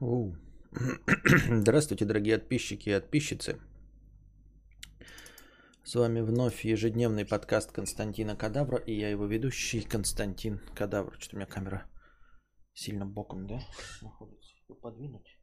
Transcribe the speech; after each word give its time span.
Оу. 0.00 0.34
Здравствуйте, 1.50 2.06
дорогие 2.06 2.38
подписчики 2.38 2.88
и 2.88 2.94
подписчицы. 2.94 3.60
С 5.84 5.94
вами 5.94 6.22
вновь 6.22 6.64
ежедневный 6.64 7.26
подкаст 7.26 7.70
Константина 7.70 8.34
Кадавра 8.34 8.78
и 8.78 8.94
я 8.94 9.10
его 9.10 9.26
ведущий 9.26 9.82
Константин 9.82 10.58
Кадавр. 10.74 11.16
Что-то 11.18 11.36
у 11.36 11.38
меня 11.40 11.46
камера 11.46 11.86
сильно 12.72 13.04
боком, 13.04 13.46
да, 13.46 13.60
находится. 14.00 14.54
Подвинуть? 14.80 15.38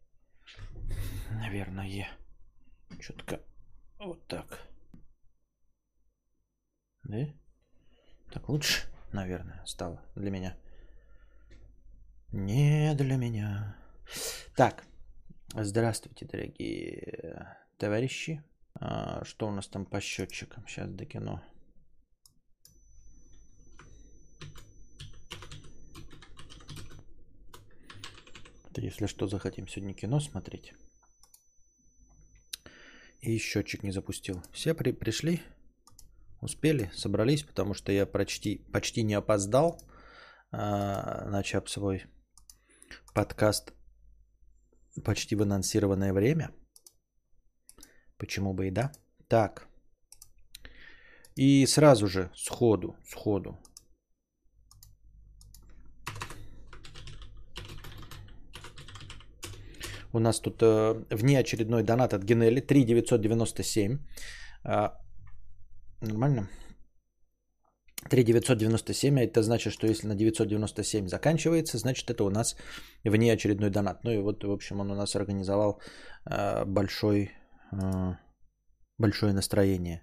Наверное. 1.30 2.10
Четко 3.00 3.42
вот 4.00 4.26
так. 4.26 4.60
Да? 7.04 7.28
Так 8.32 8.50
лучше, 8.50 8.88
наверное, 9.14 9.64
стало 9.68 10.04
для 10.16 10.32
меня. 10.32 10.58
Не 12.32 12.96
для 12.96 13.18
меня. 13.18 13.78
Так, 14.56 14.84
здравствуйте, 15.54 16.26
дорогие 16.26 17.58
товарищи. 17.78 18.44
А, 18.80 19.24
что 19.26 19.48
у 19.48 19.52
нас 19.52 19.68
там 19.68 19.86
по 19.86 20.00
счетчикам? 20.00 20.66
Сейчас 20.68 20.90
до 20.90 21.06
кино. 21.06 21.44
Если 28.76 29.08
что, 29.08 29.28
захотим 29.28 29.68
сегодня 29.68 29.96
кино 29.96 30.20
смотреть. 30.20 30.74
И 33.22 33.38
счетчик 33.40 33.82
не 33.82 33.92
запустил. 33.92 34.44
Все 34.52 34.76
при 34.76 34.92
пришли? 34.92 35.42
Успели? 36.42 36.92
Собрались? 36.94 37.44
Потому 37.44 37.74
что 37.74 37.92
я 37.92 38.06
почти, 38.06 38.60
почти 38.72 39.02
не 39.02 39.16
опоздал, 39.16 39.82
а, 40.52 41.26
начав 41.26 41.68
свой 41.70 42.06
подкаст 43.16 43.74
почти 45.04 45.36
в 45.36 45.42
анонсированное 45.42 46.14
время. 46.14 46.50
Почему 48.18 48.54
бы 48.54 48.68
и 48.68 48.72
да? 48.72 48.92
Так. 49.28 49.68
И 51.36 51.66
сразу 51.68 52.08
же, 52.08 52.32
сходу, 52.36 52.96
сходу. 53.06 53.60
У 60.14 60.20
нас 60.20 60.40
тут 60.40 60.64
э, 60.64 61.06
внеочередной 61.12 61.84
донат 61.84 62.14
от 62.14 62.24
Генели 62.24 62.60
3997. 62.60 64.00
Э, 64.64 64.90
нормально? 66.02 66.50
3997, 68.10 69.20
а 69.20 69.24
это 69.24 69.42
значит, 69.42 69.74
что 69.74 69.88
если 69.88 70.08
на 70.08 70.16
997 70.16 71.08
заканчивается, 71.08 71.78
значит 71.78 72.10
это 72.10 72.24
у 72.24 72.30
нас 72.30 72.56
внеочередной 73.04 73.70
донат. 73.70 74.04
Ну 74.04 74.12
и 74.12 74.18
вот, 74.18 74.44
в 74.44 74.52
общем, 74.52 74.80
он 74.80 74.92
у 74.92 74.96
нас 74.96 75.16
организовал 75.16 75.82
э, 76.26 76.66
большой, 76.66 77.32
э, 77.72 78.16
большое 78.98 79.34
настроение. 79.34 80.02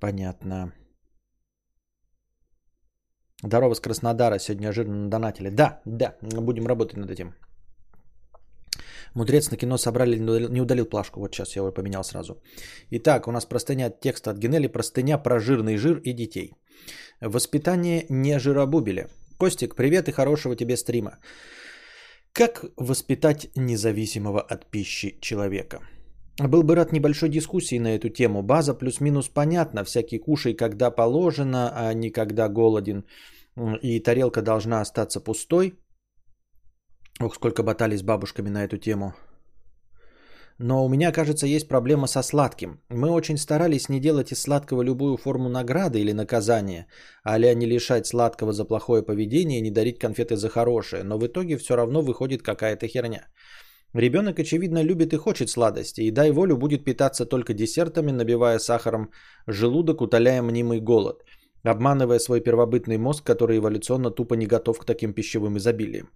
Понятно. 0.00 0.72
Здорово 3.42 3.74
с 3.74 3.80
Краснодара, 3.80 4.38
сегодня 4.38 4.64
неожиданно 4.64 5.10
донатили. 5.10 5.50
Да, 5.50 5.80
да, 5.84 6.16
будем 6.22 6.66
работать 6.66 6.96
над 6.96 7.10
этим. 7.10 7.34
Мудрец 9.14 9.50
на 9.50 9.56
кино 9.56 9.78
собрали, 9.78 10.18
не 10.18 10.60
удалил, 10.60 10.86
плашку. 10.86 11.20
Вот 11.20 11.34
сейчас 11.34 11.56
я 11.56 11.62
его 11.62 11.72
поменял 11.72 12.04
сразу. 12.04 12.42
Итак, 12.90 13.28
у 13.28 13.32
нас 13.32 13.46
простыня 13.46 13.90
текста 13.90 14.30
от 14.30 14.38
Генели. 14.38 14.68
Простыня 14.68 15.18
про 15.18 15.40
жирный 15.40 15.76
жир 15.76 16.00
и 16.04 16.12
детей. 16.12 16.52
Воспитание 17.20 18.06
не 18.08 18.38
жиробубили. 18.38 19.06
Костик, 19.38 19.74
привет 19.74 20.08
и 20.08 20.12
хорошего 20.12 20.56
тебе 20.56 20.76
стрима. 20.76 21.18
Как 22.32 22.64
воспитать 22.76 23.48
независимого 23.56 24.40
от 24.40 24.70
пищи 24.70 25.18
человека? 25.20 25.80
Был 26.38 26.62
бы 26.62 26.76
рад 26.76 26.92
небольшой 26.92 27.28
дискуссии 27.28 27.78
на 27.80 27.96
эту 27.96 28.10
тему. 28.10 28.42
База 28.42 28.74
плюс-минус 28.74 29.28
понятна. 29.28 29.84
Всякий 29.84 30.18
кушай, 30.18 30.54
когда 30.54 30.90
положено, 30.90 31.72
а 31.74 31.94
не 31.94 32.10
когда 32.10 32.48
голоден. 32.48 33.04
И 33.82 33.98
тарелка 34.00 34.42
должна 34.42 34.80
остаться 34.80 35.20
пустой. 35.20 35.74
Ох, 37.20 37.34
сколько 37.34 37.62
баталий 37.64 37.96
с 37.96 38.02
бабушками 38.02 38.48
на 38.48 38.64
эту 38.64 38.78
тему. 38.78 39.12
Но 40.58 40.84
у 40.84 40.88
меня, 40.88 41.12
кажется, 41.12 41.46
есть 41.46 41.68
проблема 41.68 42.06
со 42.06 42.22
сладким. 42.22 42.80
Мы 42.90 43.10
очень 43.10 43.38
старались 43.38 43.88
не 43.88 44.00
делать 44.00 44.32
из 44.32 44.40
сладкого 44.42 44.82
любую 44.82 45.16
форму 45.16 45.48
награды 45.48 46.00
или 46.00 46.12
наказания, 46.12 46.86
а 47.24 47.38
не 47.38 47.66
лишать 47.66 48.06
сладкого 48.06 48.52
за 48.52 48.64
плохое 48.64 49.02
поведение 49.02 49.58
и 49.58 49.62
не 49.62 49.70
дарить 49.70 49.98
конфеты 49.98 50.36
за 50.36 50.48
хорошее, 50.48 51.02
но 51.02 51.18
в 51.18 51.26
итоге 51.26 51.56
все 51.58 51.76
равно 51.76 52.02
выходит 52.02 52.42
какая-то 52.42 52.86
херня. 52.88 53.26
Ребенок, 53.94 54.38
очевидно, 54.38 54.82
любит 54.82 55.12
и 55.12 55.16
хочет 55.16 55.48
сладости, 55.48 56.02
и 56.02 56.10
дай 56.10 56.30
волю 56.30 56.56
будет 56.56 56.84
питаться 56.84 57.24
только 57.24 57.54
десертами, 57.54 58.12
набивая 58.12 58.58
сахаром 58.58 59.10
желудок, 59.46 60.00
утоляя 60.00 60.42
мнимый 60.42 60.80
голод, 60.80 61.24
обманывая 61.62 62.18
свой 62.18 62.40
первобытный 62.40 62.98
мозг, 62.98 63.24
который 63.24 63.58
эволюционно 63.58 64.10
тупо 64.10 64.34
не 64.34 64.46
готов 64.46 64.78
к 64.78 64.84
таким 64.84 65.14
пищевым 65.14 65.56
изобилиям. 65.56 66.10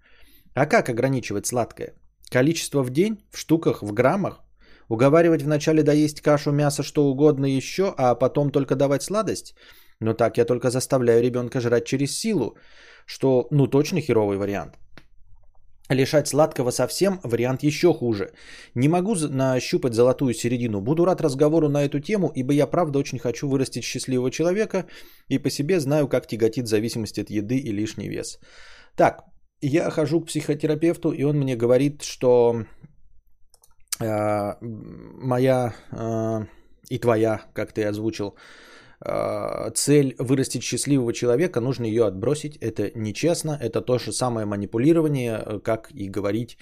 А 0.54 0.66
как 0.66 0.88
ограничивать 0.88 1.46
сладкое? 1.46 1.94
Количество 2.30 2.82
в 2.82 2.90
день, 2.90 3.24
в 3.30 3.38
штуках, 3.38 3.82
в 3.82 3.92
граммах? 3.92 4.42
Уговаривать 4.88 5.42
вначале 5.42 5.82
доесть 5.82 6.20
кашу, 6.20 6.52
мясо, 6.52 6.82
что 6.82 7.04
угодно 7.04 7.46
еще, 7.46 7.94
а 7.96 8.14
потом 8.14 8.50
только 8.50 8.76
давать 8.76 9.02
сладость? 9.02 9.54
Ну 10.00 10.14
так 10.14 10.36
я 10.36 10.44
только 10.44 10.70
заставляю 10.70 11.22
ребенка 11.22 11.60
жрать 11.60 11.84
через 11.86 12.18
силу, 12.18 12.56
что 13.06 13.46
ну 13.50 13.66
точно 13.66 14.00
херовый 14.00 14.36
вариант. 14.36 14.74
Лишать 15.88 16.28
сладкого 16.28 16.70
совсем 16.70 17.20
вариант 17.22 17.62
еще 17.62 17.92
хуже. 17.92 18.32
Не 18.74 18.88
могу 18.88 19.14
нащупать 19.14 19.94
золотую 19.94 20.34
середину. 20.34 20.80
Буду 20.80 21.04
рад 21.04 21.20
разговору 21.20 21.68
на 21.68 21.84
эту 21.84 22.00
тему, 22.00 22.30
ибо 22.34 22.52
я 22.52 22.66
правда 22.66 22.98
очень 22.98 23.18
хочу 23.18 23.48
вырастить 23.48 23.84
счастливого 23.84 24.30
человека 24.30 24.86
и 25.28 25.38
по 25.38 25.50
себе 25.50 25.80
знаю, 25.80 26.08
как 26.08 26.26
тяготит 26.26 26.66
зависимость 26.66 27.18
от 27.18 27.30
еды 27.30 27.56
и 27.56 27.72
лишний 27.72 28.08
вес. 28.08 28.38
Так, 28.96 29.24
я 29.62 29.90
хожу 29.90 30.20
к 30.20 30.26
психотерапевту, 30.26 31.12
и 31.12 31.24
он 31.24 31.38
мне 31.38 31.56
говорит, 31.56 32.02
что 32.02 32.64
э, 34.00 34.54
моя 34.60 35.72
э, 35.92 36.46
и 36.90 36.98
твоя, 36.98 37.42
как 37.54 37.72
ты 37.72 37.84
озвучил, 37.84 38.34
э, 39.06 39.70
цель 39.74 40.14
вырастить 40.18 40.62
счастливого 40.62 41.12
человека, 41.12 41.60
нужно 41.60 41.86
ее 41.86 42.06
отбросить. 42.06 42.56
Это 42.56 42.90
нечестно, 42.96 43.56
это 43.60 43.80
то 43.80 43.98
же 43.98 44.12
самое 44.12 44.46
манипулирование, 44.46 45.60
как 45.64 45.90
и 45.94 46.08
говорить 46.08 46.58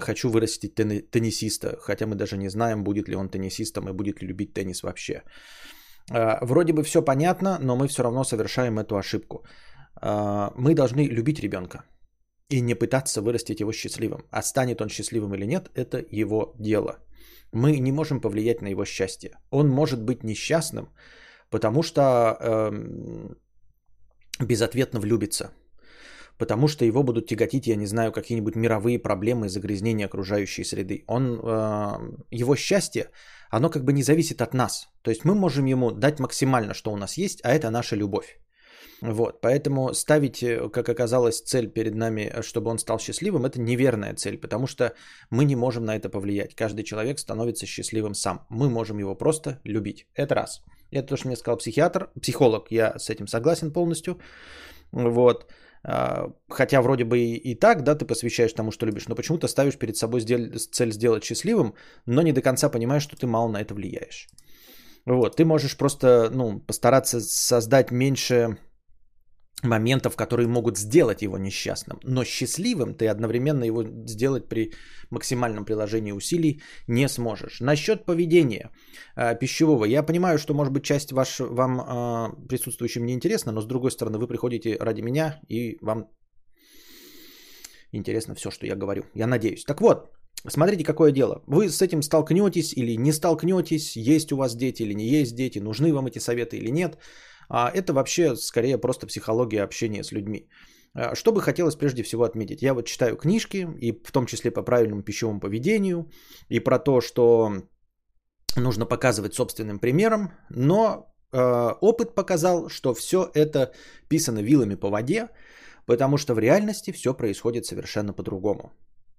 хочу 0.00 0.30
вырастить 0.30 0.74
тен- 0.74 1.02
теннисиста, 1.10 1.76
хотя 1.80 2.06
мы 2.06 2.14
даже 2.14 2.36
не 2.36 2.48
знаем, 2.48 2.84
будет 2.84 3.08
ли 3.08 3.16
он 3.16 3.28
теннисистом 3.28 3.88
и 3.88 3.92
будет 3.92 4.22
ли 4.22 4.28
любить 4.28 4.54
теннис 4.54 4.82
вообще. 4.82 5.22
Вроде 6.42 6.72
бы 6.72 6.84
все 6.84 7.02
понятно, 7.02 7.58
но 7.60 7.76
мы 7.76 7.88
все 7.88 8.02
равно 8.02 8.24
совершаем 8.24 8.78
эту 8.78 8.96
ошибку. 8.96 9.44
Мы 10.00 10.74
должны 10.74 11.08
любить 11.08 11.40
ребенка 11.40 11.84
и 12.48 12.60
не 12.60 12.74
пытаться 12.74 13.22
вырастить 13.22 13.60
его 13.60 13.72
счастливым. 13.72 14.24
А 14.30 14.42
станет 14.42 14.80
он 14.80 14.88
счастливым 14.88 15.34
или 15.34 15.46
нет, 15.46 15.70
это 15.74 16.04
его 16.10 16.54
дело. 16.58 16.98
Мы 17.52 17.78
не 17.78 17.92
можем 17.92 18.20
повлиять 18.20 18.62
на 18.62 18.68
его 18.68 18.84
счастье. 18.84 19.30
Он 19.50 19.68
может 19.68 20.02
быть 20.02 20.24
несчастным, 20.24 20.88
потому 21.50 21.82
что 21.82 22.02
эм, 22.40 23.36
безответно 24.40 25.00
влюбится. 25.00 25.52
Потому 26.38 26.66
что 26.68 26.84
его 26.84 27.04
будут 27.04 27.26
тяготить, 27.26 27.66
я 27.66 27.76
не 27.76 27.86
знаю, 27.86 28.12
какие-нибудь 28.12 28.56
мировые 28.56 28.98
проблемы, 28.98 29.48
загрязнения 29.48 30.06
окружающей 30.06 30.64
среды. 30.64 31.04
Он, 31.06 31.40
э, 31.40 32.36
его 32.36 32.56
счастье, 32.56 33.10
оно 33.50 33.70
как 33.70 33.84
бы 33.84 33.92
не 33.92 34.02
зависит 34.02 34.42
от 34.42 34.52
нас. 34.52 34.88
То 35.02 35.10
есть 35.10 35.24
мы 35.24 35.34
можем 35.34 35.66
ему 35.66 35.92
дать 35.92 36.18
максимально, 36.18 36.74
что 36.74 36.92
у 36.92 36.96
нас 36.96 37.16
есть, 37.16 37.40
а 37.44 37.52
это 37.52 37.70
наша 37.70 37.94
любовь. 37.94 38.40
Вот, 39.00 39.40
поэтому 39.40 39.92
ставить, 39.94 40.42
э, 40.42 40.68
как 40.70 40.88
оказалось, 40.88 41.40
цель 41.40 41.68
перед 41.68 41.94
нами, 41.94 42.22
э, 42.22 42.42
чтобы 42.42 42.70
он 42.70 42.78
стал 42.78 42.98
счастливым, 42.98 43.44
это 43.44 43.60
неверная 43.60 44.14
цель, 44.14 44.38
потому 44.38 44.66
что 44.66 44.94
мы 45.30 45.44
не 45.44 45.56
можем 45.56 45.84
на 45.84 45.96
это 45.96 46.08
повлиять. 46.08 46.54
Каждый 46.54 46.84
человек 46.84 47.18
становится 47.18 47.66
счастливым 47.66 48.14
сам. 48.14 48.46
Мы 48.50 48.70
можем 48.70 48.98
его 48.98 49.14
просто 49.14 49.60
любить. 49.64 50.06
Это 50.14 50.34
раз. 50.34 50.62
Это 50.90 51.08
то, 51.08 51.16
что 51.16 51.28
мне 51.28 51.36
сказал 51.36 51.58
психиатр, 51.58 52.10
психолог, 52.20 52.70
я 52.70 52.98
с 52.98 53.10
этим 53.10 53.26
согласен 53.26 53.72
полностью. 53.72 54.18
Вот. 54.92 55.50
А, 55.86 56.30
хотя 56.48 56.80
вроде 56.80 57.04
бы 57.04 57.18
и, 57.18 57.54
так, 57.54 57.82
да, 57.82 57.94
ты 57.94 58.06
посвящаешь 58.06 58.52
тому, 58.52 58.70
что 58.70 58.86
любишь, 58.86 59.08
но 59.08 59.14
почему-то 59.14 59.48
ставишь 59.48 59.76
перед 59.76 59.96
собой 59.96 60.22
цель 60.22 60.92
сделать 60.92 61.24
счастливым, 61.24 61.74
но 62.06 62.22
не 62.22 62.32
до 62.32 62.40
конца 62.40 62.70
понимаешь, 62.70 63.02
что 63.02 63.16
ты 63.16 63.26
мало 63.26 63.48
на 63.48 63.60
это 63.60 63.74
влияешь. 63.74 64.28
Вот, 65.04 65.36
ты 65.36 65.44
можешь 65.44 65.76
просто, 65.76 66.30
ну, 66.32 66.60
постараться 66.60 67.20
создать 67.20 67.90
меньше 67.90 68.56
моментов, 69.64 70.16
которые 70.16 70.48
могут 70.48 70.78
сделать 70.78 71.22
его 71.22 71.38
несчастным. 71.38 71.98
Но 72.04 72.24
счастливым 72.24 72.94
ты 72.94 73.08
одновременно 73.08 73.64
его 73.64 73.84
сделать 74.06 74.48
при 74.48 74.72
максимальном 75.10 75.64
приложении 75.64 76.12
усилий 76.12 76.60
не 76.88 77.08
сможешь. 77.08 77.60
Насчет 77.60 78.04
поведения 78.04 78.70
э, 79.16 79.38
пищевого. 79.38 79.84
Я 79.84 80.02
понимаю, 80.02 80.38
что, 80.38 80.54
может 80.54 80.72
быть, 80.72 80.84
часть 80.84 81.12
ваш, 81.12 81.40
вам 81.40 81.80
э, 81.80 82.48
присутствующим 82.48 83.06
не 83.06 83.12
интересна, 83.12 83.52
но 83.52 83.60
с 83.60 83.66
другой 83.66 83.90
стороны, 83.90 84.18
вы 84.18 84.26
приходите 84.26 84.76
ради 84.80 85.02
меня, 85.02 85.40
и 85.48 85.78
вам 85.80 86.08
интересно 87.92 88.34
все, 88.34 88.50
что 88.50 88.66
я 88.66 88.76
говорю. 88.76 89.02
Я 89.14 89.26
надеюсь. 89.26 89.64
Так 89.64 89.80
вот, 89.80 90.10
смотрите, 90.48 90.84
какое 90.84 91.12
дело. 91.12 91.42
Вы 91.46 91.68
с 91.68 91.82
этим 91.82 92.02
столкнетесь 92.02 92.72
или 92.72 92.96
не 92.96 93.12
столкнетесь, 93.12 93.96
есть 93.96 94.32
у 94.32 94.36
вас 94.36 94.56
дети 94.56 94.82
или 94.82 94.94
не 94.94 95.06
есть 95.06 95.34
дети, 95.36 95.60
нужны 95.60 95.92
вам 95.92 96.06
эти 96.06 96.18
советы 96.18 96.56
или 96.56 96.70
нет. 96.70 96.98
А 97.48 97.70
это 97.70 97.92
вообще 97.92 98.36
скорее 98.36 98.78
просто 98.78 99.06
психология 99.06 99.62
общения 99.62 100.02
с 100.04 100.12
людьми. 100.12 100.48
А, 100.94 101.14
что 101.14 101.32
бы 101.32 101.42
хотелось 101.42 101.76
прежде 101.76 102.02
всего 102.02 102.24
отметить? 102.24 102.62
Я 102.62 102.74
вот 102.74 102.86
читаю 102.86 103.16
книжки, 103.16 103.68
и 103.80 103.92
в 103.92 104.12
том 104.12 104.26
числе 104.26 104.50
по 104.50 104.62
правильному 104.62 105.02
пищевому 105.02 105.40
поведению, 105.40 106.10
и 106.48 106.60
про 106.60 106.78
то, 106.78 107.00
что 107.00 107.52
нужно 108.56 108.86
показывать 108.86 109.34
собственным 109.34 109.78
примером, 109.78 110.32
но 110.50 111.14
э, 111.32 111.38
опыт 111.80 112.14
показал, 112.14 112.68
что 112.68 112.94
все 112.94 113.30
это 113.34 113.72
писано 114.08 114.40
вилами 114.42 114.76
по 114.76 114.90
воде, 114.90 115.28
потому 115.86 116.16
что 116.18 116.34
в 116.34 116.38
реальности 116.38 116.92
все 116.92 117.14
происходит 117.14 117.66
совершенно 117.66 118.12
по-другому. 118.12 118.72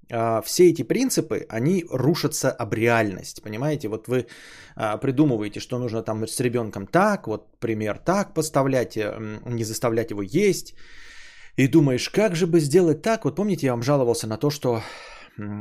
Э, 0.10 0.42
все 0.44 0.70
эти 0.70 0.84
принципы, 0.84 1.46
они 1.50 1.86
рушатся 1.90 2.52
об 2.52 2.74
реальность, 2.74 3.42
понимаете? 3.44 3.88
Вот 3.88 4.08
вы 4.08 4.26
э, 4.76 4.98
придумываете, 5.02 5.60
что 5.60 5.80
нужно 5.80 6.04
там 6.04 6.28
с 6.28 6.40
ребенком 6.40 6.88
так, 6.88 7.28
вот 7.28 7.60
пример 7.60 7.98
так 7.98 8.34
поставлять, 8.34 8.98
э, 8.98 9.40
не 9.46 9.64
заставлять 9.64 10.12
его 10.12 10.22
есть, 10.22 10.76
и 11.58 11.68
думаешь, 11.68 12.10
как 12.10 12.36
же 12.36 12.48
бы 12.48 12.60
сделать 12.60 13.02
так? 13.02 13.26
Вот 13.26 13.36
помните, 13.36 13.66
я 13.66 13.72
вам 13.72 13.84
жаловался 13.84 14.28
на 14.28 14.38
то, 14.38 14.50
что 14.50 14.82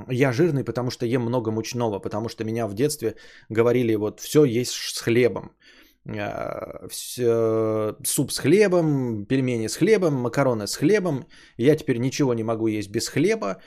я 0.09 0.33
жирный, 0.33 0.65
потому 0.65 0.91
что 0.91 1.07
ем 1.07 1.23
много 1.23 1.51
мучного, 1.51 1.99
потому 1.99 2.29
что 2.29 2.45
меня 2.45 2.67
в 2.67 2.75
детстве 2.75 3.15
говорили, 3.49 3.97
вот 3.97 4.21
все 4.21 4.45
есть 4.45 4.73
с 4.73 5.01
хлебом. 5.01 5.53
А, 6.07 6.87
суп 8.05 8.33
с 8.33 8.39
хлебом, 8.39 9.25
пельмени 9.25 9.69
с 9.69 9.77
хлебом, 9.77 10.15
макароны 10.15 10.67
с 10.67 10.77
хлебом. 10.77 11.27
Я 11.57 11.77
теперь 11.77 11.99
ничего 11.99 12.35
не 12.35 12.45
могу 12.45 12.67
есть 12.67 12.91
без 12.91 13.09
хлеба 13.09 13.47
а, 13.47 13.61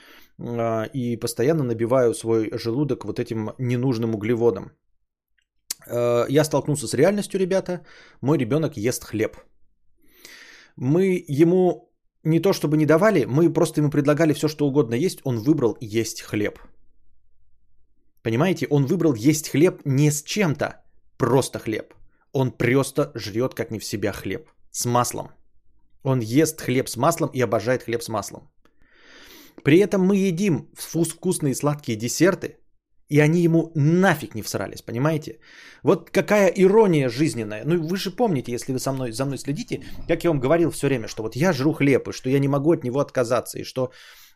и 0.94 1.16
постоянно 1.16 1.64
набиваю 1.64 2.14
свой 2.14 2.50
желудок 2.52 3.04
вот 3.04 3.18
этим 3.18 3.50
ненужным 3.58 4.14
углеводом. 4.14 4.70
А, 5.86 6.26
я 6.28 6.44
столкнулся 6.44 6.86
с 6.86 6.94
реальностью, 6.94 7.40
ребята. 7.40 7.80
Мой 8.20 8.38
ребенок 8.38 8.76
ест 8.76 9.04
хлеб. 9.04 9.36
Мы 10.76 11.24
ему 11.28 11.88
не 12.24 12.40
то 12.40 12.52
чтобы 12.52 12.76
не 12.76 12.86
давали, 12.86 13.24
мы 13.24 13.52
просто 13.52 13.80
ему 13.80 13.90
предлагали 13.90 14.32
все, 14.32 14.48
что 14.48 14.66
угодно 14.66 14.94
есть, 14.94 15.20
он 15.24 15.38
выбрал 15.38 15.76
есть 15.80 16.22
хлеб. 16.22 16.58
Понимаете, 18.22 18.66
он 18.70 18.86
выбрал 18.86 19.14
есть 19.14 19.48
хлеб 19.48 19.80
не 19.84 20.10
с 20.10 20.22
чем-то, 20.22 20.82
просто 21.16 21.58
хлеб. 21.58 21.94
Он 22.32 22.52
просто 22.52 23.10
жрет 23.14 23.54
как 23.54 23.70
не 23.70 23.78
в 23.78 23.84
себя 23.84 24.12
хлеб 24.12 24.48
с 24.70 24.84
маслом. 24.86 25.30
Он 26.02 26.20
ест 26.20 26.60
хлеб 26.60 26.88
с 26.88 26.96
маслом 26.96 27.30
и 27.32 27.40
обожает 27.40 27.82
хлеб 27.82 28.02
с 28.02 28.08
маслом. 28.08 28.50
При 29.64 29.78
этом 29.78 30.06
мы 30.06 30.16
едим 30.16 30.68
вкусные 30.74 31.54
сладкие 31.54 31.96
десерты, 31.96 32.56
и 33.08 33.20
они 33.20 33.40
ему 33.40 33.72
нафиг 33.74 34.34
не 34.34 34.42
всрались, 34.42 34.82
понимаете? 34.82 35.38
Вот 35.82 36.10
какая 36.10 36.52
ирония 36.56 37.08
жизненная. 37.08 37.64
Ну 37.64 37.88
вы 37.88 37.96
же 37.96 38.10
помните, 38.10 38.52
если 38.52 38.72
вы 38.72 38.78
со 38.78 38.92
мной, 38.92 39.12
за 39.12 39.24
мной 39.24 39.38
следите, 39.38 39.80
как 40.08 40.24
я 40.24 40.30
вам 40.30 40.40
говорил 40.40 40.70
все 40.70 40.86
время, 40.86 41.08
что 41.08 41.22
вот 41.22 41.36
я 41.36 41.52
жру 41.52 41.72
хлеб, 41.72 42.08
и 42.08 42.12
что 42.12 42.28
я 42.30 42.38
не 42.38 42.48
могу 42.48 42.72
от 42.72 42.84
него 42.84 43.00
отказаться, 43.00 43.58
и 43.58 43.64
что 43.64 43.90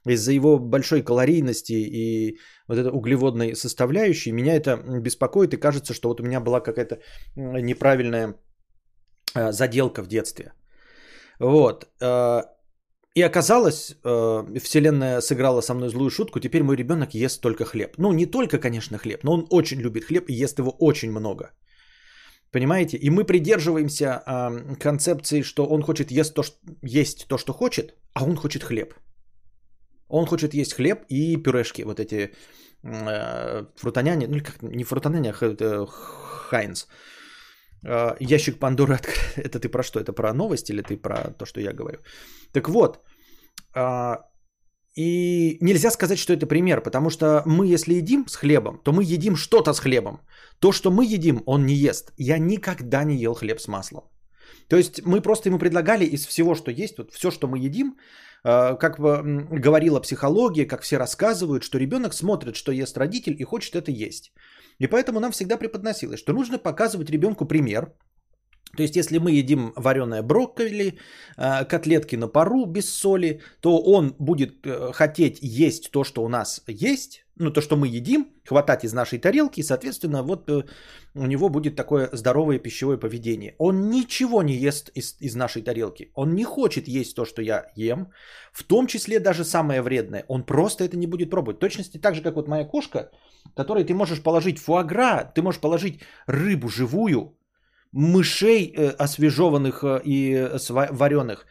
из-за 0.06 0.32
его 0.32 0.58
большой 0.58 1.02
калорийности 1.02 1.72
и 1.72 2.38
вот 2.68 2.78
этой 2.78 2.90
углеводной 2.92 3.54
составляющей 3.54 4.32
меня 4.32 4.54
это 4.54 4.76
беспокоит, 5.00 5.54
и 5.54 5.60
кажется, 5.60 5.94
что 5.94 6.08
вот 6.08 6.20
у 6.20 6.24
меня 6.24 6.40
была 6.40 6.60
какая-то 6.60 6.98
неправильная 7.36 8.34
э, 9.34 9.52
заделка 9.52 10.02
в 10.02 10.08
детстве. 10.08 10.52
Вот. 11.38 11.88
И 13.14 13.22
оказалось, 13.22 13.96
э, 14.04 14.58
Вселенная 14.60 15.20
сыграла 15.20 15.60
со 15.60 15.74
мной 15.74 15.90
злую 15.90 16.10
шутку, 16.10 16.40
теперь 16.40 16.62
мой 16.62 16.76
ребенок 16.76 17.14
ест 17.14 17.40
только 17.40 17.64
хлеб. 17.64 17.98
Ну, 17.98 18.12
не 18.12 18.26
только, 18.26 18.58
конечно, 18.58 18.98
хлеб, 18.98 19.24
но 19.24 19.32
он 19.32 19.46
очень 19.50 19.80
любит 19.80 20.04
хлеб 20.04 20.30
и 20.30 20.44
ест 20.44 20.58
его 20.58 20.70
очень 20.80 21.10
много. 21.10 21.50
Понимаете? 22.50 22.96
И 22.96 23.10
мы 23.10 23.24
придерживаемся 23.24 24.22
э, 24.26 24.76
концепции, 24.80 25.42
что 25.42 25.66
он 25.66 25.82
хочет 25.82 26.10
есть 26.10 26.34
то, 26.34 26.42
что, 26.42 26.56
есть 26.82 27.26
то, 27.28 27.36
что 27.38 27.52
хочет, 27.52 27.94
а 28.14 28.24
он 28.24 28.36
хочет 28.36 28.62
хлеб. 28.62 28.94
Он 30.08 30.26
хочет 30.26 30.54
есть 30.54 30.72
хлеб 30.72 31.04
и 31.08 31.36
пюрешки, 31.36 31.82
вот 31.84 32.00
эти 32.00 32.32
э, 32.82 33.64
фрутоняне, 33.76 34.26
ну 34.26 34.40
как, 34.40 34.62
не 34.62 34.84
фрутоняне, 34.84 35.32
а 35.32 35.86
Хайнс. 36.50 36.86
Э, 36.86 37.11
ящик 38.20 38.58
Пандоры 38.58 38.94
открыт. 38.94 39.18
Это 39.36 39.58
ты 39.58 39.68
про 39.68 39.82
что? 39.82 40.00
Это 40.00 40.12
про 40.12 40.32
новость 40.32 40.70
или 40.70 40.82
ты 40.82 40.96
про 40.96 41.32
то, 41.38 41.46
что 41.46 41.60
я 41.60 41.72
говорю? 41.72 41.98
Так 42.52 42.68
вот, 42.68 42.98
э, 43.74 44.16
и 44.94 45.56
нельзя 45.60 45.90
сказать, 45.90 46.18
что 46.18 46.32
это 46.34 46.46
пример, 46.46 46.82
потому 46.82 47.10
что 47.10 47.42
мы, 47.46 47.74
если 47.74 47.94
едим 47.94 48.26
с 48.28 48.36
хлебом, 48.36 48.80
то 48.84 48.92
мы 48.92 49.04
едим 49.04 49.36
что-то 49.36 49.72
с 49.72 49.80
хлебом. 49.80 50.20
То, 50.58 50.72
что 50.72 50.90
мы 50.90 51.06
едим, 51.06 51.42
он 51.46 51.64
не 51.66 51.74
ест. 51.74 52.12
Я 52.18 52.38
никогда 52.38 53.04
не 53.04 53.16
ел 53.16 53.34
хлеб 53.34 53.60
с 53.60 53.68
маслом. 53.68 54.02
То 54.68 54.76
есть 54.76 55.02
мы 55.04 55.22
просто 55.22 55.48
ему 55.48 55.58
предлагали 55.58 56.04
из 56.04 56.26
всего, 56.26 56.54
что 56.54 56.70
есть, 56.70 56.98
вот 56.98 57.10
все, 57.12 57.30
что 57.30 57.48
мы 57.48 57.58
едим, 57.58 57.96
э, 58.44 58.76
как 58.76 58.98
говорила 58.98 60.00
психология, 60.00 60.66
как 60.66 60.82
все 60.82 60.98
рассказывают, 60.98 61.62
что 61.62 61.78
ребенок 61.78 62.12
смотрит, 62.12 62.56
что 62.56 62.72
ест 62.72 62.98
родитель 62.98 63.36
и 63.38 63.44
хочет 63.44 63.76
это 63.76 63.90
есть. 63.90 64.32
И 64.82 64.88
поэтому 64.88 65.20
нам 65.20 65.30
всегда 65.30 65.56
преподносилось, 65.56 66.18
что 66.18 66.32
нужно 66.32 66.58
показывать 66.58 67.10
ребенку 67.10 67.46
пример. 67.46 67.92
То 68.76 68.82
есть, 68.82 68.96
если 68.96 69.18
мы 69.18 69.30
едим 69.30 69.72
вареное 69.76 70.22
брокколи, 70.22 70.98
э, 71.36 71.64
котлетки 71.66 72.16
на 72.16 72.28
пару 72.28 72.66
без 72.66 72.88
соли, 72.88 73.40
то 73.60 73.78
он 73.78 74.14
будет 74.18 74.66
э, 74.66 74.92
хотеть 74.92 75.38
есть 75.42 75.90
то, 75.90 76.04
что 76.04 76.24
у 76.24 76.28
нас 76.28 76.62
есть, 76.66 77.26
ну, 77.36 77.52
то, 77.52 77.60
что 77.60 77.76
мы 77.76 77.86
едим, 77.98 78.26
хватать 78.44 78.84
из 78.84 78.92
нашей 78.92 79.18
тарелки, 79.18 79.60
и, 79.60 79.62
соответственно, 79.62 80.22
вот 80.22 80.50
э, 80.50 80.64
у 81.14 81.26
него 81.26 81.48
будет 81.48 81.76
такое 81.76 82.08
здоровое 82.12 82.58
пищевое 82.58 82.98
поведение. 82.98 83.54
Он 83.58 83.90
ничего 83.90 84.42
не 84.42 84.54
ест 84.54 84.90
из, 84.96 85.16
из 85.20 85.36
нашей 85.36 85.62
тарелки. 85.62 86.10
Он 86.14 86.34
не 86.34 86.44
хочет 86.44 86.88
есть 86.88 87.14
то, 87.14 87.24
что 87.24 87.42
я 87.42 87.66
ем, 87.76 88.06
в 88.52 88.62
том 88.64 88.86
числе 88.86 89.20
даже 89.20 89.44
самое 89.44 89.80
вредное. 89.82 90.24
Он 90.28 90.44
просто 90.44 90.84
это 90.84 90.96
не 90.96 91.06
будет 91.06 91.30
пробовать. 91.30 91.58
В 91.58 91.60
точности 91.60 91.98
так 91.98 92.14
же, 92.14 92.22
как 92.22 92.34
вот 92.34 92.48
моя 92.48 92.64
кошка, 92.64 93.10
которой 93.54 93.84
ты 93.84 93.94
можешь 93.94 94.22
положить 94.22 94.58
фуагра, 94.58 95.32
ты 95.34 95.42
можешь 95.42 95.60
положить 95.60 96.00
рыбу 96.26 96.68
живую, 96.68 97.36
мышей 97.92 98.72
э, 98.74 98.90
освежеванных 98.98 99.84
э, 99.84 100.00
и 100.04 100.34
э, 100.34 100.58
вареных, 100.92 101.46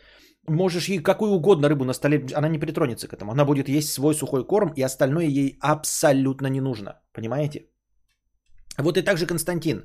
можешь 0.47 0.89
ей 0.89 0.99
какую 0.99 1.31
угодно 1.31 1.69
рыбу 1.69 1.85
на 1.85 1.93
столе, 1.93 2.25
она 2.33 2.49
не 2.49 2.59
притронется 2.59 3.07
к 3.07 3.13
этому. 3.13 3.31
Она 3.31 3.45
будет 3.45 3.69
есть 3.69 3.91
свой 3.91 4.15
сухой 4.15 4.45
корм, 4.45 4.73
и 4.75 4.81
остальное 4.81 5.25
ей 5.25 5.57
абсолютно 5.59 6.47
не 6.47 6.61
нужно. 6.61 6.99
Понимаете? 7.13 7.68
Вот 8.77 8.97
и 8.97 9.01
так 9.01 9.18
же 9.18 9.27
Константин. 9.27 9.83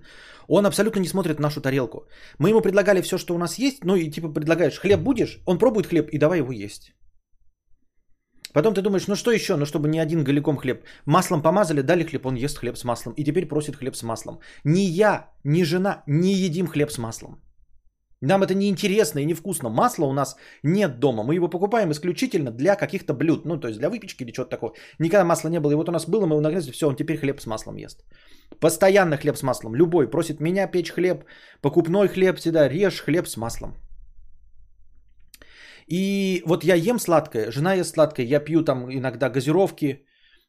Он 0.49 0.65
абсолютно 0.67 1.01
не 1.01 1.09
смотрит 1.09 1.41
нашу 1.41 1.61
тарелку. 1.61 2.07
Мы 2.39 2.51
ему 2.51 2.61
предлагали 2.61 3.03
все, 3.03 3.19
что 3.19 3.35
у 3.35 3.39
нас 3.39 3.59
есть. 3.59 3.85
Ну 3.85 3.97
и 3.97 4.11
типа 4.11 4.29
предлагаешь, 4.29 4.79
хлеб 4.79 5.01
будешь? 5.01 5.41
Он 5.47 5.59
пробует 5.59 5.87
хлеб 5.87 6.09
и 6.13 6.19
давай 6.19 6.39
его 6.39 6.53
есть. 6.53 6.95
Потом 8.57 8.73
ты 8.73 8.81
думаешь, 8.81 9.07
ну 9.07 9.17
что 9.17 9.31
еще, 9.31 9.57
ну 9.57 9.67
чтобы 9.67 9.87
не 9.89 9.99
один 9.99 10.25
голиком 10.25 10.57
хлеб. 10.57 10.83
Маслом 11.05 11.43
помазали, 11.43 11.83
дали 11.83 12.05
хлеб, 12.05 12.27
он 12.27 12.37
ест 12.37 12.59
хлеб 12.59 12.79
с 12.79 12.85
маслом. 12.85 13.13
И 13.19 13.25
теперь 13.25 13.49
просит 13.49 13.77
хлеб 13.77 13.97
с 13.97 14.03
маслом. 14.03 14.39
Ни 14.65 14.81
я, 14.81 15.29
ни 15.45 15.65
жена 15.65 16.03
не 16.07 16.33
едим 16.33 16.67
хлеб 16.67 16.91
с 16.91 16.97
маслом. 16.97 17.43
Нам 18.23 18.43
это 18.43 18.55
не 18.55 18.71
интересно 18.71 19.19
и 19.19 19.27
невкусно. 19.27 19.69
Масла 19.69 20.07
у 20.07 20.13
нас 20.13 20.37
нет 20.63 20.99
дома. 21.01 21.23
Мы 21.23 21.35
его 21.35 21.49
покупаем 21.49 21.91
исключительно 21.91 22.51
для 22.51 22.77
каких-то 22.77 23.13
блюд. 23.13 23.45
Ну, 23.45 23.61
то 23.61 23.69
есть 23.69 23.79
для 23.79 23.91
выпечки 23.91 24.25
или 24.25 24.33
чего-то 24.33 24.51
такого. 24.51 24.73
Никогда 24.99 25.25
масла 25.25 25.51
не 25.51 25.61
было. 25.61 25.73
И 25.73 25.75
вот 25.75 25.89
у 25.89 25.93
нас 25.93 26.09
было, 26.09 26.25
мы 26.25 26.37
его 26.37 26.41
нагрели, 26.41 26.71
все, 26.71 26.89
он 26.89 26.97
теперь 26.97 27.19
хлеб 27.19 27.41
с 27.41 27.47
маслом 27.47 27.77
ест. 27.77 28.05
Постоянно 28.59 29.19
хлеб 29.19 29.37
с 29.37 29.43
маслом. 29.43 29.75
Любой 29.75 30.11
просит 30.11 30.41
меня 30.41 30.67
печь 30.67 30.93
хлеб. 30.93 31.25
Покупной 31.61 32.09
хлеб 32.09 32.39
всегда. 32.39 32.69
Режь 32.69 33.03
хлеб 33.05 33.29
с 33.29 33.37
маслом. 33.37 33.75
И 35.87 36.43
вот 36.47 36.65
я 36.65 36.75
ем 36.75 36.99
сладкое, 36.99 37.51
жена 37.51 37.75
ест 37.75 37.95
сладкое, 37.95 38.27
я 38.27 38.41
пью 38.41 38.65
там 38.65 38.91
иногда 38.91 39.31
газировки, 39.31 40.05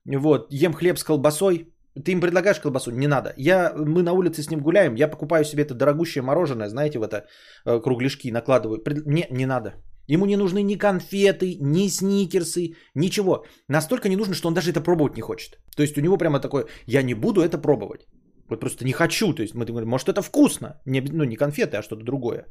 вот, 0.06 0.48
ем 0.52 0.74
хлеб 0.74 0.98
с 0.98 1.04
колбасой, 1.04 1.74
ты 2.04 2.12
им 2.12 2.22
предлагаешь 2.22 2.60
колбасу? 2.60 2.92
Не 2.92 3.08
надо. 3.08 3.34
Я, 3.38 3.74
мы 3.76 4.04
на 4.04 4.14
улице 4.14 4.42
с 4.44 4.50
ним 4.50 4.62
гуляем, 4.62 4.96
я 4.96 5.08
покупаю 5.08 5.46
себе 5.46 5.64
это 5.64 5.74
дорогущее 5.74 6.22
мороженое, 6.22 6.70
знаете, 6.70 7.00
в 7.00 7.04
это 7.04 7.26
э, 7.66 7.80
кругляшки 7.80 8.32
накладываю. 8.32 8.82
Не, 9.06 9.28
не 9.32 9.46
надо. 9.46 9.74
Ему 10.08 10.26
не 10.26 10.38
нужны 10.38 10.64
ни 10.64 10.76
конфеты, 10.76 11.58
ни 11.60 11.90
сникерсы, 11.90 12.76
ничего. 12.96 13.46
Настолько 13.68 14.10
не 14.10 14.16
нужно, 14.16 14.36
что 14.36 14.48
он 14.48 14.54
даже 14.54 14.72
это 14.72 14.82
пробовать 14.82 15.16
не 15.16 15.22
хочет. 15.22 15.60
То 15.76 15.84
есть 15.84 15.98
у 15.98 16.02
него 16.02 16.18
прямо 16.18 16.40
такое, 16.40 16.66
я 16.86 17.04
не 17.04 17.14
буду 17.14 17.42
это 17.42 17.58
пробовать. 17.58 18.08
Вот 18.50 18.60
просто 18.60 18.86
не 18.86 18.94
хочу. 18.94 19.34
То 19.34 19.42
есть 19.42 19.54
мы 19.54 19.66
говорим, 19.66 19.90
может 19.90 20.08
это 20.08 20.22
вкусно. 20.22 20.82
Не, 20.86 21.02
ну 21.02 21.26
не 21.26 21.36
конфеты, 21.36 21.78
а 21.78 21.84
что-то 21.84 22.04
другое. 22.04 22.46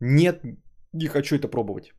Нет, 0.00 0.42
не 0.92 1.06
хочу 1.06 1.36
это 1.36 1.48
пробовать. 1.48 1.92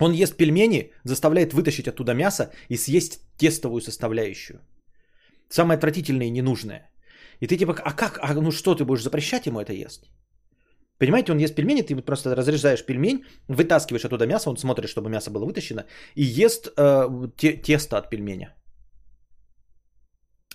Он 0.00 0.12
ест 0.12 0.36
пельмени, 0.36 0.90
заставляет 1.04 1.52
вытащить 1.52 1.88
оттуда 1.88 2.14
мясо 2.14 2.50
и 2.68 2.76
съесть 2.76 3.20
тестовую 3.38 3.80
составляющую. 3.80 4.60
Самое 5.48 5.76
отвратительное 5.76 6.26
и 6.26 6.30
ненужное. 6.30 6.90
И 7.40 7.46
ты 7.46 7.56
типа, 7.56 7.74
а 7.84 7.92
как, 7.92 8.18
а 8.22 8.34
ну 8.34 8.50
что, 8.50 8.74
ты 8.74 8.84
будешь 8.84 9.02
запрещать 9.02 9.46
ему 9.46 9.60
это 9.60 9.72
есть? 9.72 10.10
Понимаете, 10.98 11.32
он 11.32 11.38
ест 11.38 11.54
пельмени, 11.54 11.82
ты 11.82 11.96
просто 11.96 12.34
разрезаешь 12.34 12.84
пельмень, 12.86 13.24
вытаскиваешь 13.48 14.04
оттуда 14.04 14.26
мясо, 14.26 14.50
он 14.50 14.56
смотрит, 14.56 14.88
чтобы 14.88 15.10
мясо 15.10 15.30
было 15.30 15.44
вытащено, 15.44 15.84
и 16.14 16.22
ест 16.22 16.72
э, 16.76 17.28
те, 17.36 17.56
тесто 17.56 17.98
от 17.98 18.10
пельменя. 18.10 18.54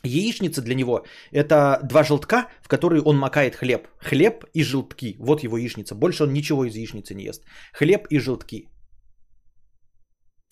Яичница 0.04 0.62
для 0.62 0.76
него– 0.76 1.06
это 1.32 1.80
два 1.84 2.04
желтка, 2.04 2.48
в 2.62 2.68
которые 2.70 3.02
он 3.02 3.18
макает 3.18 3.56
хлеб. 3.56 3.88
Хлеб 4.00 4.46
и 4.54 4.64
желтки. 4.64 5.18
Вот 5.20 5.44
его 5.44 5.58
яичница. 5.58 5.94
Больше 5.94 6.24
он 6.24 6.34
ничего 6.34 6.64
из 6.64 6.76
яичницы 6.76 7.16
не 7.16 7.26
ест. 7.26 7.44
Хлеб 7.74 8.08
и 8.10 8.20
желтки. 8.20 8.70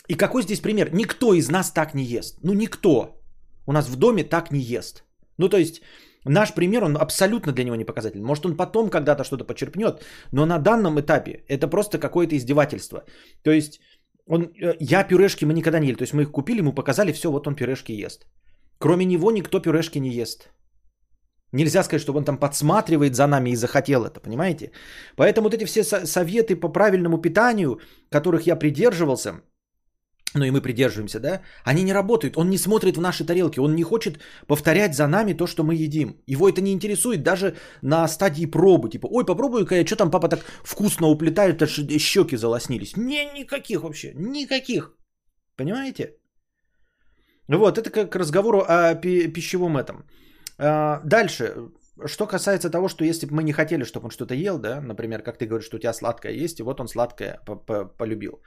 И 0.07 0.15
какой 0.15 0.43
здесь 0.43 0.61
пример? 0.61 0.89
Никто 0.93 1.33
из 1.33 1.49
нас 1.49 1.71
так 1.71 1.93
не 1.93 2.03
ест. 2.03 2.39
Ну, 2.43 2.53
никто. 2.53 3.21
У 3.65 3.71
нас 3.71 3.89
в 3.89 3.95
доме 3.95 4.23
так 4.23 4.51
не 4.51 4.59
ест. 4.59 5.03
Ну, 5.37 5.49
то 5.49 5.57
есть, 5.57 5.81
наш 6.25 6.53
пример, 6.53 6.83
он 6.83 6.97
абсолютно 6.97 7.51
для 7.51 7.63
него 7.63 7.75
не 7.75 7.85
показателен. 7.85 8.23
Может, 8.23 8.45
он 8.45 8.57
потом 8.57 8.89
когда-то 8.89 9.23
что-то 9.23 9.45
почерпнет, 9.45 10.03
но 10.31 10.45
на 10.45 10.57
данном 10.59 10.99
этапе 10.99 11.43
это 11.47 11.67
просто 11.67 11.99
какое-то 11.99 12.35
издевательство. 12.35 13.03
То 13.43 13.51
есть, 13.51 13.79
он, 14.25 14.43
э, 14.43 14.75
я 14.79 15.03
пюрешки 15.03 15.45
мы 15.45 15.53
никогда 15.53 15.79
не 15.79 15.87
ели. 15.87 15.97
То 15.97 16.03
есть, 16.03 16.13
мы 16.13 16.21
их 16.21 16.31
купили, 16.31 16.59
ему 16.59 16.73
показали, 16.73 17.11
все, 17.11 17.29
вот 17.29 17.47
он 17.47 17.55
пюрешки 17.55 17.93
ест. 17.93 18.25
Кроме 18.79 19.05
него 19.05 19.31
никто 19.31 19.59
пюрешки 19.59 19.99
не 19.99 20.09
ест. 20.09 20.49
Нельзя 21.53 21.83
сказать, 21.83 22.01
чтобы 22.01 22.19
он 22.19 22.25
там 22.25 22.37
подсматривает 22.37 23.15
за 23.15 23.27
нами 23.27 23.51
и 23.51 23.55
захотел 23.55 24.05
это, 24.05 24.19
понимаете? 24.19 24.71
Поэтому 25.15 25.45
вот 25.45 25.53
эти 25.53 25.65
все 25.65 25.83
советы 25.83 26.55
по 26.55 26.69
правильному 26.69 27.21
питанию, 27.21 27.79
которых 28.09 28.47
я 28.47 28.55
придерживался, 28.57 29.41
ну 30.33 30.45
и 30.45 30.51
мы 30.51 30.61
придерживаемся, 30.61 31.19
да, 31.19 31.41
они 31.63 31.83
не 31.83 31.93
работают. 31.93 32.37
Он 32.37 32.49
не 32.49 32.57
смотрит 32.57 32.97
в 32.97 33.01
наши 33.01 33.25
тарелки, 33.25 33.59
он 33.59 33.75
не 33.75 33.83
хочет 33.83 34.19
повторять 34.47 34.95
за 34.95 35.07
нами 35.07 35.33
то, 35.33 35.47
что 35.47 35.63
мы 35.63 35.75
едим. 35.75 36.21
Его 36.27 36.49
это 36.49 36.61
не 36.61 36.71
интересует 36.71 37.23
даже 37.23 37.55
на 37.81 38.07
стадии 38.07 38.45
пробы. 38.45 38.89
Типа, 38.89 39.07
ой, 39.07 39.25
попробую-ка 39.25 39.75
я, 39.75 39.85
что 39.85 39.95
там 39.95 40.11
папа 40.11 40.29
так 40.29 40.45
вкусно 40.63 41.07
уплетает, 41.07 41.61
аж 41.61 41.79
щеки 41.99 42.37
залоснились. 42.37 42.97
Не, 42.97 43.25
никаких 43.33 43.81
вообще, 43.81 44.13
никаких. 44.15 44.93
Понимаете? 45.55 46.17
Вот, 47.47 47.77
это 47.77 47.89
как 47.89 48.15
разговору 48.15 48.63
о 48.67 48.95
пищевом 48.95 49.77
этом. 49.77 50.05
А, 50.59 51.01
дальше, 51.05 51.71
что 52.05 52.27
касается 52.27 52.69
того, 52.69 52.89
что 52.89 53.05
если 53.05 53.27
бы 53.27 53.35
мы 53.35 53.43
не 53.43 53.53
хотели, 53.53 53.83
чтобы 53.85 54.05
он 54.05 54.11
что-то 54.11 54.35
ел, 54.35 54.59
да, 54.59 54.81
например, 54.81 55.21
как 55.23 55.37
ты 55.37 55.45
говоришь, 55.45 55.65
что 55.65 55.77
у 55.77 55.79
тебя 55.79 55.93
сладкое 55.93 56.33
есть, 56.33 56.59
и 56.59 56.63
вот 56.63 56.79
он 56.79 56.87
сладкое 56.87 57.39
полюбил. 57.97 58.41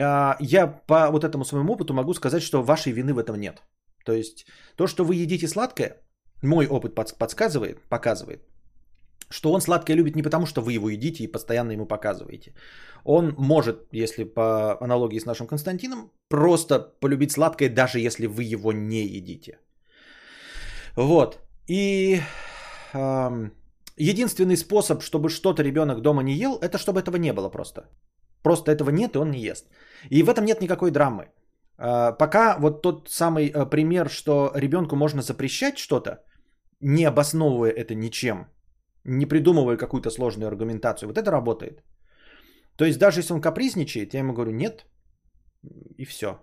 А, 0.00 0.36
я 0.40 0.66
по 0.66 1.10
вот 1.10 1.24
этому 1.24 1.44
своему 1.44 1.72
опыту 1.72 1.94
могу 1.94 2.14
сказать, 2.14 2.42
что 2.42 2.62
вашей 2.62 2.92
вины 2.92 3.12
в 3.14 3.18
этом 3.18 3.36
нет. 3.40 3.62
То 4.04 4.12
есть 4.12 4.46
то, 4.76 4.86
что 4.86 5.04
вы 5.04 5.14
едите 5.14 5.48
сладкое, 5.48 5.96
мой 6.42 6.66
опыт 6.66 6.94
подсказывает, 6.94 7.78
показывает, 7.88 8.40
что 9.30 9.52
он 9.52 9.60
сладкое 9.60 9.96
любит 9.96 10.16
не 10.16 10.22
потому, 10.22 10.46
что 10.46 10.60
вы 10.60 10.72
его 10.72 10.88
едите 10.88 11.24
и 11.24 11.32
постоянно 11.32 11.72
ему 11.72 11.86
показываете. 11.86 12.54
Он 13.04 13.34
может, 13.38 13.86
если 13.92 14.24
по 14.24 14.76
аналогии 14.80 15.20
с 15.20 15.26
нашим 15.26 15.46
Константином, 15.46 16.10
просто 16.28 16.78
полюбить 17.00 17.32
сладкое, 17.32 17.68
даже 17.68 17.98
если 17.98 18.26
вы 18.26 18.44
его 18.44 18.72
не 18.72 19.04
едите. 19.06 19.58
Вот. 20.96 21.38
И 21.68 22.20
э, 22.92 23.50
единственный 23.96 24.56
способ, 24.56 25.02
чтобы 25.02 25.30
что-то 25.30 25.62
ребенок 25.62 26.00
дома 26.02 26.22
не 26.22 26.34
ел, 26.34 26.58
это 26.60 26.78
чтобы 26.78 27.00
этого 27.00 27.16
не 27.16 27.32
было 27.32 27.48
просто. 27.48 27.88
Просто 28.42 28.72
этого 28.72 28.90
нет, 28.90 29.14
и 29.14 29.18
он 29.18 29.30
не 29.30 29.40
ест. 29.40 29.68
И 30.10 30.22
в 30.22 30.28
этом 30.28 30.44
нет 30.44 30.60
никакой 30.60 30.90
драмы. 30.90 31.28
Э, 31.78 32.12
пока 32.18 32.58
вот 32.58 32.82
тот 32.82 33.08
самый 33.08 33.48
э, 33.48 33.70
пример, 33.70 34.08
что 34.08 34.50
ребенку 34.54 34.96
можно 34.96 35.22
запрещать 35.22 35.78
что-то, 35.78 36.24
не 36.80 37.04
обосновывая 37.04 37.70
это 37.70 37.94
ничем, 37.94 38.46
не 39.04 39.26
придумывая 39.26 39.76
какую-то 39.76 40.10
сложную 40.10 40.48
аргументацию, 40.48 41.08
вот 41.08 41.18
это 41.18 41.30
работает. 41.30 41.82
То 42.76 42.84
есть 42.84 42.98
даже 42.98 43.20
если 43.20 43.34
он 43.34 43.40
капризничает, 43.40 44.14
я 44.14 44.20
ему 44.20 44.32
говорю 44.32 44.52
нет, 44.52 44.86
и 45.98 46.04
все. 46.04 46.40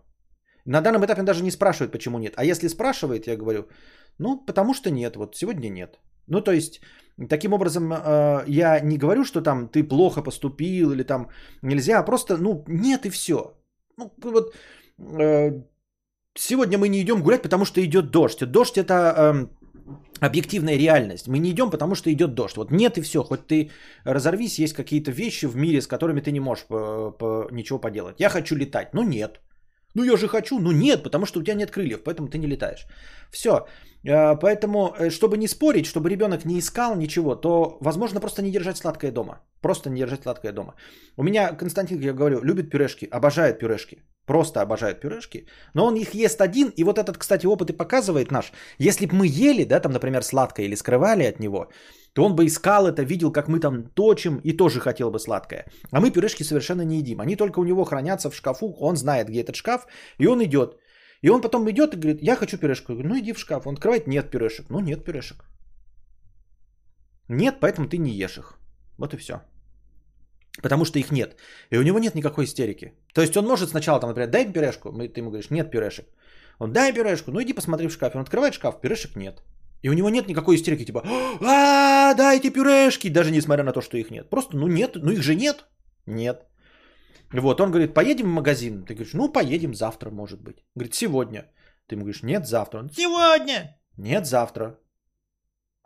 На 0.66 0.82
данном 0.82 1.06
этапе 1.06 1.22
он 1.22 1.26
даже 1.26 1.44
не 1.44 1.52
спрашивает, 1.52 1.92
почему 1.92 2.20
нет. 2.20 2.34
А 2.38 2.46
если 2.46 2.68
спрашивает, 2.68 3.28
я 3.28 3.38
говорю, 3.38 3.68
ну, 4.20 4.46
потому 4.46 4.74
что 4.74 4.92
нет, 4.92 5.16
вот 5.16 5.36
сегодня 5.36 5.70
нет. 5.70 6.00
Ну, 6.30 6.42
то 6.42 6.52
есть, 6.52 6.82
таким 7.30 7.54
образом, 7.54 7.92
э, 7.92 8.44
я 8.48 8.80
не 8.80 8.98
говорю, 8.98 9.26
что 9.26 9.42
там 9.42 9.68
ты 9.68 9.84
плохо 9.84 10.22
поступил 10.22 10.92
или 10.92 11.04
там 11.04 11.30
нельзя, 11.62 12.00
а 12.00 12.06
просто, 12.06 12.38
ну, 12.38 12.64
нет 12.68 13.06
и 13.06 13.10
все. 13.10 13.54
Ну, 13.98 14.14
вот 14.24 14.54
э, 14.98 15.64
сегодня 16.36 16.78
мы 16.78 16.90
не 16.90 17.02
идем 17.02 17.22
гулять, 17.22 17.42
потому 17.42 17.66
что 17.66 17.82
идет 17.82 18.12
дождь. 18.12 18.52
Дождь 18.52 18.78
это 18.78 18.94
э, 18.94 19.48
объективная 20.20 20.78
реальность. 20.78 21.28
Мы 21.28 21.40
не 21.40 21.50
идем, 21.50 21.70
потому 21.70 21.96
что 21.96 22.10
идет 22.12 22.34
дождь. 22.34 22.58
Вот 22.58 22.72
нет 22.72 22.98
и 22.98 23.02
все. 23.02 23.24
Хоть 23.24 23.48
ты 23.48 23.70
разорвись, 24.06 24.60
есть 24.60 24.74
какие-то 24.74 25.12
вещи 25.12 25.48
в 25.48 25.56
мире, 25.56 25.82
с 25.82 25.88
которыми 25.88 26.22
ты 26.22 26.32
не 26.32 26.40
можешь 26.40 26.66
по, 26.66 27.48
ничего 27.52 27.80
поделать. 27.80 28.20
Я 28.20 28.30
хочу 28.30 28.56
летать. 28.56 28.94
Ну 28.94 29.04
нет. 29.04 29.42
Ну 29.96 30.04
я 30.04 30.18
же 30.18 30.28
хочу. 30.28 30.60
Ну 30.60 30.72
нет, 30.72 31.04
потому 31.04 31.26
что 31.26 31.40
у 31.40 31.44
тебя 31.44 31.56
нет 31.56 31.72
крыльев, 31.72 32.04
поэтому 32.04 32.28
ты 32.28 32.38
не 32.38 32.48
летаешь. 32.48 32.86
Все. 33.32 33.68
Э, 34.04 34.36
поэтому, 34.36 34.94
э, 34.98 35.10
чтобы 35.10 35.38
не 35.38 35.48
спорить, 35.48 35.86
чтобы 35.86 36.10
ребенок 36.10 36.46
не 36.46 36.60
искал 36.60 36.96
ничего, 36.96 37.36
то, 37.36 37.78
возможно, 37.82 38.20
просто 38.20 38.42
не 38.42 38.52
держать 38.52 38.78
сладкое 38.78 39.12
дома. 39.12 39.40
Просто 39.62 39.90
не 39.90 40.00
держать 40.00 40.22
сладкое 40.24 40.54
дома. 40.54 40.76
У 41.18 41.24
меня 41.24 41.54
Константин, 41.58 42.00
я 42.00 42.14
говорю, 42.14 42.42
любит 42.44 42.70
пюрешки, 42.70 43.08
обожает 43.12 43.60
пюрешки. 43.60 43.98
Просто 44.26 44.62
обожает 44.62 45.02
пюрешки. 45.02 45.48
Но 45.74 45.86
он 45.86 45.96
их 45.96 46.14
ест 46.14 46.40
один. 46.42 46.72
И 46.78 46.84
вот 46.84 46.98
этот, 46.98 47.18
кстати, 47.18 47.48
опыт 47.48 47.70
и 47.70 47.78
показывает 47.78 48.32
наш. 48.32 48.52
Если 48.78 49.08
бы 49.08 49.16
мы 49.16 49.28
ели, 49.28 49.66
да, 49.66 49.80
там, 49.80 49.92
например, 49.92 50.24
сладкое 50.24 50.66
или 50.66 50.76
скрывали 50.76 51.24
от 51.24 51.40
него, 51.40 51.70
то 52.14 52.24
он 52.24 52.36
бы 52.36 52.46
искал 52.46 52.88
это, 52.88 53.04
видел, 53.04 53.32
как 53.32 53.48
мы 53.48 53.60
там 53.60 53.84
точим 53.84 54.40
и 54.44 54.58
тоже 54.58 54.80
хотел 54.80 55.12
бы 55.12 55.20
сладкое. 55.20 55.66
А 55.92 56.00
мы 56.00 56.12
пюрешки 56.12 56.44
совершенно 56.44 56.82
не 56.82 56.98
едим. 56.98 57.20
Они 57.22 57.36
только 57.36 57.60
у 57.60 57.64
него 57.64 57.86
хранятся 57.86 58.30
в 58.30 58.36
шкафу. 58.36 58.76
Он 58.80 58.96
знает, 58.96 59.30
где 59.30 59.42
этот 59.42 59.56
шкаф. 59.56 59.88
И 60.18 60.28
он 60.28 60.44
идет. 60.44 60.78
И 61.22 61.30
он 61.30 61.42
потом 61.42 61.70
идет 61.70 61.94
и 61.94 61.98
говорит, 61.98 62.22
я 62.22 62.36
хочу 62.36 62.58
пюрешку. 62.58 62.92
Я 62.92 62.96
говорю, 62.96 63.10
ну 63.10 63.20
иди 63.20 63.34
в 63.34 63.40
шкаф. 63.40 63.68
Он 63.68 63.76
открывает, 63.76 64.08
нет 64.08 64.32
пюрешек. 64.32 64.70
Ну 64.70 64.80
нет 64.80 65.06
пюрешек. 65.06 65.46
Нет, 67.28 67.60
поэтому 67.60 67.88
ты 67.88 67.98
не 67.98 68.12
ешь 68.12 68.38
их. 68.38 68.58
Вот 68.98 69.14
и 69.14 69.18
все. 69.18 69.42
Потому 70.62 70.86
что 70.86 71.00
их 71.00 71.12
нет. 71.12 71.36
И 71.70 71.78
у 71.78 71.84
него 71.84 72.00
нет 72.00 72.16
никакой 72.16 72.46
истерики. 72.46 72.94
То 73.14 73.22
есть 73.22 73.38
он 73.38 73.46
может 73.46 73.70
сначала, 73.70 74.00
там, 74.00 74.10
например, 74.10 74.30
дай 74.30 74.52
пюрешку. 74.52 74.92
Ты 74.92 75.20
ему 75.20 75.30
говоришь, 75.30 75.52
нет 75.52 75.72
пюрешек. 75.72 76.06
Он 76.60 76.74
дай 76.74 76.94
пюрешку, 76.94 77.32
ну 77.32 77.42
иди 77.42 77.54
посмотри 77.54 77.88
в 77.88 77.94
шкаф. 77.94 78.16
Он 78.16 78.22
открывает 78.22 78.54
шкаф, 78.54 78.82
пюрешек 78.82 79.16
нет. 79.16 79.44
И 79.84 79.90
у 79.90 79.94
него 79.94 80.10
нет 80.10 80.28
никакой 80.28 80.56
истерики, 80.56 80.86
типа, 80.86 81.02
а, 81.42 82.14
дайте 82.14 82.52
пюрешки, 82.52 83.10
даже 83.10 83.32
несмотря 83.32 83.64
на 83.64 83.72
то, 83.72 83.82
что 83.82 83.98
их 83.98 84.12
нет. 84.12 84.30
Просто, 84.30 84.58
ну 84.58 84.68
нет, 84.68 84.96
ну 84.96 85.12
их 85.12 85.22
же 85.22 85.36
нет. 85.36 85.66
Нет. 86.06 86.46
Вот, 87.32 87.62
он 87.62 87.72
говорит, 87.72 87.94
поедем 87.94 88.26
в 88.26 88.34
магазин. 88.34 88.86
Ты 88.86 88.96
говоришь, 88.96 89.14
ну 89.14 89.32
поедем 89.32 89.74
завтра, 89.74 90.10
может 90.10 90.42
быть. 90.42 90.58
Говорит, 90.76 90.96
сегодня. 90.96 91.46
Ты 91.88 91.96
ему 91.96 92.04
говоришь, 92.04 92.24
нет, 92.24 92.46
завтра. 92.46 92.80
Он, 92.80 92.90
сегодня. 92.90 93.78
Нет, 93.98 94.26
завтра. 94.26 94.80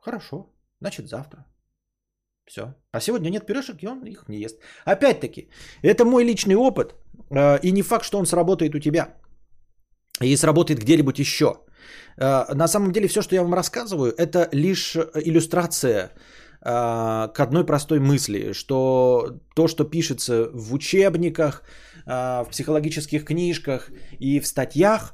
Хорошо, 0.02 0.54
значит 0.82 1.08
завтра. 1.08 1.46
Все. 2.46 2.74
А 2.92 3.00
сегодня 3.00 3.30
нет 3.30 3.46
пюрешек, 3.46 3.84
и 3.84 3.88
он 3.88 4.06
их 4.06 4.28
не 4.28 4.40
ест. 4.40 4.60
Опять-таки, 4.86 5.50
это 5.82 6.06
мой 6.06 6.26
личный 6.26 6.56
опыт, 6.56 6.96
э, 7.30 7.60
и 7.62 7.72
не 7.72 7.84
факт, 7.84 8.06
что 8.06 8.20
он 8.20 8.26
сработает 8.26 8.76
у 8.76 8.80
тебя. 8.80 9.16
И 10.22 10.36
сработает 10.38 10.80
где-нибудь 10.80 11.20
еще. 11.20 11.46
Э, 12.18 12.54
на 12.54 12.68
самом 12.68 12.92
деле, 12.92 13.08
все, 13.08 13.22
что 13.22 13.36
я 13.36 13.44
вам 13.44 13.54
рассказываю, 13.54 14.14
это 14.18 14.50
лишь 14.52 14.96
иллюстрация 14.96 16.12
э, 16.62 17.30
к 17.34 17.40
одной 17.40 17.66
простой 17.66 18.00
мысли, 18.00 18.54
что 18.54 19.40
то, 19.56 19.68
что 19.68 19.84
пишется 19.84 20.50
в 20.54 20.74
учебниках, 20.74 21.64
в 22.06 22.48
психологических 22.52 23.24
книжках 23.24 23.90
и 24.20 24.42
в 24.42 24.48
статьях, 24.48 25.14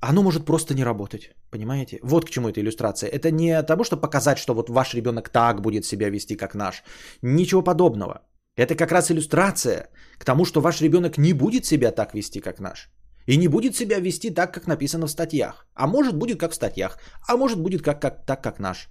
оно 0.00 0.22
может 0.22 0.44
просто 0.44 0.74
не 0.74 0.84
работать. 0.84 1.30
Понимаете? 1.50 1.98
Вот 2.02 2.26
к 2.26 2.30
чему 2.30 2.48
эта 2.48 2.60
иллюстрация. 2.60 3.08
Это 3.08 3.30
не 3.30 3.62
того, 3.62 3.84
чтобы 3.84 4.02
показать, 4.02 4.38
что 4.38 4.54
вот 4.54 4.68
ваш 4.68 4.94
ребенок 4.94 5.28
так 5.30 5.60
будет 5.62 5.84
себя 5.84 6.10
вести, 6.10 6.36
как 6.36 6.54
наш. 6.54 6.82
Ничего 7.22 7.62
подобного. 7.62 8.20
Это 8.56 8.74
как 8.74 8.92
раз 8.92 9.10
иллюстрация 9.10 9.88
к 10.18 10.24
тому, 10.24 10.44
что 10.44 10.60
ваш 10.60 10.82
ребенок 10.82 11.16
не 11.18 11.32
будет 11.32 11.64
себя 11.64 11.92
так 11.92 12.14
вести, 12.14 12.40
как 12.40 12.60
наш. 12.60 12.90
И 13.28 13.36
не 13.36 13.48
будет 13.48 13.76
себя 13.76 14.00
вести 14.00 14.30
так, 14.30 14.54
как 14.54 14.66
написано 14.66 15.06
в 15.06 15.10
статьях. 15.10 15.66
А 15.74 15.86
может 15.86 16.16
будет 16.16 16.40
как 16.40 16.52
в 16.52 16.54
статьях. 16.54 16.98
А 17.28 17.36
может 17.36 17.60
будет 17.60 17.82
как, 17.82 18.00
как, 18.00 18.26
так, 18.26 18.42
как 18.42 18.58
наш. 18.58 18.88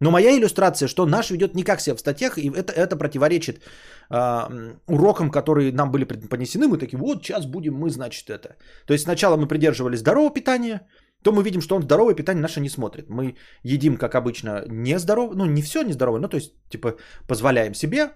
Но 0.00 0.10
моя 0.10 0.36
иллюстрация, 0.36 0.88
что 0.88 1.06
наш 1.06 1.30
ведет 1.30 1.54
не 1.54 1.64
как 1.64 1.80
себя 1.80 1.96
в 1.96 2.00
статьях, 2.00 2.38
и 2.38 2.50
это, 2.50 2.72
это 2.72 2.96
противоречит 2.96 3.62
э, 4.10 4.74
урокам, 4.88 5.30
которые 5.30 5.72
нам 5.72 5.90
были 5.90 6.04
преподнесены. 6.04 6.66
Мы 6.66 6.78
такие, 6.78 6.98
вот 6.98 7.22
сейчас 7.22 7.46
будем 7.46 7.74
мы, 7.74 7.90
значит, 7.90 8.30
это. 8.30 8.56
То 8.86 8.92
есть 8.92 9.04
сначала 9.04 9.36
мы 9.36 9.46
придерживались 9.46 10.00
здорового 10.00 10.34
питания, 10.34 10.80
то 11.22 11.32
мы 11.32 11.44
видим, 11.44 11.60
что 11.60 11.76
он 11.76 11.82
здоровое 11.82 12.14
питание 12.14 12.42
наше 12.42 12.60
не 12.60 12.70
смотрит. 12.70 13.08
Мы 13.08 13.36
едим, 13.62 13.96
как 13.96 14.14
обычно, 14.14 14.64
нездорово, 14.68 15.34
ну 15.34 15.46
не 15.46 15.62
все 15.62 15.82
нездоровое, 15.82 16.20
ну 16.20 16.28
то 16.28 16.36
есть, 16.36 16.52
типа, 16.68 16.96
позволяем 17.28 17.74
себе, 17.74 18.10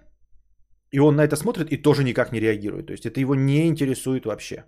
и 0.91 0.99
он 0.99 1.15
на 1.15 1.23
это 1.23 1.35
смотрит 1.35 1.71
и 1.71 1.81
тоже 1.81 2.03
никак 2.03 2.31
не 2.31 2.41
реагирует. 2.41 2.87
То 2.87 2.93
есть 2.93 3.05
это 3.05 3.19
его 3.19 3.35
не 3.35 3.67
интересует 3.67 4.25
вообще. 4.25 4.65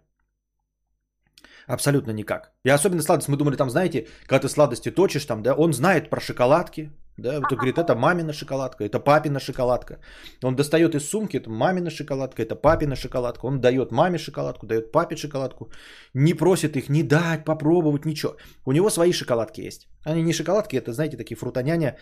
Абсолютно 1.67 2.12
никак. 2.12 2.51
И 2.63 2.69
особенно 2.69 3.01
сладость. 3.01 3.27
Мы 3.27 3.38
думали, 3.38 3.55
там, 3.55 3.69
знаете, 3.69 4.07
когда 4.27 4.39
ты 4.39 4.50
сладости 4.50 4.91
точишь, 4.91 5.25
там, 5.25 5.41
да, 5.41 5.53
он 5.53 5.74
знает 5.74 6.10
про 6.10 6.22
шоколадки, 6.22 6.91
Да, 7.17 7.39
вот 7.39 7.51
он 7.51 7.57
говорит, 7.57 7.77
это 7.77 7.95
мамина 7.95 8.34
шоколадка, 8.34 8.84
это 8.84 9.00
папина 9.00 9.39
шоколадка. 9.39 10.00
Он 10.43 10.55
достает 10.55 10.95
из 10.95 11.10
сумки, 11.10 11.38
это 11.38 11.50
мамина 11.50 11.89
шоколадка, 11.89 12.41
это 12.43 12.55
папина 12.55 12.95
шоколадка. 12.95 13.45
Он 13.48 13.62
дает 13.62 13.91
маме 13.91 14.17
шоколадку, 14.17 14.67
дает 14.67 14.91
папе 14.91 15.15
шоколадку. 15.15 15.72
Не 16.13 16.34
просит 16.34 16.75
их 16.75 16.89
не 16.89 17.03
дать, 17.03 17.45
попробовать, 17.45 18.05
ничего. 18.05 18.36
У 18.65 18.74
него 18.74 18.89
свои 18.89 19.13
шоколадки 19.13 19.62
есть. 19.62 19.88
Они 20.03 20.24
не 20.24 20.34
шоколадки, 20.34 20.75
это, 20.75 20.91
знаете, 20.91 21.17
такие 21.17 21.38
фрутоняня, 21.38 21.95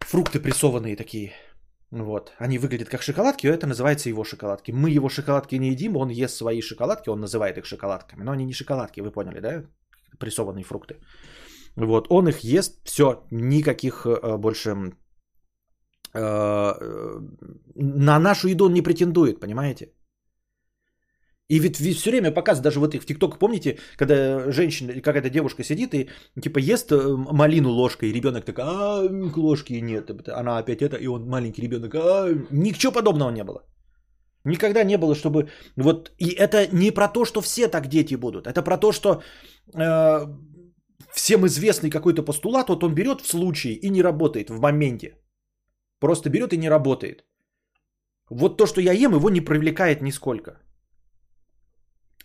фрукты 0.00 0.40
прессованные 0.40 0.96
такие. 0.96 1.32
Вот. 1.94 2.32
Они 2.38 2.58
выглядят 2.58 2.88
как 2.88 3.02
шоколадки, 3.02 3.46
это 3.46 3.66
называется 3.66 4.08
его 4.08 4.24
шоколадки. 4.24 4.72
Мы 4.72 4.90
его 4.90 5.08
шоколадки 5.08 5.54
не 5.58 5.70
едим, 5.70 5.96
он 5.96 6.10
ест 6.10 6.36
свои 6.36 6.60
шоколадки, 6.60 7.10
он 7.10 7.20
называет 7.20 7.56
их 7.56 7.66
шоколадками. 7.66 8.24
Но 8.24 8.32
они 8.32 8.44
не 8.44 8.52
шоколадки, 8.52 9.00
вы 9.00 9.12
поняли, 9.12 9.40
да? 9.40 9.62
Прессованные 10.18 10.64
фрукты. 10.64 10.94
Вот, 11.76 12.06
он 12.10 12.28
их 12.28 12.40
ест, 12.40 12.80
все, 12.84 13.24
никаких 13.30 14.06
э, 14.06 14.36
больше 14.36 14.70
э, 16.14 16.74
на 17.74 18.18
нашу 18.18 18.48
еду 18.48 18.66
он 18.66 18.72
не 18.72 18.82
претендует, 18.82 19.40
понимаете? 19.40 19.92
И 21.48 21.58
ведь, 21.58 21.76
все 21.76 22.10
время 22.10 22.32
показывают, 22.32 22.64
даже 22.64 22.80
вот 22.80 22.94
в 22.94 23.06
ТикТок, 23.06 23.38
помните, 23.38 23.78
когда 23.96 24.50
женщина, 24.50 24.92
какая-то 24.94 25.28
девушка 25.28 25.62
сидит 25.62 25.94
и 25.94 26.08
типа 26.40 26.58
ест 26.58 26.90
э, 26.90 27.16
малину 27.32 27.70
ложкой, 27.70 28.08
и 28.08 28.14
ребенок 28.14 28.44
такой, 28.44 28.64
а, 28.64 29.02
ложки 29.36 29.74
нет, 29.74 30.10
она 30.28 30.58
опять 30.58 30.80
это, 30.80 30.96
и 30.96 31.06
он 31.06 31.28
маленький 31.28 31.62
ребенок, 31.62 31.94
а, 31.94 32.28
ничего 32.50 32.92
подобного 32.92 33.30
не 33.30 33.44
было. 33.44 33.62
Никогда 34.44 34.84
не 34.84 34.96
было, 34.96 35.14
чтобы 35.14 35.48
вот, 35.76 36.12
и 36.18 36.30
это 36.30 36.66
не 36.72 36.90
про 36.90 37.08
то, 37.08 37.24
что 37.24 37.42
все 37.42 37.68
так 37.68 37.88
дети 37.88 38.14
будут, 38.16 38.46
это 38.46 38.62
про 38.62 38.78
то, 38.78 38.92
что 38.92 39.22
э, 39.74 40.26
всем 41.12 41.46
известный 41.46 41.90
какой-то 41.90 42.22
постулат, 42.22 42.68
вот 42.68 42.84
он 42.84 42.94
берет 42.94 43.20
в 43.20 43.26
случае 43.26 43.74
и 43.74 43.90
не 43.90 44.02
работает 44.02 44.48
в 44.48 44.60
моменте. 44.60 45.18
Просто 46.00 46.30
берет 46.30 46.52
и 46.52 46.58
не 46.58 46.70
работает. 46.70 47.24
Вот 48.30 48.56
то, 48.56 48.66
что 48.66 48.80
я 48.80 48.92
ем, 48.92 49.14
его 49.14 49.28
не 49.30 49.40
привлекает 49.40 50.02
нисколько. 50.02 50.63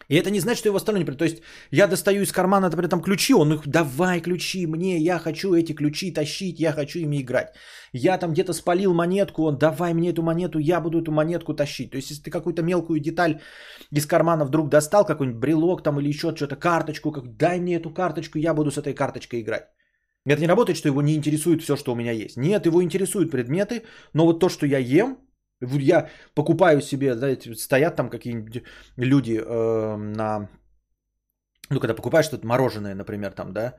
И 0.10 0.16
это 0.16 0.32
не 0.32 0.40
значит, 0.40 0.60
что 0.60 0.70
его 0.70 0.80
не 0.98 1.06
То 1.06 1.26
есть 1.26 1.44
я 1.72 1.88
достаю 1.88 2.22
из 2.22 2.32
кармана, 2.32 2.70
например, 2.70 2.90
там 2.90 3.02
ключи, 3.02 3.34
он 3.34 3.54
их, 3.54 3.68
давай 3.68 4.22
ключи 4.22 4.68
мне, 4.68 4.98
я 4.98 5.20
хочу 5.20 5.54
эти 5.54 5.76
ключи 5.76 6.12
тащить, 6.12 6.60
я 6.60 6.72
хочу 6.72 7.00
ими 7.00 7.22
играть. 7.22 7.56
Я 7.94 8.18
там 8.18 8.32
где-то 8.32 8.54
спалил 8.54 8.94
монетку, 8.94 9.44
он, 9.44 9.58
давай 9.58 9.94
мне 9.94 10.10
эту 10.10 10.24
монету, 10.24 10.60
я 10.60 10.82
буду 10.82 11.02
эту 11.02 11.12
монетку 11.12 11.54
тащить. 11.54 11.92
То 11.92 11.98
есть 11.98 12.10
если 12.10 12.24
ты 12.24 12.32
какую-то 12.32 12.64
мелкую 12.64 13.00
деталь 13.00 13.40
из 13.96 14.06
кармана 14.06 14.46
вдруг 14.46 14.70
достал, 14.70 15.06
какой-нибудь 15.06 15.40
брелок 15.40 15.84
там 15.84 16.00
или 16.00 16.10
еще 16.10 16.36
что-то, 16.36 16.56
карточку, 16.56 17.12
как, 17.12 17.38
дай 17.38 17.60
мне 17.60 17.76
эту 17.76 17.94
карточку, 17.94 18.40
я 18.40 18.54
буду 18.54 18.72
с 18.72 18.78
этой 18.78 18.96
карточкой 18.96 19.42
играть. 19.42 19.68
Это 20.26 20.42
не 20.42 20.48
работает, 20.48 20.78
что 20.78 20.90
его 20.90 21.02
не 21.02 21.16
интересует 21.16 21.62
все, 21.62 21.76
что 21.76 21.92
у 21.92 21.96
меня 21.96 22.12
есть. 22.12 22.38
Нет, 22.38 22.66
его 22.66 22.82
интересуют 22.82 23.32
предметы, 23.32 23.84
но 24.14 24.26
вот 24.26 24.40
то, 24.40 24.50
что 24.50 24.66
я 24.66 24.80
ем, 24.80 25.18
я 25.62 26.10
покупаю 26.36 26.82
себе, 26.82 27.16
знаете, 27.16 27.56
стоят 27.56 27.96
там 27.96 28.10
какие-нибудь 28.10 28.64
люди 28.98 29.38
э, 29.38 29.96
на... 29.98 30.50
Ну, 31.70 31.80
когда 31.80 31.94
покупаешь 31.94 32.26
что-то 32.26 32.48
мороженое, 32.48 32.96
например, 32.96 33.32
там, 33.32 33.54
да, 33.54 33.76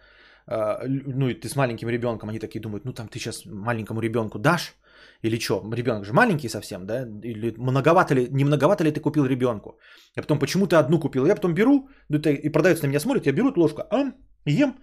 э, 0.46 0.86
ну, 0.88 1.28
и 1.28 1.34
ты 1.34 1.48
с 1.48 1.56
маленьким 1.56 1.88
ребенком, 1.88 2.28
они 2.28 2.38
такие 2.38 2.60
думают, 2.60 2.84
ну, 2.84 2.92
там 2.92 3.08
ты 3.08 3.18
сейчас 3.18 3.46
маленькому 3.46 4.00
ребенку 4.00 4.38
дашь, 4.38 4.74
или 5.22 5.38
что, 5.38 5.62
ребенок 5.72 6.04
же 6.04 6.12
маленький 6.12 6.48
совсем, 6.48 6.86
да, 6.86 7.06
или 7.24 7.54
многовато 7.58 8.14
ли, 8.14 8.28
не 8.30 8.44
многовато 8.44 8.84
ли 8.84 8.92
ты 8.92 9.00
купил 9.00 9.24
ребенку, 9.24 9.78
а 10.16 10.22
потом 10.22 10.38
почему 10.38 10.66
ты 10.66 10.76
одну 10.76 11.00
купил, 11.00 11.26
я 11.26 11.34
потом 11.34 11.54
беру, 11.54 11.88
ну, 12.08 12.18
это, 12.18 12.30
и 12.30 12.48
продавец 12.48 12.82
на 12.82 12.88
меня 12.88 13.00
смотрит, 13.00 13.26
я 13.26 13.32
беру 13.32 13.50
эту 13.50 13.60
ложку, 13.60 13.82
ам, 13.90 14.14
ем, 14.44 14.74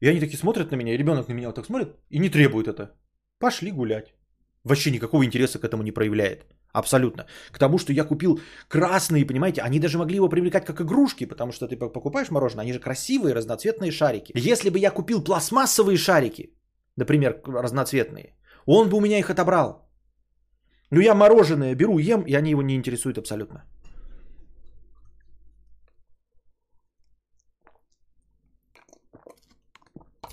и 0.00 0.08
они 0.08 0.20
такие 0.20 0.38
смотрят 0.38 0.70
на 0.70 0.76
меня, 0.76 0.94
и 0.94 0.98
ребенок 0.98 1.28
на 1.28 1.34
меня 1.34 1.46
вот 1.46 1.56
так 1.56 1.66
смотрит, 1.66 1.96
и 2.10 2.18
не 2.18 2.28
требует 2.28 2.68
это, 2.68 2.90
пошли 3.38 3.70
гулять. 3.70 4.14
Вообще 4.64 4.90
никакого 4.90 5.24
интереса 5.24 5.58
к 5.58 5.64
этому 5.64 5.82
не 5.82 5.92
проявляет. 5.92 6.46
Абсолютно. 6.72 7.26
К 7.50 7.58
тому, 7.58 7.78
что 7.78 7.92
я 7.92 8.04
купил 8.04 8.40
красные, 8.68 9.26
понимаете, 9.26 9.60
они 9.62 9.80
даже 9.80 9.98
могли 9.98 10.16
его 10.16 10.28
привлекать 10.28 10.64
как 10.64 10.80
игрушки, 10.80 11.26
потому 11.26 11.52
что 11.52 11.66
ты 11.66 11.76
покупаешь 11.76 12.30
мороженое, 12.30 12.64
они 12.64 12.72
же 12.72 12.80
красивые, 12.80 13.34
разноцветные 13.34 13.90
шарики. 13.90 14.32
Если 14.34 14.70
бы 14.70 14.78
я 14.78 14.90
купил 14.90 15.22
пластмассовые 15.24 15.98
шарики, 15.98 16.54
например, 16.96 17.42
разноцветные, 17.44 18.36
он 18.66 18.88
бы 18.88 18.96
у 18.96 19.00
меня 19.00 19.18
их 19.18 19.30
отобрал. 19.30 19.88
Но 20.90 21.00
я 21.00 21.14
мороженое 21.14 21.74
беру, 21.74 21.98
ем, 21.98 22.22
и 22.22 22.34
они 22.34 22.50
его 22.50 22.62
не 22.62 22.74
интересуют 22.74 23.18
абсолютно. 23.18 23.64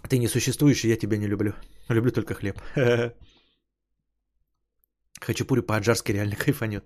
Ты 0.10 0.18
не 0.18 0.28
существующий, 0.28 0.90
я 0.90 0.98
тебя 0.98 1.18
не 1.18 1.28
люблю. 1.28 1.54
Люблю 1.90 2.12
только 2.12 2.34
хлеб. 2.34 2.58
Хачапури 5.20 5.62
по-аджарски 5.62 6.12
реально 6.12 6.36
кайфанет. 6.46 6.84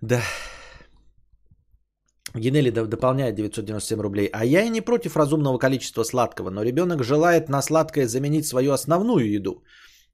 Да. 0.00 0.22
Генели 2.34 2.70
дополняет 2.70 3.34
997 3.34 4.00
рублей. 4.00 4.28
А 4.32 4.44
я 4.44 4.62
и 4.62 4.70
не 4.70 4.80
против 4.80 5.16
разумного 5.16 5.58
количества 5.58 6.04
сладкого, 6.04 6.50
но 6.50 6.62
ребенок 6.62 7.04
желает 7.04 7.48
на 7.48 7.62
сладкое 7.62 8.06
заменить 8.06 8.46
свою 8.46 8.72
основную 8.72 9.30
еду. 9.30 9.62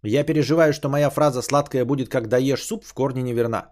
Я 0.03 0.25
переживаю, 0.25 0.73
что 0.73 0.89
моя 0.89 1.11
фраза 1.11 1.43
«сладкое 1.43 1.85
будет, 1.85 2.09
как 2.09 2.29
доешь 2.29 2.63
суп» 2.63 2.85
в 2.85 2.95
корне 2.95 3.23
неверна. 3.23 3.71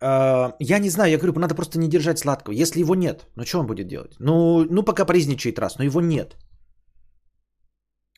А, 0.00 0.54
я 0.60 0.78
не 0.78 0.90
знаю, 0.90 1.10
я 1.10 1.18
говорю, 1.18 1.40
надо 1.40 1.54
просто 1.54 1.78
не 1.78 1.88
держать 1.88 2.18
сладкого. 2.18 2.54
Если 2.54 2.80
его 2.80 2.94
нет, 2.94 3.26
ну 3.36 3.44
что 3.44 3.60
он 3.60 3.66
будет 3.66 3.86
делать? 3.86 4.16
Ну, 4.18 4.66
ну 4.70 4.82
пока 4.82 5.04
призничает 5.04 5.58
раз, 5.58 5.78
но 5.78 5.84
его 5.84 6.00
нет. 6.00 6.36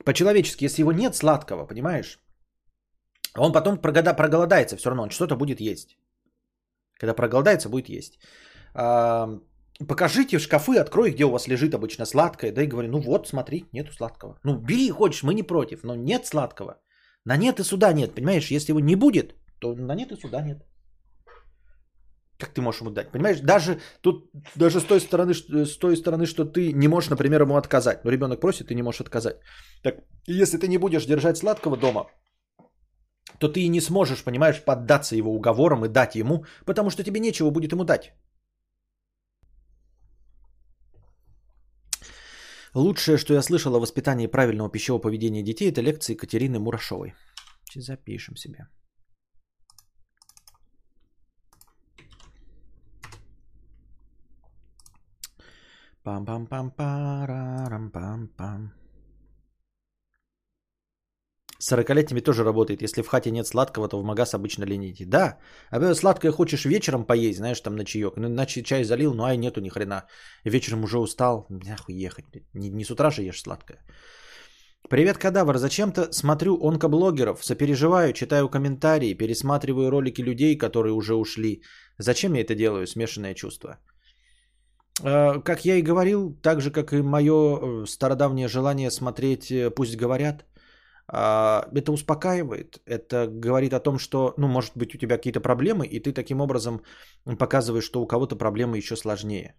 По-человечески, 0.04 0.64
если 0.64 0.82
его 0.82 0.92
нет 0.92 1.14
сладкого, 1.14 1.66
понимаешь? 1.66 2.18
Он 3.36 3.52
потом 3.52 3.78
проголодается, 3.78 4.76
все 4.76 4.90
равно 4.90 5.02
он 5.02 5.10
что-то 5.10 5.36
будет 5.36 5.60
есть. 5.60 5.98
Когда 7.00 7.14
проголодается, 7.14 7.68
будет 7.68 7.88
есть. 7.88 8.18
А, 8.74 9.28
покажите 9.86 10.38
шкафы, 10.38 10.76
открой, 10.76 11.10
где 11.10 11.24
у 11.24 11.30
вас 11.30 11.48
лежит 11.48 11.74
обычно 11.74 12.06
сладкое, 12.06 12.52
да 12.52 12.62
и 12.62 12.66
говорю, 12.66 12.88
ну 12.88 13.00
вот, 13.00 13.28
смотри, 13.28 13.64
нету 13.72 13.92
сладкого. 13.92 14.38
Ну, 14.44 14.56
бери, 14.58 14.90
хочешь, 14.90 15.22
мы 15.22 15.34
не 15.34 15.42
против, 15.42 15.84
но 15.84 15.94
нет 15.94 16.26
сладкого. 16.26 16.80
На 17.24 17.36
нет 17.36 17.60
и 17.60 17.64
сюда 17.64 17.92
нет, 17.92 18.14
понимаешь? 18.14 18.50
Если 18.50 18.72
его 18.72 18.80
не 18.80 18.96
будет, 18.96 19.34
то 19.60 19.74
на 19.74 19.94
нет 19.94 20.12
и 20.12 20.16
сюда 20.16 20.42
нет. 20.42 20.58
Как 22.38 22.54
ты 22.54 22.60
можешь 22.60 22.80
ему 22.80 22.90
дать? 22.90 23.10
Понимаешь, 23.10 23.40
даже 23.40 23.80
тут, 24.00 24.30
даже 24.54 24.78
с 24.80 24.84
той 24.84 25.00
стороны, 25.00 25.34
с 25.34 25.78
той 25.78 25.96
стороны, 25.96 26.26
что 26.26 26.44
ты 26.44 26.72
не 26.72 26.88
можешь, 26.88 27.10
например, 27.10 27.42
ему 27.42 27.56
отказать. 27.56 28.04
Но 28.04 28.10
ребенок 28.10 28.40
просит, 28.40 28.68
ты 28.68 28.74
не 28.74 28.82
можешь 28.82 29.00
отказать. 29.00 29.36
Так, 29.82 29.96
если 30.26 30.56
ты 30.56 30.68
не 30.68 30.78
будешь 30.78 31.06
держать 31.06 31.36
сладкого 31.36 31.76
дома, 31.76 32.06
то 33.38 33.48
ты 33.48 33.60
и 33.60 33.68
не 33.68 33.80
сможешь, 33.80 34.24
понимаешь, 34.24 34.64
поддаться 34.64 35.16
его 35.16 35.34
уговорам 35.34 35.84
и 35.84 35.88
дать 35.88 36.14
ему, 36.14 36.44
потому 36.66 36.90
что 36.90 37.04
тебе 37.04 37.20
нечего 37.20 37.50
будет 37.50 37.72
ему 37.72 37.84
дать. 37.84 38.12
Лучшее, 42.74 43.18
что 43.18 43.34
я 43.34 43.42
слышал 43.42 43.74
о 43.74 43.80
воспитании 43.80 44.26
правильного 44.26 44.70
пищевого 44.70 45.00
поведения 45.00 45.42
детей, 45.42 45.70
это 45.70 45.80
лекции 45.80 46.12
Екатерины 46.12 46.58
Мурашовой. 46.58 47.14
Сейчас 47.64 47.84
запишем 47.84 48.36
себе. 48.36 48.68
Пам-пам-пам-парам-пам-пам. 56.04 58.72
С 61.60 61.72
40-летними 61.72 62.20
тоже 62.20 62.44
работает. 62.44 62.82
Если 62.82 63.02
в 63.02 63.08
хате 63.08 63.30
нет 63.30 63.46
сладкого, 63.46 63.88
то 63.88 63.98
в 63.98 64.04
магаз 64.04 64.34
обычно 64.34 64.64
лените. 64.64 65.04
Да, 65.06 65.38
а 65.70 65.94
сладкое 65.94 66.30
хочешь 66.30 66.64
вечером 66.64 67.04
поесть, 67.04 67.38
знаешь, 67.38 67.60
там 67.60 67.74
на 67.74 67.84
чаек. 67.84 68.16
Ну, 68.16 68.28
иначе 68.28 68.62
чай 68.62 68.84
залил, 68.84 69.12
ну 69.14 69.24
ай, 69.24 69.36
нету 69.36 69.60
ни 69.60 69.68
хрена. 69.68 70.04
Вечером 70.44 70.84
уже 70.84 70.98
устал, 70.98 71.46
нахуй 71.48 71.96
ехать. 71.96 72.24
Не, 72.54 72.70
не 72.70 72.84
с 72.84 72.90
утра 72.90 73.10
же 73.10 73.22
ешь 73.22 73.42
сладкое. 73.42 73.78
Привет, 74.88 75.18
кадавр. 75.18 75.58
Зачем-то 75.58 76.12
смотрю 76.12 76.58
онкоблогеров, 76.62 77.44
сопереживаю, 77.44 78.12
читаю 78.12 78.48
комментарии, 78.48 79.18
пересматриваю 79.18 79.90
ролики 79.90 80.22
людей, 80.22 80.56
которые 80.56 80.92
уже 80.92 81.14
ушли. 81.14 81.62
Зачем 81.98 82.34
я 82.34 82.42
это 82.42 82.54
делаю? 82.54 82.86
Смешанное 82.86 83.34
чувство. 83.34 83.78
А, 85.02 85.40
как 85.40 85.64
я 85.64 85.74
и 85.74 85.82
говорил, 85.82 86.38
так 86.42 86.60
же, 86.60 86.70
как 86.70 86.92
и 86.92 87.02
мое 87.02 87.32
э, 87.32 87.86
стародавнее 87.86 88.48
желание 88.48 88.90
смотреть 88.90 89.50
э, 89.50 89.70
«Пусть 89.70 89.96
говорят», 89.96 90.44
это 91.10 91.92
успокаивает, 91.92 92.82
это 92.84 93.26
говорит 93.26 93.72
о 93.72 93.80
том, 93.80 93.98
что, 93.98 94.34
ну, 94.36 94.46
может 94.48 94.76
быть, 94.76 94.94
у 94.94 94.98
тебя 94.98 95.16
какие-то 95.16 95.40
проблемы, 95.40 95.86
и 95.86 96.00
ты 96.00 96.12
таким 96.12 96.40
образом 96.40 96.82
показываешь, 97.38 97.84
что 97.84 98.02
у 98.02 98.06
кого-то 98.06 98.36
проблемы 98.36 98.76
еще 98.76 98.96
сложнее. 98.96 99.54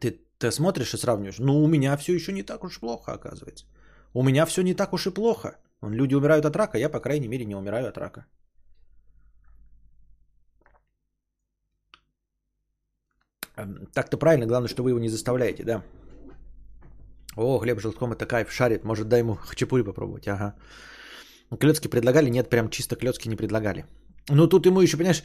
Ты, 0.00 0.20
ты 0.38 0.50
смотришь 0.50 0.94
и 0.94 0.96
сравниваешь, 0.96 1.38
ну, 1.38 1.62
у 1.62 1.68
меня 1.68 1.96
все 1.96 2.12
еще 2.14 2.32
не 2.32 2.42
так 2.42 2.64
уж 2.64 2.80
плохо, 2.80 3.12
оказывается. 3.12 3.66
У 4.14 4.22
меня 4.22 4.46
все 4.46 4.62
не 4.62 4.74
так 4.74 4.92
уж 4.92 5.06
и 5.06 5.14
плохо. 5.14 5.58
Люди 5.82 6.14
умирают 6.14 6.44
от 6.44 6.56
рака, 6.56 6.78
я, 6.78 6.88
по 6.88 7.00
крайней 7.00 7.28
мере, 7.28 7.44
не 7.44 7.54
умираю 7.54 7.88
от 7.88 7.98
рака. 7.98 8.26
Так-то 13.94 14.16
правильно, 14.16 14.46
главное, 14.46 14.68
что 14.68 14.82
вы 14.82 14.90
его 14.90 14.98
не 14.98 15.08
заставляете, 15.08 15.64
да. 15.64 15.82
О, 17.36 17.58
Глеб 17.58 17.80
Желтком 17.80 18.12
это 18.12 18.26
кайф, 18.26 18.52
шарит. 18.52 18.84
Может, 18.84 19.08
дай 19.08 19.20
ему 19.20 19.36
хачапури 19.36 19.82
попробовать. 19.82 20.28
Ага. 20.28 20.54
Клетки 21.58 21.88
предлагали? 21.88 22.30
Нет, 22.30 22.50
прям 22.50 22.70
чисто 22.70 22.96
клетки 22.96 23.28
не 23.28 23.36
предлагали. 23.36 23.84
Ну, 24.28 24.46
тут 24.48 24.66
ему 24.66 24.80
еще, 24.80 24.96
понимаешь, 24.96 25.22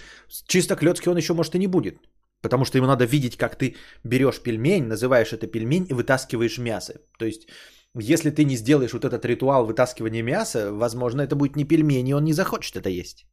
чисто 0.48 0.76
клетки 0.76 1.10
он 1.10 1.18
еще, 1.18 1.34
может, 1.34 1.56
и 1.56 1.60
не 1.60 1.68
будет. 1.68 1.98
Потому 2.42 2.66
что 2.66 2.78
ему 2.78 2.88
надо 2.88 3.06
видеть, 3.06 3.38
как 3.38 3.56
ты 3.56 3.76
берешь 4.04 4.42
пельмень, 4.42 4.88
называешь 4.88 5.34
это 5.34 5.48
пельмень 5.48 5.88
и 5.90 5.94
вытаскиваешь 5.94 6.60
мясо. 6.60 6.94
То 7.18 7.26
есть, 7.26 7.48
если 7.96 8.30
ты 8.30 8.46
не 8.46 8.56
сделаешь 8.56 8.94
вот 8.94 9.06
этот 9.06 9.26
ритуал 9.26 9.66
вытаскивания 9.66 10.24
мяса, 10.24 10.72
возможно, 10.72 11.22
это 11.22 11.36
будет 11.36 11.56
не 11.56 11.66
пельмень, 11.66 12.08
и 12.08 12.14
он 12.14 12.24
не 12.24 12.34
захочет 12.34 12.76
это 12.76 12.90
есть. 12.90 13.26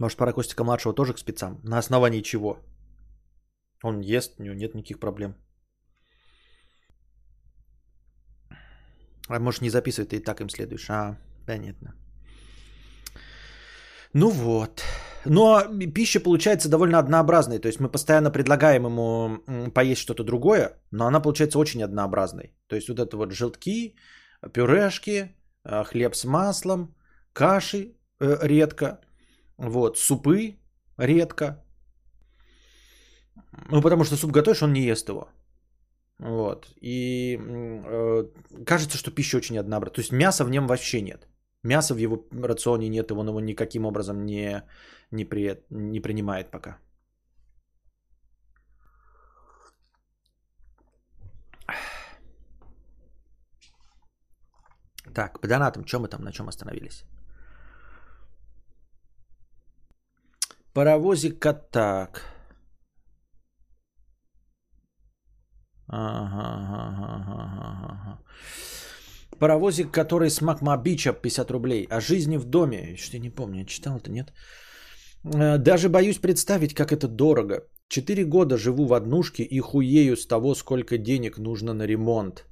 Может, 0.00 0.16
пора 0.16 0.32
Костика 0.32 0.64
младшего 0.64 0.94
тоже 0.94 1.12
к 1.12 1.18
спецам? 1.18 1.60
На 1.62 1.78
основании 1.78 2.22
чего? 2.22 2.56
Он 3.84 4.00
ест, 4.00 4.34
у 4.38 4.42
него 4.42 4.54
нет 4.54 4.74
никаких 4.74 4.98
проблем. 4.98 5.34
А 9.28 9.38
может, 9.38 9.62
не 9.62 9.70
записывай, 9.70 10.06
ты 10.06 10.16
и 10.16 10.24
так 10.24 10.40
им 10.40 10.48
следуешь. 10.48 10.88
А, 10.90 11.18
понятно. 11.46 11.94
Ну 14.14 14.30
вот. 14.30 14.82
Но 15.26 15.60
пища 15.94 16.20
получается 16.20 16.70
довольно 16.70 16.98
однообразной. 16.98 17.58
То 17.58 17.68
есть 17.68 17.80
мы 17.80 17.90
постоянно 17.90 18.30
предлагаем 18.30 18.86
ему 18.86 19.70
поесть 19.74 20.00
что-то 20.00 20.24
другое, 20.24 20.78
но 20.90 21.06
она 21.06 21.20
получается 21.20 21.58
очень 21.58 21.82
однообразной. 21.82 22.54
То 22.68 22.76
есть 22.76 22.88
вот 22.88 22.98
это 22.98 23.16
вот 23.18 23.32
желтки, 23.32 23.96
пюрешки, 24.54 25.36
э, 25.64 25.84
хлеб 25.84 26.14
с 26.14 26.24
маслом, 26.24 26.94
каши 27.34 27.92
э, 28.18 28.38
редко, 28.48 29.00
вот, 29.60 29.98
супы 29.98 30.56
редко. 30.96 31.62
Ну, 33.70 33.82
потому 33.82 34.04
что 34.04 34.16
суп 34.16 34.30
готовишь, 34.30 34.62
он 34.62 34.72
не 34.72 34.82
ест 34.82 35.08
его. 35.08 35.28
Вот. 36.18 36.66
И 36.80 37.38
э, 37.38 38.24
кажется, 38.66 38.96
что 38.98 39.10
пища 39.10 39.36
очень 39.36 39.58
однообразная. 39.58 39.94
То 39.94 40.00
есть 40.00 40.12
мяса 40.12 40.44
в 40.44 40.50
нем 40.50 40.66
вообще 40.66 41.02
нет. 41.02 41.28
Мяса 41.62 41.94
в 41.94 41.98
его 41.98 42.16
рационе 42.42 42.88
нет, 42.88 43.10
и 43.10 43.14
он 43.14 43.28
его 43.28 43.40
никаким 43.40 43.84
образом 43.84 44.24
не, 44.24 44.62
не, 45.10 45.24
при, 45.24 45.62
не 45.70 46.00
принимает 46.00 46.50
пока. 46.50 46.78
Так, 55.14 55.40
по 55.40 55.48
донатам, 55.48 55.84
чем 55.84 56.02
мы 56.02 56.08
там, 56.08 56.22
на 56.22 56.32
чем 56.32 56.48
остановились? 56.48 57.04
Паровозик 60.72 61.40
так. 61.70 62.22
Ага, 65.88 66.44
ага, 66.86 67.06
ага, 67.18 67.88
ага. 67.90 68.18
Паровозик, 69.40 69.90
который 69.90 70.30
с 70.30 70.40
Макмабича 70.40 71.12
50 71.12 71.50
рублей. 71.50 71.86
О 71.90 72.00
жизни 72.00 72.36
в 72.36 72.44
доме. 72.44 72.96
Что 72.96 73.16
я 73.16 73.22
не 73.22 73.30
помню, 73.30 73.60
я 73.60 73.66
читал 73.66 73.96
это, 73.96 74.10
нет? 74.10 74.32
Э, 75.24 75.58
даже 75.58 75.88
боюсь 75.88 76.18
представить, 76.18 76.74
как 76.74 76.92
это 76.92 77.08
дорого. 77.08 77.64
Четыре 77.88 78.24
года 78.24 78.56
живу 78.56 78.86
в 78.86 78.92
однушке 78.92 79.42
и 79.42 79.60
хуею 79.60 80.16
с 80.16 80.26
того, 80.26 80.54
сколько 80.54 80.98
денег 80.98 81.38
нужно 81.38 81.74
на 81.74 81.86
ремонт. 81.86 82.44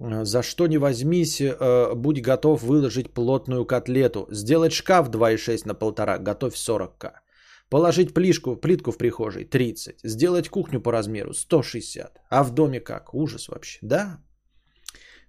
Э, 0.00 0.24
за 0.24 0.42
что 0.42 0.66
не 0.66 0.78
возьмись, 0.78 1.40
э, 1.40 1.94
будь 1.94 2.20
готов 2.20 2.62
выложить 2.62 3.14
плотную 3.14 3.64
котлету. 3.64 4.26
Сделать 4.32 4.72
шкаф 4.72 5.10
2,6 5.10 5.66
на 5.66 5.74
полтора, 5.74 6.18
готовь 6.18 6.54
40к. 6.56 7.25
Положить 7.70 8.14
плишку, 8.14 8.56
плитку 8.56 8.92
в 8.92 8.98
прихожей 8.98 9.44
30. 9.44 10.00
Сделать 10.04 10.48
кухню 10.48 10.80
по 10.80 10.92
размеру 10.92 11.34
160. 11.34 12.18
А 12.30 12.44
в 12.44 12.50
доме 12.54 12.80
как? 12.80 13.14
Ужас 13.14 13.48
вообще. 13.48 13.78
Да, 13.82 14.20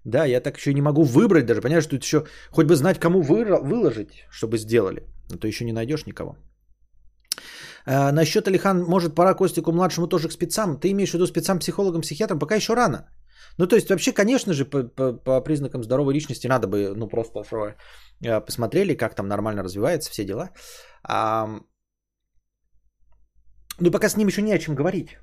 да, 0.07 0.25
я 0.25 0.41
так 0.41 0.57
еще 0.57 0.73
не 0.73 0.81
могу 0.81 1.03
выбрать 1.03 1.45
даже. 1.45 1.61
Понимаешь, 1.61 1.87
тут 1.87 2.03
еще 2.03 2.25
хоть 2.51 2.65
бы 2.65 2.75
знать, 2.75 2.99
кому 2.99 3.21
вы, 3.21 3.43
выложить, 3.43 4.25
чтобы 4.29 4.57
сделали. 4.57 5.01
А 5.33 5.37
то 5.37 5.47
еще 5.47 5.65
не 5.65 5.73
найдешь 5.73 6.05
никого. 6.05 6.37
А, 7.85 8.11
насчет 8.11 8.47
Алихан, 8.47 8.83
может, 8.83 9.15
пора 9.15 9.33
Костику 9.33 9.71
младшему 9.71 10.07
тоже 10.07 10.29
к 10.29 10.31
спецам. 10.31 10.79
Ты 10.79 10.91
имеешь 10.91 11.11
в 11.11 11.13
виду 11.13 11.27
спецам, 11.27 11.59
психологам, 11.59 12.01
психиатрам? 12.01 12.39
Пока 12.39 12.55
еще 12.55 12.73
рано. 12.73 13.09
Ну, 13.57 13.67
то 13.67 13.75
есть, 13.75 13.89
вообще, 13.89 14.13
конечно 14.13 14.53
же, 14.53 14.65
по, 14.65 14.83
по, 14.83 15.13
по 15.13 15.41
признакам 15.41 15.83
здоровой 15.83 16.13
личности 16.13 16.47
надо 16.47 16.67
бы, 16.67 16.93
ну, 16.95 17.07
просто 17.09 17.43
э, 18.21 18.39
посмотрели, 18.45 18.93
как 18.95 19.15
там 19.15 19.27
нормально 19.27 19.63
развивается, 19.63 20.11
все 20.11 20.23
дела. 20.23 20.51
А, 21.03 21.59
ну, 23.79 23.91
пока 23.91 24.09
с 24.09 24.17
ним 24.17 24.27
еще 24.27 24.41
не 24.41 24.53
о 24.53 24.59
чем 24.59 24.75
говорить. 24.75 25.17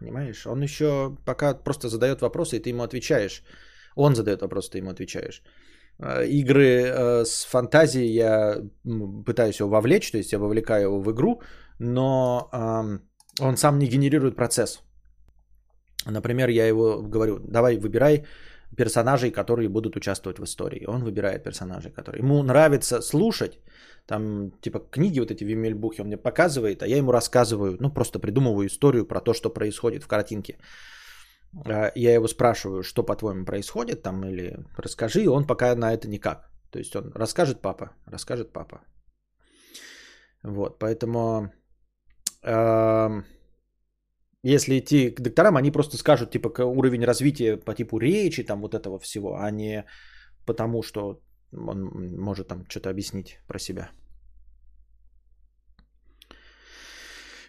Понимаешь? 0.00 0.46
Он 0.46 0.62
еще 0.62 1.16
пока 1.24 1.54
просто 1.54 1.88
задает 1.88 2.20
вопросы, 2.20 2.56
и 2.56 2.60
ты 2.60 2.70
ему 2.70 2.82
отвечаешь. 2.82 3.42
Он 3.96 4.14
задает 4.14 4.42
вопрос, 4.42 4.70
ты 4.70 4.78
ему 4.78 4.90
отвечаешь. 4.90 5.42
Э, 5.98 6.26
игры 6.26 6.64
э, 6.64 7.24
с 7.24 7.44
фантазией 7.44 8.12
я 8.12 8.62
пытаюсь 9.24 9.60
его 9.60 9.70
вовлечь, 9.70 10.10
то 10.10 10.18
есть 10.18 10.32
я 10.32 10.38
вовлекаю 10.38 10.82
его 10.82 11.00
в 11.00 11.10
игру, 11.10 11.42
но 11.78 12.48
он 13.40 13.56
сам 13.56 13.78
не 13.78 13.86
генерирует 13.86 14.36
процесс. 14.36 14.82
Например, 16.06 16.48
я 16.48 16.66
его 16.66 17.02
говорю, 17.02 17.38
давай 17.38 17.76
выбирай 17.76 18.24
персонажей, 18.76 19.30
которые 19.30 19.68
будут 19.68 19.96
участвовать 19.96 20.38
в 20.38 20.44
истории. 20.44 20.86
Он 20.86 21.02
выбирает 21.02 21.44
персонажей, 21.44 21.90
которые... 21.90 22.22
Ему 22.22 22.42
нравится 22.42 23.00
слушать, 23.00 23.58
там 24.08 24.50
типа 24.62 24.78
книги 24.90 25.20
вот 25.20 25.30
эти 25.30 25.44
в 25.44 25.48
Вимельбухе 25.48 26.02
он 26.02 26.06
мне 26.08 26.16
показывает, 26.16 26.82
а 26.82 26.86
я 26.86 26.96
ему 26.96 27.12
рассказываю, 27.12 27.76
ну 27.80 27.90
просто 27.90 28.18
придумываю 28.18 28.66
историю 28.66 29.06
про 29.06 29.20
то, 29.20 29.34
что 29.34 29.50
происходит 29.50 30.02
в 30.02 30.08
картинке. 30.08 30.58
А, 31.66 31.92
я 31.94 32.14
его 32.14 32.28
спрашиваю, 32.28 32.82
что 32.82 33.02
по-твоему 33.02 33.44
происходит 33.44 34.02
там, 34.02 34.24
или 34.24 34.56
расскажи, 34.78 35.22
и 35.22 35.28
он 35.28 35.46
пока 35.46 35.76
на 35.76 35.92
это 35.92 36.08
никак. 36.08 36.50
То 36.70 36.78
есть 36.78 36.96
он 36.96 37.12
расскажет 37.14 37.60
папа, 37.60 37.90
расскажет 38.06 38.52
папа. 38.52 38.80
Вот, 40.42 40.78
поэтому 40.78 41.52
э, 42.42 43.22
если 44.42 44.78
идти 44.78 45.10
к 45.10 45.20
докторам, 45.20 45.56
они 45.56 45.70
просто 45.70 45.96
скажут, 45.96 46.30
типа, 46.30 46.62
уровень 46.62 47.04
развития 47.04 47.56
по 47.56 47.74
типу 47.74 47.98
речи, 47.98 48.44
там 48.44 48.60
вот 48.60 48.74
этого 48.74 48.98
всего, 48.98 49.36
а 49.36 49.50
не 49.50 49.84
потому, 50.46 50.82
что 50.82 51.20
он 51.52 51.84
может 52.16 52.48
там 52.48 52.64
что-то 52.68 52.90
объяснить 52.90 53.38
про 53.46 53.58
себя. 53.58 53.90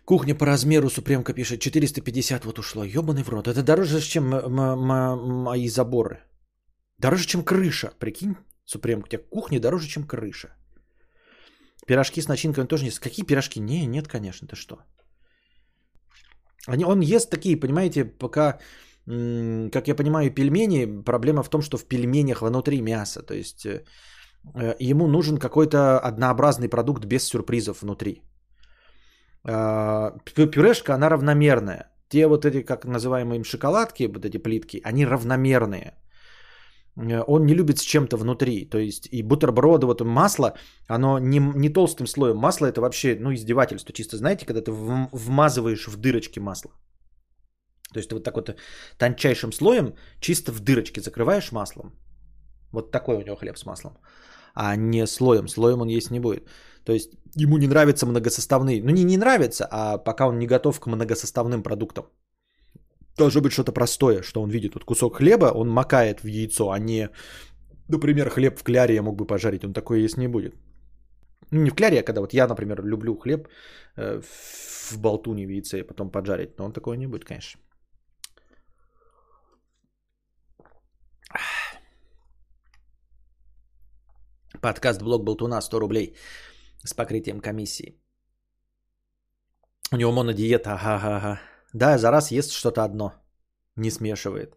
Кухня 0.06 0.36
по 0.36 0.46
размеру, 0.46 0.90
Супремка 0.90 1.34
пишет, 1.34 1.62
450 1.62 2.46
вот 2.46 2.60
ушло. 2.60 2.84
Ебаный 2.84 3.24
в 3.24 3.30
рот. 3.30 3.48
Это 3.48 3.62
дороже, 3.62 4.02
чем 4.02 4.30
мои 4.30 5.70
заборы. 5.70 6.24
Дороже, 6.98 7.28
чем 7.28 7.44
крыша. 7.44 7.92
Прикинь, 8.00 8.36
Супремка, 8.66 9.06
у 9.06 9.10
тебя 9.10 9.22
кухня 9.30 9.60
дороже, 9.60 9.88
чем 9.88 10.08
крыша. 10.08 10.50
Пирожки 11.86 12.22
с 12.22 12.28
начинками 12.28 12.68
тоже 12.68 12.86
нет. 12.86 13.00
Какие 13.00 13.26
пирожки? 13.26 13.60
Не, 13.60 13.86
нет, 13.86 14.08
конечно, 14.08 14.48
ты 14.48 14.56
что. 14.56 14.80
Они, 16.68 16.86
он 16.86 17.02
ест 17.02 17.30
такие, 17.30 17.60
понимаете, 17.60 18.06
пока, 18.06 18.60
как 19.72 19.88
я 19.88 19.96
понимаю, 19.96 20.32
пельмени. 20.32 21.04
Проблема 21.04 21.44
в 21.44 21.50
том, 21.50 21.62
что 21.62 21.78
в 21.78 21.86
пельменях 21.86 22.42
внутри 22.42 22.82
мясо. 22.82 23.24
То 23.24 23.34
есть 23.34 23.66
э, 23.66 23.84
ему 24.80 25.08
нужен 25.08 25.38
какой-то 25.38 26.00
однообразный 26.00 26.70
продукт 26.70 27.06
без 27.06 27.24
сюрпризов 27.24 27.82
внутри. 27.82 28.22
А, 29.44 30.14
пюрешка, 30.36 30.94
она 30.94 31.10
равномерная. 31.10 31.90
Те 32.10 32.28
вот 32.28 32.46
эти, 32.46 32.62
как 32.62 32.86
называемые 32.86 33.38
им 33.38 33.44
шоколадки, 33.44 34.04
вот 34.08 34.26
эти 34.26 34.38
плитки, 34.38 34.82
они 34.84 35.06
равномерные. 35.06 35.94
Э, 36.96 37.24
он 37.28 37.46
не 37.46 37.56
любит 37.56 37.80
с 37.80 37.84
чем-то 37.84 38.18
внутри. 38.18 38.70
То 38.70 38.78
есть 38.78 39.10
и 39.12 39.24
бутерброды, 39.24 39.88
вот 39.88 40.02
масло, 40.02 40.54
оно 40.88 41.20
не, 41.20 41.40
не 41.40 41.70
толстым 41.70 42.06
слоем. 42.06 42.38
Масло 42.38 42.68
это 42.68 42.82
вообще, 42.82 43.18
ну, 43.20 43.34
издевательство. 43.34 43.92
Чисто 43.94 44.18
знаете, 44.18 44.46
когда 44.46 44.62
ты 44.62 44.72
вмазываешь 44.72 45.88
в 45.88 45.98
дырочки 45.98 46.40
масло. 46.40 46.72
То 47.94 48.00
есть 48.00 48.10
ты 48.10 48.16
вот 48.16 48.24
так 48.24 48.36
вот 48.36 48.56
тончайшим 48.98 49.52
слоем 49.52 49.94
чисто 50.20 50.52
в 50.52 50.60
дырочке 50.60 51.02
закрываешь 51.02 51.52
маслом. 51.52 51.94
Вот 52.72 52.92
такой 52.92 53.16
у 53.18 53.22
него 53.22 53.36
хлеб 53.36 53.58
с 53.58 53.66
маслом. 53.66 53.98
А 54.54 54.76
не 54.76 55.08
слоем. 55.08 55.48
Слоем 55.48 55.82
он 55.82 55.88
есть 55.88 56.12
не 56.12 56.20
будет. 56.20 56.48
То 56.84 56.94
есть 56.94 57.10
ему 57.36 57.58
не 57.58 57.68
нравятся 57.68 58.06
многосоставные. 58.06 58.82
Ну 58.84 58.92
не 58.92 59.04
не 59.04 59.18
нравится, 59.18 59.68
а 59.72 59.98
пока 59.98 60.28
он 60.28 60.40
не 60.40 60.48
готов 60.48 60.80
к 60.80 60.88
многосоставным 60.88 61.64
продуктам. 61.64 62.06
Должно 63.18 63.42
быть 63.42 63.52
что-то 63.52 63.72
простое, 63.72 64.22
что 64.22 64.42
он 64.42 64.50
видит. 64.50 64.74
Вот 64.76 64.86
кусок 64.86 65.18
хлеба 65.18 65.52
он 65.54 65.70
макает 65.70 66.22
в 66.24 66.28
яйцо, 66.28 66.72
а 66.72 66.80
не, 66.80 67.10
например, 67.90 68.30
хлеб 68.30 68.60
в 68.60 68.64
кляре 68.64 68.96
я 68.96 69.02
мог 69.02 69.16
бы 69.16 69.28
пожарить. 69.28 69.64
Он 69.66 69.74
такой 69.74 70.02
есть 70.02 70.18
не 70.18 70.28
будет. 70.28 70.54
Ну, 71.52 71.62
не 71.62 71.70
в 71.70 71.76
кляре, 71.76 72.00
а 72.00 72.04
когда 72.04 72.22
вот 72.22 72.34
я, 72.34 72.48
например, 72.48 72.84
люблю 72.84 73.18
хлеб 73.18 73.48
э, 73.98 74.22
в 74.22 74.98
болтуне 75.00 75.48
в 75.48 75.50
яйце 75.50 75.84
потом 75.84 76.12
поджарить. 76.12 76.58
Но 76.58 76.66
он 76.66 76.72
такой 76.72 76.98
не 76.98 77.08
будет, 77.08 77.26
конечно. 77.26 77.60
Подкаст 84.62 85.02
блог 85.02 85.24
Болтуна 85.24 85.62
100 85.62 85.80
рублей 85.80 86.16
с 86.84 86.94
покрытием 86.94 87.40
комиссии. 87.40 87.96
У 89.92 89.96
него 89.98 90.12
монодиета, 90.12 90.74
ага-ага. 90.74 91.40
Да, 91.74 91.98
за 91.98 92.12
раз 92.12 92.32
ест 92.32 92.52
что-то 92.52 92.84
одно, 92.84 93.14
не 93.76 93.92
смешивает. 93.92 94.56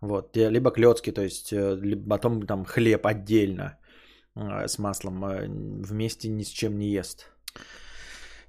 Вот, 0.00 0.36
либо 0.36 0.70
клетки, 0.70 1.12
то 1.12 1.22
есть, 1.22 1.52
э, 1.52 1.76
либо 1.76 2.08
потом 2.08 2.46
там 2.46 2.64
хлеб 2.64 3.06
отдельно 3.06 3.78
э, 4.34 4.66
с 4.66 4.78
маслом, 4.78 5.24
э, 5.24 5.46
вместе 5.46 6.28
ни 6.28 6.42
с 6.42 6.48
чем 6.48 6.78
не 6.78 6.90
ест. 6.90 7.26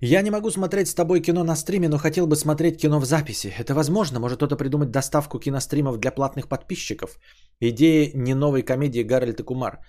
Я 0.06 0.22
не 0.22 0.32
могу 0.32 0.52
смотреть 0.52 0.88
с 0.88 0.94
тобой 0.94 1.22
кино 1.22 1.44
на 1.44 1.56
стриме, 1.56 1.88
но 1.88 1.98
хотел 1.98 2.28
бы 2.28 2.36
смотреть 2.36 2.82
кино 2.82 3.00
в 3.00 3.06
записи. 3.06 3.54
Это 3.60 3.74
возможно? 3.74 4.20
Может 4.20 4.38
кто-то 4.38 4.58
придумать 4.58 4.92
доставку 4.92 5.39
киностримов 5.39 5.98
для 5.98 6.12
платных 6.12 6.50
подписчиков? 6.50 7.18
Идея 7.62 8.12
не 8.13 8.36
новой 8.36 8.63
комедии 8.63 9.04
Гарольд 9.04 9.39
и 9.39 9.44
Кумар. 9.44 9.80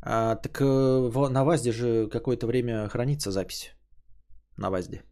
А, 0.00 0.36
так 0.36 0.60
на 0.60 1.44
ВАЗде 1.44 1.72
же 1.72 2.08
какое-то 2.08 2.46
время 2.46 2.88
хранится 2.88 3.32
запись. 3.32 3.72
На 4.56 4.70
ВАЗде. 4.70 5.02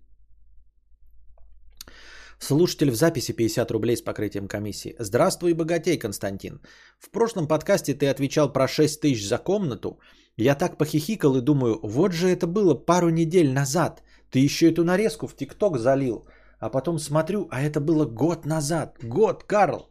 Слушатель 2.39 2.91
в 2.91 2.95
записи 2.95 3.33
50 3.33 3.71
рублей 3.73 3.97
с 3.97 4.03
покрытием 4.03 4.47
комиссии. 4.47 4.95
Здравствуй, 5.01 5.55
богатей, 5.55 5.99
Константин. 5.99 6.61
В 7.01 7.11
прошлом 7.11 7.49
подкасте 7.49 7.95
ты 7.95 8.07
отвечал 8.07 8.53
про 8.53 8.69
6 8.69 9.01
тысяч 9.01 9.27
за 9.27 9.39
комнату. 9.39 9.99
Я 10.37 10.55
так 10.55 10.79
похихикал 10.79 11.37
и 11.37 11.41
думаю, 11.41 11.81
вот 11.83 12.13
же 12.13 12.29
это 12.29 12.47
было 12.47 12.75
пару 12.75 13.11
недель 13.11 13.53
назад. 13.53 14.03
Ты 14.33 14.39
еще 14.39 14.71
эту 14.71 14.83
нарезку 14.83 15.27
в 15.27 15.37
ТикТок 15.37 15.79
залил. 15.79 16.27
А 16.59 16.71
потом 16.71 16.99
смотрю, 16.99 17.49
а 17.51 17.61
это 17.61 17.81
было 17.81 18.07
год 18.07 18.47
назад. 18.47 18.99
Год, 19.03 19.45
Карл. 19.45 19.91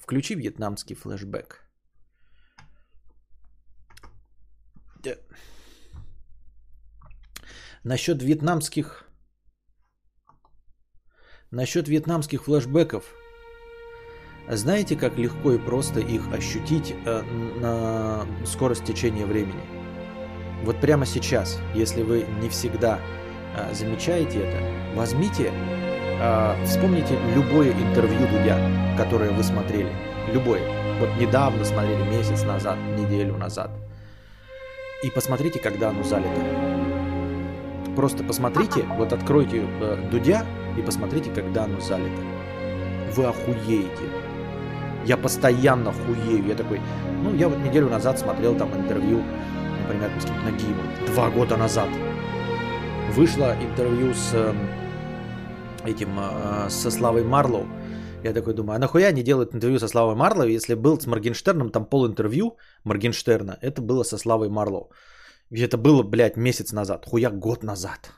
Включи 0.00 0.34
вьетнамский 0.34 0.96
флешбэк. 0.96 1.60
Насчет 7.84 8.22
вьетнамских 8.22 9.04
Насчет 11.50 11.88
вьетнамских 11.88 12.44
флешбеков. 12.44 13.04
Знаете, 14.48 14.96
как 14.96 15.18
легко 15.18 15.52
и 15.52 15.58
просто 15.58 16.00
их 16.00 16.32
ощутить 16.32 16.94
э, 17.04 17.22
на 17.60 18.26
скорость 18.46 18.84
течения 18.84 19.26
времени? 19.26 19.62
Вот 20.64 20.80
прямо 20.80 21.04
сейчас, 21.04 21.58
если 21.74 22.02
вы 22.02 22.24
не 22.40 22.48
всегда 22.48 22.98
э, 22.98 23.21
замечаете 23.72 24.40
это, 24.40 24.58
возьмите, 24.94 25.52
э, 26.20 26.64
вспомните 26.64 27.18
любое 27.34 27.72
интервью 27.72 28.26
Дудя, 28.28 28.58
которое 28.96 29.30
вы 29.30 29.42
смотрели. 29.42 29.90
Любое. 30.32 30.62
Вот 31.00 31.10
недавно 31.18 31.64
смотрели, 31.64 32.02
месяц 32.04 32.44
назад, 32.44 32.76
неделю 32.96 33.36
назад. 33.36 33.70
И 35.02 35.10
посмотрите, 35.10 35.58
когда 35.58 35.90
оно 35.90 36.02
залито. 36.02 36.40
Просто 37.96 38.24
посмотрите, 38.24 38.84
вот 38.96 39.12
откройте 39.12 39.64
э, 39.80 40.08
Дудя 40.10 40.46
и 40.78 40.82
посмотрите, 40.82 41.30
когда 41.30 41.64
оно 41.64 41.80
залито. 41.80 42.22
Вы 43.14 43.24
охуеете. 43.24 44.04
Я 45.04 45.16
постоянно 45.16 45.92
хуею. 45.92 46.46
Я 46.46 46.54
такой, 46.54 46.80
ну, 47.22 47.34
я 47.34 47.48
вот 47.48 47.58
неделю 47.58 47.90
назад 47.90 48.18
смотрел 48.18 48.54
там 48.54 48.72
интервью, 48.74 49.22
например, 49.82 50.10
с 50.18 50.24
Нагиевым. 50.44 50.86
Два 51.12 51.28
года 51.30 51.56
назад. 51.56 51.88
Вышло 53.10 53.54
интервью 53.60 54.14
с 54.14 54.34
эм, 54.34 54.56
этим, 55.84 56.18
э, 56.18 56.70
со 56.70 56.90
Славой 56.90 57.24
Марлоу. 57.24 57.66
Я 58.24 58.32
такой 58.32 58.54
думаю, 58.54 58.76
а 58.76 58.78
нахуя 58.78 59.08
они 59.08 59.22
делают 59.22 59.54
интервью 59.54 59.78
со 59.78 59.88
Славой 59.88 60.14
Марлоу, 60.14 60.46
если 60.48 60.74
был 60.74 60.98
с 60.98 61.06
Моргенштерном, 61.06 61.70
там 61.70 61.84
пол 61.84 62.06
интервью 62.06 62.56
Моргенштерна, 62.84 63.58
это 63.60 63.82
было 63.82 64.04
со 64.04 64.16
Славой 64.16 64.48
Марлоу. 64.48 64.90
И 65.50 65.60
это 65.60 65.76
было, 65.76 66.02
блядь, 66.02 66.36
месяц 66.36 66.72
назад, 66.72 67.04
хуя 67.04 67.30
год 67.30 67.62
назад. 67.62 68.12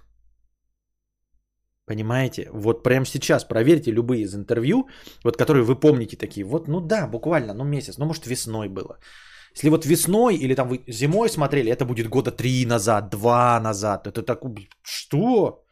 Понимаете? 1.86 2.48
Вот 2.52 2.82
прямо 2.82 3.04
сейчас 3.04 3.44
проверьте 3.44 3.90
любые 3.90 4.22
из 4.22 4.34
интервью, 4.34 4.88
вот 5.24 5.36
которые 5.36 5.64
вы 5.64 5.74
помните 5.74 6.16
такие. 6.16 6.46
Вот, 6.46 6.68
ну 6.68 6.80
да, 6.80 7.08
буквально, 7.08 7.54
ну 7.54 7.64
месяц, 7.64 7.98
ну 7.98 8.06
может 8.06 8.26
весной 8.26 8.68
было. 8.68 8.98
Если 9.54 9.70
вот 9.70 9.86
весной 9.86 10.34
или 10.34 10.54
там 10.54 10.68
вы 10.68 10.82
зимой 10.88 11.28
смотрели, 11.28 11.70
это 11.70 11.84
будет 11.84 12.08
года 12.08 12.30
три 12.32 12.66
назад, 12.66 13.10
два 13.10 13.60
назад. 13.60 14.06
Это 14.06 14.22
так... 14.22 14.40
Что? 14.82 15.64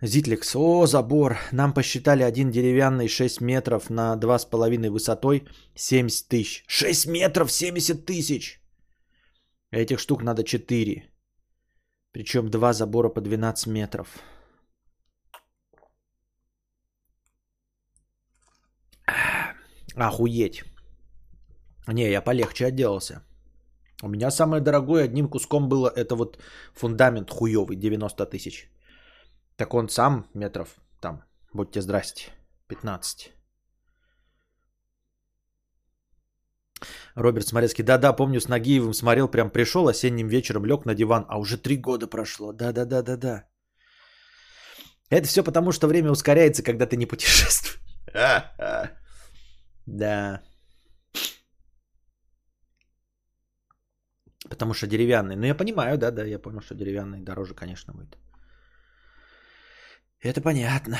Зитликс. 0.00 0.54
О, 0.54 0.86
забор. 0.86 1.36
Нам 1.52 1.72
посчитали 1.72 2.22
один 2.22 2.50
деревянный 2.50 3.08
6 3.08 3.40
метров 3.40 3.90
на 3.90 4.16
2,5 4.16 4.90
высотой 4.90 5.48
70 5.74 6.28
тысяч. 6.28 6.64
6 6.68 7.06
метров 7.06 7.50
70 7.50 8.06
тысяч! 8.06 8.60
Этих 9.72 9.98
штук 9.98 10.22
надо 10.22 10.44
4. 10.44 11.08
Причем 12.12 12.48
два 12.48 12.72
забора 12.72 13.08
по 13.08 13.20
12 13.20 13.66
метров. 13.66 14.06
Охуеть. 19.96 20.64
Не, 21.86 22.10
я 22.10 22.22
полегче 22.22 22.66
отделался. 22.66 23.22
У 24.02 24.08
меня 24.08 24.30
самое 24.30 24.62
дорогое 24.62 25.04
одним 25.04 25.28
куском 25.28 25.68
было 25.68 25.88
это 25.88 26.16
вот 26.16 26.38
фундамент 26.74 27.30
хуёвый, 27.30 27.76
90 27.76 28.26
тысяч. 28.26 28.70
Так 29.56 29.74
он 29.74 29.88
сам 29.88 30.26
метров 30.34 30.68
там, 31.00 31.22
будьте 31.52 31.80
здрасте, 31.80 32.30
15. 32.68 33.32
Роберт 37.14 37.46
Сморецкий. 37.46 37.84
Да-да, 37.84 38.12
помню, 38.12 38.40
с 38.40 38.48
Нагиевым 38.48 38.94
смотрел, 38.94 39.28
прям 39.28 39.50
пришел 39.50 39.86
осенним 39.86 40.28
вечером, 40.28 40.64
лег 40.64 40.84
на 40.84 40.94
диван, 40.94 41.24
а 41.28 41.38
уже 41.38 41.56
три 41.56 41.76
года 41.76 42.06
прошло. 42.06 42.52
Да-да-да-да-да. 42.52 43.44
Это 45.10 45.28
все 45.28 45.44
потому, 45.44 45.72
что 45.72 45.86
время 45.86 46.10
ускоряется, 46.10 46.62
когда 46.62 46.86
ты 46.86 46.96
не 46.96 47.06
путешествуешь. 47.06 47.80
Да. 49.86 50.42
Потому 54.48 54.74
что 54.74 54.86
деревянный. 54.86 55.36
Ну, 55.36 55.46
я 55.46 55.54
понимаю, 55.54 55.98
да-да, 55.98 56.24
я 56.24 56.38
понял, 56.38 56.60
что 56.60 56.74
деревянный 56.74 57.20
дороже, 57.20 57.54
конечно, 57.54 57.92
будет. 57.92 58.18
Это 60.20 60.40
понятно. 60.40 60.98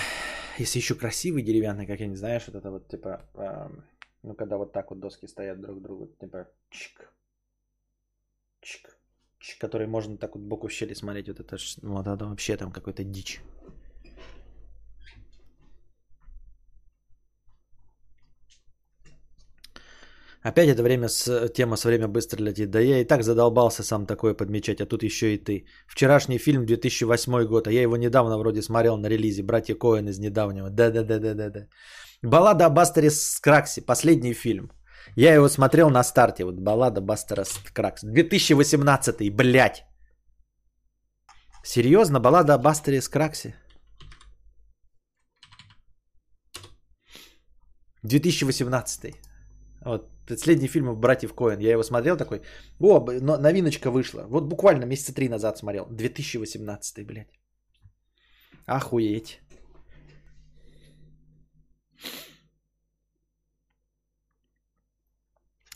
Если 0.59 0.79
еще 0.79 0.95
красивый 0.95 1.43
деревянный, 1.43 1.87
как 1.87 2.01
я 2.01 2.07
не 2.07 2.17
знаю, 2.17 2.41
что 2.41 2.59
это 2.59 2.71
вот 2.71 2.89
типа 2.89 3.23
ну, 4.25 4.35
когда 4.35 4.57
вот 4.57 4.73
так 4.73 4.91
вот 4.91 5.01
доски 5.01 5.27
стоят 5.27 5.61
друг 5.61 5.79
к 5.79 5.83
другу, 5.83 6.07
типа 6.19 6.49
чик, 6.71 7.13
чик, 8.61 8.99
чик, 9.39 9.61
который 9.61 9.87
можно 9.87 10.17
так 10.17 10.35
вот 10.35 10.45
боку 10.45 10.69
в 10.69 10.73
щели 10.73 10.95
смотреть, 10.95 11.29
вот 11.29 11.41
это, 11.41 11.59
ж, 11.59 11.77
вот 11.83 12.07
это 12.07 12.25
вообще 12.25 12.57
там 12.57 12.73
какой-то 12.73 13.05
дичь. 13.05 13.41
Опять 20.45 20.69
это 20.69 20.83
время 20.83 21.09
с, 21.09 21.49
тема 21.55 21.77
со 21.77 21.89
время 21.89 22.07
быстро 22.07 22.43
летит. 22.43 22.71
Да 22.71 22.79
я 22.79 23.01
и 23.01 23.05
так 23.05 23.23
задолбался 23.23 23.83
сам 23.83 24.07
такое 24.07 24.35
подмечать, 24.35 24.81
а 24.81 24.87
тут 24.87 25.03
еще 25.03 25.35
и 25.35 25.39
ты. 25.39 25.65
Вчерашний 25.87 26.39
фильм 26.39 26.67
2008 26.67 27.47
год, 27.47 27.67
а 27.67 27.73
я 27.73 27.83
его 27.83 27.97
недавно 27.97 28.37
вроде 28.39 28.63
смотрел 28.63 28.99
на 28.99 29.09
релизе. 29.09 29.43
Братья 29.43 29.75
Коэн 29.75 30.09
из 30.09 30.19
недавнего. 30.19 30.69
Да-да-да-да-да-да. 30.69 31.69
Баллада 32.23 32.67
о 32.67 32.71
Бастере 32.71 33.11
Скраксе, 33.11 33.81
последний 33.81 34.35
фильм. 34.35 34.71
Я 35.17 35.35
его 35.35 35.49
смотрел 35.49 35.91
на 35.91 36.05
старте, 36.05 36.45
вот 36.45 36.61
баллада 36.61 37.01
Бастера 37.01 37.45
Скракс. 37.45 38.03
2018, 38.03 39.35
блядь. 39.35 39.85
Серьезно, 41.65 42.21
баллада 42.21 42.55
о 42.55 42.59
Бастере 42.59 43.01
Скраксе? 43.01 43.55
2018. 48.03 49.15
Вот, 49.85 50.14
последний 50.27 50.69
фильм 50.69 50.95
«Братьев 51.01 51.35
Коэн». 51.35 51.61
Я 51.61 51.73
его 51.73 51.83
смотрел 51.83 52.17
такой, 52.17 52.43
о, 52.81 53.01
новиночка 53.39 53.91
вышла. 53.91 54.27
Вот 54.29 54.45
буквально 54.45 54.85
месяца 54.85 55.15
три 55.15 55.29
назад 55.29 55.59
смотрел. 55.59 55.87
2018, 55.91 57.07
блядь. 57.07 57.29
Охуеть. 58.67 59.41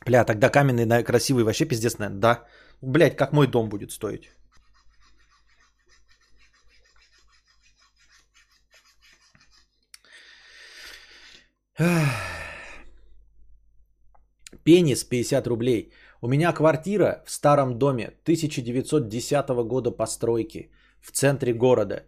Бля, 0.07 0.25
тогда 0.25 0.49
каменный 0.49 1.05
красивый 1.05 1.45
вообще 1.45 1.67
пиздец, 1.67 1.99
наверное. 1.99 2.21
Да. 2.21 2.45
Блять, 2.81 3.17
как 3.17 3.33
мой 3.33 3.47
дом 3.47 3.69
будет 3.69 3.93
стоить. 3.93 4.31
Пенис 14.69 15.03
50 15.03 15.47
рублей. 15.47 15.93
У 16.21 16.29
меня 16.29 16.53
квартира 16.53 17.23
в 17.25 17.31
старом 17.31 17.79
доме 17.79 18.05
1910 18.25 19.49
года 19.67 19.91
постройки 19.91 20.71
в 21.01 21.11
центре 21.11 21.55
города. 21.55 22.03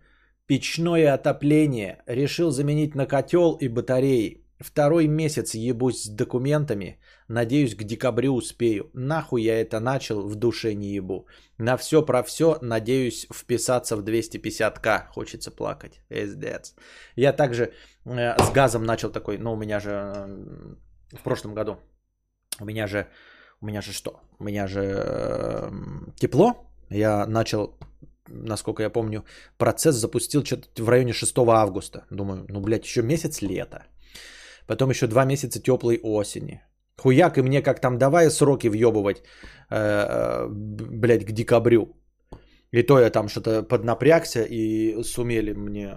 Печное 0.47 1.15
отопление. 1.15 2.03
Решил 2.07 2.51
заменить 2.51 2.95
на 2.95 3.07
котел 3.07 3.57
и 3.63 3.69
батареи. 3.69 4.45
Второй 4.59 5.09
месяц 5.09 5.55
ебусь 5.55 6.03
с 6.03 6.09
документами. 6.11 6.99
Надеюсь, 7.29 7.75
к 7.75 7.83
декабрю 7.83 8.35
успею. 8.35 8.91
Нахуй 8.93 9.43
я 9.43 9.59
это 9.59 9.81
начал, 9.81 10.29
в 10.29 10.35
душе 10.35 10.75
не 10.75 10.89
ебу. 10.89 11.27
На 11.57 11.79
все 11.79 12.05
про 12.05 12.23
все 12.23 12.59
надеюсь 12.61 13.27
вписаться 13.33 13.97
в 13.97 14.05
250к. 14.05 15.07
Хочется 15.15 15.51
плакать. 15.51 16.03
Эздец. 16.11 16.75
Я 17.17 17.33
также 17.33 17.73
э, 18.05 18.37
с 18.39 18.51
газом 18.53 18.85
начал 18.85 19.11
такой, 19.11 19.39
ну 19.39 19.53
у 19.53 19.57
меня 19.57 19.81
же 19.81 19.91
э, 19.91 21.17
в 21.17 21.23
прошлом 21.23 21.55
году. 21.55 21.79
У 22.61 22.65
меня 22.65 22.87
же, 22.87 23.07
у 23.61 23.67
меня 23.67 23.83
же 23.83 23.93
что? 23.93 24.21
У 24.39 24.45
меня 24.45 24.67
же 24.67 24.81
э, 24.81 25.71
тепло. 26.17 26.55
Я 26.91 27.27
начал 27.27 27.79
насколько 28.31 28.83
я 28.83 28.91
помню, 28.91 29.25
процесс 29.59 29.97
запустил 29.97 30.45
что-то 30.45 30.83
в 30.85 30.89
районе 30.89 31.13
6 31.13 31.39
августа. 31.39 32.05
Думаю, 32.11 32.47
ну, 32.49 32.61
блядь, 32.61 32.85
еще 32.85 33.03
месяц 33.03 33.43
лета. 33.43 33.87
Потом 34.67 34.91
еще 34.91 35.07
два 35.07 35.25
месяца 35.25 35.61
теплой 35.61 35.99
осени. 36.03 36.63
Хуяк 36.97 37.39
и 37.39 37.43
мне 37.43 37.63
как 37.63 37.81
там 37.81 37.99
давай 37.99 38.31
сроки 38.31 38.69
въебывать, 38.69 39.23
э, 39.71 39.77
э, 39.77 40.49
блядь, 40.49 41.25
к 41.25 41.33
декабрю. 41.33 41.97
И 42.73 42.83
то 42.83 43.01
я 43.01 43.11
там 43.11 43.29
что-то 43.29 43.63
поднапрягся 43.63 44.45
и 44.45 45.03
сумели 45.03 45.53
мне 45.53 45.95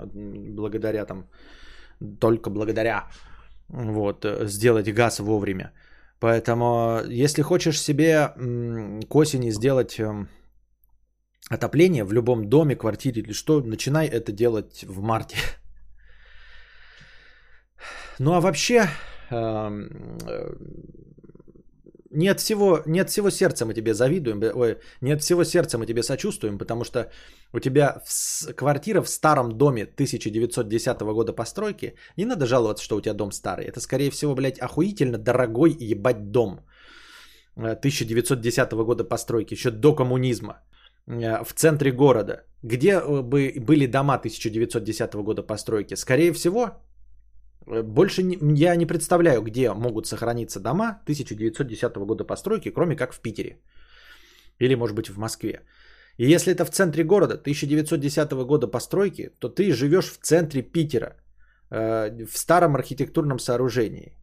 благодаря 0.56 1.06
там, 1.06 1.30
только 2.20 2.50
благодаря 2.50 3.10
вот, 3.68 4.26
сделать 4.46 4.92
газ 4.92 5.20
вовремя. 5.20 5.72
Поэтому, 6.24 7.02
если 7.06 7.42
хочешь 7.42 7.82
себе 7.82 8.32
к 9.10 9.14
осени 9.14 9.50
сделать 9.50 10.00
эм, 10.00 10.30
отопление 11.50 12.06
в 12.06 12.14
любом 12.14 12.48
доме, 12.48 12.78
квартире 12.78 13.22
или 13.22 13.34
что, 13.34 13.60
начинай 13.60 14.08
это 14.08 14.32
делать 14.32 14.86
в 14.86 15.02
марте. 15.02 15.36
Ну 18.20 18.36
а 18.36 18.40
вообще, 18.40 18.88
эм, 19.32 20.18
э, 20.26 20.56
не 22.14 22.32
от 22.32 22.40
всего, 22.40 22.82
не 22.86 23.02
от 23.02 23.10
всего 23.10 23.30
сердца 23.30 23.66
мы 23.66 23.74
тебе 23.74 23.94
завидуем, 23.94 24.42
ой, 24.56 24.78
не 25.02 25.14
от 25.14 25.22
всего 25.22 25.44
сердца 25.44 25.78
мы 25.78 25.86
тебе 25.86 26.04
сочувствуем, 26.04 26.58
потому 26.58 26.84
что 26.84 27.12
у 27.54 27.60
тебя 27.60 28.02
квартира 28.56 29.02
в 29.02 29.10
старом 29.10 29.58
доме 29.58 29.84
1910 29.84 31.02
года 31.02 31.34
постройки, 31.34 31.96
не 32.18 32.26
надо 32.26 32.46
жаловаться, 32.46 32.84
что 32.84 32.96
у 32.96 33.02
тебя 33.02 33.14
дом 33.14 33.32
старый. 33.32 33.66
Это, 33.66 33.80
скорее 33.80 34.12
всего, 34.12 34.36
блядь, 34.36 34.60
охуительно 34.60 35.18
дорогой 35.18 35.76
ебать 35.80 36.32
дом 36.32 36.60
1910 37.56 38.74
э, 38.74 38.84
года 38.84 39.04
постройки, 39.04 39.54
еще 39.54 39.72
до 39.72 39.96
коммунизма, 39.96 40.62
э, 41.08 41.44
в 41.44 41.54
центре 41.54 41.92
города. 41.92 42.44
Где 42.64 43.00
бы 43.00 43.54
были 43.60 43.88
дома 43.88 44.16
1910 44.16 45.14
года 45.16 45.44
постройки? 45.44 45.96
Скорее 45.96 46.32
всего, 46.34 46.70
Э, 46.70 46.93
больше 47.66 48.24
не, 48.24 48.38
я 48.56 48.76
не 48.76 48.86
представляю, 48.86 49.42
где 49.42 49.74
могут 49.74 50.08
сохраниться 50.08 50.60
дома 50.60 51.00
1910 51.04 51.98
года 51.98 52.24
постройки, 52.24 52.70
кроме 52.70 52.96
как 52.96 53.14
в 53.14 53.22
Питере. 53.22 53.60
Или, 54.60 54.76
может 54.76 54.96
быть, 54.96 55.10
в 55.10 55.18
Москве. 55.18 55.62
И 56.18 56.36
если 56.36 56.54
это 56.54 56.66
в 56.66 56.72
центре 56.72 57.04
города 57.04 57.34
1910 57.34 58.46
года 58.46 58.68
постройки, 58.68 59.30
то 59.40 59.50
ты 59.50 59.72
живешь 59.72 60.12
в 60.12 60.20
центре 60.22 60.62
Питера, 60.62 61.16
э, 61.72 62.26
в 62.26 62.38
старом 62.38 62.76
архитектурном 62.76 63.40
сооружении. 63.40 64.18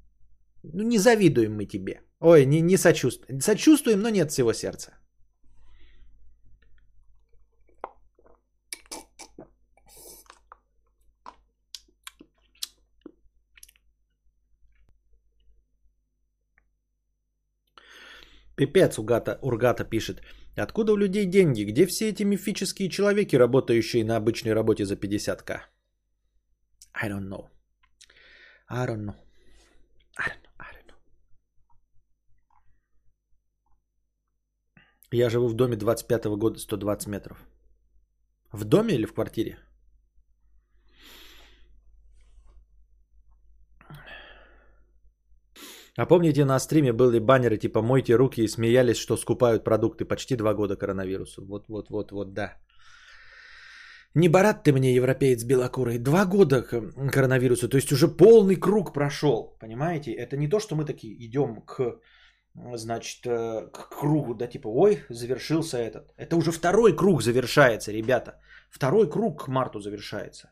Ну, 0.62 0.83
не 0.83 0.98
завидуем 0.98 1.57
мы 1.57 1.66
тебе. 1.66 2.03
Ой, 2.20 2.46
не, 2.46 2.61
не 2.61 2.76
сочувствуем. 2.76 3.40
Сочувствуем, 3.40 4.00
но 4.00 4.11
нет 4.11 4.31
всего 4.31 4.53
сердца. 4.53 4.92
Пипец, 18.61 18.99
Угата, 18.99 19.38
Ургата 19.40 19.85
пишет. 19.85 20.23
Откуда 20.55 20.92
у 20.92 20.96
людей 20.96 21.25
деньги? 21.25 21.64
Где 21.64 21.87
все 21.87 22.11
эти 22.11 22.25
мифические 22.25 22.90
человеки, 22.90 23.35
работающие 23.37 24.05
на 24.05 24.16
обычной 24.16 24.53
работе 24.53 24.85
за 24.85 24.96
50к? 24.96 25.61
I 26.92 27.09
don't 27.09 27.29
know. 27.29 27.49
I 28.68 28.87
don't 28.87 29.05
know. 29.07 29.14
I 30.18 30.29
don't 30.29 30.42
know. 30.42 30.53
I 30.59 30.66
don't 30.75 30.87
know. 30.88 30.96
Я 35.11 35.31
живу 35.31 35.49
в 35.49 35.55
доме 35.55 35.77
25 35.77 36.25
года, 36.37 36.59
120 36.59 37.09
метров. 37.09 37.38
В 38.53 38.64
доме 38.64 38.94
или 38.94 39.07
в 39.07 39.14
квартире? 39.14 39.57
А 46.00 46.06
помните, 46.06 46.44
на 46.44 46.58
стриме 46.58 46.92
были 46.92 47.18
баннеры 47.18 47.58
типа 47.58 47.82
«Мойте 47.82 48.16
руки» 48.16 48.40
и 48.40 48.48
смеялись, 48.48 48.96
что 48.96 49.18
скупают 49.18 49.64
продукты 49.64 50.06
почти 50.06 50.34
два 50.34 50.54
года 50.54 50.76
коронавирусу. 50.76 51.44
Вот, 51.44 51.68
вот, 51.68 51.90
вот, 51.90 52.10
вот, 52.12 52.32
да. 52.32 52.56
Не 54.14 54.28
барат 54.28 54.64
ты 54.64 54.72
мне, 54.72 54.94
европеец 54.94 55.44
белокурый. 55.44 55.98
Два 55.98 56.24
года 56.24 56.62
коронавирусу, 57.12 57.68
то 57.68 57.76
есть 57.76 57.92
уже 57.92 58.08
полный 58.08 58.56
круг 58.56 58.94
прошел, 58.94 59.58
понимаете? 59.60 60.12
Это 60.12 60.38
не 60.38 60.48
то, 60.48 60.58
что 60.58 60.74
мы 60.74 60.86
такие 60.86 61.14
идем 61.26 61.60
к, 61.66 62.00
значит, 62.54 63.26
э, 63.26 63.68
к 63.70 64.00
кругу, 64.00 64.34
да, 64.34 64.46
типа, 64.46 64.68
ой, 64.68 65.04
завершился 65.10 65.76
этот. 65.76 66.14
Это 66.16 66.36
уже 66.36 66.50
второй 66.50 66.96
круг 66.96 67.22
завершается, 67.22 67.92
ребята. 67.92 68.40
Второй 68.70 69.10
круг 69.10 69.44
к 69.44 69.48
марту 69.48 69.80
завершается. 69.80 70.48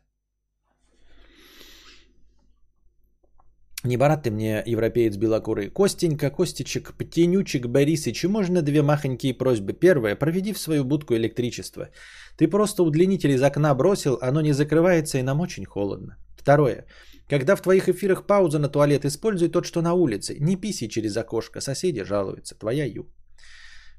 Не 3.85 3.97
барат 3.97 4.23
ты 4.23 4.31
мне, 4.31 4.61
европеец 4.65 5.15
белокурый. 5.15 5.69
Костенька, 5.69 6.29
Костичек, 6.29 6.93
Птенючек, 6.97 7.67
Борисыч, 7.67 8.25
можно 8.25 8.61
две 8.61 8.81
махонькие 8.81 9.33
просьбы. 9.33 9.71
Первая, 9.71 10.17
проведи 10.17 10.53
в 10.53 10.59
свою 10.59 10.83
будку 10.83 11.15
электричество. 11.15 11.89
Ты 12.37 12.49
просто 12.49 12.83
удлинитель 12.83 13.31
из 13.31 13.41
окна 13.41 13.73
бросил, 13.73 14.17
оно 14.21 14.41
не 14.41 14.51
закрывается 14.53 15.17
и 15.17 15.23
нам 15.23 15.39
очень 15.39 15.65
холодно. 15.65 16.17
Второе, 16.37 16.85
когда 17.29 17.55
в 17.55 17.61
твоих 17.61 17.87
эфирах 17.87 18.27
пауза 18.27 18.59
на 18.59 18.67
туалет, 18.69 19.05
используй 19.05 19.49
тот, 19.49 19.65
что 19.65 19.81
на 19.81 19.93
улице. 19.93 20.35
Не 20.39 20.57
писи 20.57 20.89
через 20.89 21.15
окошко, 21.15 21.61
соседи 21.61 22.03
жалуются. 22.03 22.55
Твоя 22.59 22.85
Ю. 22.85 23.07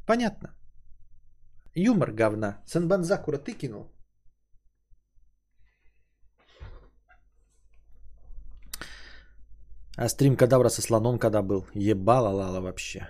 Понятно. 0.07 0.51
Юмор 1.75 2.13
говна. 2.13 2.63
Санбанзакура 2.67 3.39
ты 3.39 3.53
кинул? 3.53 3.91
А 10.01 10.09
стрим 10.09 10.35
кадавра 10.37 10.71
со 10.71 10.81
слоном 10.81 11.19
когда 11.19 11.43
был? 11.43 11.67
Ебала 11.75 12.31
лала 12.31 12.61
вообще. 12.61 13.09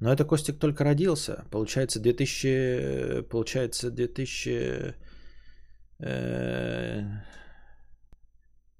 Но 0.00 0.12
это 0.12 0.24
Костик 0.24 0.58
только 0.58 0.82
родился. 0.82 1.44
Получается 1.50 2.00
2000... 2.00 3.22
Получается 3.30 3.90
2000... 3.90 4.96
Э, 6.00 7.04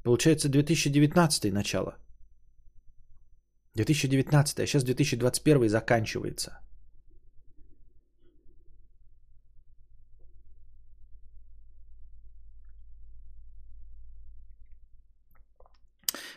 получается 0.03 0.49
2019 0.49 1.53
начало. 1.53 1.97
2019, 3.77 4.59
а 4.59 4.67
сейчас 4.67 4.83
2021 4.83 5.69
заканчивается. 5.69 6.59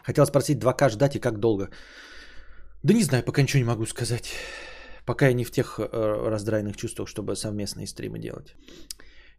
Хотел 0.05 0.25
спросить, 0.25 0.59
2К 0.59 0.89
ждать 0.89 1.15
и 1.15 1.19
как 1.19 1.39
долго? 1.39 1.69
Да 2.83 2.93
не 2.93 3.03
знаю, 3.03 3.23
пока 3.23 3.41
ничего 3.41 3.59
не 3.59 3.69
могу 3.69 3.85
сказать. 3.85 4.33
Пока 5.05 5.27
я 5.27 5.33
не 5.33 5.43
в 5.43 5.51
тех 5.51 5.79
э, 5.79 6.29
раздрайных 6.29 6.75
чувствах, 6.75 7.07
чтобы 7.07 7.35
совместные 7.35 7.87
стримы 7.87 8.19
делать. 8.19 8.55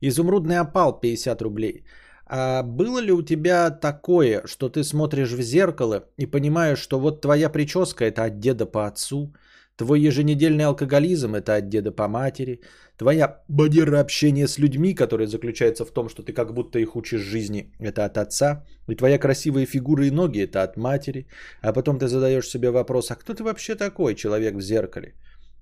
Изумрудный 0.03 0.59
опал 0.59 1.01
50 1.01 1.43
рублей. 1.43 1.85
А 2.29 2.63
было 2.63 2.99
ли 2.99 3.13
у 3.13 3.23
тебя 3.23 3.71
такое, 3.71 4.43
что 4.47 4.69
ты 4.69 4.83
смотришь 4.83 5.33
в 5.33 5.43
зеркало 5.43 6.05
и 6.19 6.27
понимаешь, 6.27 6.81
что 6.81 6.99
вот 6.99 7.21
твоя 7.21 7.49
прическа 7.49 8.05
это 8.05 8.25
от 8.25 8.41
деда 8.41 8.67
по 8.67 8.87
отцу, 8.87 9.33
твой 9.77 10.01
еженедельный 10.01 10.65
алкоголизм 10.65 11.35
это 11.35 11.57
от 11.57 11.69
деда 11.69 11.93
по 11.93 12.09
матери, 12.09 12.61
твоя 12.97 13.43
бодира 13.49 14.01
общение 14.01 14.49
с 14.49 14.59
людьми, 14.59 14.95
которое 14.95 15.27
заключается 15.27 15.85
в 15.85 15.91
том, 15.91 16.09
что 16.09 16.23
ты 16.23 16.33
как 16.33 16.55
будто 16.55 16.79
их 16.79 16.97
учишь 16.97 17.21
жизни, 17.21 17.73
это 17.79 18.05
от 18.05 18.17
отца, 18.19 18.65
и 18.89 18.95
твоя 18.95 19.19
красивая 19.19 19.67
фигура 19.67 20.07
и 20.07 20.11
ноги 20.11 20.41
это 20.41 20.63
от 20.63 20.77
матери, 20.77 21.27
а 21.61 21.73
потом 21.73 21.99
ты 21.99 22.09
задаешь 22.09 22.49
себе 22.49 22.71
вопрос, 22.71 23.11
а 23.11 23.15
кто 23.15 23.35
ты 23.35 23.45
вообще 23.45 23.75
такой 23.75 24.15
человек 24.15 24.55
в 24.55 24.61
зеркале? 24.61 25.15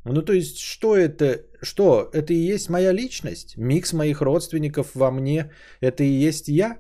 Ну 0.05 0.22
то 0.22 0.32
есть 0.32 0.59
что 0.59 0.97
это, 0.97 1.41
что? 1.62 2.11
Это 2.12 2.32
и 2.34 2.55
есть 2.55 2.68
моя 2.68 2.93
личность, 2.93 3.57
микс 3.57 3.93
моих 3.93 4.20
родственников 4.20 4.95
во 4.95 5.11
мне, 5.11 5.51
это 5.80 6.05
и 6.05 6.26
есть 6.26 6.49
я? 6.49 6.78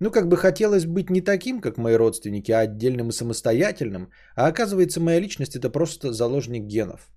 Ну, 0.00 0.10
как 0.10 0.28
бы 0.28 0.36
хотелось 0.36 0.86
быть 0.86 1.10
не 1.10 1.20
таким, 1.20 1.60
как 1.60 1.76
мои 1.76 1.96
родственники, 1.96 2.52
а 2.52 2.60
отдельным 2.60 3.08
и 3.08 3.12
самостоятельным. 3.12 4.10
А 4.36 4.46
оказывается, 4.46 5.00
моя 5.00 5.20
личность 5.20 5.56
это 5.56 5.70
просто 5.70 6.12
заложник 6.12 6.64
генов. 6.66 7.10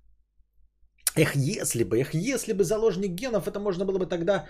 Эх, 1.16 1.36
если 1.36 1.84
бы, 1.84 2.00
эх, 2.00 2.14
если 2.14 2.54
бы 2.54 2.64
заложник 2.64 3.12
генов, 3.12 3.46
это 3.46 3.60
можно 3.60 3.84
было 3.84 3.98
бы 3.98 4.06
тогда 4.06 4.46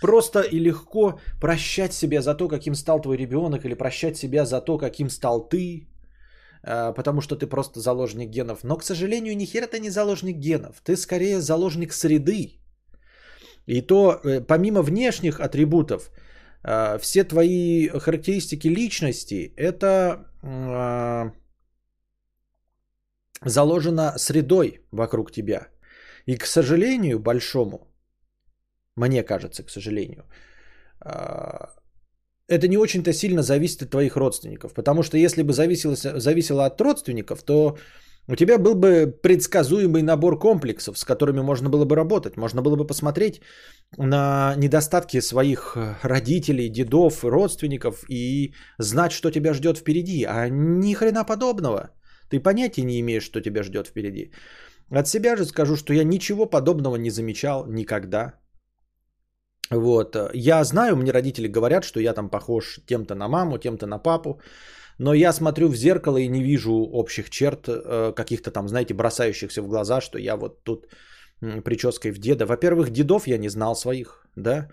просто 0.00 0.40
и 0.40 0.58
легко 0.58 1.20
прощать 1.40 1.92
себя 1.92 2.22
за 2.22 2.34
то, 2.34 2.48
каким 2.48 2.74
стал 2.74 3.00
твой 3.00 3.16
ребенок, 3.16 3.64
или 3.64 3.74
прощать 3.74 4.16
себя 4.16 4.46
за 4.46 4.60
то, 4.60 4.78
каким 4.78 5.10
стал 5.10 5.48
ты, 5.48 5.88
э, 6.62 6.94
потому 6.94 7.20
что 7.20 7.36
ты 7.36 7.46
просто 7.46 7.80
заложник 7.80 8.30
генов. 8.30 8.64
Но, 8.64 8.76
к 8.76 8.84
сожалению, 8.84 9.36
ни 9.36 9.44
хера 9.44 9.66
ты 9.66 9.80
не 9.80 9.90
заложник 9.90 10.36
генов. 10.36 10.80
Ты 10.84 10.96
скорее 10.96 11.40
заложник 11.40 11.92
среды. 11.92 12.60
И 13.66 13.82
то, 13.82 14.20
э, 14.24 14.40
помимо 14.40 14.82
внешних 14.82 15.40
атрибутов, 15.40 16.10
все 16.98 17.24
твои 17.24 17.88
характеристики 17.88 18.68
личности, 18.68 19.52
это 19.56 20.26
заложено 23.44 24.14
средой 24.18 24.80
вокруг 24.90 25.32
тебя. 25.32 25.68
И, 26.26 26.36
к 26.36 26.46
сожалению, 26.46 27.18
большому, 27.18 27.86
мне 28.96 29.22
кажется, 29.22 29.62
к 29.62 29.70
сожалению, 29.70 30.24
а, 31.00 31.70
это 32.48 32.68
не 32.68 32.78
очень-то 32.78 33.12
сильно 33.12 33.42
зависит 33.42 33.82
от 33.82 33.90
твоих 33.90 34.16
родственников. 34.16 34.74
Потому 34.74 35.02
что 35.02 35.18
если 35.18 35.42
бы 35.42 35.52
зависело, 35.52 35.94
зависело 35.94 36.66
от 36.66 36.80
родственников, 36.80 37.42
то 37.42 37.78
у 38.28 38.36
тебя 38.36 38.58
был 38.58 38.74
бы 38.74 39.06
предсказуемый 39.22 40.02
набор 40.02 40.38
комплексов, 40.38 40.98
с 40.98 41.04
которыми 41.04 41.40
можно 41.40 41.68
было 41.68 41.84
бы 41.84 41.94
работать. 41.96 42.36
Можно 42.36 42.62
было 42.62 42.76
бы 42.76 42.86
посмотреть 42.86 43.40
на 43.98 44.54
недостатки 44.56 45.20
своих 45.20 45.76
родителей, 46.02 46.68
дедов, 46.68 47.24
родственников 47.24 48.04
и 48.10 48.52
знать, 48.78 49.12
что 49.12 49.30
тебя 49.30 49.54
ждет 49.54 49.78
впереди. 49.78 50.24
А 50.24 50.48
ни 50.48 50.94
хрена 50.94 51.24
подобного. 51.24 51.90
Ты 52.28 52.40
понятия 52.40 52.82
не 52.82 53.00
имеешь, 53.00 53.24
что 53.24 53.40
тебя 53.40 53.62
ждет 53.62 53.86
впереди. 53.86 54.32
От 54.90 55.08
себя 55.08 55.36
же 55.36 55.44
скажу, 55.44 55.76
что 55.76 55.92
я 55.92 56.04
ничего 56.04 56.46
подобного 56.46 56.96
не 56.96 57.10
замечал 57.10 57.66
никогда. 57.68 58.32
Вот. 59.70 60.16
Я 60.34 60.64
знаю, 60.64 60.96
мне 60.96 61.12
родители 61.12 61.48
говорят, 61.48 61.84
что 61.84 62.00
я 62.00 62.12
там 62.12 62.28
похож 62.28 62.80
тем-то 62.86 63.14
на 63.14 63.28
маму, 63.28 63.58
тем-то 63.58 63.86
на 63.86 63.98
папу. 63.98 64.40
Но 64.98 65.14
я 65.14 65.32
смотрю 65.32 65.68
в 65.68 65.76
зеркало 65.76 66.18
и 66.18 66.28
не 66.28 66.42
вижу 66.42 66.72
общих 66.72 67.30
черт, 67.30 67.68
э, 67.68 68.12
каких-то 68.16 68.50
там, 68.50 68.68
знаете, 68.68 68.94
бросающихся 68.94 69.62
в 69.62 69.68
глаза, 69.68 70.00
что 70.00 70.18
я 70.18 70.36
вот 70.36 70.64
тут 70.64 70.86
прической 71.64 72.12
в 72.12 72.18
деда. 72.18 72.46
Во-первых, 72.46 72.90
дедов 72.90 73.26
я 73.26 73.38
не 73.38 73.48
знал 73.48 73.74
своих, 73.76 74.26
да. 74.36 74.68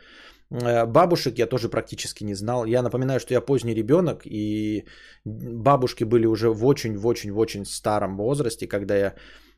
Э, 0.52 0.86
бабушек 0.86 1.38
я 1.38 1.48
тоже 1.48 1.70
практически 1.70 2.24
не 2.24 2.36
знал. 2.36 2.66
Я 2.66 2.82
напоминаю, 2.82 3.20
что 3.20 3.34
я 3.34 3.42
поздний 3.42 3.76
ребенок, 3.76 4.22
и 4.26 4.86
бабушки 5.26 6.06
были 6.06 6.26
уже 6.26 6.50
в 6.50 6.66
очень, 6.66 6.98
в 6.98 7.06
очень, 7.06 7.32
в 7.32 7.38
очень 7.38 7.66
старом 7.66 8.18
возрасте, 8.18 8.68
когда 8.68 8.96
я 8.96 9.14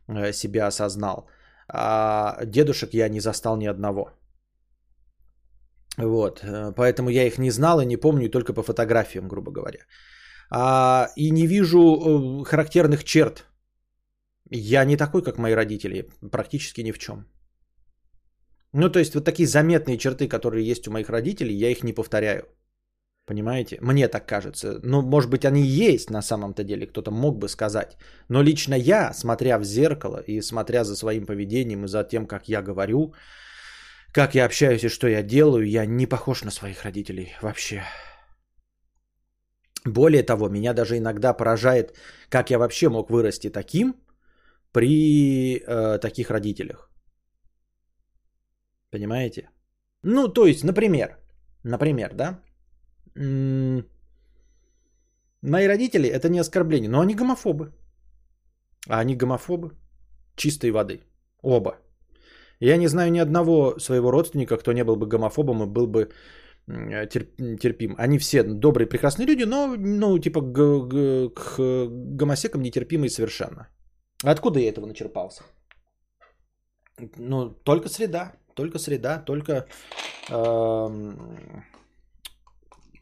э, 0.08 0.34
себя 0.34 0.68
осознал. 0.68 1.28
А 1.68 2.46
дедушек 2.46 2.94
я 2.94 3.10
не 3.10 3.20
застал 3.20 3.58
ни 3.58 3.68
одного. 3.68 4.12
Вот, 5.98 6.44
поэтому 6.76 7.10
я 7.10 7.26
их 7.26 7.38
не 7.38 7.52
знал 7.52 7.80
и 7.80 7.86
не 7.86 7.96
помню 7.96 8.30
только 8.30 8.54
по 8.54 8.64
фотографиям, 8.64 9.30
грубо 9.30 9.52
говоря. 9.52 9.80
А, 10.50 11.10
и 11.16 11.32
не 11.32 11.48
вижу 11.48 12.44
характерных 12.46 13.04
черт. 13.04 13.46
Я 14.52 14.86
не 14.86 14.98
такой, 14.98 15.24
как 15.24 15.38
мои 15.38 15.54
родители, 15.54 16.10
практически 16.32 16.82
ни 16.82 16.92
в 16.92 17.00
чем. 17.00 17.26
Ну, 18.74 18.90
то 18.90 19.00
есть 19.00 19.16
вот 19.16 19.26
такие 19.26 19.48
заметные 19.48 19.98
черты, 19.98 20.28
которые 20.28 20.66
есть 20.66 20.88
у 20.88 20.92
моих 20.92 21.10
родителей, 21.10 21.56
я 21.56 21.70
их 21.70 21.84
не 21.84 21.94
повторяю. 21.94 22.44
Понимаете? 23.26 23.78
Мне 23.82 24.08
так 24.08 24.28
кажется. 24.28 24.80
Ну, 24.84 25.02
может 25.02 25.30
быть, 25.30 25.46
они 25.46 25.64
есть 25.64 26.10
на 26.10 26.22
самом-то 26.22 26.64
деле, 26.64 26.86
кто-то 26.86 27.12
мог 27.12 27.40
бы 27.40 27.48
сказать. 27.48 27.98
Но 28.30 28.44
лично 28.44 28.76
я, 28.76 29.14
смотря 29.14 29.58
в 29.58 29.64
зеркало 29.64 30.24
и 30.28 30.42
смотря 30.42 30.84
за 30.84 30.96
своим 30.96 31.26
поведением 31.26 31.86
и 31.86 31.88
за 31.88 32.04
тем, 32.04 32.28
как 32.28 32.50
я 32.50 32.62
говорю, 32.62 33.14
как 34.12 34.36
я 34.36 34.46
общаюсь 34.46 34.84
и 34.84 34.90
что 34.90 35.08
я 35.08 35.24
делаю, 35.24 35.68
я 35.68 35.86
не 35.86 36.06
похож 36.06 36.44
на 36.44 36.52
своих 36.52 36.84
родителей 36.84 37.34
вообще. 37.42 37.84
Более 39.86 40.24
того, 40.24 40.50
меня 40.50 40.74
даже 40.74 40.98
иногда 40.98 41.34
поражает, 41.34 41.94
как 42.30 42.50
я 42.50 42.58
вообще 42.58 42.90
мог 42.90 43.10
вырасти 43.12 43.50
таким 43.50 43.96
при 44.72 45.58
э, 45.58 46.00
таких 46.00 46.32
родителях. 46.32 46.90
Понимаете? 48.92 49.50
Ну, 50.04 50.28
то 50.28 50.46
есть, 50.46 50.64
например, 50.64 51.18
например, 51.64 52.14
да, 52.14 52.40
мои 55.42 55.68
родители 55.68 56.10
это 56.10 56.30
не 56.30 56.40
оскорбление, 56.40 56.90
но 56.90 57.00
они 57.02 57.16
гомофобы. 57.16 57.72
А 58.88 59.00
они 59.00 59.16
гомофобы 59.16 59.72
чистой 60.36 60.72
воды. 60.72 61.02
Оба. 61.42 61.78
Я 62.60 62.78
не 62.78 62.88
знаю 62.88 63.12
ни 63.12 63.20
одного 63.20 63.80
своего 63.80 64.12
родственника, 64.12 64.58
кто 64.58 64.74
не 64.74 64.84
был 64.84 64.96
бы 64.96 65.08
гомофобом 65.08 65.64
и 65.64 65.68
был 65.68 65.88
бы 65.88 66.10
терпим. 66.68 67.96
Они 67.98 68.18
все 68.18 68.44
добрые, 68.44 68.88
прекрасные 68.88 69.28
люди, 69.28 69.44
но, 69.44 69.76
ну, 69.78 70.20
типа, 70.20 70.42
к, 70.42 71.30
к 71.30 71.88
гомосекам 72.18 72.62
нетерпимые 72.62 73.10
совершенно. 73.10 73.68
Откуда 74.24 74.60
я 74.60 74.70
этого 74.70 74.86
начерпался? 74.86 75.44
Ну, 77.18 77.50
только 77.50 77.90
среда. 77.90 78.34
Только 78.56 78.80
среда, 78.80 79.20
только 79.20 79.68
э, 80.30 81.14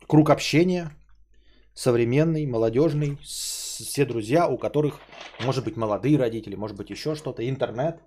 круг 0.08 0.30
общения 0.30 0.92
современный, 1.76 2.46
молодежный, 2.48 3.18
все 3.22 4.06
друзья, 4.06 4.48
у 4.48 4.58
которых, 4.58 5.00
может 5.46 5.64
быть, 5.64 5.78
молодые 5.78 6.18
родители, 6.18 6.56
может 6.56 6.78
быть, 6.78 6.90
еще 6.90 7.16
что-то, 7.16 7.48
интернет. 7.48 8.02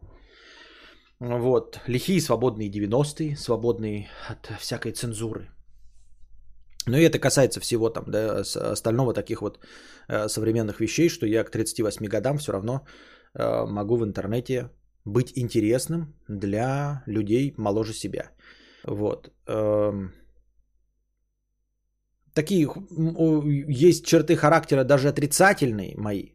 Вот, 1.21 1.81
лихие 1.87 2.21
свободные 2.21 2.71
90-е, 2.71 3.37
свободные 3.37 4.09
от 4.29 4.51
всякой 4.61 4.93
цензуры. 4.93 5.49
Но 6.87 6.99
и 6.99 7.05
это 7.05 7.19
касается 7.19 7.61
всего 7.61 7.91
там, 7.91 8.05
да, 8.07 8.43
остального 8.73 9.13
таких 9.15 9.41
вот 9.41 9.59
э, 10.09 10.29
современных 10.29 10.81
вещей, 10.81 11.09
что 11.09 11.27
я 11.27 11.45
к 11.45 11.51
38 11.51 12.07
годам 12.07 12.39
все 12.39 12.53
равно 12.53 12.85
э, 13.35 13.67
могу 13.67 13.97
в 13.97 14.05
интернете 14.05 14.71
быть 15.05 15.33
интересным 15.37 16.15
для 16.29 17.03
людей 17.07 17.55
моложе 17.57 17.95
себя. 17.95 18.31
Вот. 18.85 19.31
Эм, 19.47 20.13
такие 22.35 22.69
есть 23.69 24.05
черты 24.05 24.37
характера 24.37 24.85
даже 24.85 25.09
отрицательные 25.09 25.95
мои. 25.97 26.31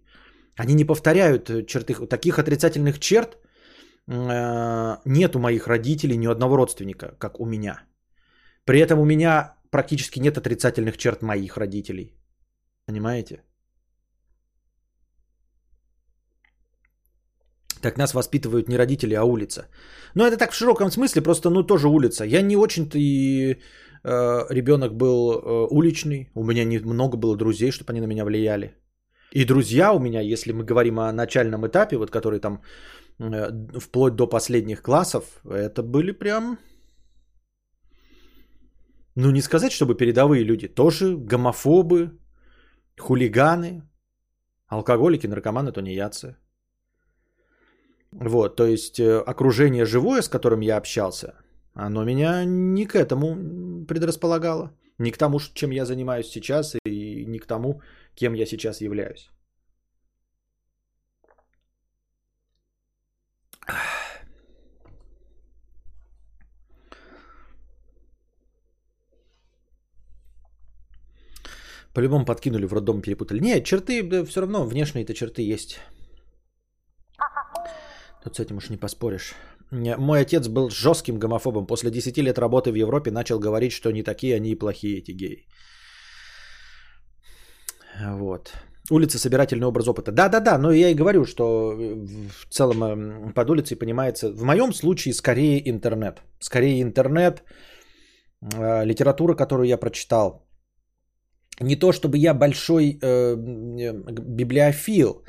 Они 0.57 0.73
не 0.73 0.85
повторяют 0.85 1.67
черты. 1.67 1.93
Таких 2.07 2.39
отрицательных 2.39 2.99
черт 2.99 3.35
э, 3.35 3.50
нет 4.11 5.35
у 5.35 5.39
моих 5.39 5.67
родителей 5.67 6.17
ни 6.17 6.27
одного 6.27 6.57
родственника, 6.57 7.15
как 7.19 7.39
у 7.39 7.45
меня. 7.45 7.83
При 8.65 8.79
этом 8.79 8.99
у 8.99 9.05
меня 9.05 9.55
практически 9.71 10.19
нет 10.19 10.37
отрицательных 10.37 10.97
черт 10.97 11.21
моих 11.21 11.57
родителей. 11.57 12.13
Понимаете? 12.85 13.43
Так 17.81 17.97
нас 17.97 18.13
воспитывают 18.13 18.69
не 18.69 18.77
родители, 18.77 19.15
а 19.15 19.23
улица. 19.23 19.67
Но 20.15 20.27
это 20.27 20.37
так 20.37 20.51
в 20.51 20.55
широком 20.55 20.91
смысле, 20.91 21.21
просто 21.21 21.49
ну 21.49 21.63
тоже 21.63 21.87
улица. 21.87 22.25
Я 22.25 22.41
не 22.41 22.55
очень-то 22.55 22.97
и 22.97 23.53
э, 24.03 24.45
ребенок 24.49 24.93
был 24.93 25.31
э, 25.31 25.67
уличный. 25.71 26.29
У 26.35 26.43
меня 26.43 26.65
не 26.65 26.79
много 26.79 27.17
было 27.17 27.37
друзей, 27.37 27.71
чтобы 27.71 27.91
они 27.91 28.01
на 28.01 28.07
меня 28.07 28.23
влияли. 28.25 28.75
И 29.31 29.45
друзья 29.45 29.93
у 29.93 29.99
меня, 29.99 30.21
если 30.21 30.53
мы 30.53 30.63
говорим 30.63 30.99
о 30.99 31.11
начальном 31.11 31.65
этапе, 31.65 31.97
вот 31.97 32.11
который 32.11 32.39
там 32.39 32.53
э, 32.53 32.61
вплоть 33.79 34.15
до 34.15 34.27
последних 34.27 34.81
классов, 34.81 35.23
это 35.45 35.83
были 35.83 36.11
прям, 36.11 36.57
ну 39.15 39.31
не 39.31 39.41
сказать, 39.41 39.71
чтобы 39.71 39.95
передовые 39.95 40.43
люди, 40.43 40.67
тоже 40.67 41.15
гомофобы, 41.17 42.17
хулиганы, 42.99 43.83
алкоголики, 44.67 45.27
наркоманы, 45.27 45.71
тунеядцы. 45.71 46.35
Вот, 48.11 48.55
то 48.55 48.65
есть 48.65 48.99
э, 48.99 49.19
окружение 49.19 49.85
живое, 49.85 50.21
с 50.21 50.29
которым 50.29 50.61
я 50.61 50.77
общался, 50.77 51.33
оно 51.73 52.03
меня 52.03 52.43
не 52.45 52.85
к 52.85 52.95
этому 52.95 53.85
предрасполагало. 53.85 54.71
Не 54.97 55.11
к 55.11 55.17
тому, 55.17 55.39
чем 55.53 55.71
я 55.71 55.85
занимаюсь 55.85 56.27
сейчас, 56.27 56.75
и 56.85 57.25
не 57.25 57.39
к 57.39 57.47
тому, 57.47 57.81
кем 58.15 58.33
я 58.33 58.45
сейчас 58.45 58.81
являюсь. 58.81 59.31
По-любому 71.93 72.25
подкинули 72.25 72.65
в 72.65 72.73
роддом, 72.73 73.01
перепутали. 73.01 73.39
Нет, 73.39 73.65
черты, 73.65 74.23
все 74.25 74.41
равно 74.41 74.63
внешние-то 74.65 75.13
черты 75.13 75.41
есть. 75.41 75.79
Тут 78.23 78.35
с 78.35 78.39
этим 78.39 78.57
уж 78.57 78.69
не 78.69 78.77
поспоришь. 78.77 79.33
Мой 79.71 80.21
отец 80.21 80.47
был 80.47 80.69
жестким 80.69 81.19
гомофобом. 81.19 81.65
После 81.65 81.91
10 81.91 82.17
лет 82.17 82.37
работы 82.37 82.71
в 82.71 82.75
Европе 82.75 83.11
начал 83.11 83.39
говорить, 83.39 83.71
что 83.71 83.91
не 83.91 84.03
такие 84.03 84.35
они 84.35 84.51
и 84.51 84.59
плохие, 84.59 84.99
эти 84.99 85.11
геи. 85.11 85.47
Вот. 87.99 88.53
Улица 88.89 89.17
собирательный 89.17 89.67
образ 89.67 89.87
опыта. 89.87 90.11
Да-да-да, 90.11 90.57
но 90.57 90.71
я 90.71 90.89
и 90.89 90.95
говорю, 90.95 91.25
что 91.25 91.71
в 91.71 92.47
целом 92.49 92.83
эм, 92.83 93.33
под 93.33 93.49
улицей 93.49 93.77
понимается, 93.77 94.31
в 94.31 94.43
моем 94.43 94.73
случае 94.73 95.13
скорее 95.13 95.69
интернет. 95.69 96.21
Скорее 96.39 96.81
интернет, 96.81 97.43
э, 98.41 98.85
литература, 98.85 99.35
которую 99.35 99.67
я 99.67 99.77
прочитал. 99.77 100.50
Не 101.61 101.75
то 101.75 101.91
чтобы 101.91 102.17
я 102.17 102.33
большой 102.33 102.99
э, 103.01 103.35
библиофил, 103.35 105.23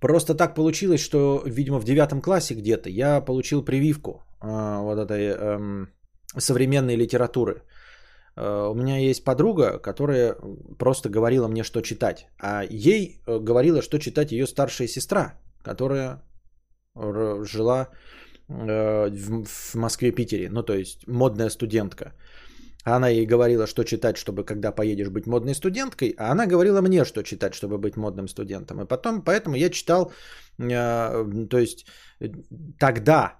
просто 0.00 0.34
так 0.34 0.54
получилось, 0.54 1.00
что, 1.00 1.42
видимо, 1.46 1.78
в 1.78 1.84
девятом 1.84 2.20
классе 2.20 2.54
где-то 2.54 2.90
я 2.90 3.20
получил 3.20 3.64
прививку 3.64 4.10
э, 4.42 4.80
вот 4.82 4.98
этой 4.98 5.34
э, 5.38 5.86
современной 6.36 6.96
литературы. 6.96 7.62
Э, 8.36 8.70
у 8.70 8.74
меня 8.74 8.98
есть 8.98 9.24
подруга, 9.24 9.78
которая 9.78 10.36
просто 10.78 11.08
говорила 11.08 11.48
мне, 11.48 11.64
что 11.64 11.82
читать. 11.82 12.26
А 12.38 12.64
ей 12.68 13.22
э, 13.26 13.38
говорила, 13.38 13.82
что 13.82 13.98
читать 13.98 14.32
ее 14.32 14.46
старшая 14.46 14.88
сестра, 14.88 15.34
которая 15.62 16.22
жила 17.44 17.88
э, 18.48 19.10
в 19.10 19.74
Москве-Питере. 19.74 20.48
Ну, 20.50 20.62
то 20.62 20.74
есть 20.74 21.06
модная 21.06 21.50
студентка. 21.50 22.12
Она 22.84 23.08
ей 23.08 23.26
говорила, 23.26 23.66
что 23.66 23.84
читать, 23.84 24.16
чтобы 24.16 24.44
когда 24.44 24.72
поедешь 24.72 25.10
быть 25.10 25.26
модной 25.26 25.54
студенткой, 25.54 26.14
а 26.18 26.32
она 26.32 26.46
говорила 26.46 26.80
мне, 26.80 27.04
что 27.04 27.22
читать, 27.22 27.54
чтобы 27.54 27.78
быть 27.78 27.96
модным 27.96 28.28
студентом. 28.28 28.80
И 28.80 28.86
потом, 28.86 29.22
поэтому 29.22 29.56
я 29.56 29.70
читал, 29.70 30.12
то 30.58 31.58
есть 31.58 31.86
тогда, 32.78 33.36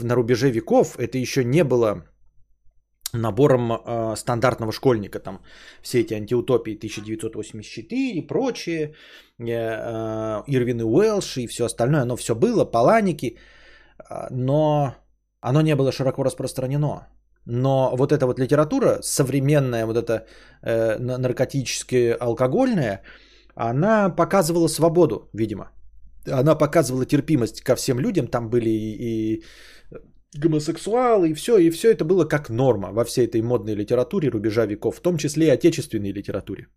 на 0.00 0.14
рубеже 0.14 0.50
веков, 0.50 0.96
это 0.98 1.18
еще 1.18 1.44
не 1.44 1.64
было 1.64 2.04
набором 3.12 3.72
э, 3.72 4.16
стандартного 4.16 4.72
школьника, 4.72 5.18
там 5.18 5.40
все 5.82 6.00
эти 6.00 6.14
антиутопии 6.14 6.76
1984 6.76 8.10
и 8.12 8.26
прочее, 8.26 8.94
э, 9.38 9.44
э, 9.46 10.42
Ирвин 10.46 10.80
и 10.80 10.84
Уэлш 10.84 11.38
и 11.38 11.46
все 11.48 11.64
остальное, 11.64 12.02
оно 12.02 12.16
все 12.16 12.34
было, 12.34 12.64
паланики, 12.64 13.36
э, 14.08 14.26
но 14.30 14.94
оно 15.40 15.60
не 15.62 15.74
было 15.74 15.92
широко 15.92 16.22
распространено. 16.22 17.08
Но 17.46 17.96
вот 17.96 18.12
эта 18.12 18.26
вот 18.26 18.38
литература, 18.38 18.98
современная, 19.02 19.86
вот 19.86 19.96
эта 19.96 20.26
э, 20.62 20.98
наркотическая, 20.98 22.14
алкогольная, 22.14 23.02
она 23.54 24.10
показывала 24.10 24.68
свободу, 24.68 25.28
видимо. 25.32 25.70
Она 26.26 26.54
показывала 26.54 27.06
терпимость 27.06 27.62
ко 27.62 27.76
всем 27.76 27.98
людям. 27.98 28.26
Там 28.26 28.50
были 28.50 28.70
и, 28.70 28.96
и 28.98 29.44
гомосексуалы, 30.38 31.30
и 31.30 31.34
все, 31.34 31.58
и 31.58 31.70
все 31.70 31.90
это 31.90 32.04
было 32.04 32.24
как 32.24 32.50
норма 32.50 32.92
во 32.92 33.04
всей 33.04 33.26
этой 33.26 33.42
модной 33.42 33.74
литературе 33.74 34.28
рубежа 34.28 34.66
веков, 34.66 34.96
в 34.96 35.02
том 35.02 35.16
числе 35.16 35.46
и 35.46 35.50
отечественной 35.50 36.12
литературе. 36.12 36.68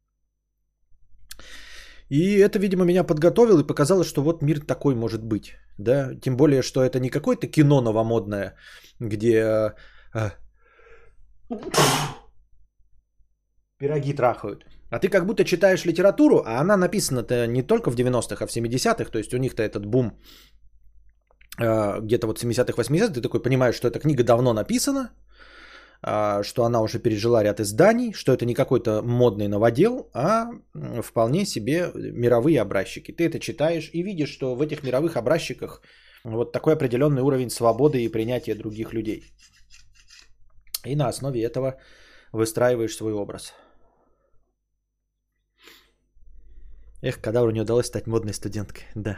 И 2.09 2.37
это, 2.37 2.59
видимо, 2.59 2.85
меня 2.85 3.03
подготовило 3.03 3.61
и 3.61 3.67
показало, 3.67 4.03
что 4.03 4.21
вот 4.21 4.41
мир 4.41 4.59
такой 4.59 4.95
может 4.95 5.23
быть. 5.23 5.55
Да? 5.77 6.15
Тем 6.21 6.37
более, 6.37 6.61
что 6.61 6.83
это 6.83 6.99
не 6.99 7.09
какое-то 7.09 7.47
кино 7.47 7.81
новомодное, 7.81 8.55
где 8.99 9.73
а, 10.13 10.33
пироги 13.79 14.13
трахают. 14.13 14.65
А 14.89 14.99
ты 14.99 15.09
как 15.09 15.25
будто 15.25 15.43
читаешь 15.43 15.85
литературу, 15.85 16.43
а 16.45 16.59
она 16.59 16.77
написана-то 16.77 17.47
не 17.47 17.63
только 17.63 17.89
в 17.89 17.95
90-х, 17.95 18.43
а 18.43 18.47
в 18.47 18.51
70-х. 18.51 19.11
То 19.11 19.17
есть 19.17 19.33
у 19.33 19.37
них-то 19.37 19.63
этот 19.63 19.85
бум 19.85 20.19
Э, 21.59 21.99
где-то 22.01 22.27
вот 22.27 22.43
70-х, 22.43 22.81
80-х, 22.81 23.13
ты 23.13 23.21
такой 23.21 23.41
понимаешь, 23.41 23.75
что 23.75 23.87
эта 23.87 23.99
книга 23.99 24.23
давно 24.23 24.53
написана, 24.53 25.11
а, 26.01 26.43
что 26.43 26.63
она 26.63 26.81
уже 26.81 26.99
пережила 26.99 27.43
ряд 27.43 27.59
изданий, 27.59 28.11
что 28.13 28.33
это 28.33 28.45
не 28.45 28.55
какой-то 28.55 29.01
модный 29.03 29.47
новодел, 29.47 30.09
а 30.13 30.49
вполне 31.01 31.45
себе 31.45 31.91
мировые 31.93 32.59
образчики. 32.61 33.11
Ты 33.11 33.25
это 33.25 33.39
читаешь 33.39 33.89
и 33.93 34.03
видишь, 34.03 34.29
что 34.29 34.55
в 34.55 34.61
этих 34.61 34.83
мировых 34.83 35.15
образчиках 35.15 35.81
вот 36.23 36.51
такой 36.51 36.73
определенный 36.73 37.21
уровень 37.21 37.49
свободы 37.49 38.03
и 38.03 38.09
принятия 38.09 38.55
других 38.55 38.93
людей. 38.93 39.23
И 40.85 40.95
на 40.95 41.07
основе 41.07 41.43
этого 41.43 41.79
выстраиваешь 42.31 42.95
свой 42.95 43.13
образ. 43.13 43.53
Эх, 47.01 47.19
когда 47.21 47.51
не 47.51 47.61
удалось 47.61 47.87
стать 47.87 48.07
модной 48.07 48.33
студенткой, 48.33 48.83
да. 48.95 49.17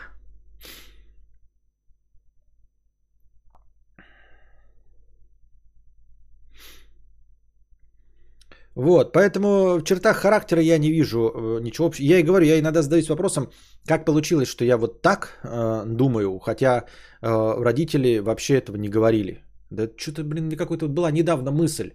Вот, 8.75 9.13
поэтому 9.13 9.77
в 9.79 9.83
чертах 9.83 10.17
характера 10.17 10.61
я 10.61 10.77
не 10.77 10.91
вижу 10.91 11.19
э, 11.19 11.61
ничего 11.61 11.87
общего. 11.87 12.05
Я 12.05 12.19
и 12.19 12.23
говорю, 12.23 12.45
я 12.45 12.59
иногда 12.59 12.81
задаюсь 12.81 13.09
вопросом, 13.09 13.49
как 13.87 14.05
получилось, 14.05 14.49
что 14.49 14.65
я 14.65 14.77
вот 14.77 15.01
так 15.01 15.39
э, 15.43 15.83
думаю, 15.85 16.39
хотя 16.39 16.83
э, 17.21 17.63
родители 17.63 18.19
вообще 18.19 18.55
этого 18.55 18.75
не 18.75 18.89
говорили. 18.89 19.44
Да 19.75 19.89
что-то, 19.97 20.23
блин, 20.23 20.49
какой-то 20.57 20.87
была 20.87 21.11
недавно 21.11 21.51
мысль. 21.51 21.91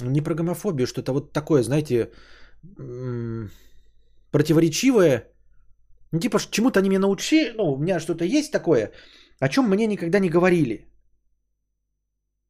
Не 0.00 0.20
про 0.22 0.34
гомофобию, 0.34 0.86
что-то 0.86 1.12
вот 1.12 1.32
такое, 1.32 1.62
знаете, 1.62 2.10
противоречивое. 4.30 5.24
Ну, 6.12 6.20
типа, 6.20 6.38
чему-то 6.50 6.78
они 6.80 6.88
меня 6.88 7.00
научили, 7.00 7.54
ну, 7.56 7.72
у 7.72 7.78
меня 7.78 8.00
что-то 8.00 8.24
есть 8.24 8.52
такое, 8.52 8.92
о 9.40 9.48
чем 9.48 9.68
мне 9.68 9.86
никогда 9.86 10.18
не 10.18 10.30
говорили. 10.30 10.88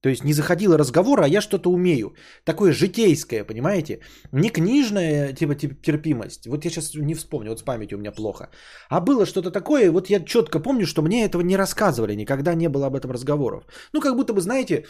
То 0.05 0.11
есть 0.11 0.25
не 0.25 0.35
заходило 0.35 0.79
разговора, 0.79 1.25
а 1.25 1.29
я 1.29 1.41
что-то 1.41 1.71
умею. 1.71 2.15
Такое 2.45 2.73
житейское, 2.73 3.45
понимаете? 3.45 4.01
Не 4.33 4.51
книжная 4.51 5.33
типа, 5.33 5.55
типа 5.55 5.75
терпимость. 5.83 6.47
Вот 6.47 6.65
я 6.65 6.71
сейчас 6.71 6.95
не 6.95 7.15
вспомню, 7.15 7.51
вот 7.51 7.61
с 7.61 7.63
памятью 7.63 7.97
у 7.97 8.01
меня 8.01 8.13
плохо. 8.13 8.51
А 8.91 9.01
было 9.01 9.25
что-то 9.25 9.51
такое, 9.51 9.91
вот 9.91 10.11
я 10.11 10.21
четко 10.21 10.61
помню, 10.61 10.87
что 10.87 11.03
мне 11.03 11.25
этого 11.25 11.43
не 11.43 11.57
рассказывали, 11.57 12.17
никогда 12.17 12.55
не 12.55 12.69
было 12.69 12.87
об 12.87 12.97
этом 12.97 13.13
разговоров. 13.13 13.65
Ну, 13.95 14.01
как 14.01 14.15
будто 14.15 14.35
бы, 14.35 14.41
знаете, 14.41 14.85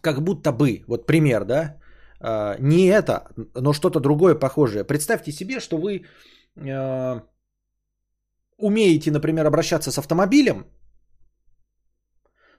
как 0.00 0.22
будто 0.22 0.50
бы, 0.50 0.82
вот 0.88 1.06
пример, 1.06 1.44
да, 1.44 1.76
а, 2.20 2.56
не 2.58 2.88
это, 2.88 3.28
но 3.54 3.72
что-то 3.72 4.00
другое 4.00 4.34
похожее. 4.34 4.82
Представьте 4.82 5.30
себе, 5.30 5.60
что 5.60 5.78
вы 5.78 6.02
э, 6.56 7.20
умеете, 8.58 9.12
например, 9.12 9.46
обращаться 9.46 9.92
с 9.92 9.98
автомобилем, 9.98 10.66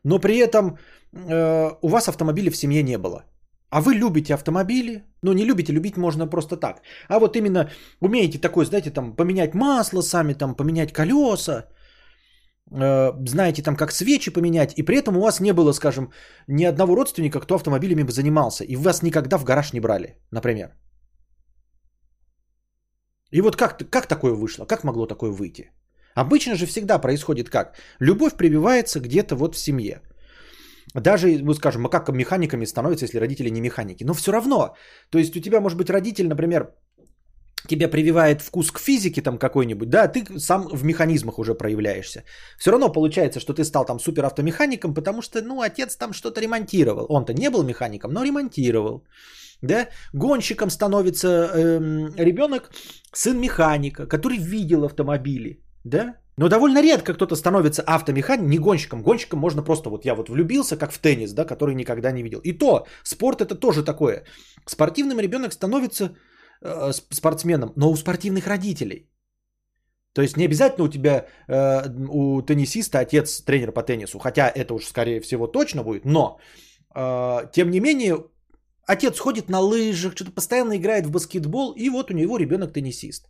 но 0.04 0.20
при 0.20 0.38
этом 0.38 0.78
э, 1.14 1.72
у 1.82 1.88
вас 1.88 2.08
автомобиля 2.08 2.52
в 2.52 2.58
семье 2.58 2.84
не 2.84 2.98
было. 2.98 3.24
А 3.70 3.82
вы 3.82 3.96
любите 3.96 4.34
автомобили, 4.34 5.04
ну 5.24 5.34
не 5.34 5.46
любите, 5.46 5.74
любить 5.74 5.98
можно 5.98 6.30
просто 6.30 6.58
так. 6.58 6.82
А 7.10 7.20
вот 7.20 7.36
именно 7.36 7.70
умеете 8.02 8.40
такое, 8.40 8.66
знаете, 8.66 8.92
там 8.92 9.16
поменять 9.16 9.56
масло 9.56 10.02
сами, 10.02 10.34
там 10.34 10.56
поменять 10.56 10.94
колеса, 10.94 11.66
э, 12.72 13.12
знаете 13.28 13.64
там 13.64 13.76
как 13.76 13.92
свечи 13.92 14.32
поменять, 14.32 14.74
и 14.78 14.84
при 14.84 14.98
этом 14.98 15.18
у 15.18 15.22
вас 15.22 15.40
не 15.40 15.54
было, 15.54 15.74
скажем, 15.74 16.12
ни 16.48 16.66
одного 16.66 16.96
родственника, 16.96 17.40
кто 17.40 17.56
автомобилями 17.56 18.04
бы 18.04 18.12
занимался, 18.12 18.64
и 18.64 18.76
вас 18.76 19.02
никогда 19.02 19.38
в 19.38 19.44
гараж 19.44 19.74
не 19.74 19.80
брали, 19.80 20.18
например. 20.32 20.76
И 23.32 23.42
вот 23.42 23.56
как, 23.56 23.90
как 23.90 24.08
такое 24.08 24.34
вышло? 24.34 24.66
Как 24.66 24.84
могло 24.84 25.08
такое 25.08 25.32
выйти? 25.32 25.72
Обычно 26.16 26.56
же 26.56 26.66
всегда 26.66 27.00
происходит 27.00 27.50
как? 27.50 27.76
Любовь 28.00 28.34
прививается 28.34 29.00
где-то 29.00 29.36
вот 29.36 29.56
в 29.56 29.60
семье. 29.60 30.02
Даже, 30.94 31.28
ну 31.28 31.54
скажем, 31.54 31.86
как 31.86 32.10
механиками 32.10 32.66
становятся, 32.66 33.06
если 33.06 33.20
родители 33.20 33.50
не 33.50 33.62
механики. 33.62 34.04
Но 34.04 34.14
все 34.14 34.32
равно. 34.32 34.76
То 35.10 35.18
есть 35.18 35.36
у 35.36 35.40
тебя 35.40 35.60
может 35.60 35.78
быть 35.78 35.90
родитель, 35.90 36.28
например, 36.28 36.74
тебе 37.68 37.88
прививает 37.88 38.42
вкус 38.42 38.72
к 38.72 38.80
физике 38.80 39.22
там 39.22 39.38
какой-нибудь, 39.38 39.90
да, 39.90 40.08
ты 40.08 40.40
сам 40.40 40.68
в 40.68 40.84
механизмах 40.84 41.40
уже 41.40 41.56
проявляешься. 41.56 42.24
Все 42.60 42.72
равно 42.72 42.92
получается, 42.92 43.40
что 43.40 43.54
ты 43.54 43.64
стал 43.64 43.86
там 43.86 44.00
супер 44.00 44.26
автомехаником, 44.26 44.94
потому 44.94 45.22
что, 45.22 45.42
ну, 45.42 45.62
отец 45.62 45.96
там 45.96 46.14
что-то 46.14 46.42
ремонтировал. 46.42 47.06
Он-то 47.10 47.34
не 47.34 47.50
был 47.50 47.64
механиком, 47.64 48.12
но 48.12 48.24
ремонтировал. 48.24 49.06
Да? 49.62 49.88
Гонщиком 50.14 50.70
становится 50.70 51.28
эм, 51.28 52.14
ребенок, 52.18 52.70
сын 53.14 53.40
механика, 53.40 54.08
который 54.08 54.38
видел 54.38 54.84
автомобили. 54.84 55.63
Да? 55.84 56.16
Но 56.38 56.50
довольно 56.50 56.82
редко 56.82 57.14
кто-то 57.14 57.36
становится 57.36 57.84
автомехаником, 57.84 58.50
не 58.50 58.58
гонщиком. 58.58 59.04
Гонщиком 59.04 59.40
можно 59.40 59.64
просто, 59.64 59.90
вот 59.90 60.06
я 60.06 60.16
вот 60.16 60.30
влюбился, 60.30 60.78
как 60.78 60.92
в 60.92 61.00
теннис, 61.00 61.34
да, 61.34 61.46
который 61.46 61.76
никогда 61.76 62.12
не 62.12 62.24
видел. 62.24 62.40
И 62.40 62.58
то, 62.58 62.86
спорт 63.04 63.42
это 63.42 63.56
тоже 63.56 63.84
такое. 63.84 64.24
Спортивным 64.66 65.20
ребенок 65.20 65.54
становится 65.54 66.16
э, 66.62 66.92
спортсменом, 67.12 67.74
но 67.76 67.92
у 67.92 67.96
спортивных 67.96 68.48
родителей. 68.48 69.10
То 70.14 70.22
есть 70.22 70.38
не 70.38 70.46
обязательно 70.46 70.86
у 70.86 70.90
тебя, 70.90 71.26
э, 71.48 71.90
у 72.10 72.42
теннисиста 72.42 73.00
отец 73.00 73.42
тренер 73.42 73.72
по 73.72 73.84
теннису, 73.84 74.20
хотя 74.20 74.50
это 74.50 74.74
уж 74.74 74.86
скорее 74.86 75.22
всего 75.22 75.48
точно 75.48 75.84
будет, 75.84 76.06
но 76.06 76.40
э, 76.96 77.52
тем 77.52 77.70
не 77.70 77.80
менее 77.80 78.18
отец 78.88 79.20
ходит 79.20 79.50
на 79.50 79.60
лыжах, 79.60 80.16
что-то 80.16 80.32
постоянно 80.32 80.78
играет 80.78 81.06
в 81.06 81.12
баскетбол, 81.12 81.74
и 81.76 81.90
вот 81.90 82.12
у 82.12 82.14
него 82.14 82.38
ребенок 82.38 82.74
теннисист. 82.74 83.30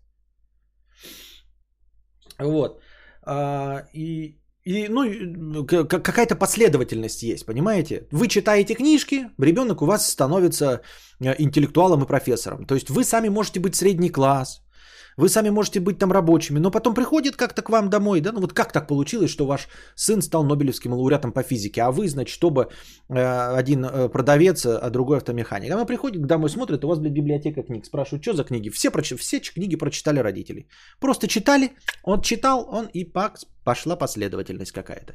Вот. 2.44 2.82
А, 3.26 3.84
и, 3.94 4.38
и, 4.64 4.88
ну, 4.90 5.66
какая-то 5.66 6.36
последовательность 6.36 7.24
есть, 7.24 7.46
понимаете? 7.46 8.08
Вы 8.12 8.28
читаете 8.28 8.76
книжки, 8.76 9.30
ребенок 9.38 9.82
у 9.82 9.86
вас 9.86 10.10
становится 10.10 10.82
э, 11.20 11.36
интеллектуалом 11.40 12.04
и 12.04 12.08
профессором. 12.08 12.66
То 12.66 12.76
есть 12.76 12.90
вы 12.90 13.04
сами 13.04 13.30
можете 13.30 13.60
быть 13.60 13.76
средний 13.76 14.10
класс, 14.10 14.63
Вы 15.18 15.30
сами 15.30 15.50
можете 15.50 15.80
быть 15.80 16.00
там 16.00 16.12
рабочими, 16.12 16.60
но 16.60 16.72
потом 16.72 16.94
приходит 16.94 17.36
как-то 17.36 17.62
к 17.62 17.70
вам 17.70 17.90
домой, 17.90 18.22
да, 18.22 18.32
ну 18.32 18.42
вот 18.42 18.54
как 18.54 18.72
так 18.72 18.88
получилось, 18.88 19.32
что 19.32 19.46
ваш 19.46 19.68
сын 19.96 20.22
стал 20.22 20.44
Нобелевским 20.44 20.94
лауреатом 20.94 21.32
по 21.32 21.44
физике, 21.44 21.82
а 21.82 21.92
вы, 21.92 22.08
значит, 22.08 22.34
чтобы 22.34 22.70
э, 23.10 23.58
один 23.58 23.86
э, 23.86 24.10
продавец, 24.10 24.66
а 24.66 24.90
другой 24.90 25.18
автомеханик. 25.18 25.72
Она 25.72 25.86
приходит 25.86 26.26
домой, 26.26 26.50
смотрит, 26.50 26.84
у 26.84 26.88
вас, 26.88 27.00
блядь, 27.00 27.14
библиотека 27.14 27.64
книг, 27.64 27.86
спрашивают, 27.86 28.24
что 28.24 28.34
за 28.34 28.44
книги? 28.44 28.70
Все, 28.70 28.92
прочи, 28.92 29.16
все 29.16 29.40
книги 29.40 29.76
прочитали 29.76 30.20
родители. 30.20 30.68
Просто 31.00 31.28
читали, 31.28 31.72
он 32.04 32.22
читал, 32.22 32.68
он 32.70 32.88
и 32.94 33.06
пак, 33.06 33.40
пошла 33.64 33.96
последовательность 33.96 34.72
какая-то. 34.72 35.14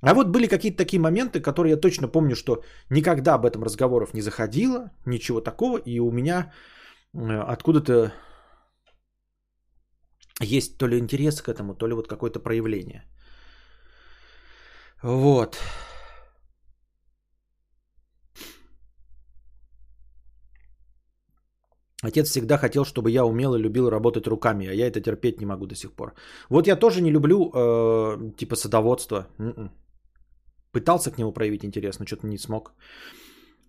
А 0.00 0.14
вот 0.14 0.28
были 0.28 0.46
какие-то 0.48 0.76
такие 0.76 1.00
моменты, 1.00 1.40
которые 1.40 1.70
я 1.70 1.80
точно 1.80 2.08
помню, 2.08 2.36
что 2.36 2.62
никогда 2.90 3.34
об 3.34 3.46
этом 3.46 3.64
разговоров 3.64 4.14
не 4.14 4.20
заходило, 4.20 4.90
ничего 5.06 5.40
такого, 5.40 5.78
и 5.78 5.98
у 5.98 6.10
меня 6.10 6.52
э, 7.14 7.52
откуда-то 7.52 8.12
есть 10.40 10.78
то 10.78 10.88
ли 10.88 10.98
интерес 10.98 11.40
к 11.42 11.48
этому, 11.48 11.74
то 11.74 11.86
ли 11.86 11.94
вот 11.94 12.08
какое-то 12.08 12.40
проявление. 12.40 13.04
Вот. 15.02 15.58
Отец 22.02 22.28
всегда 22.28 22.58
хотел, 22.58 22.84
чтобы 22.84 23.10
я 23.10 23.24
умел 23.24 23.54
и 23.54 23.62
любил 23.62 23.90
работать 23.90 24.26
руками, 24.26 24.66
а 24.66 24.72
я 24.72 24.86
это 24.86 25.00
терпеть 25.00 25.40
не 25.40 25.46
могу 25.46 25.66
до 25.66 25.74
сих 25.74 25.92
пор. 25.92 26.14
Вот 26.50 26.66
я 26.66 26.76
тоже 26.76 27.00
не 27.00 27.10
люблю 27.10 27.50
э, 27.54 28.36
типа 28.36 28.56
садоводство. 28.56 29.26
М-м. 29.38 29.70
Пытался 30.72 31.10
к 31.10 31.18
нему 31.18 31.32
проявить 31.32 31.64
интерес, 31.64 31.98
но 31.98 32.06
что-то 32.06 32.26
не 32.26 32.38
смог. 32.38 32.72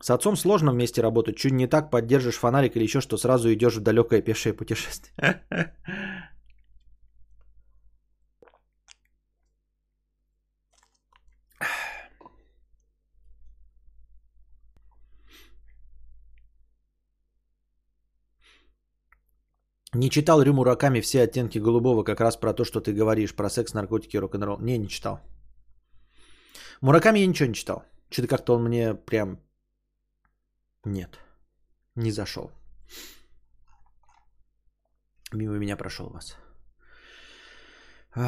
С 0.01 0.09
отцом 0.09 0.35
сложно 0.35 0.71
вместе 0.71 1.01
работать. 1.01 1.37
Чуть 1.37 1.53
не 1.53 1.67
так 1.67 1.91
поддержишь 1.91 2.39
фонарик 2.39 2.75
или 2.75 2.83
еще 2.83 2.99
что, 2.99 3.17
сразу 3.17 3.53
идешь 3.53 3.77
в 3.77 3.81
далекое 3.81 4.21
пешее 4.21 4.53
путешествие. 4.53 5.41
Не 19.95 20.09
читал 20.09 20.41
Рю 20.41 20.53
Мураками 20.53 20.99
все 20.99 21.21
оттенки 21.21 21.57
голубого, 21.57 22.03
как 22.03 22.19
раз 22.19 22.35
про 22.35 22.53
то, 22.53 22.65
что 22.65 22.81
ты 22.81 22.91
говоришь, 22.91 23.33
про 23.33 23.49
секс, 23.49 23.73
наркотики, 23.73 24.17
рок-н-ролл. 24.17 24.59
Не, 24.59 24.77
не 24.77 24.87
читал. 24.89 25.19
Мураками 26.81 27.19
я 27.19 27.27
ничего 27.27 27.47
не 27.47 27.53
читал. 27.53 27.85
Что-то 28.09 28.27
как-то 28.27 28.55
он 28.55 28.63
мне 28.63 28.93
прям... 28.93 29.39
Нет, 30.83 31.17
не 31.95 32.11
зашел. 32.11 32.51
Мимо 35.31 35.57
меня 35.57 35.77
прошел 35.77 36.09
вас. 36.09 36.35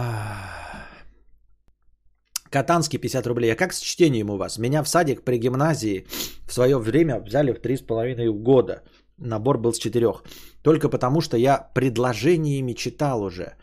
Катанский 2.50 2.98
50 2.98 3.28
рублей. 3.28 3.52
А 3.52 3.58
как 3.58 3.74
с 3.74 3.80
чтением 3.82 4.30
у 4.30 4.38
вас? 4.38 4.58
Меня 4.58 4.84
в 4.84 4.88
садик 4.88 5.26
при 5.26 5.38
гимназии 5.38 6.08
в 6.48 6.54
свое 6.54 6.78
время 6.78 7.20
взяли 7.20 7.52
в 7.52 7.60
3,5 7.60 8.32
года. 8.32 8.84
Набор 9.18 9.58
был 9.58 9.74
с 9.74 9.80
четырех. 9.80 10.24
Только 10.62 10.90
потому, 10.90 11.22
что 11.22 11.38
я 11.38 11.70
предложениями 11.74 12.74
читал 12.74 13.24
уже. 13.24 13.56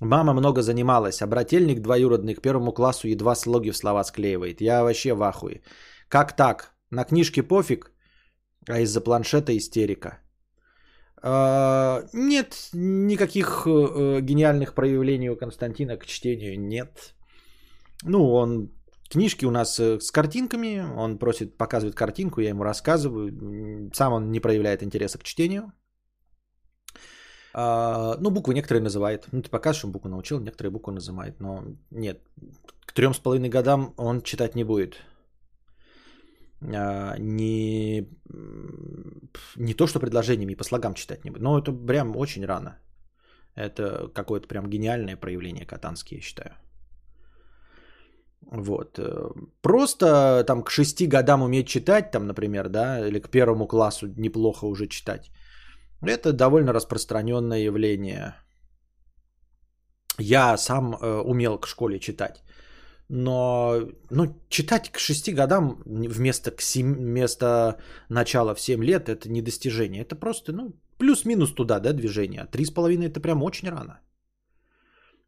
Мама 0.00 0.32
много 0.32 0.62
занималась, 0.62 1.22
а 1.22 1.26
брательник 1.26 1.80
двоюродный 1.80 2.34
к 2.34 2.42
первому 2.42 2.72
классу 2.72 3.08
едва 3.08 3.34
слоги 3.34 3.70
в 3.70 3.76
слова 3.76 4.04
склеивает. 4.04 4.60
Я 4.60 4.82
вообще 4.82 5.14
в 5.14 5.22
ахуе. 5.22 5.62
Как 6.08 6.36
так? 6.36 6.74
На 6.90 7.04
книжке 7.04 7.42
пофиг, 7.42 7.92
а 8.68 8.80
из-за 8.80 9.00
планшета 9.00 9.56
истерика. 9.56 10.18
Uh, 11.22 12.06
нет, 12.12 12.68
никаких 12.74 13.66
uh, 13.66 14.20
гениальных 14.20 14.74
проявлений 14.74 15.30
у 15.30 15.36
Константина 15.36 15.96
к 15.96 16.04
чтению 16.04 16.60
нет. 16.60 17.14
Ну, 18.02 18.30
он 18.34 18.70
книжки 19.14 19.46
у 19.46 19.50
нас 19.50 19.78
э, 19.80 20.00
с 20.00 20.10
картинками, 20.10 20.84
он 20.96 21.18
просит, 21.18 21.56
показывает 21.56 21.94
картинку, 21.94 22.40
я 22.40 22.48
ему 22.48 22.64
рассказываю. 22.64 23.90
Сам 23.94 24.12
он 24.12 24.32
не 24.32 24.40
проявляет 24.40 24.82
интереса 24.82 25.18
к 25.18 25.22
чтению. 25.22 25.72
А, 27.52 28.16
ну, 28.20 28.30
буквы 28.30 28.54
некоторые 28.54 28.82
называет. 28.82 29.28
Ну, 29.32 29.42
ты 29.42 29.48
покажешь, 29.48 29.84
он 29.84 29.92
букву 29.92 30.10
научил, 30.10 30.40
некоторые 30.40 30.70
буквы 30.70 30.92
называет. 30.92 31.40
Но 31.40 31.64
нет, 31.90 32.18
к 32.86 32.92
трем 32.92 33.14
с 33.14 33.18
половиной 33.18 33.48
годам 33.48 33.94
он 33.96 34.22
читать 34.22 34.56
не 34.56 34.64
будет. 34.64 34.96
А, 36.60 37.16
не, 37.18 38.08
не 39.56 39.74
то, 39.74 39.86
что 39.86 40.00
предложениями, 40.00 40.56
по 40.56 40.64
слогам 40.64 40.94
читать 40.94 41.24
не 41.24 41.30
будет. 41.30 41.42
Но 41.42 41.58
это 41.58 41.72
прям 41.72 42.16
очень 42.16 42.46
рано. 42.46 42.78
Это 43.54 44.10
какое-то 44.14 44.48
прям 44.48 44.68
гениальное 44.68 45.16
проявление 45.16 45.66
катанские, 45.66 46.18
я 46.18 46.22
считаю. 46.22 46.54
Вот. 48.50 48.98
Э, 48.98 49.30
просто 49.62 50.44
там 50.46 50.62
к 50.62 50.70
шести 50.70 51.06
годам 51.06 51.42
уметь 51.42 51.68
читать, 51.68 52.10
там, 52.10 52.26
например, 52.26 52.68
да, 52.68 53.06
или 53.06 53.18
к 53.18 53.28
первому 53.28 53.66
классу 53.66 54.06
неплохо 54.16 54.66
уже 54.66 54.86
читать. 54.86 55.30
Это 56.02 56.32
довольно 56.32 56.72
распространенное 56.72 57.60
явление. 57.60 58.34
Я 60.18 60.56
сам 60.56 60.94
э, 60.94 61.20
умел 61.24 61.58
к 61.58 61.66
школе 61.66 61.98
читать. 61.98 62.42
Но 63.08 63.80
ну, 64.10 64.34
читать 64.48 64.90
к 64.90 64.98
шести 64.98 65.32
годам 65.32 65.82
вместо, 65.84 66.50
к 66.50 66.62
7, 66.62 66.94
вместо 66.94 67.76
начала 68.08 68.54
в 68.54 68.60
7 68.60 68.82
лет 68.82 69.08
это 69.08 69.28
не 69.28 69.42
достижение. 69.42 70.02
Это 70.02 70.16
просто 70.16 70.52
ну, 70.52 70.72
плюс-минус 70.98 71.52
туда 71.52 71.80
да, 71.80 71.92
движение. 71.92 72.48
С 72.52 72.70
половиной 72.70 73.08
это 73.08 73.20
прям 73.20 73.42
очень 73.42 73.68
рано. 73.68 74.00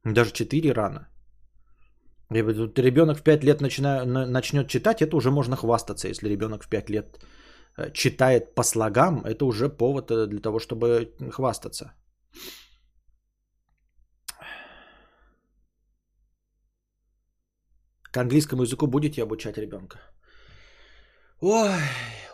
Даже 0.05 0.33
4 0.33 0.73
рано. 0.73 1.09
Ребенок 2.31 3.19
в 3.19 3.23
5 3.23 3.45
лет 3.45 3.61
начина... 3.61 4.05
начнет 4.05 4.69
читать, 4.69 5.03
это 5.03 5.17
уже 5.17 5.31
можно 5.31 5.57
хвастаться, 5.57 6.09
если 6.09 6.29
ребенок 6.29 6.65
в 6.65 6.69
5 6.69 6.91
лет 6.91 7.19
э, 7.77 7.93
читает 7.93 8.55
по 8.55 8.65
слогам, 8.65 9.23
это 9.25 9.45
уже 9.45 9.69
повод 9.69 10.11
э, 10.11 10.27
для 10.27 10.41
того, 10.41 10.59
чтобы 10.59 11.15
хвастаться. 11.31 11.93
К 18.13 18.17
английскому 18.17 18.63
языку 18.63 18.87
будете 18.87 19.23
обучать 19.23 19.59
ребенка? 19.59 19.99
Ой, 21.41 21.69
ой, 21.69 21.79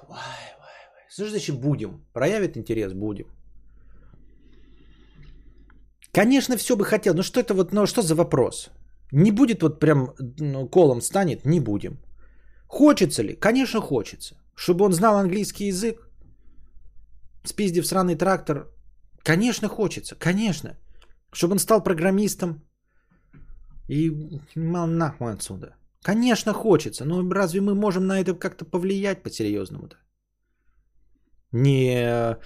ой, 0.08 0.18
ой. 0.58 1.10
Что 1.10 1.28
значит 1.28 1.60
будем? 1.60 2.06
Проявит 2.12 2.56
интерес, 2.56 2.92
будем. 2.92 3.26
Конечно, 6.12 6.56
все 6.56 6.76
бы 6.76 6.84
хотел. 6.84 7.14
Ну 7.14 7.22
что 7.22 7.40
это 7.40 7.54
вот, 7.54 7.72
ну 7.72 7.86
что 7.86 8.02
за 8.02 8.14
вопрос? 8.14 8.70
Не 9.12 9.30
будет 9.30 9.62
вот 9.62 9.78
прям 9.80 10.14
ну, 10.38 10.68
колом 10.68 11.00
станет, 11.00 11.44
не 11.44 11.60
будем. 11.60 11.98
Хочется 12.66 13.22
ли? 13.22 13.36
Конечно, 13.36 13.80
хочется. 13.80 14.34
Чтобы 14.54 14.84
он 14.84 14.92
знал 14.92 15.16
английский 15.16 15.66
язык, 15.68 16.08
спиздив 17.44 17.86
сраный 17.86 18.16
трактор, 18.16 18.70
конечно, 19.22 19.68
хочется, 19.68 20.14
конечно. 20.14 20.76
Чтобы 21.32 21.52
он 21.52 21.58
стал 21.58 21.82
программистом 21.82 22.62
и 23.88 24.10
мал 24.56 24.86
нахуй 24.86 25.32
отсюда. 25.32 25.76
Конечно, 26.02 26.52
хочется, 26.52 27.04
но 27.04 27.30
разве 27.30 27.60
мы 27.60 27.74
можем 27.74 28.06
на 28.06 28.18
это 28.18 28.34
как-то 28.34 28.64
повлиять 28.64 29.22
по-серьезному-то? 29.22 29.96
Не, 31.52 32.36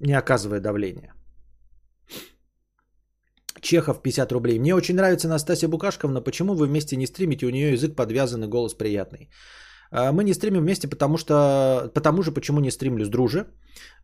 не 0.00 0.18
оказывая 0.18 0.60
давления. 0.60 1.15
Чехов 3.60 4.02
50 4.02 4.32
рублей. 4.32 4.58
Мне 4.58 4.74
очень 4.74 4.94
нравится 4.94 5.28
Настасья 5.28 5.68
Букашковна. 5.68 6.20
Почему 6.20 6.54
вы 6.54 6.66
вместе 6.66 6.96
не 6.96 7.06
стримите? 7.06 7.46
У 7.46 7.50
нее 7.50 7.72
язык 7.72 7.96
подвязанный, 7.96 8.48
голос 8.48 8.74
приятный. 8.74 9.30
А, 9.90 10.12
мы 10.12 10.24
не 10.24 10.34
стримим 10.34 10.62
вместе, 10.62 10.88
потому 10.88 11.16
что... 11.16 11.90
Потому 11.94 12.22
же, 12.22 12.32
почему 12.32 12.60
не 12.60 12.70
стримлю 12.70 13.04
с 13.04 13.08
Друже, 13.08 13.46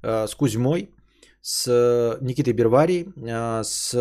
а, 0.03 0.27
с 0.27 0.35
Кузьмой, 0.35 0.91
с 1.43 2.19
Никитой 2.21 2.53
Берварией, 2.53 3.13
а, 3.31 3.63
с 3.65 3.93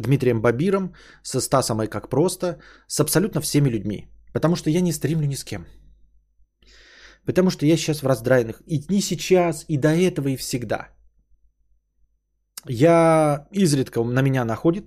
Дмитрием 0.00 0.40
Бабиром, 0.40 0.94
со 1.22 1.40
Стасом 1.40 1.82
и 1.82 1.86
как 1.86 2.08
просто, 2.08 2.58
с 2.86 3.00
абсолютно 3.00 3.40
всеми 3.40 3.68
людьми. 3.68 4.08
Потому 4.32 4.56
что 4.56 4.70
я 4.70 4.80
не 4.80 4.92
стримлю 4.92 5.26
ни 5.26 5.34
с 5.34 5.44
кем. 5.44 5.66
Потому 7.24 7.50
что 7.50 7.66
я 7.66 7.76
сейчас 7.76 8.02
в 8.02 8.06
раздрайных. 8.06 8.62
И 8.66 8.80
не 8.88 9.00
сейчас, 9.00 9.64
и 9.68 9.76
до 9.76 9.88
этого, 9.88 10.28
и 10.28 10.36
всегда. 10.36 10.88
Я 12.68 13.46
изредка 13.52 14.02
на 14.04 14.22
меня 14.22 14.44
находит 14.44 14.84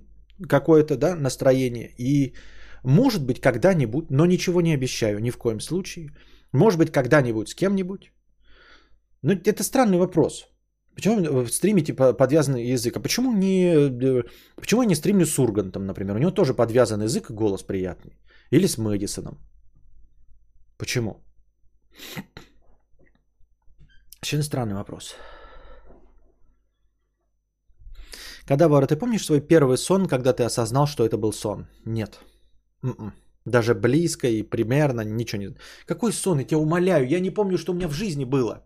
какое-то 0.48 0.96
да, 0.96 1.16
настроение. 1.16 1.94
И 1.98 2.34
может 2.84 3.24
быть 3.24 3.40
когда-нибудь, 3.40 4.10
но 4.10 4.26
ничего 4.26 4.60
не 4.60 4.74
обещаю 4.74 5.20
ни 5.20 5.30
в 5.30 5.38
коем 5.38 5.60
случае. 5.60 6.10
Может 6.52 6.78
быть 6.78 6.92
когда-нибудь 6.92 7.48
с 7.48 7.54
кем-нибудь. 7.54 8.12
Но 9.22 9.32
это 9.32 9.62
странный 9.62 9.98
вопрос. 9.98 10.48
Почему 10.94 11.22
вы 11.32 11.46
стримите 11.46 11.94
подвязанный 11.94 12.72
язык? 12.72 12.96
А 12.96 13.00
почему 13.00 13.32
не, 13.32 13.72
э, 13.74 14.22
почему 14.56 14.82
я 14.82 14.88
не 14.88 14.94
стримлю 14.94 15.26
с 15.26 15.38
Ургантом, 15.38 15.86
например? 15.86 16.16
У 16.16 16.18
него 16.18 16.30
тоже 16.30 16.54
подвязанный 16.54 17.06
язык 17.06 17.30
и 17.30 17.34
голос 17.34 17.62
приятный. 17.62 18.18
Или 18.50 18.66
с 18.66 18.76
Мэдисоном. 18.76 19.38
Почему? 20.76 21.24
Очень 24.22 24.42
странный 24.42 24.74
вопрос. 24.74 25.16
Кадавр, 28.46 28.86
ты 28.86 28.96
помнишь 28.96 29.24
свой 29.24 29.40
первый 29.40 29.76
сон, 29.76 30.06
когда 30.06 30.32
ты 30.32 30.42
осознал, 30.42 30.86
что 30.86 31.04
это 31.04 31.16
был 31.16 31.32
сон? 31.32 31.66
Нет. 31.84 32.20
М-м. 32.82 33.12
Даже 33.44 33.74
близко 33.74 34.28
и 34.28 34.42
примерно 34.42 35.04
ничего 35.04 35.42
не... 35.42 35.56
Какой 35.86 36.12
сон? 36.12 36.38
Я 36.38 36.44
тебя 36.44 36.58
умоляю, 36.58 37.08
я 37.08 37.20
не 37.20 37.30
помню, 37.30 37.58
что 37.58 37.72
у 37.72 37.74
меня 37.74 37.88
в 37.88 37.92
жизни 37.92 38.24
было. 38.24 38.64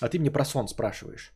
А 0.00 0.08
ты 0.08 0.18
мне 0.18 0.30
про 0.30 0.44
сон 0.44 0.68
спрашиваешь. 0.68 1.32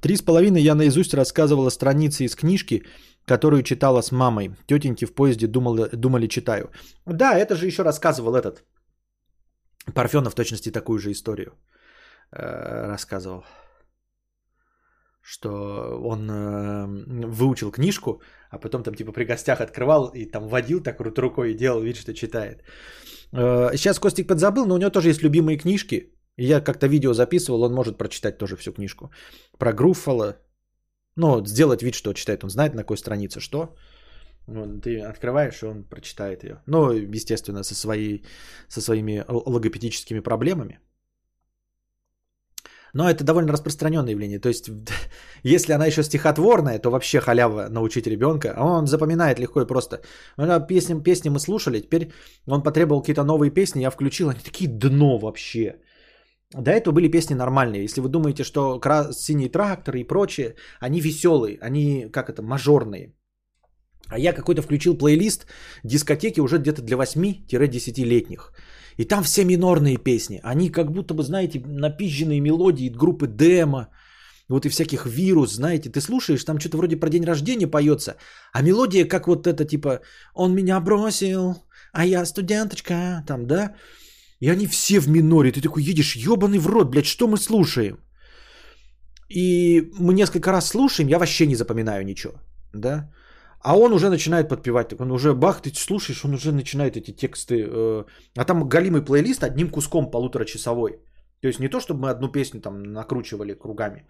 Три 0.00 0.16
с 0.16 0.22
половиной 0.22 0.62
я 0.62 0.74
наизусть 0.74 1.14
рассказывала 1.14 1.70
страницы 1.70 2.24
из 2.24 2.34
книжки, 2.36 2.84
которую 3.24 3.62
читала 3.62 4.02
с 4.02 4.12
мамой. 4.12 4.54
Тетеньки 4.66 5.06
в 5.06 5.14
поезде 5.14 5.46
думали, 5.46 5.88
думали 5.92 6.28
читаю. 6.28 6.70
Да, 7.06 7.36
это 7.36 7.56
же 7.56 7.66
еще 7.66 7.82
рассказывал 7.82 8.36
этот. 8.36 8.64
Парфенов 9.94 10.32
в 10.32 10.36
точности 10.36 10.70
такую 10.70 10.98
же 10.98 11.10
историю 11.10 11.52
э, 12.32 12.86
рассказывал. 12.86 13.44
Что 15.30 15.48
он 16.04 16.30
э, 16.30 16.86
выучил 17.26 17.70
книжку, 17.70 18.22
а 18.50 18.58
потом 18.58 18.82
там 18.82 18.94
типа 18.94 19.12
при 19.12 19.24
гостях 19.24 19.60
открывал 19.60 20.10
и 20.14 20.24
там 20.24 20.48
водил 20.48 20.82
так 20.82 21.00
рукой 21.00 21.50
и 21.50 21.56
делал 21.56 21.82
вид, 21.82 21.96
что 21.96 22.14
читает. 22.14 22.62
Э, 23.32 23.76
сейчас 23.76 23.98
Костик 23.98 24.26
подзабыл, 24.26 24.66
но 24.66 24.74
у 24.74 24.78
него 24.78 24.90
тоже 24.90 25.08
есть 25.08 25.22
любимые 25.22 25.58
книжки. 25.58 26.14
Я 26.38 26.60
как-то 26.60 26.86
видео 26.86 27.12
записывал, 27.12 27.62
он 27.62 27.74
может 27.74 27.98
прочитать 27.98 28.38
тоже 28.38 28.56
всю 28.56 28.72
книжку. 28.72 29.10
Про 29.58 29.72
Груффало. 29.72 30.36
Ну, 31.16 31.46
сделать 31.46 31.82
вид, 31.82 31.94
что 31.94 32.14
читает. 32.14 32.44
Он 32.44 32.50
знает, 32.50 32.74
на 32.74 32.82
какой 32.82 32.96
странице 32.96 33.40
что. 33.40 33.76
Ну, 34.46 34.80
ты 34.80 35.00
открываешь, 35.02 35.62
и 35.62 35.66
он 35.66 35.84
прочитает 35.84 36.44
ее. 36.44 36.62
Ну, 36.66 36.92
естественно, 36.92 37.64
со, 37.64 37.74
своей, 37.74 38.24
со 38.68 38.80
своими 38.80 39.24
логопедическими 39.28 40.20
проблемами. 40.20 40.80
Но 42.94 43.08
это 43.08 43.24
довольно 43.24 43.52
распространенное 43.52 44.12
явление. 44.12 44.38
То 44.38 44.48
есть, 44.48 44.70
если 45.42 45.72
она 45.72 45.86
еще 45.86 46.02
стихотворная, 46.02 46.78
то 46.78 46.90
вообще 46.90 47.20
халява 47.20 47.68
научить 47.68 48.06
ребенка. 48.06 48.54
А 48.56 48.64
он 48.64 48.86
запоминает 48.86 49.38
легко 49.38 49.62
и 49.62 49.66
просто. 49.66 50.00
Песни, 50.68 51.02
песни 51.02 51.30
мы 51.30 51.38
слушали, 51.38 51.80
теперь 51.80 52.12
он 52.46 52.62
потребовал 52.62 53.00
какие-то 53.02 53.24
новые 53.24 53.50
песни, 53.50 53.82
я 53.82 53.90
включил, 53.90 54.28
они 54.28 54.40
такие 54.40 54.68
дно 54.68 55.18
вообще. 55.18 55.76
До 56.54 56.70
этого 56.70 56.94
были 56.94 57.10
песни 57.10 57.34
нормальные. 57.34 57.84
Если 57.84 58.00
вы 58.00 58.08
думаете, 58.08 58.42
что 58.44 58.80
синий 59.12 59.48
трактор 59.48 59.96
и 59.96 60.04
прочее, 60.04 60.54
они 60.80 61.00
веселые, 61.00 61.58
они 61.60 62.08
как 62.10 62.30
это, 62.30 62.42
мажорные. 62.42 63.14
А 64.10 64.18
я 64.18 64.32
какой-то 64.32 64.62
включил 64.62 64.96
плейлист 64.96 65.46
дискотеки 65.84 66.40
уже 66.40 66.58
где-то 66.58 66.82
для 66.82 66.96
8-10-летних. 66.96 68.52
И 68.98 69.04
там 69.04 69.22
все 69.22 69.44
минорные 69.44 69.96
песни. 69.96 70.40
Они 70.42 70.70
как 70.70 70.90
будто 70.90 71.14
бы, 71.14 71.22
знаете, 71.22 71.62
напизженные 71.66 72.40
мелодии 72.40 72.90
группы 72.90 73.28
демо, 73.28 73.88
вот 74.48 74.66
и 74.66 74.68
всяких 74.68 75.06
вирус, 75.06 75.54
знаете, 75.54 75.90
ты 75.90 76.00
слушаешь, 76.00 76.44
там 76.44 76.58
что-то 76.58 76.78
вроде 76.78 76.96
про 76.96 77.10
день 77.10 77.24
рождения 77.24 77.70
поется, 77.70 78.16
а 78.52 78.62
мелодия 78.62 79.08
как 79.08 79.26
вот 79.26 79.46
это 79.46 79.64
типа 79.64 80.00
«Он 80.34 80.54
меня 80.54 80.80
бросил, 80.80 81.54
а 81.92 82.06
я 82.06 82.24
студенточка», 82.26 83.24
там, 83.26 83.46
да? 83.46 83.74
И 84.40 84.50
они 84.50 84.66
все 84.66 85.00
в 85.00 85.08
миноре. 85.08 85.52
Ты 85.52 85.60
такой 85.60 85.82
едешь, 85.82 86.16
ебаный 86.16 86.58
в 86.58 86.66
рот, 86.66 86.90
блядь, 86.90 87.06
что 87.06 87.28
мы 87.28 87.36
слушаем? 87.36 87.98
И 89.28 89.92
мы 89.98 90.14
несколько 90.14 90.50
раз 90.50 90.68
слушаем, 90.68 91.10
я 91.10 91.18
вообще 91.18 91.46
не 91.46 91.56
запоминаю 91.56 92.04
ничего, 92.04 92.34
да? 92.74 93.10
А 93.60 93.76
он 93.76 93.92
уже 93.92 94.08
начинает 94.08 94.48
подпевать, 94.48 94.92
он 95.00 95.10
уже 95.10 95.34
бах, 95.34 95.62
ты 95.62 95.72
слушаешь, 95.74 96.24
он 96.24 96.34
уже 96.34 96.52
начинает 96.52 96.96
эти 96.96 97.10
тексты. 97.10 97.66
Э, 97.66 98.04
а 98.36 98.44
там 98.44 98.68
галимый 98.68 99.04
плейлист 99.04 99.42
одним 99.42 99.70
куском 99.70 100.10
полуторачасовой. 100.10 100.98
То 101.40 101.48
есть 101.48 101.60
не 101.60 101.68
то, 101.68 101.80
чтобы 101.80 102.00
мы 102.00 102.10
одну 102.10 102.28
песню 102.32 102.60
там 102.60 102.82
накручивали 102.82 103.54
кругами, 103.54 104.06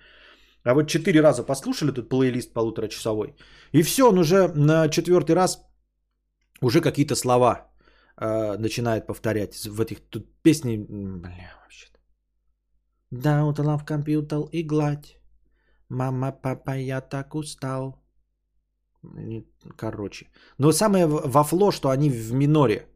а 0.64 0.74
вот 0.74 0.88
четыре 0.88 1.20
раза 1.20 1.42
послушали 1.42 1.92
этот 1.92 2.09
плейлист 2.09 2.53
полуторачасовой. 2.53 3.34
И 3.72 3.82
все, 3.82 4.09
он 4.09 4.18
уже 4.18 4.49
на 4.49 4.88
четвертый 4.88 5.34
раз 5.34 5.62
уже 6.61 6.80
какие-то 6.80 7.14
слова 7.14 7.70
э, 8.16 8.59
начинает 8.59 9.07
повторять 9.07 9.55
в 9.66 9.80
этих 9.80 10.01
тут 10.11 10.26
песни. 10.42 10.76
Бля, 10.76 11.53
вообще. 11.62 11.86
Да, 13.11 13.44
утала 13.46 13.78
в 13.78 13.84
компьютер 13.84 14.40
и 14.53 14.62
гладь. 14.62 15.16
Мама, 15.88 16.32
папа, 16.32 16.76
я 16.76 17.01
так 17.01 17.34
устал. 17.34 17.96
Короче. 19.76 20.26
Но 20.59 20.72
самое 20.72 21.07
во 21.07 21.44
фло, 21.44 21.72
что 21.72 21.88
они 21.88 22.11
в 22.11 22.32
миноре. 22.32 22.86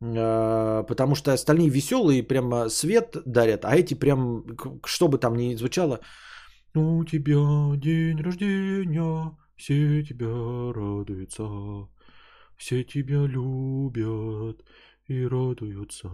Э, 0.00 0.84
потому 0.86 1.14
что 1.14 1.32
остальные 1.32 1.70
веселые, 1.70 2.22
прямо 2.22 2.68
свет 2.68 3.16
дарят, 3.26 3.64
а 3.64 3.76
эти 3.76 3.94
прям, 3.94 4.44
что 4.86 5.08
бы 5.08 5.18
там 5.18 5.36
ни 5.36 5.56
звучало, 5.56 6.00
у 6.74 7.04
тебя 7.04 7.76
день 7.76 8.22
рождения, 8.22 9.36
все 9.56 10.02
тебя 10.04 10.28
радуются. 10.72 11.88
Все 12.56 12.84
тебя 12.84 13.26
любят 13.26 14.64
и 15.06 15.26
радуются. 15.26 16.10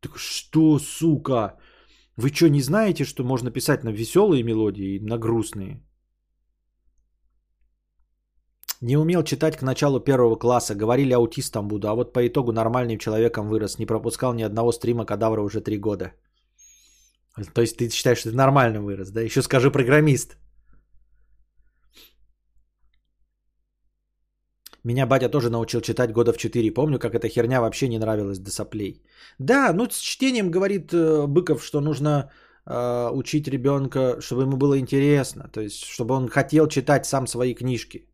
Так 0.00 0.18
что, 0.18 0.78
сука? 0.78 1.58
Вы 2.16 2.30
что, 2.30 2.48
не 2.48 2.62
знаете, 2.62 3.04
что 3.04 3.24
можно 3.24 3.50
писать 3.50 3.84
на 3.84 3.90
веселые 3.90 4.42
мелодии 4.42 4.96
и 4.96 5.00
на 5.00 5.18
грустные? 5.18 5.82
Не 8.82 8.96
умел 8.96 9.22
читать 9.22 9.56
к 9.56 9.62
началу 9.62 10.00
первого 10.00 10.36
класса. 10.36 10.74
Говорили, 10.74 11.12
аутистом 11.14 11.68
буду. 11.68 11.88
А 11.88 11.94
вот 11.94 12.12
по 12.12 12.26
итогу 12.26 12.52
нормальным 12.52 12.98
человеком 12.98 13.48
вырос. 13.48 13.78
Не 13.78 13.86
пропускал 13.86 14.34
ни 14.34 14.42
одного 14.42 14.72
стрима 14.72 15.06
кадавра 15.06 15.42
уже 15.42 15.60
три 15.60 15.78
года. 15.78 16.12
То 17.54 17.60
есть 17.60 17.76
ты 17.76 17.90
считаешь, 17.90 18.18
что 18.18 18.30
ты 18.30 18.36
нормально 18.36 18.80
вырос, 18.80 19.10
да? 19.10 19.20
Еще 19.20 19.42
скажи 19.42 19.70
программист. 19.70 20.36
Меня 24.84 25.06
батя 25.06 25.28
тоже 25.28 25.50
научил 25.50 25.80
читать 25.80 26.12
года 26.12 26.32
в 26.32 26.36
4. 26.36 26.74
Помню, 26.74 26.98
как 26.98 27.14
эта 27.14 27.28
херня 27.28 27.60
вообще 27.60 27.88
не 27.88 27.98
нравилась 27.98 28.38
до 28.38 28.50
соплей. 28.50 29.02
Да, 29.38 29.72
ну 29.72 29.90
с 29.90 29.98
чтением 29.98 30.50
говорит 30.50 30.92
э, 30.92 31.26
Быков, 31.26 31.64
что 31.64 31.80
нужно 31.80 32.30
э, 32.66 33.10
учить 33.12 33.48
ребенка, 33.48 34.20
чтобы 34.20 34.42
ему 34.42 34.56
было 34.56 34.78
интересно. 34.78 35.50
То 35.52 35.60
есть, 35.60 35.82
чтобы 35.84 36.14
он 36.14 36.28
хотел 36.28 36.68
читать 36.68 37.04
сам 37.04 37.26
свои 37.26 37.54
книжки. 37.54 38.06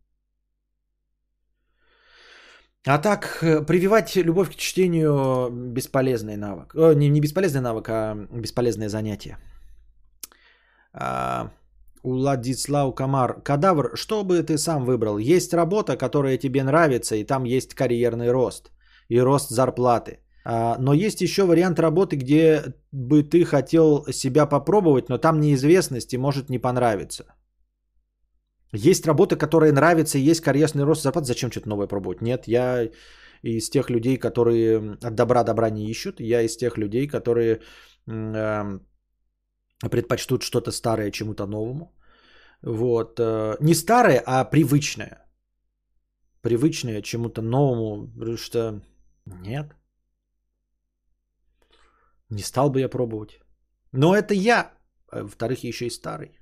А 2.86 2.98
так, 2.98 3.38
э, 3.42 3.64
прививать 3.64 4.16
любовь 4.16 4.50
к 4.50 4.56
чтению 4.56 5.50
бесполезный 5.50 6.36
навык. 6.36 6.74
О, 6.74 6.94
не, 6.94 7.08
не 7.08 7.20
бесполезный 7.20 7.60
навык, 7.60 7.88
а 7.88 8.26
бесполезное 8.32 8.88
занятие. 8.88 9.38
А, 10.92 11.50
Уладислав 12.02 12.94
Камар. 12.94 13.40
Кадавр, 13.44 13.92
что 13.94 14.24
бы 14.24 14.42
ты 14.42 14.58
сам 14.58 14.84
выбрал? 14.84 15.18
Есть 15.18 15.54
работа, 15.54 15.96
которая 15.96 16.38
тебе 16.38 16.64
нравится, 16.64 17.14
и 17.14 17.24
там 17.24 17.44
есть 17.44 17.74
карьерный 17.74 18.32
рост 18.32 18.72
и 19.08 19.20
рост 19.20 19.50
зарплаты. 19.50 20.18
А, 20.44 20.76
но 20.78 20.92
есть 20.92 21.20
еще 21.20 21.44
вариант 21.44 21.78
работы, 21.78 22.16
где 22.16 22.74
бы 22.90 23.22
ты 23.22 23.44
хотел 23.44 24.06
себя 24.12 24.46
попробовать, 24.46 25.08
но 25.08 25.18
там 25.18 25.40
неизвестность 25.40 26.14
и 26.14 26.18
может 26.18 26.50
не 26.50 26.58
понравиться. 26.58 27.24
Есть 28.72 29.06
работа, 29.06 29.36
которая 29.36 29.72
нравится, 29.72 30.18
есть 30.18 30.40
карьерный 30.40 30.84
рост 30.84 31.02
зарплат. 31.02 31.26
Зачем 31.26 31.50
что-то 31.50 31.68
новое 31.68 31.86
пробовать? 31.86 32.22
Нет, 32.22 32.48
я 32.48 32.88
из 33.42 33.70
тех 33.70 33.90
людей, 33.90 34.16
которые 34.16 34.96
от 35.02 35.14
добра 35.14 35.44
добра 35.44 35.70
не 35.70 35.90
ищут. 35.90 36.20
Я 36.20 36.42
из 36.42 36.56
тех 36.56 36.78
людей, 36.78 37.06
которые 37.06 37.60
э, 38.06 38.78
предпочтут 39.90 40.42
что-то 40.42 40.70
старое 40.72 41.10
чему-то 41.10 41.46
новому. 41.46 41.92
Вот. 42.62 43.20
Э, 43.20 43.56
не 43.60 43.74
старое, 43.74 44.22
а 44.24 44.44
привычное. 44.44 45.18
Привычное 46.40 47.02
чему-то 47.02 47.42
новому. 47.42 48.08
Потому 48.18 48.36
что 48.36 48.80
нет. 49.26 49.66
Не 52.30 52.42
стал 52.42 52.70
бы 52.70 52.80
я 52.80 52.88
пробовать. 52.88 53.40
Но 53.92 54.14
это 54.14 54.32
я. 54.34 54.72
А 55.10 55.24
во-вторых, 55.24 55.64
еще 55.64 55.86
и 55.86 55.90
старый. 55.90 56.41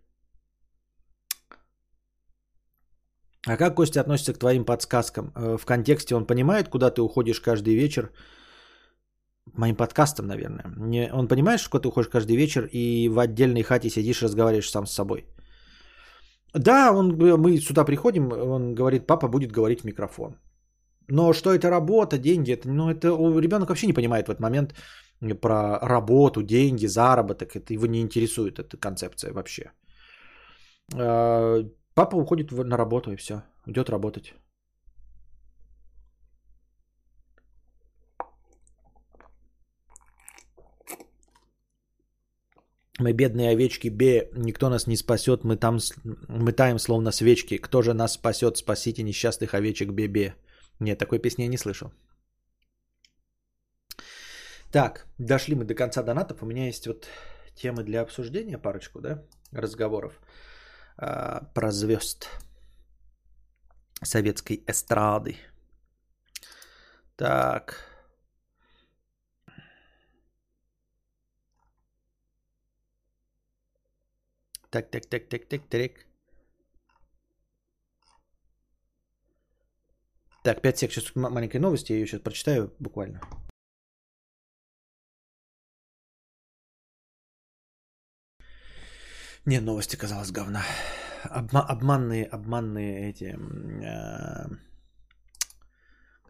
А 3.47 3.57
как 3.57 3.75
Костя 3.75 4.01
относится 4.01 4.35
к 4.35 4.39
твоим 4.39 4.65
подсказкам? 4.65 5.33
Э, 5.35 5.57
в 5.57 5.65
контексте 5.65 6.15
он 6.15 6.27
понимает, 6.27 6.69
куда 6.69 6.91
ты 6.91 7.01
уходишь 7.01 7.41
каждый 7.41 7.75
вечер? 7.75 8.11
Моим 9.55 9.77
подкастом, 9.77 10.27
наверное. 10.27 10.65
Он 11.13 11.29
понимает, 11.29 11.69
куда 11.69 11.83
ты 11.83 11.89
уходишь 11.89 12.11
каждый 12.11 12.37
вечер 12.37 12.69
и 12.73 13.09
в 13.09 13.19
отдельной 13.19 13.63
хате 13.63 13.91
сидишь, 13.91 14.23
разговариваешь 14.23 14.71
сам 14.71 14.87
с 14.87 14.93
собой. 14.93 15.27
Да, 16.55 16.93
он, 16.93 17.17
мы 17.17 17.59
сюда 17.61 17.85
приходим, 17.85 18.33
он 18.33 18.75
говорит, 18.75 19.07
папа 19.07 19.29
будет 19.29 19.53
говорить 19.53 19.81
в 19.81 19.85
микрофон. 19.85 20.37
Но 21.09 21.33
что 21.33 21.51
это 21.51 21.71
работа, 21.71 22.19
деньги, 22.19 22.53
это, 22.53 22.69
ну, 22.69 22.91
это 22.91 23.09
ребенок 23.41 23.69
вообще 23.69 23.87
не 23.87 23.93
понимает 23.93 24.27
в 24.27 24.31
этот 24.31 24.41
момент 24.41 24.75
про 25.41 25.79
работу, 25.83 26.43
деньги, 26.43 26.87
заработок. 26.87 27.57
Это 27.57 27.73
его 27.73 27.87
не 27.87 28.01
интересует, 28.01 28.59
эта 28.59 28.77
концепция 28.77 29.33
вообще. 29.33 29.73
Папа 31.95 32.17
уходит 32.17 32.53
на 32.53 32.77
работу 32.77 33.13
и 33.13 33.17
все. 33.17 33.43
Идет 33.67 33.91
работать. 33.91 34.35
Мы 42.99 43.13
бедные 43.13 43.51
овечки, 43.51 43.89
бе, 43.89 44.29
никто 44.35 44.69
нас 44.69 44.87
не 44.87 44.97
спасет, 44.97 45.43
мы 45.43 45.57
там 45.57 45.79
мы 46.29 46.53
таем 46.53 46.79
словно 46.79 47.13
свечки. 47.13 47.57
Кто 47.57 47.83
же 47.83 47.95
нас 47.95 48.13
спасет, 48.13 48.59
спасите 48.59 49.03
несчастных 49.03 49.55
овечек, 49.55 49.91
бе-бе. 49.91 50.35
Нет, 50.81 50.99
такой 50.99 51.19
песни 51.19 51.45
я 51.45 51.49
не 51.49 51.57
слышал. 51.57 51.93
Так, 54.71 55.07
дошли 55.19 55.55
мы 55.55 55.65
до 55.65 55.75
конца 55.75 56.03
донатов. 56.03 56.43
У 56.43 56.47
меня 56.47 56.67
есть 56.67 56.87
вот 56.87 57.09
темы 57.55 57.85
для 57.85 58.03
обсуждения, 58.03 58.59
парочку, 58.59 59.01
да, 59.01 59.25
разговоров 59.51 60.21
а, 61.03 61.45
про 61.55 61.73
звезд 61.73 62.29
советской 64.03 64.63
эстрады. 64.67 65.37
Так. 67.17 67.87
Так, 74.71 74.91
так, 74.91 75.07
так, 75.07 75.29
так, 75.29 75.47
так, 75.49 75.69
так. 75.69 75.93
Так, 80.45 80.63
5 80.63 80.79
сек. 80.79 80.93
Сейчас 80.93 81.15
маленькая 81.15 81.59
новость, 81.61 81.91
я 81.91 81.97
ее 81.97 82.07
сейчас 82.07 82.21
прочитаю 82.21 82.75
буквально. 82.79 83.21
Не, 89.47 89.61
новости 89.61 89.97
казалось 89.97 90.33
говна. 90.33 90.63
Обма- 91.25 91.67
обманные, 91.69 92.25
обманные 92.25 93.11
эти 93.11 93.35
э, 93.35 94.49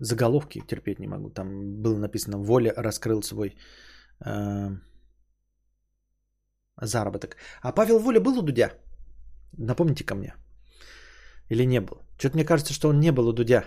заголовки 0.00 0.60
терпеть 0.66 0.98
не 1.00 1.06
могу. 1.08 1.30
Там 1.30 1.82
было 1.82 1.98
написано 1.98 2.38
«Воля 2.38 2.72
раскрыл 2.76 3.22
свой 3.22 3.56
э, 4.24 4.70
заработок». 6.80 7.36
А 7.62 7.72
Павел 7.72 7.98
Воля 7.98 8.20
был 8.20 8.38
у 8.38 8.42
Дудя? 8.42 8.72
Напомните 9.58 10.04
ко 10.04 10.14
мне. 10.14 10.34
Или 11.50 11.66
не 11.66 11.80
был? 11.80 11.96
Что-то 12.18 12.34
мне 12.36 12.44
кажется, 12.44 12.72
что 12.72 12.88
он 12.88 13.00
не 13.00 13.12
был 13.12 13.28
у 13.28 13.32
Дудя. 13.32 13.64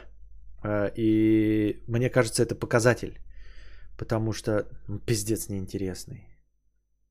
Э, 0.64 0.90
И 0.98 1.84
мне 1.88 2.10
кажется, 2.10 2.44
это 2.44 2.56
показатель. 2.56 3.20
Потому 3.98 4.34
что 4.34 4.66
ну, 4.88 5.00
пиздец 5.00 5.50
неинтересный. 5.50 6.33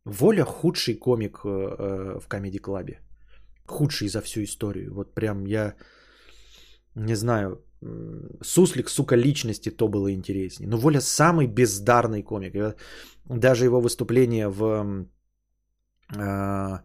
Воля 0.04 0.44
худший 0.44 0.94
комик 0.94 1.40
э, 1.44 1.48
э, 1.48 2.20
в 2.20 2.28
Comedy 2.28 2.60
Club. 2.60 2.96
Худший 3.66 4.08
за 4.08 4.20
всю 4.20 4.42
историю. 4.42 4.94
Вот 4.94 5.14
прям 5.14 5.46
я 5.46 5.74
не 6.94 7.14
знаю. 7.14 7.64
Суслик, 8.42 8.88
сука, 8.88 9.16
личности 9.16 9.70
то 9.70 9.88
было 9.88 10.12
интереснее. 10.12 10.68
Но 10.68 10.78
Воля 10.78 11.00
самый 11.00 11.46
бездарный 11.46 12.22
комик. 12.22 12.76
Даже 13.24 13.64
его 13.64 13.80
выступление 13.80 14.48
в, 14.48 15.06
э, 16.14 16.78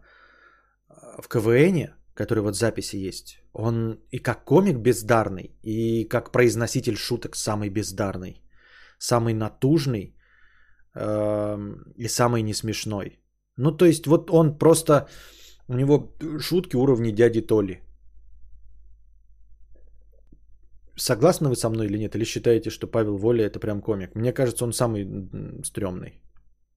в 1.22 1.28
КВН, 1.28 1.94
который 2.14 2.40
вот 2.40 2.54
в 2.54 2.58
записи 2.58 3.08
есть, 3.08 3.42
он 3.52 4.00
и 4.10 4.18
как 4.18 4.44
комик 4.44 4.78
бездарный, 4.78 5.56
и 5.62 6.04
как 6.08 6.32
произноситель 6.32 6.96
шуток 6.96 7.36
самый 7.36 7.70
бездарный. 7.70 8.42
Самый 8.98 9.34
натужный 9.34 10.17
и 10.94 12.08
самый 12.08 12.42
несмешной. 12.42 13.20
Ну, 13.56 13.76
то 13.76 13.84
есть, 13.84 14.06
вот 14.06 14.30
он 14.30 14.58
просто... 14.58 15.08
У 15.68 15.74
него 15.74 16.14
шутки 16.40 16.76
уровня 16.76 17.12
дяди 17.12 17.42
Толи. 17.42 17.82
Согласны 20.96 21.48
вы 21.48 21.56
со 21.56 21.68
мной 21.68 21.86
или 21.86 21.98
нет? 21.98 22.14
Или 22.14 22.24
считаете, 22.24 22.70
что 22.70 22.86
Павел 22.86 23.18
Воля 23.18 23.44
это 23.44 23.60
прям 23.60 23.80
комик? 23.80 24.14
Мне 24.14 24.32
кажется, 24.32 24.64
он 24.64 24.72
самый 24.72 25.06
стрёмный. 25.64 26.22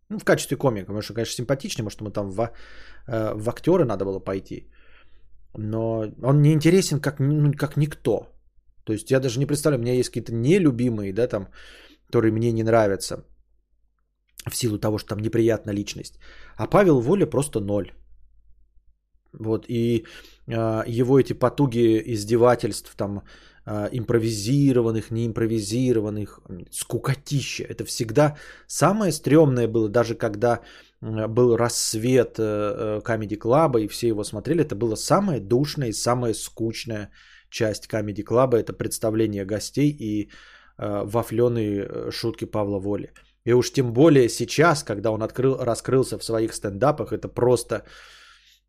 Ну, 0.09 0.19
в 0.19 0.25
качестве 0.25 0.57
комика. 0.57 0.87
Потому 0.87 1.01
что, 1.01 1.13
конечно, 1.13 1.35
симпатичный. 1.35 1.83
Может, 1.83 2.01
ему 2.01 2.11
там 2.11 2.31
в, 2.31 2.51
э, 3.07 3.33
в 3.33 3.49
актеры 3.49 3.85
надо 3.85 4.05
было 4.05 4.19
пойти. 4.19 4.69
Но 5.57 6.05
он 6.21 6.41
не 6.41 6.51
интересен 6.51 6.99
как, 6.99 7.19
ну, 7.19 7.53
как 7.53 7.77
никто. 7.77 8.27
То 8.83 8.93
есть 8.93 9.11
я 9.11 9.19
даже 9.19 9.39
не 9.39 9.45
представляю, 9.45 9.79
у 9.79 9.83
меня 9.83 9.93
есть 9.93 10.09
какие-то 10.09 10.33
нелюбимые, 10.33 11.13
да, 11.13 11.27
там, 11.27 11.47
которые 12.07 12.31
мне 12.31 12.51
не 12.51 12.63
нравятся 12.63 13.23
в 14.49 14.55
силу 14.55 14.77
того, 14.77 14.97
что 14.97 15.09
там 15.09 15.19
неприятная 15.19 15.75
личность. 15.75 16.19
А 16.57 16.67
Павел 16.67 17.01
Воля 17.01 17.25
просто 17.25 17.59
ноль. 17.59 17.91
Вот, 19.33 19.65
и 19.69 20.05
э, 20.47 20.83
его 20.87 21.19
эти 21.19 21.33
потуги 21.33 22.01
издевательств, 22.05 22.93
там, 22.97 23.21
э, 23.65 23.89
импровизированных, 23.91 25.11
неимпровизированных, 25.11 26.39
скукотища. 26.71 27.63
Это 27.63 27.85
всегда 27.85 28.35
самое 28.67 29.11
стрёмное 29.11 29.67
было, 29.67 29.89
даже 29.89 30.15
когда 30.15 30.59
э, 31.01 31.27
был 31.27 31.55
рассвет 31.55 32.39
э, 32.39 32.43
э, 32.43 33.01
Comedy 33.05 33.37
Club, 33.37 33.79
и 33.79 33.87
все 33.87 34.07
его 34.07 34.23
смотрели, 34.23 34.63
это 34.63 34.75
было 34.75 34.95
самое 34.95 35.39
душное 35.39 35.89
и 35.89 35.93
самая 35.93 36.33
скучная 36.33 37.09
часть 37.49 37.87
Comedy 37.87 38.23
Club, 38.23 38.55
это 38.55 38.73
представление 38.73 39.45
гостей 39.45 39.95
и 39.99 40.29
э, 40.77 41.03
вафленые 41.05 42.11
шутки 42.11 42.45
Павла 42.45 42.79
Воли. 42.79 43.13
И 43.45 43.53
уж 43.53 43.71
тем 43.71 43.93
более 43.93 44.29
сейчас, 44.29 44.83
когда 44.83 45.11
он 45.11 45.23
открыл, 45.23 45.57
раскрылся 45.57 46.17
в 46.17 46.23
своих 46.23 46.53
стендапах, 46.53 47.11
это 47.11 47.27
просто 47.27 47.83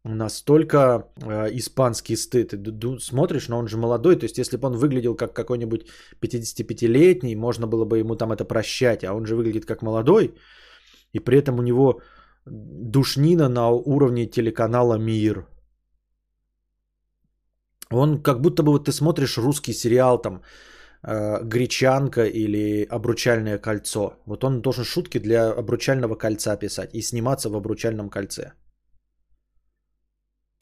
настолько 0.04 0.78
э, 1.16 1.50
испанский 1.52 2.16
стыд. 2.16 2.50
Ты 2.50 2.98
смотришь, 3.00 3.48
но 3.48 3.58
он 3.58 3.68
же 3.68 3.76
молодой, 3.76 4.16
то 4.16 4.24
есть 4.24 4.38
если 4.38 4.56
бы 4.56 4.66
он 4.66 4.76
выглядел 4.76 5.14
как 5.14 5.34
какой-нибудь 5.34 5.86
55-летний, 6.20 7.36
можно 7.36 7.66
было 7.66 7.84
бы 7.84 7.98
ему 7.98 8.16
там 8.16 8.32
это 8.32 8.44
прощать, 8.44 9.04
а 9.04 9.14
он 9.14 9.26
же 9.26 9.36
выглядит 9.36 9.66
как 9.66 9.82
молодой, 9.82 10.34
и 11.12 11.20
при 11.20 11.38
этом 11.38 11.58
у 11.58 11.62
него 11.62 12.00
душнина 12.46 13.48
на 13.48 13.70
уровне 13.70 14.26
телеканала 14.26 14.98
«Мир». 14.98 15.46
Он 17.90 18.22
как 18.22 18.40
будто 18.40 18.62
бы 18.62 18.72
вот 18.72 18.86
ты 18.86 18.92
смотришь 18.92 19.38
русский 19.38 19.74
сериал 19.74 20.18
там 20.18 20.42
э, 21.02 21.44
«Гречанка» 21.44 22.24
или 22.24 22.86
«Обручальное 22.90 23.58
кольцо». 23.58 24.14
Вот 24.26 24.44
он 24.44 24.60
должен 24.62 24.84
шутки 24.84 25.18
для 25.18 25.50
«Обручального 25.50 26.14
кольца» 26.16 26.56
писать 26.56 26.94
и 26.94 27.02
сниматься 27.02 27.50
в 27.50 27.56
«Обручальном 27.56 28.10
кольце». 28.10 28.52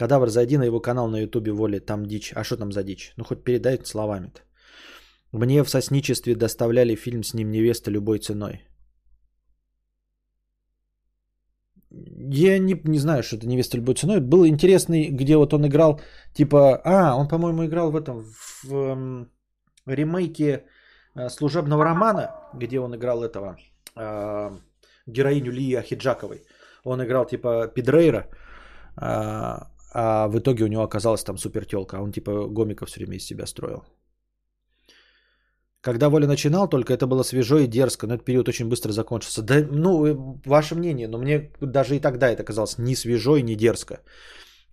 Кадавр, 0.01 0.30
зайди 0.30 0.59
на 0.59 0.64
его 0.64 0.80
канал 0.80 1.11
на 1.11 1.20
ютубе 1.20 1.53
Воли, 1.53 1.78
там 1.78 2.07
дичь. 2.07 2.32
А 2.34 2.45
что 2.45 2.57
там 2.57 2.72
за 2.72 2.82
дичь? 2.82 3.12
Ну 3.16 3.24
хоть 3.24 3.45
передай 3.45 3.78
словами-то. 3.84 4.41
Мне 5.32 5.62
в 5.62 5.70
сосничестве 5.70 6.34
доставляли 6.34 6.97
фильм 6.97 7.22
с 7.22 7.34
ним 7.34 7.51
«Невеста 7.51 7.91
любой 7.91 8.18
ценой». 8.18 8.66
Я 11.91 12.59
не, 12.59 12.80
не 12.84 12.99
знаю, 12.99 13.22
что 13.22 13.36
это 13.36 13.47
«Невеста 13.47 13.76
любой 13.76 13.95
ценой». 13.95 14.20
Был 14.20 14.47
интересный, 14.47 15.09
где 15.11 15.36
вот 15.36 15.53
он 15.53 15.66
играл, 15.66 16.01
типа... 16.34 16.80
А, 16.84 17.14
он, 17.16 17.28
по-моему, 17.28 17.64
играл 17.64 17.91
в 17.91 17.97
этом, 17.97 18.24
в 18.62 18.74
эм, 18.74 19.30
ремейке 19.87 20.64
э, 21.14 21.28
«Служебного 21.28 21.85
романа», 21.85 22.31
где 22.55 22.81
он 22.81 22.95
играл 22.95 23.22
этого, 23.22 23.57
э, 23.97 24.51
героиню 25.07 25.53
Лии 25.53 25.74
Ахиджаковой. 25.74 26.43
Он 26.85 27.03
играл, 27.03 27.26
типа, 27.26 27.68
Педрейра, 27.74 28.26
а, 28.97 29.70
а 29.93 30.28
в 30.28 30.39
итоге 30.39 30.64
у 30.64 30.68
него 30.68 30.83
оказалась 30.83 31.24
там 31.24 31.39
супер 31.39 31.64
телка, 31.64 31.97
а 31.97 32.03
он 32.03 32.12
типа 32.12 32.47
гомиков 32.49 32.89
все 32.89 33.01
время 33.01 33.16
из 33.16 33.26
себя 33.26 33.47
строил. 33.47 33.85
Когда 35.83 36.09
Воля 36.11 36.26
начинал, 36.26 36.68
только 36.68 36.93
это 36.93 37.07
было 37.07 37.22
свежо 37.22 37.59
и 37.59 37.66
дерзко, 37.66 38.07
но 38.07 38.14
этот 38.14 38.24
период 38.24 38.49
очень 38.49 38.68
быстро 38.68 38.93
закончился. 38.93 39.43
Да, 39.43 39.66
ну, 39.70 40.07
э, 40.07 40.14
ваше 40.45 40.74
мнение, 40.74 41.09
но 41.09 41.18
мне 41.18 41.51
даже 41.61 41.97
и 41.97 42.01
тогда 42.01 42.28
это 42.28 42.45
казалось 42.45 42.78
не 42.78 42.95
свежо 42.95 43.37
и 43.37 43.43
не 43.43 43.57
дерзко. 43.57 44.01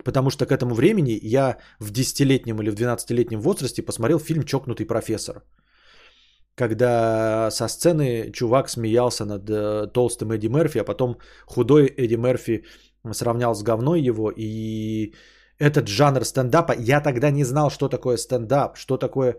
Потому 0.04 0.30
что 0.30 0.46
к 0.46 0.52
этому 0.52 0.76
времени 0.76 1.20
я 1.22 1.58
в 1.80 1.92
10-летнем 1.92 2.62
или 2.62 2.70
в 2.70 2.76
12-летнем 2.76 3.42
возрасте 3.42 3.82
посмотрел 3.82 4.20
фильм 4.20 4.44
«Чокнутый 4.44 4.86
профессор». 4.86 5.44
Когда 6.56 7.52
со 7.52 7.68
сцены 7.68 8.32
чувак 8.32 8.70
смеялся 8.70 9.26
над 9.26 9.50
э, 9.50 9.88
толстым 9.94 10.32
Эдди 10.32 10.48
Мерфи, 10.48 10.80
а 10.80 10.84
потом 10.84 11.18
худой 11.46 11.86
Эдди 11.86 12.16
Мерфи 12.16 12.66
сравнял 13.14 13.54
с 13.54 13.64
говной 13.64 14.02
его. 14.02 14.32
И 14.36 15.14
этот 15.60 15.88
жанр 15.88 16.26
стендапа, 16.26 16.74
я 16.78 17.02
тогда 17.02 17.32
не 17.32 17.44
знал, 17.44 17.70
что 17.70 17.90
такое 17.90 18.18
стендап, 18.18 18.78
что 18.78 18.98
такое... 18.98 19.38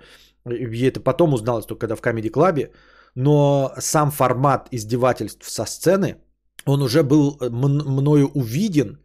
И 0.49 0.87
это 0.87 1.01
потом 1.01 1.35
узнал, 1.35 1.63
только 1.63 1.87
когда 1.87 1.97
в 1.97 2.01
Comedy 2.01 2.31
Club. 2.31 2.71
Но 3.15 3.73
сам 3.79 4.11
формат 4.11 4.69
издевательств 4.71 5.51
со 5.51 5.67
сцены, 5.67 6.17
он 6.67 6.83
уже 6.83 7.03
был 7.03 7.37
м- 7.41 7.97
мною 7.97 8.31
увиден 8.35 8.99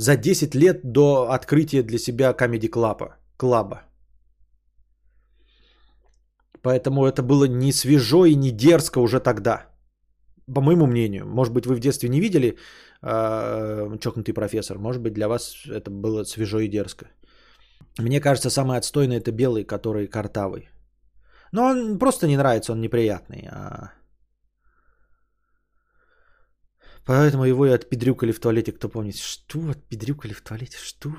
за 0.00 0.16
10 0.16 0.54
лет 0.54 0.80
до 0.82 1.30
открытия 1.30 1.82
для 1.82 1.98
себя 1.98 2.32
Comedy 2.32 2.70
Club. 2.70 3.12
Клаба. 3.36 3.82
Поэтому 6.62 7.06
это 7.06 7.22
было 7.22 7.44
не 7.48 7.72
свежо 7.72 8.24
и 8.24 8.34
не 8.34 8.50
дерзко 8.50 9.00
уже 9.00 9.20
тогда. 9.20 9.66
По 10.54 10.60
моему 10.60 10.86
мнению. 10.86 11.26
Может 11.26 11.52
быть, 11.52 11.66
вы 11.66 11.74
в 11.74 11.80
детстве 11.80 12.08
не 12.08 12.20
видели 12.20 12.56
э, 13.02 13.98
чокнутый 14.00 14.34
профессор. 14.34 14.78
Может 14.78 15.02
быть, 15.02 15.12
для 15.12 15.28
вас 15.28 15.66
это 15.66 15.90
было 15.90 16.24
свежо 16.24 16.60
и 16.60 16.68
дерзко. 16.68 17.06
Мне 17.98 18.20
кажется, 18.20 18.50
самый 18.50 18.78
отстойный 18.78 19.16
это 19.16 19.32
белый, 19.32 19.64
который 19.64 20.06
картавый. 20.06 20.68
Но 21.52 21.64
он 21.64 21.98
просто 21.98 22.26
не 22.26 22.36
нравится, 22.36 22.72
он 22.72 22.80
неприятный. 22.80 23.48
А... 23.50 23.90
Поэтому 27.10 27.44
его 27.44 27.66
и 27.66 27.70
отпедрюкали 27.70 28.30
в 28.30 28.38
туалете, 28.38 28.70
кто 28.70 28.88
помнит. 28.88 29.16
Что 29.16 29.58
отпедрюкали 29.70 30.32
в 30.32 30.42
туалете? 30.42 30.76
Что? 30.80 31.10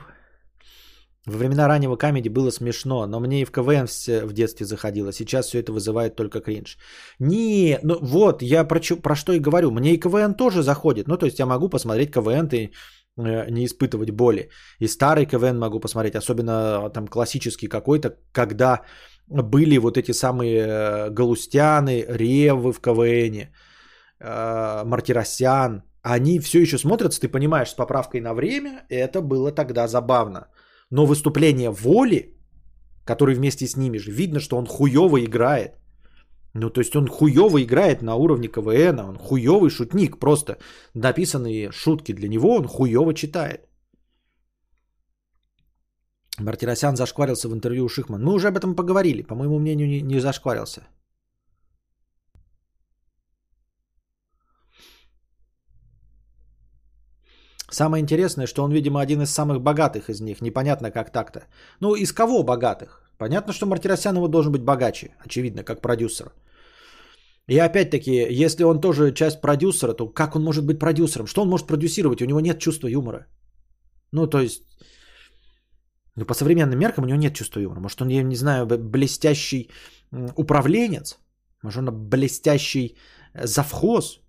Во 1.26 1.38
времена 1.38 1.68
раннего 1.68 1.98
камеди 1.98 2.30
было 2.30 2.50
смешно, 2.50 3.06
но 3.08 3.20
мне 3.20 3.42
и 3.42 3.46
в 3.46 3.52
КВН 3.52 3.88
в 4.28 4.34
детстве 4.34 4.66
заходило. 4.66 5.12
Сейчас 5.12 5.48
все 5.48 5.60
это 5.60 5.74
вызывает 5.74 6.16
только 6.16 6.40
кринж. 6.40 6.78
Не, 7.20 7.78
ну 7.84 7.98
вот, 8.02 8.42
я 8.42 8.64
про, 8.64 8.80
про 8.80 9.16
что 9.16 9.34
и 9.34 9.40
говорю. 9.40 9.72
Мне 9.72 9.94
и 9.94 10.00
КВН 10.00 10.34
тоже 10.34 10.64
заходит. 10.64 11.08
Ну, 11.10 11.18
то 11.18 11.26
есть 11.26 11.40
я 11.40 11.46
могу 11.46 11.68
посмотреть 11.68 12.14
КВН 12.14 12.48
и 12.54 12.72
э, 13.18 13.50
не 13.50 13.66
испытывать 13.66 14.12
боли. 14.12 14.50
И 14.80 14.88
старый 14.88 15.26
КВН 15.26 15.60
могу 15.60 15.82
посмотреть, 15.82 16.16
особенно 16.16 16.90
там 16.90 17.08
классический 17.08 17.68
какой-то, 17.68 18.16
когда 18.32 18.80
были 19.28 19.78
вот 19.78 19.98
эти 19.98 20.14
самые 20.14 20.58
э, 20.58 21.10
Галустяны, 21.10 22.06
Ревы 22.08 22.72
в 22.72 22.80
КВНе, 22.80 23.52
Мартиросян. 24.86 25.84
Они 26.04 26.40
все 26.40 26.62
еще 26.62 26.78
смотрятся, 26.78 27.22
ты 27.22 27.28
понимаешь, 27.28 27.70
с 27.70 27.76
поправкой 27.76 28.22
на 28.22 28.34
время. 28.34 28.86
Это 28.90 29.22
было 29.22 29.52
тогда 29.52 29.88
забавно. 29.88 30.48
Но 30.90 31.06
выступление 31.06 31.72
Воли, 31.72 32.36
который 33.06 33.36
вместе 33.36 33.68
с 33.68 33.78
ними 33.78 33.98
же, 33.98 34.12
видно, 34.12 34.40
что 34.40 34.58
он 34.58 34.68
хуево 34.68 35.24
играет. 35.24 35.72
Ну, 36.54 36.70
то 36.70 36.82
есть 36.82 36.96
он 36.96 37.08
хуево 37.08 37.64
играет 37.64 38.02
на 38.02 38.16
уровне 38.16 38.48
КВН, 38.48 39.00
он 39.00 39.18
хуевый 39.18 39.70
шутник, 39.70 40.20
просто 40.20 40.58
написанные 40.94 41.72
шутки 41.72 42.14
для 42.14 42.28
него 42.28 42.56
он 42.56 42.68
хуево 42.68 43.14
читает. 43.14 43.68
Мартиросян 46.40 46.96
зашкварился 46.96 47.48
в 47.48 47.54
интервью 47.54 47.86
у 47.86 47.90
Шихман. 47.90 48.24
Мы 48.24 48.34
уже 48.34 48.48
об 48.48 48.58
этом 48.58 48.76
поговорили, 48.76 49.22
по 49.22 49.36
моему 49.36 49.60
мнению, 49.60 49.88
не, 49.88 50.02
не 50.02 50.20
зашкварился. 50.20 50.82
Самое 57.72 58.02
интересное, 58.02 58.48
что 58.48 58.64
он, 58.64 58.72
видимо, 58.72 59.00
один 59.00 59.22
из 59.22 59.32
самых 59.32 59.62
богатых 59.62 60.10
из 60.10 60.22
них. 60.22 60.42
Непонятно, 60.42 60.92
как 60.92 61.12
так-то. 61.12 61.40
Ну, 61.80 61.96
из 61.96 62.12
кого 62.12 62.44
богатых? 62.44 63.02
Понятно, 63.18 63.54
что 63.54 63.66
Мартиросян 63.66 64.16
его 64.16 64.28
должен 64.28 64.52
быть 64.52 64.64
богаче, 64.64 65.16
очевидно, 65.26 65.64
как 65.64 65.82
продюсер. 65.82 66.34
И 67.48 67.58
опять-таки, 67.58 68.12
если 68.44 68.64
он 68.64 68.82
тоже 68.82 69.14
часть 69.14 69.42
продюсера, 69.42 69.94
то 69.94 70.10
как 70.10 70.36
он 70.36 70.44
может 70.44 70.66
быть 70.66 70.80
продюсером? 70.80 71.28
Что 71.28 71.42
он 71.42 71.50
может 71.50 71.68
продюсировать? 71.68 72.22
У 72.22 72.26
него 72.26 72.42
нет 72.42 72.60
чувства 72.60 72.88
юмора. 72.88 73.26
Ну, 74.12 74.28
то 74.28 74.42
есть, 74.42 74.64
ну, 76.16 76.26
по 76.26 76.34
современным 76.34 76.78
меркам 76.78 77.06
у 77.06 77.08
него 77.08 77.20
нет 77.20 77.34
чувства 77.34 77.62
юмора. 77.62 77.80
Может, 77.80 78.02
он, 78.02 78.10
я 78.10 78.24
не 78.24 78.36
знаю, 78.36 78.66
блестящий 78.66 79.70
управленец? 80.36 81.20
Может, 81.64 81.80
он 81.80 82.10
блестящий 82.10 82.98
завхоз? 83.34 84.20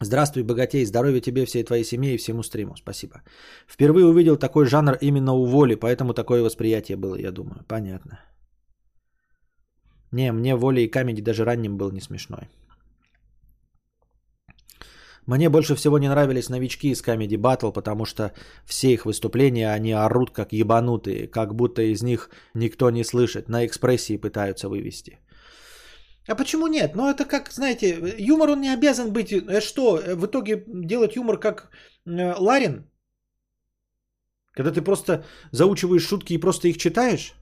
Здравствуй, 0.00 0.44
богатей, 0.44 0.84
здоровья 0.84 1.20
тебе, 1.20 1.44
всей 1.44 1.64
твоей 1.64 1.84
семье 1.84 2.14
и 2.14 2.18
всему 2.18 2.42
стриму. 2.42 2.76
Спасибо. 2.76 3.22
Впервые 3.66 4.06
увидел 4.06 4.36
такой 4.36 4.66
жанр 4.66 4.96
именно 5.00 5.32
у 5.32 5.44
Воли, 5.44 5.74
поэтому 5.74 6.14
такое 6.14 6.42
восприятие 6.42 6.96
было, 6.96 7.16
я 7.16 7.32
думаю. 7.32 7.64
Понятно. 7.66 8.20
Не, 10.12 10.32
мне 10.32 10.54
Воли 10.54 10.82
и 10.82 10.88
Comedy 10.88 11.22
даже 11.22 11.44
ранним 11.44 11.76
был 11.76 11.90
не 11.90 12.00
смешной. 12.00 12.48
Мне 15.26 15.50
больше 15.50 15.74
всего 15.74 15.98
не 15.98 16.08
нравились 16.08 16.48
новички 16.48 16.90
из 16.90 17.02
Comedy 17.02 17.36
Battle, 17.36 17.72
потому 17.72 18.06
что 18.06 18.32
все 18.64 18.94
их 18.94 19.04
выступления, 19.04 19.74
они 19.74 19.92
орут 19.92 20.30
как 20.30 20.52
ебанутые, 20.52 21.26
как 21.26 21.54
будто 21.54 21.82
из 21.82 22.02
них 22.02 22.30
никто 22.54 22.90
не 22.90 23.04
слышит, 23.04 23.48
на 23.48 23.66
экспрессии 23.66 24.16
пытаются 24.16 24.68
вывести. 24.68 25.18
А 26.28 26.34
почему 26.34 26.66
нет? 26.66 26.94
Ну, 26.94 27.08
это 27.08 27.24
как, 27.24 27.52
знаете, 27.52 28.14
юмор 28.18 28.50
он 28.50 28.60
не 28.60 28.74
обязан 28.74 29.12
быть... 29.12 29.32
Э, 29.32 29.60
что, 29.60 29.98
э, 29.98 30.14
в 30.14 30.26
итоге 30.26 30.64
делать 30.66 31.16
юмор 31.16 31.38
как 31.38 31.70
э, 32.06 32.34
Ларин? 32.38 32.84
Когда 34.52 34.70
ты 34.70 34.82
просто 34.82 35.24
заучиваешь 35.52 36.06
шутки 36.06 36.34
и 36.34 36.40
просто 36.40 36.68
их 36.68 36.76
читаешь? 36.76 37.34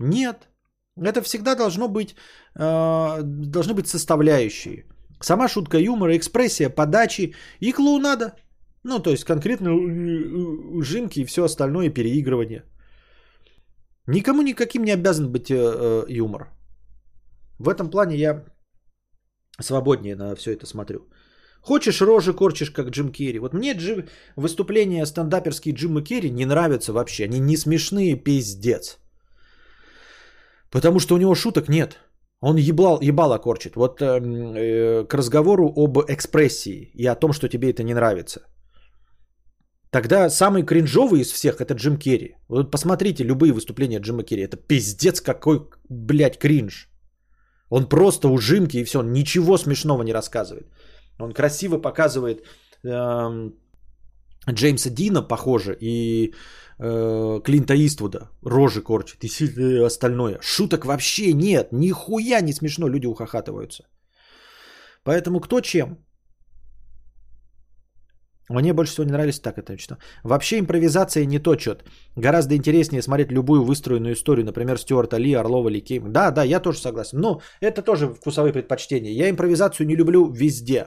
Нет. 0.00 0.48
Это 0.96 1.22
всегда 1.22 1.54
должно 1.54 1.88
быть, 1.88 2.16
э, 2.56 3.22
должны 3.22 3.74
быть 3.74 3.86
составляющие. 3.86 4.84
Сама 5.20 5.48
шутка 5.48 5.78
юмора, 5.78 6.16
экспрессия, 6.16 6.68
подачи 6.68 7.34
и 7.60 7.72
клоунада. 7.72 8.34
Ну, 8.82 8.98
то 8.98 9.10
есть 9.10 9.24
конкретно 9.24 9.70
жимки 10.82 11.20
и 11.20 11.24
все 11.24 11.44
остальное 11.44 11.90
переигрывание. 11.90 12.64
Никому 14.06 14.42
никаким 14.42 14.84
не 14.84 14.94
обязан 14.94 15.30
быть 15.30 15.50
э, 15.50 15.54
э, 15.54 16.04
юмор. 16.08 16.57
В 17.58 17.68
этом 17.68 17.90
плане 17.90 18.16
я 18.16 18.44
свободнее 19.60 20.16
на 20.16 20.36
все 20.36 20.52
это 20.52 20.66
смотрю. 20.66 21.08
Хочешь 21.60 22.00
рожи 22.00 22.32
корчишь, 22.32 22.70
как 22.70 22.90
Джим 22.90 23.12
Керри. 23.12 23.38
Вот 23.38 23.54
мне 23.54 23.74
джи... 23.74 24.08
выступления 24.36 25.06
стендаперские 25.06 25.74
Джима 25.74 26.02
Керри 26.02 26.30
не 26.30 26.46
нравятся 26.46 26.92
вообще. 26.92 27.24
Они 27.24 27.40
не 27.40 27.56
смешные, 27.56 28.16
пиздец. 28.16 28.98
Потому 30.70 31.00
что 31.00 31.14
у 31.14 31.18
него 31.18 31.34
шуток 31.34 31.68
нет. 31.68 31.98
Он 32.40 32.56
еблал, 32.56 33.00
ебало 33.02 33.38
корчит. 33.38 33.74
Вот 33.76 34.00
э, 34.00 34.06
э, 34.06 35.04
к 35.04 35.14
разговору 35.14 35.72
об 35.76 35.98
экспрессии 35.98 36.92
и 36.94 37.06
о 37.06 37.16
том, 37.16 37.32
что 37.32 37.48
тебе 37.48 37.70
это 37.70 37.82
не 37.82 37.94
нравится. 37.94 38.40
Тогда 39.90 40.30
самый 40.30 40.62
кринжовый 40.62 41.20
из 41.20 41.32
всех 41.32 41.60
это 41.60 41.74
Джим 41.74 41.96
Керри. 41.98 42.36
Вот 42.48 42.70
посмотрите 42.70 43.24
любые 43.24 43.52
выступления 43.52 44.00
Джима 44.00 44.22
Керри. 44.22 44.42
Это 44.42 44.56
пиздец 44.56 45.20
какой, 45.20 45.68
блядь, 45.88 46.38
кринж. 46.38 46.87
Он 47.70 47.88
просто 47.88 48.28
ужимки 48.28 48.78
и 48.78 48.84
все, 48.84 49.00
он 49.00 49.12
ничего 49.12 49.58
смешного 49.58 50.02
не 50.02 50.12
рассказывает. 50.12 50.66
Он 51.18 51.32
красиво 51.32 51.78
показывает 51.78 52.44
э, 52.84 53.50
Джеймса 54.50 54.90
Дина, 54.90 55.22
похоже, 55.22 55.76
и 55.80 56.34
э, 56.78 57.40
Клинта 57.44 57.74
Иствуда. 57.74 58.30
Рожи 58.42 58.82
корчит 58.82 59.24
и 59.24 59.84
остальное. 59.86 60.38
Шуток 60.40 60.84
вообще 60.84 61.32
нет. 61.32 61.72
Нихуя 61.72 62.40
не 62.40 62.52
смешно. 62.52 62.88
Люди 62.88 63.06
ухахатываются. 63.06 63.84
Поэтому 65.04 65.40
кто 65.40 65.60
чем? 65.60 65.98
Мне 68.48 68.72
больше 68.72 68.92
всего 68.92 69.04
не 69.04 69.12
нравились 69.12 69.40
так 69.40 69.58
это 69.58 69.76
что. 69.78 69.98
Вообще 70.24 70.58
импровизация 70.58 71.26
не 71.26 71.38
то 71.38 71.58
что 71.58 71.78
Гораздо 72.16 72.54
интереснее 72.54 73.02
смотреть 73.02 73.30
любую 73.30 73.62
выстроенную 73.62 74.14
историю, 74.14 74.44
например, 74.44 74.78
Стюарта 74.78 75.18
Ли, 75.18 75.34
Орлова 75.34 75.68
или 75.68 75.80
Кейм. 75.80 76.12
Да, 76.12 76.30
да, 76.30 76.44
я 76.44 76.60
тоже 76.60 76.78
согласен. 76.78 77.20
Но 77.20 77.40
это 77.60 77.82
тоже 77.82 78.08
вкусовые 78.08 78.52
предпочтения. 78.52 79.12
Я 79.12 79.28
импровизацию 79.28 79.86
не 79.86 79.96
люблю 79.96 80.32
везде. 80.32 80.86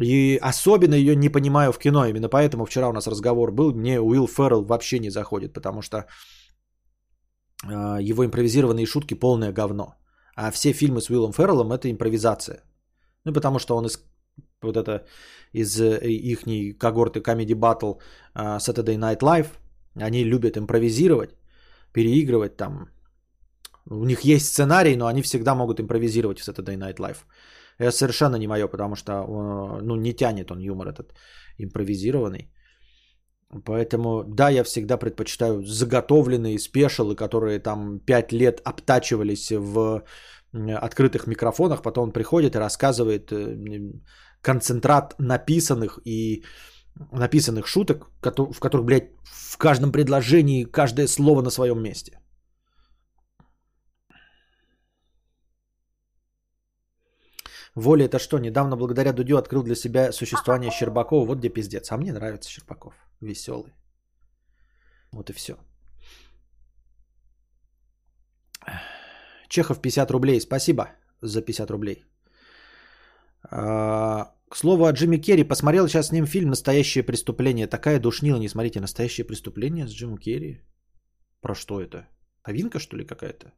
И 0.00 0.38
особенно 0.40 0.94
ее 0.94 1.16
не 1.16 1.28
понимаю 1.28 1.72
в 1.72 1.78
кино. 1.78 2.06
Именно 2.06 2.28
поэтому 2.28 2.64
вчера 2.64 2.88
у 2.88 2.92
нас 2.92 3.06
разговор 3.06 3.52
был. 3.52 3.74
Мне 3.74 4.00
Уилл 4.00 4.26
Феррелл 4.26 4.64
вообще 4.64 4.98
не 4.98 5.10
заходит, 5.10 5.52
потому 5.52 5.82
что 5.82 5.96
э, 7.64 7.98
его 8.00 8.24
импровизированные 8.24 8.86
шутки 8.86 9.14
полное 9.14 9.52
говно. 9.52 9.94
А 10.36 10.50
все 10.50 10.72
фильмы 10.72 11.00
с 11.00 11.10
Уиллом 11.10 11.32
Ферреллом 11.32 11.72
это 11.72 11.90
импровизация. 11.90 12.62
Ну, 13.24 13.32
потому 13.32 13.58
что 13.58 13.76
он 13.76 13.86
из 13.86 13.98
вот 14.62 14.76
это 14.76 15.06
из 15.52 15.80
э, 15.80 15.98
их 16.06 16.44
когорты 16.78 17.20
Comedy 17.20 17.54
Battle 17.54 18.00
uh, 18.34 18.58
Saturday 18.58 18.96
Night 18.96 19.20
Live. 19.20 19.46
Они 19.94 20.24
любят 20.24 20.56
импровизировать, 20.56 21.30
переигрывать 21.92 22.56
там. 22.56 22.88
У 23.90 24.04
них 24.04 24.20
есть 24.20 24.46
сценарий, 24.46 24.96
но 24.96 25.06
они 25.06 25.22
всегда 25.22 25.54
могут 25.54 25.80
импровизировать 25.80 26.38
в 26.40 26.48
Saturday 26.48 26.76
Night 26.76 26.98
Live. 26.98 27.24
Это 27.78 27.90
совершенно 27.90 28.36
не 28.36 28.46
мое, 28.46 28.68
потому 28.68 28.96
что 28.96 29.12
ну, 29.82 29.96
не 29.96 30.12
тянет 30.12 30.50
он 30.50 30.60
юмор 30.60 30.88
этот 30.88 31.14
импровизированный. 31.58 32.50
Поэтому, 33.64 34.24
да, 34.24 34.50
я 34.50 34.64
всегда 34.64 34.98
предпочитаю 34.98 35.62
заготовленные 35.62 36.58
спешалы, 36.58 37.16
которые 37.16 37.60
там 37.60 37.98
5 38.00 38.32
лет 38.32 38.60
обтачивались 38.64 39.52
в 39.52 40.02
открытых 40.52 41.26
микрофонах, 41.26 41.82
потом 41.82 42.04
он 42.04 42.12
приходит 42.12 42.54
и 42.54 42.58
рассказывает 42.58 43.32
э, 43.32 43.92
концентрат 44.42 45.14
написанных 45.18 45.98
и 46.04 46.44
написанных 47.12 47.66
шуток, 47.66 48.10
в 48.22 48.60
которых, 48.60 48.84
блядь, 48.84 49.10
в 49.24 49.58
каждом 49.58 49.92
предложении 49.92 50.64
каждое 50.64 51.06
слово 51.06 51.42
на 51.42 51.50
своем 51.50 51.82
месте. 51.82 52.18
Воля 57.74 58.06
это 58.06 58.18
что? 58.18 58.38
Недавно 58.38 58.76
благодаря 58.76 59.12
Дудю 59.12 59.36
открыл 59.36 59.62
для 59.62 59.76
себя 59.76 60.12
существование 60.12 60.70
Щербакова. 60.70 61.26
Вот 61.26 61.38
где 61.38 61.48
пиздец. 61.48 61.92
А 61.92 61.96
мне 61.96 62.12
нравится 62.12 62.50
Щербаков. 62.50 62.94
Веселый. 63.20 63.72
Вот 65.12 65.30
и 65.30 65.32
все. 65.32 65.56
Чехов 69.48 69.80
50 69.80 70.10
рублей. 70.10 70.40
Спасибо 70.40 70.88
за 71.22 71.40
50 71.42 71.70
рублей. 71.70 72.04
К 73.50 74.56
слову 74.56 74.84
о 74.84 74.92
Джимми 74.92 75.16
Керри. 75.18 75.44
Посмотрел 75.44 75.88
сейчас 75.88 76.08
с 76.08 76.12
ним 76.12 76.26
фильм 76.26 76.50
«Настоящее 76.50 77.04
преступление». 77.04 77.66
Такая 77.66 78.00
душнила. 78.00 78.38
Не 78.38 78.48
смотрите, 78.48 78.80
«Настоящее 78.80 79.26
преступление» 79.26 79.86
с 79.86 79.90
Джимом 79.90 80.18
Керри. 80.18 80.62
Про 81.40 81.54
что 81.54 81.80
это? 81.80 82.08
Новинка, 82.46 82.78
что 82.78 82.96
ли, 82.96 83.04
какая-то? 83.04 83.52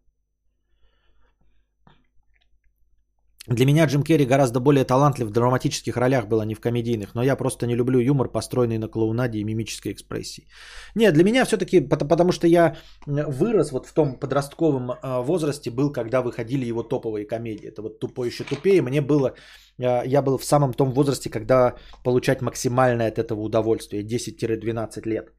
Для 3.51 3.67
меня 3.67 3.87
Джим 3.87 4.03
Керри 4.03 4.27
гораздо 4.27 4.61
более 4.61 4.85
талантлив 4.85 5.27
в 5.27 5.33
драматических 5.33 5.97
ролях 5.97 6.29
был, 6.29 6.41
а 6.41 6.45
не 6.45 6.55
в 6.55 6.61
комедийных. 6.61 7.17
Но 7.17 7.23
я 7.23 7.37
просто 7.37 7.67
не 7.67 7.75
люблю 7.75 7.99
юмор, 7.99 8.29
построенный 8.29 8.79
на 8.79 8.89
клоунаде 8.89 9.39
и 9.39 9.45
мимической 9.45 9.93
экспрессии. 9.93 10.47
Нет, 10.95 11.15
для 11.15 11.25
меня 11.25 11.45
все-таки, 11.45 11.81
потому 11.81 12.31
что 12.31 12.47
я 12.47 12.77
вырос 13.07 13.73
вот 13.73 13.87
в 13.87 13.93
том 13.93 14.21
подростковом 14.21 14.93
а, 14.93 15.21
возрасте, 15.21 15.71
был, 15.71 15.93
когда 15.93 16.23
выходили 16.23 16.65
его 16.65 16.85
топовые 16.85 17.27
комедии. 17.27 17.67
Это 17.67 17.83
вот 17.83 17.99
«Тупой 17.99 18.29
еще 18.29 18.45
тупее». 18.45 18.83
Мне 18.83 19.01
было, 19.01 19.35
а, 19.83 20.05
я 20.05 20.23
был 20.23 20.39
в 20.39 20.45
самом 20.45 20.73
том 20.73 20.93
возрасте, 20.93 21.29
когда 21.29 21.75
получать 22.05 22.43
максимальное 22.43 23.09
от 23.09 23.19
этого 23.19 23.41
удовольствие. 23.41 24.05
10-12 24.05 25.09
лет. 25.09 25.33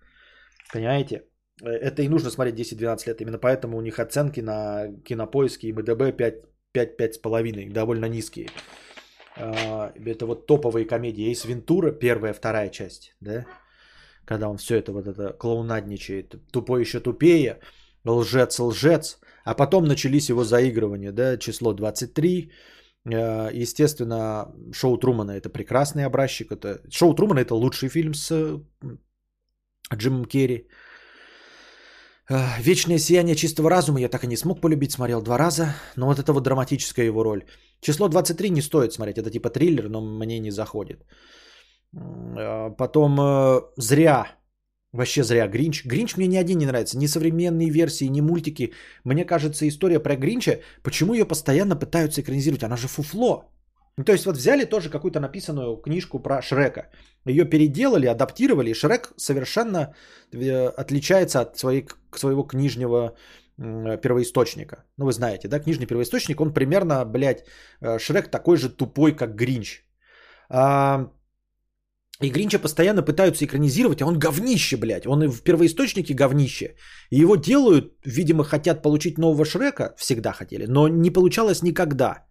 Понимаете? 0.74 1.24
Это 1.62 2.02
и 2.02 2.10
нужно 2.10 2.30
смотреть 2.30 2.74
10-12 2.74 3.08
лет. 3.08 3.22
Именно 3.22 3.38
поэтому 3.38 3.78
у 3.78 3.82
них 3.82 4.00
оценки 4.00 4.42
на 4.42 4.88
кинопоиске 5.06 5.70
и 5.70 5.74
МДБ 5.74 6.12
5 6.18 6.51
5-5,5, 6.74 7.72
довольно 7.72 8.06
низкие. 8.06 8.48
А, 9.38 9.94
это 10.06 10.26
вот 10.26 10.48
топовые 10.48 10.86
комедии. 10.86 11.30
Есть 11.30 11.46
Вентура, 11.46 11.92
первая, 11.92 12.34
вторая 12.34 12.70
часть, 12.70 13.16
да? 13.22 13.46
Когда 14.26 14.50
он 14.50 14.58
все 14.58 14.78
это 14.78 14.92
вот 14.92 15.08
это 15.08 15.34
клоунадничает. 15.34 16.36
Тупой 16.52 16.82
еще 16.82 17.00
тупее, 17.00 17.60
лжец, 18.06 18.60
лжец. 18.60 19.20
А 19.44 19.56
потом 19.56 19.86
начались 19.86 20.30
его 20.30 20.44
заигрывания, 20.44 21.12
да, 21.12 21.38
число 21.38 21.74
23. 21.74 22.52
А, 23.06 23.50
естественно, 23.54 24.46
шоу 24.74 24.98
Трумана 24.98 25.32
это 25.32 25.50
прекрасный 25.50 26.06
образчик. 26.06 26.52
Это... 26.52 26.82
Шоу 26.90 27.16
Трумана 27.16 27.40
это 27.40 27.56
лучший 27.56 27.90
фильм 27.90 28.14
с 28.14 28.62
Джимом 29.94 30.26
Керри. 30.26 30.68
Вечное 32.60 32.98
сияние 32.98 33.36
чистого 33.36 33.70
разума 33.70 34.00
я 34.00 34.10
так 34.10 34.24
и 34.24 34.28
не 34.28 34.38
смог 34.38 34.62
полюбить, 34.62 34.92
смотрел 34.92 35.22
два 35.22 35.38
раза, 35.38 35.76
но 35.98 36.08
вот 36.08 36.20
это 36.20 36.32
вот 36.32 36.44
драматическая 36.44 37.06
его 37.06 37.24
роль. 37.24 37.44
Число 37.82 38.08
23 38.08 38.50
не 38.50 38.62
стоит 38.62 38.94
смотреть, 38.94 39.18
это 39.18 39.30
типа 39.30 39.50
триллер, 39.50 39.90
но 39.90 40.02
мне 40.02 40.40
не 40.40 40.52
заходит. 40.52 41.04
А, 41.94 42.70
потом 42.70 43.20
э, 43.20 43.62
зря, 43.76 44.28
вообще 44.94 45.24
зря 45.24 45.48
Гринч. 45.48 45.84
Гринч 45.86 46.16
мне 46.16 46.28
ни 46.28 46.38
один 46.38 46.58
не 46.60 46.66
нравится, 46.66 46.98
ни 46.98 47.08
современные 47.08 47.70
версии, 47.70 48.06
ни 48.06 48.22
мультики. 48.22 48.72
Мне 49.04 49.26
кажется, 49.26 49.68
история 49.68 50.00
про 50.00 50.16
Гринча, 50.16 50.62
почему 50.84 51.14
ее 51.14 51.26
постоянно 51.26 51.76
пытаются 51.76 52.22
экранизировать, 52.22 52.64
она 52.64 52.78
же 52.78 52.88
фуфло. 52.88 53.52
Ну, 53.98 54.06
то 54.06 54.14
есть 54.14 54.26
вот 54.26 54.38
взяли 54.38 54.64
тоже 54.66 54.90
какую-то 54.90 55.20
написанную 55.20 55.76
книжку 55.76 56.20
про 56.20 56.42
Шрека, 56.42 56.90
ее 57.26 57.44
переделали, 57.44 58.08
адаптировали, 58.08 58.70
и 58.70 58.74
Шрек 58.74 59.12
совершенно 59.18 59.94
э, 60.32 60.68
отличается 60.68 61.42
от 61.42 61.58
своей, 61.58 61.88
своего 62.20 62.44
книжнего 62.44 63.16
первоисточника. 64.02 64.86
Ну, 64.98 65.06
вы 65.06 65.12
знаете, 65.12 65.48
да, 65.48 65.60
книжный 65.60 65.86
первоисточник, 65.86 66.42
он 66.42 66.54
примерно, 66.54 67.06
блядь, 67.06 67.44
э, 67.82 68.00
Шрек 68.00 68.32
такой 68.32 68.58
же 68.58 68.70
тупой, 68.70 69.16
как 69.16 69.36
Гринч. 69.36 69.84
А, 70.50 71.12
и 72.22 72.30
Гринча 72.30 72.60
постоянно 72.60 73.04
пытаются 73.04 73.46
экранизировать, 73.46 74.02
а 74.02 74.06
он 74.06 74.20
говнище, 74.20 74.78
блядь. 74.78 75.08
Он 75.08 75.24
и 75.24 75.28
в 75.28 75.44
первоисточнике 75.44 76.14
говнище. 76.14 76.76
И 77.10 77.20
его 77.20 77.36
делают, 77.36 77.94
видимо, 78.06 78.44
хотят 78.44 78.82
получить 78.82 79.18
нового 79.18 79.46
Шрека, 79.46 79.96
всегда 79.98 80.32
хотели, 80.32 80.66
но 80.68 80.88
не 80.88 81.12
получалось 81.12 81.64
никогда. 81.64 82.26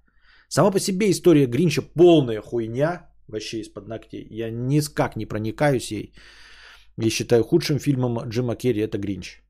Сама 0.49 0.71
по 0.71 0.81
себе 0.81 1.11
история 1.11 1.47
Гринча 1.47 1.83
полная 1.83 2.41
хуйня, 2.41 3.09
вообще 3.29 3.61
из-под 3.61 3.89
ногтей. 3.89 4.27
Я 4.31 4.51
никак 4.51 5.17
не 5.17 5.27
проникаюсь 5.27 5.93
ей. 5.93 6.13
Я 6.97 7.11
считаю 7.11 7.45
худшим 7.45 7.79
фильмом 7.79 8.29
Джима 8.29 8.57
Керри 8.57 8.81
это 8.81 8.99
Гринч. 8.99 9.43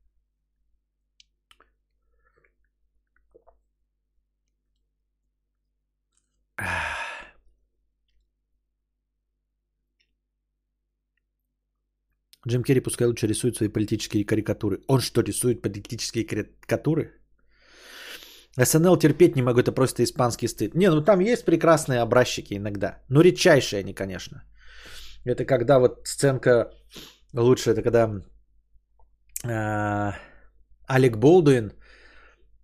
Джим 12.47 12.63
Керри 12.63 12.81
пускай 12.81 13.07
лучше 13.07 13.27
рисует 13.27 13.55
свои 13.55 13.69
политические 13.69 14.25
карикатуры. 14.25 14.79
Он 14.87 14.99
что, 14.99 15.21
рисует 15.21 15.61
политические 15.61 16.25
карикатуры? 16.25 17.11
СНЛ 18.57 18.97
терпеть 18.97 19.35
не 19.35 19.41
могу, 19.41 19.59
это 19.59 19.71
просто 19.71 20.03
испанский 20.03 20.47
стыд. 20.47 20.75
Не, 20.75 20.89
ну 20.89 21.01
там 21.01 21.19
есть 21.19 21.45
прекрасные 21.45 22.01
образчики 22.01 22.55
иногда. 22.55 22.99
Ну, 23.09 23.21
редчайшие 23.21 23.79
они, 23.79 23.93
конечно. 23.93 24.43
Это 25.23 25.45
когда 25.45 25.79
вот 25.79 26.01
сценка 26.03 26.71
лучше, 27.33 27.71
это 27.71 27.81
когда 27.81 28.09
э, 29.45 30.11
Алек 30.87 31.17
Болдуин, 31.17 31.71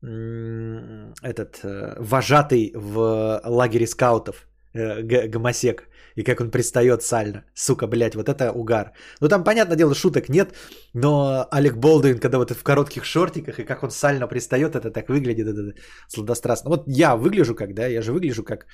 этот 0.02 1.60
э, 1.64 1.96
вожатый 2.00 2.72
в 2.76 3.42
лагере 3.46 3.88
скаутов, 3.88 4.48
э, 4.78 5.28
гомосек, 5.28 5.90
и 6.16 6.24
как 6.24 6.42
он 6.42 6.52
пристает 6.52 7.02
сально. 7.02 7.44
Сука, 7.54 7.88
блядь, 7.88 8.16
вот 8.16 8.30
это 8.30 8.52
угар. 8.52 8.92
Ну 9.22 9.30
там, 9.30 9.44
понятное 9.44 9.78
дело, 9.78 9.96
шуток 9.96 10.30
нет, 10.30 10.50
но 10.94 11.48
Алек 11.52 11.78
Болдуин, 11.78 12.20
когда 12.20 12.38
вот 12.38 12.52
в 12.52 12.64
коротких 12.64 13.06
шортиках, 13.06 13.60
и 13.60 13.66
как 13.66 13.84
он 13.84 13.92
сально 13.92 14.28
пристает, 14.28 14.76
это 14.76 14.92
так 14.92 15.10
выглядит, 15.10 15.48
это 15.48 15.74
сладострастно. 16.08 16.70
Вот 16.70 16.84
я 16.88 17.16
выгляжу 17.16 17.56
как, 17.56 17.74
да, 17.74 17.88
я 17.88 18.02
же 18.02 18.12
выгляжу 18.12 18.44
как 18.44 18.66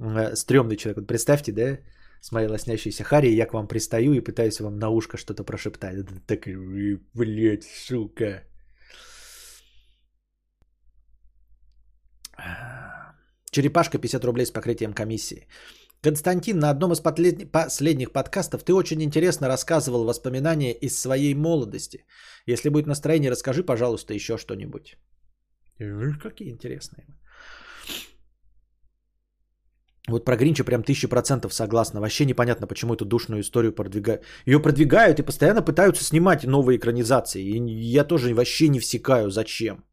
э, 0.00 0.34
стрёмный 0.34 0.76
человек. 0.76 0.98
Вот 0.98 1.06
представьте, 1.06 1.52
да, 1.52 1.78
с 2.20 2.32
моей 2.32 2.48
лоснящейся 2.48 3.04
Харри, 3.04 3.28
я 3.28 3.46
к 3.46 3.54
вам 3.54 3.68
пристаю 3.68 4.12
и 4.12 4.20
пытаюсь 4.20 4.60
вам 4.60 4.78
на 4.78 4.88
ушко 4.90 5.16
что-то 5.16 5.44
прошептать. 5.44 5.96
Это 5.96 6.12
так, 6.26 6.46
блядь, 7.14 7.64
сука. 7.64 8.44
Черепашка 13.58 13.98
50 13.98 14.24
рублей 14.24 14.46
с 14.46 14.52
покрытием 14.52 14.92
комиссии. 14.92 15.48
Константин, 16.00 16.58
на 16.60 16.70
одном 16.70 16.92
из 16.92 17.00
последних 17.00 18.12
подкастов 18.12 18.62
ты 18.62 18.72
очень 18.72 19.02
интересно 19.02 19.48
рассказывал 19.48 20.04
воспоминания 20.04 20.72
из 20.72 20.96
своей 20.96 21.34
молодости. 21.34 22.04
Если 22.46 22.68
будет 22.68 22.86
настроение, 22.86 23.32
расскажи, 23.32 23.64
пожалуйста, 23.64 24.14
еще 24.14 24.38
что-нибудь. 24.38 24.96
Какие 26.22 26.50
интересные. 26.50 27.06
Вот 30.08 30.24
про 30.24 30.36
Гринча 30.36 30.62
прям 30.64 30.84
тысяча 30.84 31.08
процентов 31.08 31.52
согласна. 31.52 32.00
Вообще 32.00 32.26
непонятно, 32.26 32.68
почему 32.68 32.94
эту 32.94 33.04
душную 33.04 33.40
историю 33.40 33.72
продвигают. 33.72 34.22
Ее 34.46 34.62
продвигают 34.62 35.18
и 35.18 35.24
постоянно 35.24 35.62
пытаются 35.62 36.04
снимать 36.04 36.44
новые 36.44 36.78
экранизации. 36.78 37.42
И 37.42 37.94
я 37.96 38.04
тоже 38.04 38.32
вообще 38.34 38.68
не 38.68 38.78
всекаю, 38.78 39.30
зачем. 39.30 39.84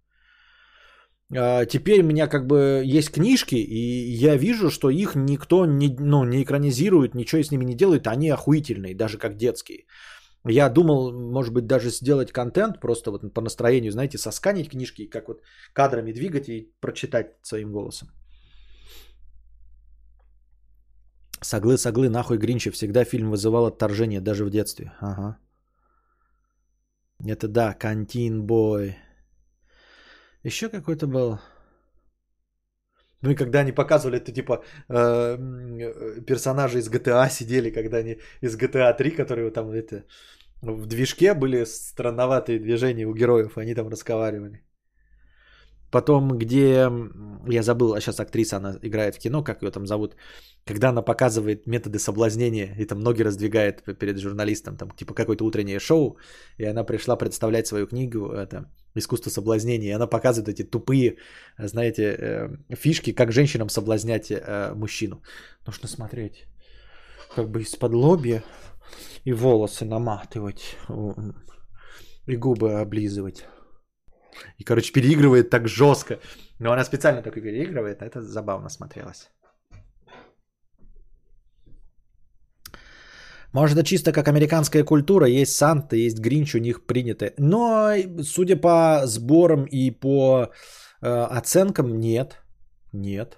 А, 1.33 1.65
теперь 1.65 2.01
у 2.01 2.05
меня 2.05 2.27
как 2.27 2.47
бы 2.47 2.83
есть 2.85 3.11
книжки, 3.11 3.55
и 3.55 4.11
я 4.25 4.37
вижу, 4.37 4.69
что 4.69 4.89
их 4.89 5.15
никто 5.15 5.65
не, 5.65 5.95
ну, 5.99 6.23
не 6.23 6.43
экранизирует, 6.43 7.15
ничего 7.15 7.41
с 7.41 7.51
ними 7.51 7.65
не 7.65 7.75
делает, 7.75 8.07
они 8.07 8.29
охуительные, 8.29 8.95
даже 8.95 9.17
как 9.17 9.37
детские. 9.37 9.85
Я 10.47 10.69
думал, 10.69 11.11
может 11.11 11.53
быть, 11.53 11.65
даже 11.65 11.89
сделать 11.89 12.31
контент, 12.31 12.79
просто 12.79 13.11
вот 13.11 13.33
по 13.33 13.41
настроению, 13.41 13.91
знаете, 13.91 14.17
сосканить 14.17 14.69
книжки, 14.69 15.09
как 15.09 15.27
вот 15.27 15.41
кадрами 15.73 16.13
двигать 16.13 16.49
и 16.49 16.71
прочитать 16.79 17.33
своим 17.41 17.71
голосом. 17.71 18.09
Соглы, 21.41 21.77
соглы, 21.77 22.09
нахуй 22.09 22.37
Гринча. 22.37 22.71
Всегда 22.71 23.05
фильм 23.05 23.31
вызывал 23.31 23.65
отторжение, 23.65 24.21
даже 24.21 24.45
в 24.45 24.49
детстве. 24.49 24.93
Ага. 24.99 25.37
Это 27.27 27.47
да, 27.47 27.73
Кантин 27.73 28.45
Бой. 28.45 28.95
Еще 30.45 30.69
какой-то 30.69 31.07
был. 31.07 31.39
Ну 33.21 33.31
и 33.31 33.35
когда 33.35 33.61
они 33.61 33.71
показывали, 33.71 34.17
это 34.17 34.31
типа 34.31 34.63
э, 34.89 35.37
персонажи 36.27 36.77
из 36.77 36.87
GTA 36.87 37.29
сидели, 37.31 37.71
когда 37.71 37.97
они 37.97 38.19
из 38.41 38.55
GTA 38.55 38.95
3, 38.95 39.11
которые 39.11 39.49
там 39.49 39.71
это, 39.71 40.03
в 40.61 40.85
движке 40.85 41.33
были 41.33 41.65
странноватые 41.65 42.59
движения 42.59 43.07
у 43.07 43.15
героев, 43.15 43.57
они 43.57 43.73
там 43.73 43.87
разговаривали. 43.89 44.61
Потом, 45.91 46.37
где, 46.37 46.89
я 47.47 47.63
забыл, 47.63 47.93
а 47.93 48.01
сейчас 48.01 48.19
актриса, 48.19 48.57
она 48.57 48.77
играет 48.81 49.15
в 49.15 49.19
кино, 49.19 49.43
как 49.43 49.61
ее 49.61 49.71
там 49.71 49.85
зовут, 49.85 50.15
когда 50.65 50.89
она 50.89 51.01
показывает 51.01 51.67
методы 51.67 51.99
соблазнения, 51.99 52.75
и 52.79 52.85
там 52.85 52.99
ноги 52.99 53.23
раздвигает 53.23 53.83
перед 53.99 54.17
журналистом, 54.17 54.77
там 54.77 54.89
типа 54.91 55.13
какое-то 55.13 55.45
утреннее 55.45 55.79
шоу, 55.79 56.17
и 56.57 56.65
она 56.65 56.83
пришла 56.83 57.15
представлять 57.15 57.67
свою 57.67 57.87
книгу, 57.87 58.31
это 58.31 58.65
«Искусство 58.95 59.29
соблазнения», 59.29 59.89
и 59.89 59.95
она 59.95 60.07
показывает 60.07 60.49
эти 60.49 60.63
тупые, 60.63 61.17
знаете, 61.57 62.03
э, 62.03 62.75
фишки, 62.75 63.13
как 63.13 63.31
женщинам 63.31 63.69
соблазнять 63.69 64.31
э, 64.31 64.73
мужчину. 64.75 65.21
Нужно 65.67 65.87
смотреть, 65.87 66.45
как 67.35 67.49
бы 67.49 67.61
из-под 67.61 67.93
лобья 67.93 68.43
и 69.23 69.33
волосы 69.33 69.85
наматывать, 69.85 70.77
и 72.27 72.37
губы 72.37 72.81
облизывать. 72.81 73.45
И, 74.57 74.63
короче, 74.63 74.93
переигрывает 74.93 75.49
так 75.49 75.67
жестко. 75.67 76.19
Но 76.59 76.71
она 76.71 76.83
специально 76.83 77.21
так 77.21 77.37
и 77.37 77.41
переигрывает, 77.41 78.01
а 78.01 78.05
это 78.05 78.21
забавно 78.21 78.69
смотрелось. 78.69 79.29
Может, 83.53 83.77
это 83.77 83.87
чисто 83.87 84.11
как 84.11 84.27
американская 84.27 84.83
культура, 84.83 85.27
есть 85.27 85.55
Санта, 85.55 85.95
есть 85.95 86.19
Гринч, 86.19 86.55
у 86.55 86.59
них 86.59 86.85
приняты. 86.85 87.33
Но, 87.37 87.93
судя 88.21 88.57
по 88.57 89.03
сборам 89.05 89.63
и 89.63 89.91
по 89.91 90.51
э, 91.01 91.07
оценкам, 91.07 91.99
нет. 91.99 92.41
Нет. 92.91 93.37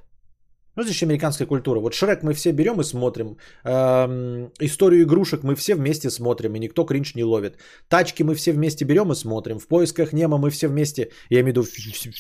Ну, 0.78 0.84
здесь 0.84 1.04
американская 1.04 1.48
культура. 1.48 1.80
Вот 1.80 1.94
Шрек 1.94 2.22
мы 2.24 2.34
все 2.34 2.52
берем 2.52 2.80
и 2.80 2.84
смотрим. 2.84 3.38
Эм, 3.64 4.52
историю 4.62 5.02
игрушек 5.02 5.44
мы 5.44 5.56
все 5.56 5.74
вместе 5.76 6.12
смотрим, 6.12 6.56
и 6.56 6.60
никто 6.60 6.86
кринж 6.86 7.16
не 7.16 7.24
ловит. 7.24 7.58
Тачки 7.90 8.24
мы 8.24 8.36
все 8.36 8.52
вместе 8.52 8.86
берем 8.86 9.12
и 9.12 9.16
смотрим. 9.16 9.58
В 9.58 9.68
поисках 9.68 10.14
Немо 10.14 10.38
мы 10.38 10.52
все 10.52 10.68
вместе, 10.68 11.10
я 11.32 11.40
имею 11.42 11.46
в 11.46 11.48
виду, 11.48 11.66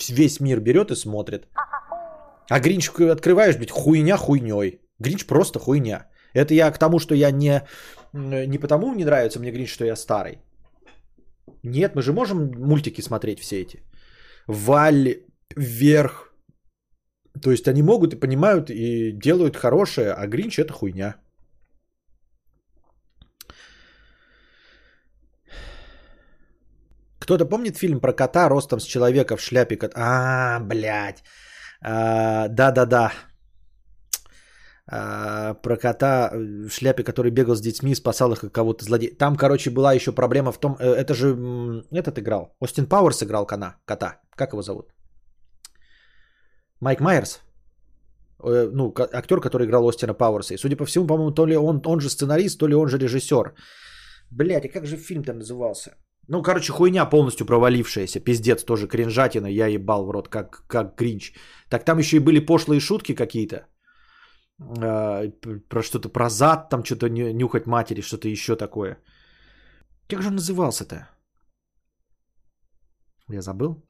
весь 0.09 0.39
мир 0.39 0.59
берет 0.59 0.91
и 0.91 0.95
смотрит. 0.95 1.47
А 2.49 2.59
Гринч 2.59 2.89
открываешь, 2.89 3.57
блядь, 3.57 3.69
хуйня 3.69 4.17
хуйней. 4.17 4.79
Гринч 4.99 5.27
просто 5.27 5.59
хуйня. 5.59 6.07
Это 6.34 6.55
я 6.55 6.71
к 6.71 6.79
тому, 6.79 6.97
что 6.97 7.13
я 7.13 7.29
не, 7.31 7.61
не 8.13 8.57
потому 8.57 8.93
не 8.95 9.05
нравится 9.05 9.39
мне 9.39 9.51
Гринч, 9.51 9.69
что 9.69 9.85
я 9.85 9.95
старый. 9.95 10.39
Нет, 11.63 11.95
мы 11.95 12.01
же 12.01 12.11
можем 12.11 12.51
мультики 12.57 13.01
смотреть 13.01 13.39
все 13.39 13.61
эти. 13.61 13.84
Валь, 14.47 15.17
вверх. 15.55 16.26
То 17.41 17.51
есть 17.51 17.68
они 17.68 17.84
могут 17.84 18.14
и 18.14 18.19
понимают, 18.19 18.69
и 18.69 19.11
делают 19.11 19.55
хорошее, 19.55 20.14
а 20.14 20.27
Гринч 20.27 20.59
это 20.59 20.73
хуйня. 20.73 21.15
Кто-то 27.19 27.45
помнит 27.45 27.77
фильм 27.77 27.99
про 27.99 28.14
кота 28.14 28.49
ростом 28.49 28.80
с 28.80 28.85
человека 28.85 29.35
в 29.35 29.41
шляпе? 29.41 29.77
А, 29.95 30.59
блядь. 30.59 31.23
А, 31.81 32.47
да-да-да. 32.47 33.11
А, 34.89 35.53
про 35.55 35.76
кота 35.76 36.31
в 36.34 36.69
шляпе, 36.69 37.03
который 37.03 37.31
бегал 37.31 37.55
с 37.55 37.61
детьми, 37.61 37.95
спасал 37.95 38.31
их 38.31 38.43
от 38.43 38.53
кого-то 38.53 38.85
злодей. 38.85 39.18
Там, 39.18 39.35
короче, 39.35 39.69
была 39.69 39.93
еще 39.93 40.14
проблема 40.14 40.51
в 40.51 40.59
том, 40.59 40.77
э, 40.80 40.85
это 40.85 41.14
же 41.14 41.84
этот 41.91 42.18
играл, 42.18 42.55
Остин 42.61 42.85
Пауэрс 42.85 43.23
играл 43.23 43.45
кота. 43.45 44.22
Как 44.35 44.53
его 44.53 44.61
зовут? 44.61 44.96
Майк 46.81 47.01
Майерс. 47.01 47.41
Э, 48.43 48.69
ну, 48.73 48.93
актер, 49.13 49.39
который 49.39 49.65
играл 49.65 49.87
Остина 49.87 50.13
Пауэрса. 50.13 50.53
И, 50.53 50.57
судя 50.57 50.75
по 50.75 50.85
всему, 50.85 51.07
по-моему, 51.07 51.31
то 51.31 51.45
ли 51.45 51.57
он, 51.57 51.81
он 51.85 51.99
же 51.99 52.09
сценарист, 52.09 52.59
то 52.59 52.67
ли 52.67 52.75
он 52.75 52.87
же 52.87 52.97
режиссер. 52.97 53.53
Блять, 54.31 54.65
а 54.65 54.69
как 54.69 54.85
же 54.85 54.97
фильм-то 54.97 55.33
назывался? 55.33 55.91
Ну, 56.27 56.43
короче, 56.43 56.71
хуйня 56.71 57.05
полностью 57.05 57.45
провалившаяся. 57.45 58.19
Пиздец, 58.19 58.63
тоже 58.63 58.87
кринжатина. 58.87 59.47
Я 59.47 59.67
ебал 59.67 60.05
в 60.05 60.11
рот, 60.11 60.27
как, 60.27 60.63
как 60.67 60.95
кринж. 60.95 61.33
Так 61.69 61.85
там 61.85 61.97
еще 61.99 62.17
и 62.17 62.19
были 62.19 62.45
пошлые 62.45 62.79
шутки 62.79 63.15
какие-то. 63.15 63.67
Э, 64.59 65.29
про 65.69 65.83
что-то 65.83 66.09
про 66.09 66.29
зад, 66.29 66.69
там 66.69 66.83
что-то 66.83 67.09
нюхать 67.09 67.67
матери, 67.67 68.01
что-то 68.01 68.27
еще 68.27 68.55
такое. 68.55 68.97
Как 70.09 70.21
же 70.21 70.27
он 70.27 70.35
назывался-то? 70.35 71.07
Я 73.29 73.41
забыл. 73.41 73.86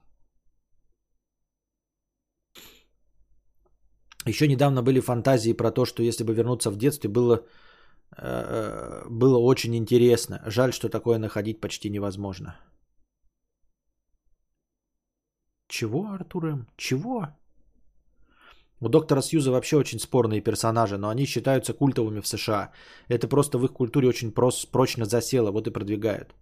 Еще 4.28 4.46
недавно 4.48 4.82
были 4.82 5.00
фантазии 5.00 5.54
про 5.54 5.70
то, 5.70 5.84
что 5.84 6.02
если 6.02 6.24
бы 6.24 6.34
вернуться 6.34 6.70
в 6.70 6.76
детстве, 6.76 7.08
было, 7.10 7.46
э, 8.16 8.22
э, 8.22 9.08
было 9.08 9.38
очень 9.38 9.74
интересно. 9.74 10.42
Жаль, 10.46 10.72
что 10.72 10.88
такое 10.88 11.18
находить 11.18 11.60
почти 11.60 11.90
невозможно. 11.90 12.56
Чего, 15.68 16.06
Артур 16.14 16.46
М? 16.46 16.66
Чего? 16.76 17.28
У 18.80 18.88
доктора 18.88 19.22
Сьюза 19.22 19.50
вообще 19.50 19.76
очень 19.76 19.98
спорные 19.98 20.40
персонажи, 20.40 20.98
но 20.98 21.08
они 21.08 21.26
считаются 21.26 21.72
культовыми 21.72 22.20
в 22.20 22.26
США. 22.26 22.70
Это 23.08 23.28
просто 23.28 23.58
в 23.58 23.64
их 23.64 23.72
культуре 23.72 24.08
очень 24.08 24.30
прос- 24.30 24.68
прочно 24.70 25.04
засело, 25.04 25.50
вот 25.50 25.66
и 25.66 25.72
продвигают. 25.72 26.34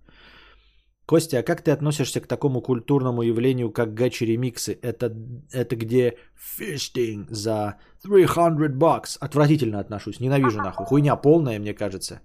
Костя, 1.06 1.38
а 1.38 1.42
как 1.42 1.62
ты 1.62 1.70
относишься 1.70 2.20
к 2.20 2.26
такому 2.26 2.60
культурному 2.60 3.22
явлению, 3.22 3.70
как 3.70 3.94
гачи-ремиксы? 3.94 4.76
Это, 4.82 5.12
это 5.52 5.76
где 5.76 6.18
фистинг 6.34 7.30
за 7.30 7.76
300 8.02 8.68
бакс. 8.70 9.16
Отвратительно 9.20 9.78
отношусь, 9.78 10.20
ненавижу 10.20 10.58
нахуй. 10.58 10.86
Хуйня 10.86 11.16
полная, 11.16 11.60
мне 11.60 11.74
кажется. 11.74 12.20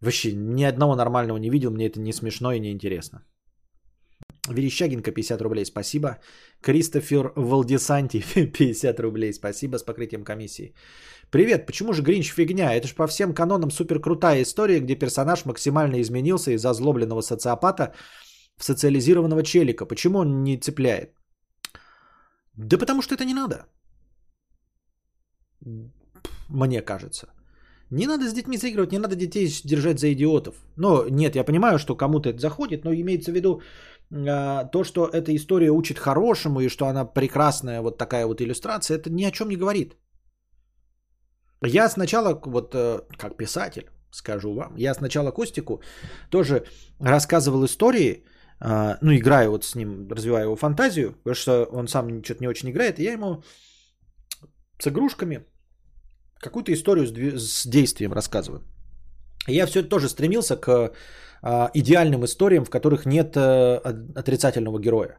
Вообще, 0.00 0.32
ни 0.34 0.62
одного 0.62 0.94
нормального 0.94 1.38
не 1.38 1.50
видел, 1.50 1.70
мне 1.70 1.86
это 1.86 1.98
не 1.98 2.12
смешно 2.12 2.52
и 2.52 2.60
не 2.60 2.70
интересно. 2.70 3.22
Верещагинка 4.48 5.12
50 5.12 5.42
рублей, 5.42 5.64
спасибо. 5.64 6.18
Кристофер 6.60 7.32
Валдесанти 7.36 8.22
50 8.52 9.00
рублей, 9.00 9.32
спасибо 9.32 9.78
с 9.78 9.82
покрытием 9.82 10.24
комиссии. 10.24 10.74
Привет, 11.30 11.66
почему 11.66 11.92
же 11.92 12.02
Гринч 12.02 12.32
фигня? 12.32 12.74
Это 12.74 12.86
же 12.86 12.94
по 12.94 13.06
всем 13.06 13.34
канонам 13.34 13.70
супер 13.70 14.00
крутая 14.00 14.42
история, 14.42 14.80
где 14.80 14.94
персонаж 14.94 15.44
максимально 15.44 16.00
изменился 16.00 16.52
из 16.52 16.64
озлобленного 16.64 17.22
социопата 17.22 17.94
в 18.56 18.64
социализированного 18.64 19.42
челика. 19.42 19.86
Почему 19.86 20.18
он 20.18 20.44
не 20.44 20.56
цепляет? 20.58 21.10
Да 22.56 22.78
потому 22.78 23.02
что 23.02 23.14
это 23.14 23.24
не 23.24 23.34
надо. 23.34 23.66
Мне 26.48 26.80
кажется. 26.80 27.26
Не 27.90 28.06
надо 28.06 28.28
с 28.28 28.32
детьми 28.32 28.56
заигрывать, 28.56 28.92
не 28.92 28.98
надо 28.98 29.14
детей 29.14 29.48
держать 29.64 30.00
за 30.00 30.12
идиотов. 30.12 30.54
Но 30.76 31.08
нет, 31.08 31.36
я 31.36 31.44
понимаю, 31.44 31.78
что 31.78 31.96
кому-то 31.96 32.30
это 32.30 32.40
заходит, 32.40 32.84
но 32.84 32.92
имеется 32.92 33.30
в 33.30 33.34
виду, 33.34 33.62
то, 34.10 34.84
что 34.84 35.06
эта 35.06 35.34
история 35.34 35.70
учит 35.70 35.98
хорошему 35.98 36.60
и 36.60 36.68
что 36.68 36.86
она 36.86 37.04
прекрасная, 37.04 37.82
вот 37.82 37.98
такая 37.98 38.26
вот 38.26 38.40
иллюстрация, 38.40 38.98
это 38.98 39.10
ни 39.10 39.24
о 39.24 39.30
чем 39.30 39.48
не 39.48 39.56
говорит. 39.56 39.96
Я 41.62 41.88
сначала, 41.88 42.40
вот 42.46 42.74
э, 42.74 43.00
как 43.18 43.36
писатель, 43.36 43.90
скажу 44.10 44.54
вам, 44.54 44.76
я 44.76 44.94
сначала 44.94 45.30
Костику 45.30 45.80
тоже 46.30 46.64
рассказывал 47.00 47.64
истории, 47.64 48.24
а, 48.60 48.98
ну, 49.02 49.12
играю 49.12 49.50
вот 49.50 49.64
с 49.64 49.74
ним, 49.74 50.08
развиваю 50.08 50.44
его 50.44 50.56
фантазию, 50.56 51.12
потому 51.12 51.34
что 51.34 51.64
он 51.72 51.88
сам 51.88 52.22
что-то 52.22 52.40
не 52.40 52.48
очень 52.48 52.70
играет, 52.70 52.98
и 52.98 53.02
я 53.02 53.12
ему 53.12 53.42
с 54.78 54.86
игрушками 54.86 55.46
какую-то 56.40 56.72
историю 56.72 57.06
с 57.38 57.66
действием 57.66 58.12
рассказываю. 58.12 58.62
Я 59.48 59.66
все 59.66 59.82
тоже 59.82 60.08
стремился 60.08 60.56
к 60.56 60.68
а, 60.68 60.92
идеальным 61.42 62.24
историям, 62.24 62.64
в 62.64 62.70
которых 62.70 63.06
нет 63.06 63.36
э, 63.36 63.80
отрицательного 64.14 64.78
героя, 64.78 65.18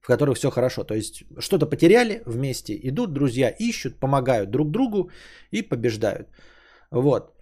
в 0.00 0.06
которых 0.06 0.36
все 0.36 0.50
хорошо. 0.50 0.84
То 0.84 0.94
есть 0.94 1.24
что-то 1.38 1.66
потеряли 1.66 2.22
вместе, 2.26 2.78
идут 2.82 3.12
друзья, 3.12 3.50
ищут, 3.58 4.00
помогают 4.00 4.50
друг 4.50 4.70
другу 4.70 5.10
и 5.50 5.62
побеждают. 5.62 6.28
Вот. 6.90 7.32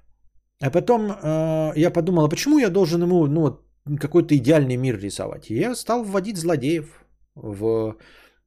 А 0.62 0.70
потом 0.70 1.10
э, 1.10 1.72
я 1.76 1.90
подумал, 1.90 2.24
а 2.24 2.28
почему 2.28 2.58
я 2.58 2.70
должен 2.70 3.02
ему 3.02 3.26
ну, 3.26 3.58
какой-то 4.00 4.34
идеальный 4.34 4.76
мир 4.76 4.98
рисовать? 4.98 5.50
И 5.50 5.54
я 5.54 5.74
стал 5.74 6.04
вводить 6.04 6.38
злодеев 6.38 7.04
в 7.34 7.96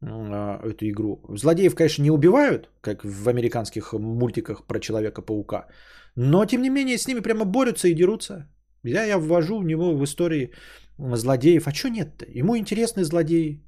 э, 0.01 0.59
эту 0.63 0.85
игру. 0.89 1.21
Злодеев, 1.29 1.75
конечно, 1.75 2.03
не 2.03 2.11
убивают, 2.11 2.69
как 2.81 3.03
в 3.03 3.29
американских 3.29 3.93
мультиках 3.93 4.65
про 4.65 4.79
Человека-паука, 4.79 5.67
но, 6.15 6.45
тем 6.45 6.61
не 6.61 6.69
менее, 6.69 6.97
с 6.97 7.07
ними 7.07 7.19
прямо 7.21 7.45
борются 7.45 7.87
и 7.87 7.93
дерутся. 7.93 8.47
Я, 8.87 9.05
я 9.05 9.17
ввожу 9.17 9.59
в 9.59 9.65
него 9.65 9.95
в 9.95 10.03
истории 10.03 10.51
злодеев. 10.97 11.67
А 11.67 11.73
что 11.73 11.89
нет-то? 11.89 12.25
Ему 12.25 12.57
интересны 12.57 13.03
злодеи. 13.03 13.61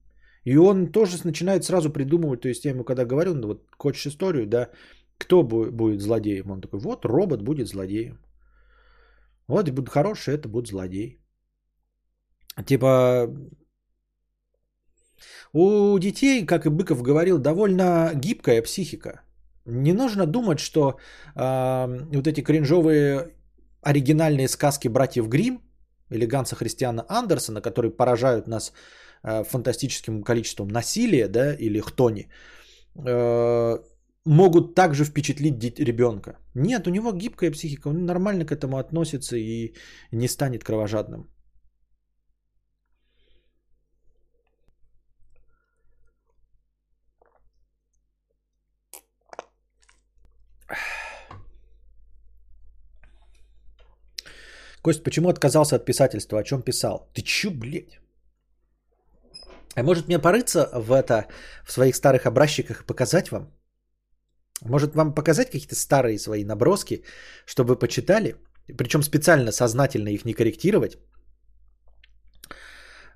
И 0.46 0.58
он 0.58 0.92
тоже 0.92 1.18
начинает 1.24 1.64
сразу 1.64 1.90
придумывать. 1.90 2.42
То 2.42 2.50
есть 2.50 2.66
я 2.66 2.72
ему 2.72 2.84
когда 2.84 3.06
говорил, 3.06 3.36
ну 3.36 3.48
вот 3.48 3.64
хочешь 3.78 4.08
историю, 4.08 4.48
да, 4.48 4.70
кто 5.18 5.44
будет 5.44 6.02
злодеем? 6.02 6.52
Он 6.52 6.62
такой, 6.62 6.80
вот 6.80 7.06
робот 7.06 7.42
будет 7.42 7.68
злодеем. 7.68 8.20
Вот 9.48 9.68
и 9.68 9.72
будут 9.72 9.90
хорошие, 9.90 10.36
это 10.36 10.48
будут 10.48 10.70
злодеи. 10.70 11.20
Типа 12.66 13.28
у 15.54 15.98
детей, 16.00 16.46
как 16.46 16.66
и 16.66 16.70
Быков 16.70 17.02
говорил, 17.02 17.38
довольно 17.38 18.12
гибкая 18.16 18.62
психика. 18.62 19.22
Не 19.66 19.94
нужно 19.94 20.26
думать, 20.26 20.60
что 20.60 21.00
э, 21.36 21.88
вот 22.14 22.28
эти 22.28 22.42
кринжовые 22.42 23.34
оригинальные 23.82 24.48
сказки 24.48 24.88
братьев 24.88 25.28
Грим 25.28 25.62
или 26.10 26.26
Христиана 26.56 27.06
Андерсона, 27.08 27.62
которые 27.62 27.92
поражают 27.92 28.48
нас 28.48 28.74
э, 29.24 29.44
фантастическим 29.44 30.24
количеством 30.24 30.68
насилия 30.68 31.28
да, 31.28 31.54
или 31.54 31.80
хтони, 31.80 32.28
э, 33.06 33.78
могут 34.26 34.76
также 34.76 35.06
впечатлить 35.06 35.80
ребенка. 35.80 36.38
Нет, 36.56 36.88
у 36.88 36.92
него 36.92 37.12
гибкая 37.12 37.52
психика, 37.52 37.90
он 37.90 38.06
нормально 38.06 38.46
к 38.46 38.52
этому 38.52 38.78
относится 38.78 39.38
и 39.38 39.74
не 40.12 40.28
станет 40.28 40.64
кровожадным. 40.64 41.28
Кость, 54.82 55.04
почему 55.04 55.30
отказался 55.30 55.76
от 55.76 55.86
писательства? 55.86 56.40
О 56.40 56.44
чем 56.44 56.62
писал? 56.62 57.10
Ты 57.14 57.22
чё, 57.22 57.52
блядь? 57.52 58.00
А 59.76 59.84
может 59.84 60.08
мне 60.08 60.20
порыться 60.20 60.70
в 60.74 60.92
это, 60.92 61.28
в 61.66 61.72
своих 61.72 61.96
старых 61.96 62.26
образчиках 62.26 62.82
и 62.82 62.86
показать 62.86 63.32
вам? 63.32 63.54
Может 64.62 64.96
вам 64.96 65.14
показать 65.14 65.52
какие-то 65.52 65.76
старые 65.76 66.20
свои 66.20 66.44
наброски, 66.44 67.04
чтобы 67.46 67.70
вы 67.70 67.80
почитали? 67.80 68.36
Причем 68.78 69.04
специально, 69.04 69.52
сознательно 69.52 70.10
их 70.10 70.26
не 70.26 70.34
корректировать, 70.34 70.98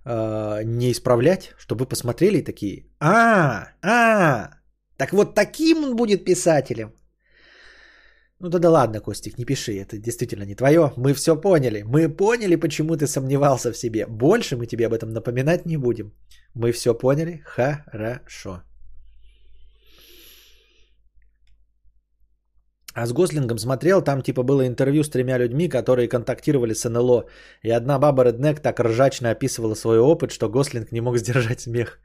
а, 0.06 0.64
не 0.64 0.91
исправлять, 0.91 1.53
чтобы 1.57 1.84
вы 1.84 1.90
посмотрели 1.90 2.41
такие. 2.41 2.88
А, 2.99 3.68
а, 3.81 4.49
Так 4.98 5.14
вот 5.14 5.35
таким 5.35 5.84
он 5.84 5.95
будет 5.95 6.26
писателем. 6.26 6.94
Ну 8.44 8.49
да 8.49 8.60
да 8.60 8.70
ладно, 8.70 8.99
Костик, 8.99 9.38
не 9.38 9.45
пиши, 9.45 9.72
это 9.72 9.98
действительно 9.98 10.44
не 10.44 10.56
твое. 10.56 10.91
Мы 10.98 11.14
все 11.14 11.41
поняли. 11.41 11.84
Мы 11.86 12.10
поняли, 12.10 12.57
почему 12.57 12.98
ты 12.98 13.07
сомневался 13.07 13.72
в 13.72 13.78
себе. 13.78 14.06
Больше 14.06 14.57
мы 14.57 14.65
тебе 14.68 14.86
об 14.86 14.94
этом 14.94 15.14
напоминать 15.14 15.65
не 15.65 15.78
будем. 15.78 16.11
Мы 16.53 16.74
все 16.74 16.94
поняли. 16.94 17.41
Хорошо. 17.45 18.64
А 22.95 23.06
с 23.06 23.14
Гослингом 23.14 23.57
смотрел, 23.57 24.02
там 24.02 24.22
типа 24.22 24.44
было 24.44 24.68
интервью 24.68 25.03
с 25.03 25.10
тремя 25.10 25.38
людьми, 25.38 25.70
которые 25.70 26.10
контактировали 26.10 26.74
с 26.74 26.90
НЛО. 26.90 27.26
И 27.64 27.72
одна 27.72 27.98
баба 27.98 28.26
Реднек 28.26 28.60
так 28.60 28.80
ржачно 28.80 29.32
описывала 29.32 29.76
свой 29.76 29.99
опыт, 29.99 30.32
что 30.32 30.49
Гослинг 30.49 30.91
не 30.91 31.02
мог 31.02 31.18
сдержать 31.18 31.61
смех. 31.61 31.98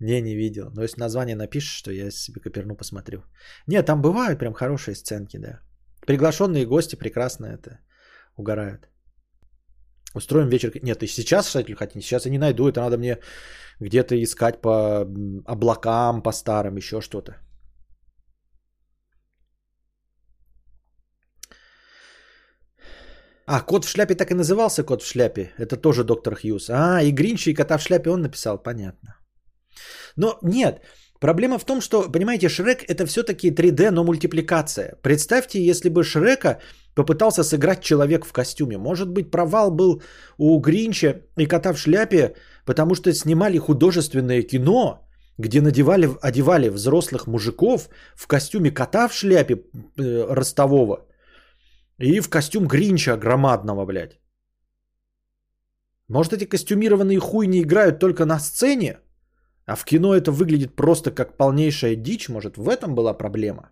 Не, 0.00 0.20
не 0.20 0.34
видел. 0.34 0.70
Но 0.74 0.82
если 0.82 1.00
название 1.00 1.36
напишешь, 1.36 1.78
что 1.78 1.92
я 1.92 2.10
себе 2.10 2.40
коперну 2.40 2.74
посмотрю. 2.74 3.22
Нет, 3.68 3.86
там 3.86 4.02
бывают 4.02 4.40
прям 4.40 4.54
хорошие 4.54 4.96
сценки, 4.96 5.36
да. 5.36 5.60
Приглашенные 6.06 6.66
гости 6.66 6.96
прекрасно 6.96 7.46
это 7.46 7.80
угорают. 8.36 8.88
Устроим 10.14 10.48
вечер. 10.48 10.70
Нет, 10.82 11.02
и 11.02 11.06
сейчас, 11.06 11.46
кстати, 11.46 11.72
хотите, 11.72 12.00
сейчас 12.00 12.26
я 12.26 12.30
не 12.30 12.38
найду. 12.38 12.68
Это 12.68 12.80
надо 12.80 12.98
мне 12.98 13.18
где-то 13.80 14.14
искать 14.22 14.60
по 14.60 15.00
облакам, 15.46 16.22
по 16.22 16.32
старым, 16.32 16.76
еще 16.76 17.00
что-то. 17.00 17.32
А, 23.46 23.60
кот 23.60 23.84
в 23.84 23.88
шляпе 23.88 24.14
так 24.14 24.30
и 24.30 24.34
назывался 24.34 24.84
кот 24.84 25.02
в 25.02 25.06
шляпе. 25.06 25.52
Это 25.58 25.76
тоже 25.76 26.04
доктор 26.04 26.34
Хьюз. 26.34 26.70
А, 26.70 27.02
и 27.02 27.12
Гринча, 27.12 27.50
и 27.50 27.54
кота 27.54 27.78
в 27.78 27.82
шляпе 27.82 28.10
он 28.10 28.22
написал, 28.22 28.62
понятно. 28.62 29.16
Но 30.16 30.38
нет, 30.42 30.80
проблема 31.24 31.58
в 31.58 31.64
том, 31.64 31.80
что, 31.80 32.12
понимаете, 32.12 32.48
Шрек 32.48 32.84
это 32.90 33.06
все-таки 33.06 33.50
3D, 33.50 33.90
но 33.90 34.04
мультипликация. 34.04 34.94
Представьте, 35.02 35.58
если 35.58 35.88
бы 35.88 36.04
Шрека 36.04 36.58
попытался 36.94 37.42
сыграть 37.42 37.80
человек 37.80 38.26
в 38.26 38.32
костюме. 38.32 38.76
Может 38.76 39.08
быть, 39.08 39.30
провал 39.30 39.70
был 39.70 40.02
у 40.38 40.60
Гринча 40.60 41.22
и 41.38 41.46
кота 41.46 41.72
в 41.72 41.78
шляпе, 41.78 42.34
потому 42.66 42.94
что 42.94 43.12
снимали 43.14 43.58
художественное 43.58 44.42
кино, 44.42 45.08
где 45.38 45.62
надевали, 45.62 46.10
одевали 46.20 46.68
взрослых 46.68 47.26
мужиков 47.26 47.88
в 48.14 48.26
костюме 48.26 48.70
кота 48.70 49.08
в 49.08 49.14
шляпе 49.14 49.54
э, 49.54 50.34
ростового 50.34 51.06
и 51.98 52.20
в 52.20 52.28
костюм 52.28 52.66
Гринча 52.66 53.16
громадного, 53.16 53.86
блядь. 53.86 54.18
Может, 56.08 56.32
эти 56.34 56.44
костюмированные 56.44 57.18
хуй 57.18 57.46
не 57.46 57.62
играют 57.62 57.98
только 57.98 58.26
на 58.26 58.38
сцене? 58.38 58.98
А 59.66 59.76
в 59.76 59.84
кино 59.84 60.14
это 60.14 60.30
выглядит 60.30 60.76
просто 60.76 61.10
как 61.10 61.36
полнейшая 61.36 61.96
дичь. 61.96 62.28
Может, 62.28 62.56
в 62.56 62.68
этом 62.68 62.94
была 62.94 63.14
проблема? 63.14 63.70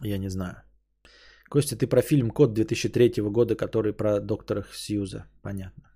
Я 0.00 0.18
не 0.18 0.30
знаю. 0.30 0.62
Костя, 1.48 1.76
ты 1.76 1.86
про 1.86 2.02
фильм 2.02 2.30
«Код» 2.30 2.54
2003 2.54 3.22
года, 3.30 3.56
который 3.56 3.92
про 3.92 4.20
доктора 4.20 4.64
Сьюза. 4.72 5.26
Понятно. 5.42 5.90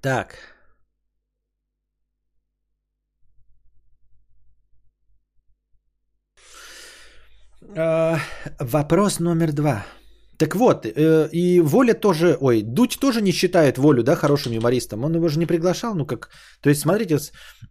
Так. 0.00 0.55
Вопрос 8.58 9.20
номер 9.20 9.52
два. 9.52 9.84
Так 10.38 10.54
вот, 10.54 10.86
э, 10.86 11.28
и 11.32 11.60
Воля 11.60 11.94
тоже, 11.94 12.36
ой, 12.40 12.62
Дудь 12.62 12.98
тоже 13.00 13.22
не 13.22 13.32
считает 13.32 13.78
Волю, 13.78 14.02
да, 14.02 14.16
хорошим 14.16 14.52
юмористом. 14.52 15.04
Он 15.04 15.14
его 15.14 15.28
же 15.28 15.38
не 15.38 15.46
приглашал, 15.46 15.94
ну 15.94 16.06
как, 16.06 16.30
то 16.60 16.68
есть, 16.68 16.80
смотрите, 16.80 17.18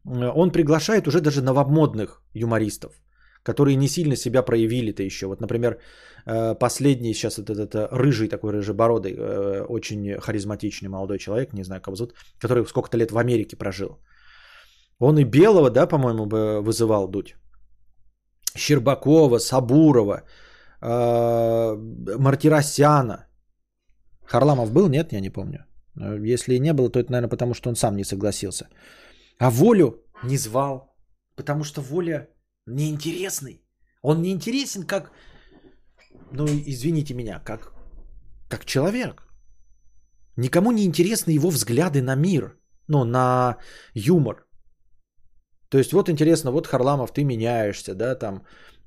он 0.04 0.52
приглашает 0.52 1.08
уже 1.08 1.22
даже 1.22 1.42
новомодных 1.42 2.24
юмористов, 2.34 2.92
которые 3.44 3.76
не 3.76 3.88
сильно 3.88 4.16
себя 4.16 4.42
проявили-то 4.42 5.04
еще. 5.04 5.28
Вот, 5.28 5.42
например, 5.42 5.78
э, 6.26 6.56
последний 6.56 7.14
сейчас 7.14 7.38
этот, 7.38 7.60
этот 7.60 7.92
рыжий 7.92 8.30
такой 8.30 8.52
рыжебородый, 8.52 9.16
очень 9.68 10.20
харизматичный 10.20 10.90
молодой 10.90 11.20
человек, 11.20 11.54
не 11.54 11.64
знаю, 11.64 11.82
как 11.82 11.96
зовут, 11.96 12.16
который 12.40 12.66
сколько-то 12.66 12.98
лет 12.98 13.12
в 13.12 13.18
Америке 13.18 13.56
прожил. 13.58 14.00
Он 15.00 15.18
и 15.18 15.24
Белого, 15.24 15.70
да, 15.70 15.88
по-моему, 15.88 16.26
вызывал 16.64 17.08
Дудь. 17.08 17.36
Щербакова, 18.56 19.40
Сабурова, 19.40 20.24
э, 20.82 21.76
Мартиросяна. 22.18 23.28
Харламов 24.26 24.72
был? 24.72 24.90
Нет, 24.90 25.14
я 25.14 25.22
не 25.22 25.30
помню. 25.30 25.66
Если 26.34 26.60
не 26.60 26.74
было, 26.74 26.90
то 26.90 27.00
это, 27.00 27.12
наверное, 27.12 27.30
потому 27.30 27.54
что 27.54 27.70
он 27.70 27.76
сам 27.76 27.96
не 27.96 28.04
согласился. 28.04 28.68
А 29.40 29.50
Волю 29.50 30.04
не 30.24 30.38
звал, 30.38 30.96
потому 31.36 31.64
что 31.64 31.82
Воля 31.82 32.28
неинтересный. 32.66 33.62
Он 34.02 34.22
не 34.22 34.32
интересен 34.32 34.84
как, 34.84 35.12
ну, 36.32 36.46
извините 36.46 37.14
меня, 37.14 37.40
как, 37.40 37.74
как 38.50 38.66
человек. 38.66 39.24
Никому 40.38 40.72
не 40.72 40.84
интересны 40.84 41.32
его 41.32 41.50
взгляды 41.50 42.02
на 42.02 42.16
мир, 42.16 42.58
ну, 42.88 43.04
на 43.06 43.58
юмор. 43.94 44.45
То 45.76 45.80
есть 45.80 45.92
вот 45.92 46.10
интересно, 46.10 46.52
вот 46.52 46.68
Харламов, 46.68 47.12
ты 47.12 47.26
меняешься, 47.26 47.96
да, 47.96 48.16
там 48.16 48.36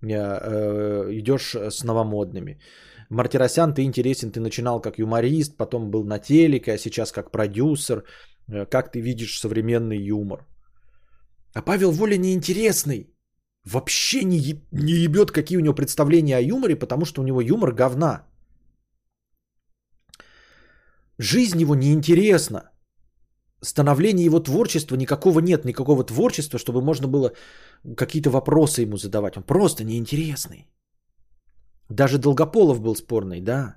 э, 0.00 0.08
э, 0.08 1.18
идешь 1.18 1.54
с 1.54 1.84
новомодными. 1.84 2.58
Мартиросян, 3.10 3.74
ты 3.74 3.82
интересен, 3.82 4.30
ты 4.30 4.40
начинал 4.40 4.80
как 4.80 4.98
юморист, 4.98 5.58
потом 5.58 5.90
был 5.90 6.04
на 6.04 6.18
телеке, 6.18 6.72
а 6.72 6.78
сейчас 6.78 7.12
как 7.12 7.30
продюсер. 7.30 8.04
Э, 8.50 8.64
как 8.64 8.90
ты 8.90 9.02
видишь 9.02 9.38
современный 9.38 9.98
юмор? 9.98 10.46
А 11.54 11.60
Павел 11.60 11.90
Воля 11.92 12.16
неинтересный. 12.16 13.14
Вообще 13.66 14.24
не, 14.24 14.38
не 14.72 14.94
ебет, 14.94 15.30
какие 15.30 15.58
у 15.58 15.62
него 15.62 15.74
представления 15.74 16.38
о 16.38 16.40
юморе, 16.40 16.74
потому 16.74 17.04
что 17.04 17.20
у 17.20 17.24
него 17.24 17.42
юмор 17.42 17.74
говна. 17.74 18.26
Жизнь 21.18 21.60
его 21.60 21.74
неинтересна 21.74 22.70
становления 23.60 24.24
его 24.24 24.40
творчества 24.40 24.96
никакого 24.96 25.40
нет, 25.40 25.64
никакого 25.64 26.04
творчества, 26.04 26.58
чтобы 26.58 26.80
можно 26.80 27.08
было 27.08 27.32
какие-то 27.96 28.30
вопросы 28.30 28.82
ему 28.82 28.96
задавать. 28.96 29.36
Он 29.36 29.42
просто 29.42 29.84
неинтересный. 29.84 30.68
Даже 31.90 32.18
Долгополов 32.18 32.80
был 32.80 32.94
спорный, 32.94 33.40
да. 33.40 33.76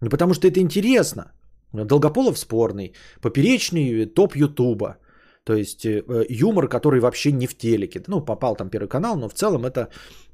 Ну, 0.00 0.10
потому 0.10 0.34
что 0.34 0.46
это 0.46 0.60
интересно. 0.60 1.32
Долгополов 1.72 2.38
спорный, 2.38 2.94
поперечный 3.20 4.06
топ 4.06 4.36
Ютуба. 4.36 4.96
То 5.44 5.54
есть 5.54 5.84
э, 5.84 6.02
юмор, 6.28 6.68
который 6.68 7.00
вообще 7.00 7.32
не 7.32 7.46
в 7.46 7.56
телеке. 7.56 8.02
Ну, 8.08 8.24
попал 8.24 8.56
там 8.56 8.68
первый 8.70 8.88
канал, 8.88 9.16
но 9.16 9.28
в 9.28 9.34
целом 9.34 9.64
это 9.64 9.88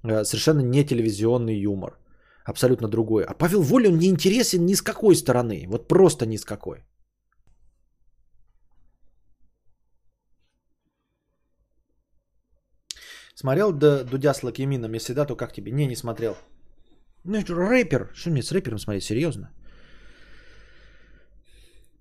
э, 0.04 0.24
совершенно 0.24 0.60
не 0.60 0.84
телевизионный 0.84 1.60
юмор. 1.60 1.98
Абсолютно 2.44 2.88
другой. 2.88 3.24
А 3.24 3.34
Павел 3.34 3.62
Воля, 3.62 3.88
он 3.88 3.98
не 3.98 4.08
интересен 4.08 4.66
ни 4.66 4.74
с 4.74 4.82
какой 4.82 5.14
стороны. 5.14 5.66
Вот 5.68 5.88
просто 5.88 6.26
ни 6.26 6.36
с 6.36 6.44
какой. 6.44 6.84
Смотрел 13.34 13.72
Дудя 13.72 14.34
с 14.34 14.42
Лакимином? 14.42 14.94
Если 14.94 15.14
да, 15.14 15.24
то 15.24 15.36
как 15.36 15.52
тебе? 15.52 15.72
Не, 15.72 15.86
не 15.86 15.96
смотрел. 15.96 16.36
Ну, 17.24 17.38
рэпер. 17.38 18.10
Что 18.14 18.30
мне 18.30 18.42
с 18.42 18.52
рэпером 18.52 18.78
смотреть? 18.78 19.04
Серьезно? 19.04 19.50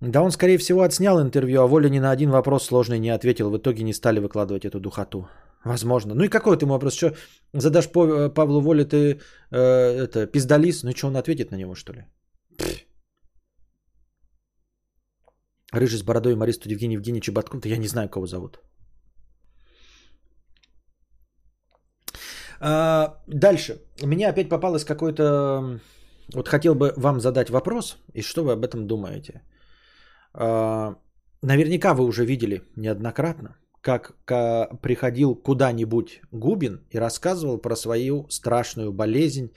Да 0.00 0.20
он, 0.20 0.32
скорее 0.32 0.58
всего, 0.58 0.82
отснял 0.82 1.20
интервью, 1.20 1.62
а 1.62 1.66
Воля 1.66 1.88
ни 1.88 2.00
на 2.00 2.10
один 2.10 2.30
вопрос 2.30 2.64
сложный 2.64 2.98
не 2.98 3.10
ответил. 3.10 3.50
В 3.50 3.56
итоге 3.56 3.84
не 3.84 3.92
стали 3.92 4.18
выкладывать 4.18 4.64
эту 4.64 4.80
духоту. 4.80 5.28
Возможно. 5.64 6.14
Ну 6.14 6.24
и 6.24 6.28
какой 6.28 6.56
ты 6.56 6.64
ему 6.64 6.72
вопрос? 6.72 6.94
Что, 6.94 7.14
задашь 7.52 7.88
Павлу 7.88 8.60
Воле, 8.60 8.84
ты 8.84 9.20
э, 9.52 9.58
это, 9.58 10.26
пиздалис? 10.26 10.82
Ну 10.82 10.90
и 10.90 10.94
что, 10.94 11.06
он 11.06 11.16
ответит 11.16 11.52
на 11.52 11.56
него, 11.56 11.74
что 11.76 11.92
ли? 11.92 12.04
Рыжий 15.72 15.98
с 15.98 16.02
бородой 16.02 16.32
юморист 16.32 16.66
Евгений 16.66 16.96
Евгеньевич 16.96 17.30
Батков. 17.30 17.64
Я 17.64 17.76
не 17.76 17.86
знаю, 17.86 18.08
кого 18.08 18.26
зовут. 18.26 18.58
А, 22.64 23.18
дальше. 23.26 23.80
Мне 24.02 24.28
опять 24.28 24.48
попалось 24.48 24.84
какой-то... 24.84 25.80
Вот 26.32 26.48
хотел 26.48 26.74
бы 26.74 26.92
вам 26.96 27.20
задать 27.20 27.50
вопрос, 27.50 27.98
и 28.14 28.22
что 28.22 28.44
вы 28.44 28.52
об 28.52 28.64
этом 28.64 28.86
думаете. 28.86 29.42
А, 30.32 30.94
наверняка 31.42 31.94
вы 31.94 32.04
уже 32.04 32.24
видели 32.24 32.62
неоднократно, 32.76 33.56
как 33.80 34.14
приходил 34.80 35.34
куда-нибудь 35.34 36.20
Губин 36.30 36.86
и 36.90 36.98
рассказывал 36.98 37.58
про 37.58 37.74
свою 37.74 38.26
страшную 38.30 38.92
болезнь, 38.92 39.50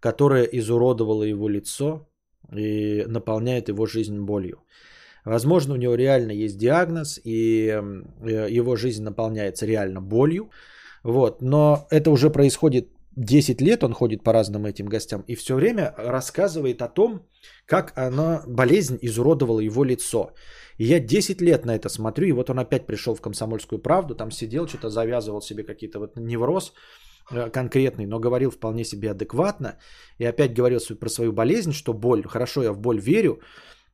которая 0.00 0.44
изуродовала 0.44 1.24
его 1.24 1.46
лицо 1.46 2.08
и 2.56 3.04
наполняет 3.06 3.68
его 3.68 3.86
жизнь 3.86 4.18
болью. 4.18 4.62
Возможно, 5.26 5.74
у 5.74 5.76
него 5.76 5.94
реально 5.94 6.32
есть 6.32 6.56
диагноз, 6.56 7.20
и 7.22 7.68
э, 7.68 8.46
его 8.50 8.76
жизнь 8.76 9.02
наполняется 9.02 9.66
реально 9.66 10.00
болью, 10.00 10.50
вот. 11.02 11.42
Но 11.42 11.86
это 11.90 12.10
уже 12.10 12.30
происходит 12.30 12.88
10 13.16 13.60
лет 13.60 13.82
он 13.84 13.92
ходит 13.92 14.22
по 14.22 14.32
разным 14.32 14.66
этим 14.66 14.86
гостям 14.86 15.24
и 15.26 15.34
все 15.34 15.54
время 15.54 15.94
рассказывает 15.98 16.80
о 16.82 16.88
том, 16.88 17.26
как 17.66 17.92
она, 17.96 18.42
болезнь 18.46 18.98
изуродовала 19.02 19.60
его 19.60 19.84
лицо. 19.84 20.32
И 20.78 20.84
я 20.84 21.00
10 21.00 21.42
лет 21.42 21.66
на 21.66 21.74
это 21.74 21.88
смотрю, 21.88 22.26
и 22.28 22.32
вот 22.32 22.50
он 22.50 22.58
опять 22.58 22.86
пришел 22.86 23.14
в 23.14 23.20
комсомольскую 23.20 23.82
правду, 23.82 24.14
там 24.14 24.30
сидел, 24.30 24.66
что-то 24.66 24.88
завязывал 24.88 25.42
себе 25.42 25.64
какие-то 25.64 25.98
вот 25.98 26.16
невроз 26.16 26.72
э, 27.30 27.50
конкретный, 27.50 28.06
но 28.06 28.20
говорил 28.20 28.50
вполне 28.50 28.84
себе 28.84 29.10
адекватно. 29.10 29.76
И 30.18 30.24
опять 30.24 30.54
говорил 30.54 30.80
про 31.00 31.08
свою 31.08 31.32
болезнь, 31.32 31.72
что 31.72 31.92
боль, 31.92 32.22
хорошо, 32.26 32.62
я 32.62 32.72
в 32.72 32.78
боль 32.78 33.00
верю. 33.00 33.40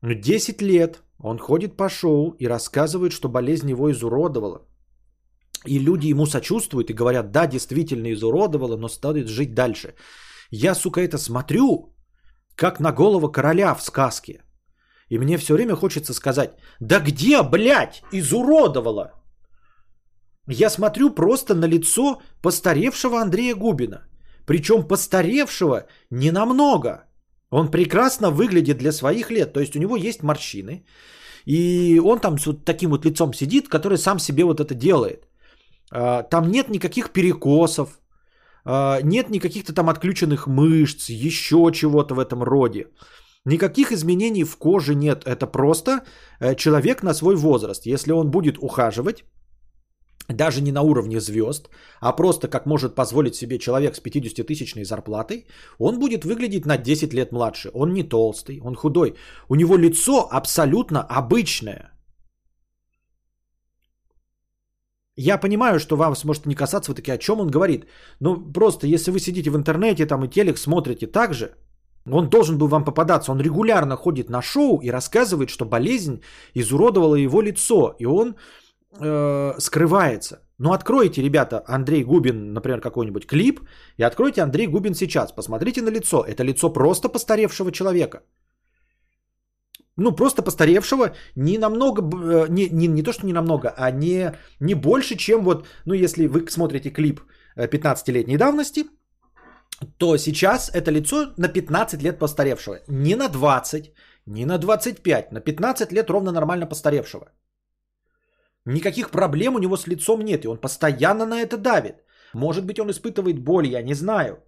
Но 0.03 0.13
10 0.13 0.63
лет 0.63 1.03
он 1.19 1.39
ходит 1.39 1.77
по 1.77 1.89
шоу 1.89 2.37
и 2.39 2.47
рассказывает, 2.47 3.13
что 3.13 3.29
болезнь 3.29 3.71
его 3.71 3.91
изуродовала. 3.91 4.63
И 5.67 5.79
люди 5.79 6.11
ему 6.11 6.27
сочувствуют 6.27 6.91
и 6.91 6.95
говорят, 6.95 7.31
да, 7.31 7.47
действительно 7.47 8.13
изуродовало, 8.13 8.77
но 8.77 8.89
стоит 8.89 9.29
жить 9.29 9.55
дальше. 9.55 9.95
Я, 10.51 10.75
сука, 10.75 11.01
это 11.01 11.19
смотрю, 11.19 11.95
как 12.55 12.81
на 12.81 12.93
голову 12.93 13.33
короля 13.33 13.75
в 13.75 13.83
сказке. 13.83 14.43
И 15.11 15.19
мне 15.19 15.39
все 15.39 15.55
время 15.55 15.77
хочется 15.77 16.15
сказать, 16.15 16.51
да 16.81 17.01
где, 17.01 17.43
блядь, 17.43 18.03
изуродовало? 18.13 19.13
Я 20.49 20.71
смотрю 20.71 21.11
просто 21.11 21.55
на 21.55 21.67
лицо 21.67 22.21
постаревшего 22.43 23.21
Андрея 23.21 23.55
Губина. 23.55 24.09
Причем 24.47 24.87
постаревшего 24.87 25.87
не 26.11 26.31
намного. 26.31 27.05
Он 27.51 27.71
прекрасно 27.71 28.31
выглядит 28.31 28.79
для 28.79 28.93
своих 28.93 29.31
лет. 29.31 29.53
То 29.53 29.61
есть 29.61 29.77
у 29.77 29.81
него 29.81 29.97
есть 29.97 30.23
морщины. 30.23 30.85
И 31.47 32.01
он 32.05 32.21
там 32.21 32.39
с 32.39 32.47
вот 32.47 32.65
таким 32.65 32.91
вот 32.91 33.05
лицом 33.05 33.35
сидит, 33.35 33.69
который 33.69 33.99
сам 33.99 34.19
себе 34.19 34.45
вот 34.45 34.61
это 34.61 34.75
делает. 34.75 35.27
А, 35.93 36.23
там 36.23 36.51
нет 36.51 36.69
никаких 36.69 37.13
перекосов, 37.13 38.01
а, 38.65 39.01
нет 39.03 39.31
никаких-то 39.31 39.73
там 39.73 39.89
отключенных 39.89 40.47
мышц, 40.47 41.11
еще 41.11 41.71
чего-то 41.73 42.15
в 42.15 42.19
этом 42.19 42.43
роде. 42.43 42.87
Никаких 43.47 43.93
изменений 43.93 44.45
в 44.45 44.57
коже 44.59 44.95
нет. 44.95 45.25
Это 45.25 45.47
просто 45.47 46.01
э, 46.41 46.57
человек 46.57 47.03
на 47.03 47.15
свой 47.15 47.37
возраст. 47.37 47.87
Если 47.87 48.13
он 48.13 48.31
будет 48.31 48.59
ухаживать, 48.59 49.25
даже 50.29 50.61
не 50.61 50.73
на 50.73 50.83
уровне 50.83 51.21
звезд, 51.21 51.69
а 52.01 52.13
просто 52.13 52.49
как 52.49 52.67
может 52.67 52.95
позволить 52.95 53.37
себе 53.37 53.59
человек 53.59 53.95
с 53.95 54.01
50-тысячной 54.01 54.85
зарплатой, 54.85 55.47
он 55.79 56.01
будет 56.01 56.25
выглядеть 56.25 56.67
на 56.67 56.77
10 56.77 57.15
лет 57.15 57.33
младше. 57.33 57.71
Он 57.73 57.93
не 57.93 58.03
толстый, 58.03 58.61
он 58.61 58.75
худой. 58.75 59.15
У 59.49 59.55
него 59.55 59.77
лицо 59.77 60.29
абсолютно 60.29 61.03
обычное. 61.03 61.96
Я 65.17 65.39
понимаю, 65.39 65.81
что 65.81 65.97
вам 65.97 66.15
сможет 66.15 66.47
не 66.47 66.55
касаться, 66.55 66.91
вы 66.91 66.95
такие, 66.95 67.15
о 67.15 67.19
чем 67.19 67.41
он 67.41 67.51
говорит. 67.51 67.87
Но 68.21 68.37
просто, 68.37 68.87
если 68.87 69.11
вы 69.11 69.19
сидите 69.19 69.51
в 69.51 69.57
интернете 69.57 70.07
там 70.07 70.25
и 70.25 70.29
телек 70.29 70.59
смотрите 70.59 71.07
так 71.07 71.33
же, 71.33 71.55
он 72.11 72.29
должен 72.29 72.59
был 72.59 72.69
вам 72.69 72.85
попадаться. 72.85 73.33
Он 73.33 73.41
регулярно 73.41 73.97
ходит 73.97 74.31
на 74.31 74.43
шоу 74.43 74.81
и 74.83 74.91
рассказывает, 74.91 75.49
что 75.49 75.65
болезнь 75.65 76.21
изуродовала 76.55 77.17
его 77.17 77.43
лицо. 77.43 77.97
И 77.99 78.07
он 78.07 78.37
э, 79.01 79.55
скрывается. 79.59 80.43
Ну, 80.59 80.73
откройте, 80.73 81.23
ребята, 81.23 81.63
Андрей 81.67 82.05
Губин, 82.05 82.53
например, 82.53 82.81
какой-нибудь 82.81 83.27
клип, 83.27 83.61
и 83.99 84.03
откройте 84.03 84.43
Андрей 84.43 84.67
Губин 84.67 84.95
сейчас. 84.95 85.33
Посмотрите 85.33 85.83
на 85.83 85.91
лицо. 85.91 86.25
Это 86.25 86.45
лицо 86.45 86.73
просто 86.73 87.09
постаревшего 87.09 87.73
человека. 87.73 88.23
Ну, 89.97 90.13
просто 90.13 90.43
постаревшего 90.43 91.15
не 91.37 91.59
намного, 91.59 92.03
э, 92.03 92.49
не, 92.49 92.69
не, 92.69 92.87
не 92.87 93.03
то, 93.03 93.13
что 93.13 93.27
не 93.27 93.33
намного, 93.33 93.75
а 93.77 93.91
не, 93.91 94.33
не 94.61 94.75
больше, 94.75 95.17
чем 95.17 95.43
вот, 95.45 95.67
ну, 95.87 95.95
если 95.95 96.27
вы 96.27 96.51
смотрите 96.51 96.91
клип 96.91 97.21
15-летней 97.57 98.35
э, 98.35 98.39
давности, 98.39 98.85
то 99.99 100.17
сейчас 100.17 100.71
это 100.75 100.91
лицо 100.91 101.33
на 101.39 101.49
15 101.49 102.03
лет 102.03 102.19
постаревшего. 102.19 102.81
Не 102.89 103.17
на 103.17 103.29
20, 103.29 103.93
не 104.27 104.45
на 104.45 104.59
25, 104.59 105.33
на 105.33 105.41
15 105.41 105.93
лет 105.93 106.11
ровно 106.11 106.33
нормально 106.33 106.67
постаревшего. 106.67 107.33
Никаких 108.67 109.11
проблем 109.11 109.55
у 109.55 109.59
него 109.59 109.77
с 109.77 109.87
лицом 109.87 110.21
нет, 110.21 110.45
и 110.45 110.49
он 110.49 110.59
постоянно 110.59 111.27
на 111.27 111.41
это 111.41 111.57
давит. 111.57 112.05
Может 112.35 112.67
быть, 112.67 112.79
он 112.79 112.91
испытывает 112.91 113.39
боль, 113.39 113.67
я 113.69 113.83
не 113.83 113.95
знаю. 113.95 114.43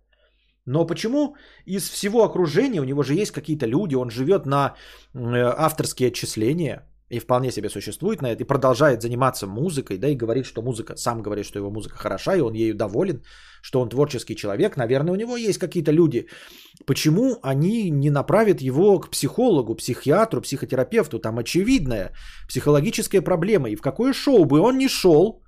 Но 0.68 0.86
почему 0.86 1.34
из 1.64 1.88
всего 1.88 2.24
окружения, 2.24 2.80
у 2.80 2.84
него 2.84 3.02
же 3.02 3.14
есть 3.14 3.32
какие-то 3.32 3.66
люди, 3.66 3.96
он 3.96 4.10
живет 4.10 4.46
на 4.46 4.74
э, 5.14 5.18
авторские 5.56 6.08
отчисления 6.08 6.82
и 7.08 7.20
вполне 7.20 7.50
себе 7.50 7.70
существует 7.70 8.20
на 8.22 8.26
это, 8.26 8.42
и 8.42 8.46
продолжает 8.46 9.00
заниматься 9.00 9.46
музыкой, 9.46 9.96
да, 9.96 10.08
и 10.08 10.14
говорит, 10.14 10.44
что 10.44 10.62
музыка, 10.62 10.94
сам 10.96 11.22
говорит, 11.22 11.46
что 11.46 11.58
его 11.58 11.70
музыка 11.70 11.96
хороша, 11.96 12.36
и 12.36 12.40
он 12.40 12.52
ею 12.52 12.74
доволен, 12.74 13.22
что 13.62 13.80
он 13.80 13.88
творческий 13.88 14.36
человек, 14.36 14.76
наверное, 14.76 15.12
у 15.12 15.16
него 15.16 15.38
есть 15.38 15.58
какие-то 15.58 15.90
люди. 15.90 16.26
Почему 16.84 17.38
они 17.42 17.90
не 17.90 18.10
направят 18.10 18.60
его 18.60 19.00
к 19.00 19.10
психологу, 19.10 19.74
психиатру, 19.74 20.42
психотерапевту? 20.42 21.18
Там 21.18 21.38
очевидная 21.38 22.12
психологическая 22.46 23.22
проблема. 23.22 23.70
И 23.70 23.76
в 23.76 23.80
какое 23.80 24.12
шоу 24.12 24.44
бы 24.44 24.60
он 24.60 24.76
ни 24.76 24.88
шел, 24.88 25.42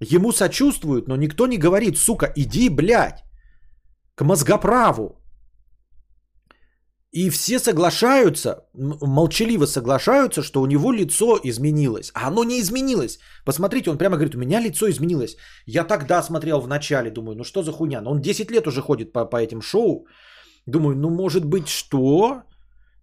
ему 0.00 0.32
сочувствуют, 0.32 1.06
но 1.06 1.16
никто 1.16 1.46
не 1.46 1.58
говорит, 1.58 1.98
сука, 1.98 2.32
иди, 2.34 2.70
блядь, 2.70 3.27
к 4.18 4.24
мозгоправу. 4.24 5.14
И 7.12 7.30
все 7.30 7.58
соглашаются, 7.58 8.68
молчаливо 8.74 9.66
соглашаются, 9.66 10.42
что 10.42 10.60
у 10.60 10.66
него 10.66 10.92
лицо 10.92 11.38
изменилось. 11.44 12.10
А 12.14 12.28
оно 12.28 12.44
не 12.44 12.60
изменилось. 12.60 13.18
Посмотрите, 13.44 13.90
он 13.90 13.98
прямо 13.98 14.16
говорит, 14.16 14.34
у 14.34 14.38
меня 14.38 14.60
лицо 14.60 14.88
изменилось. 14.88 15.36
Я 15.66 15.84
тогда 15.84 16.22
смотрел 16.22 16.60
в 16.60 16.68
начале, 16.68 17.10
думаю, 17.10 17.36
ну 17.36 17.44
что 17.44 17.62
за 17.62 17.72
хуйня? 17.72 18.00
Но 18.00 18.10
он 18.10 18.20
10 18.20 18.50
лет 18.50 18.66
уже 18.66 18.82
ходит 18.82 19.12
по, 19.12 19.24
по 19.24 19.36
этим 19.36 19.62
шоу. 19.62 20.06
Думаю, 20.66 20.96
ну 20.96 21.10
может 21.10 21.44
быть 21.44 21.68
что? 21.68 22.42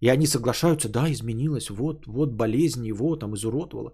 И 0.00 0.08
они 0.10 0.26
соглашаются, 0.26 0.88
да, 0.88 1.08
изменилось, 1.08 1.70
вот, 1.70 2.06
вот 2.06 2.36
болезнь 2.36 2.86
его 2.86 3.16
там 3.16 3.34
изуродовала. 3.34 3.92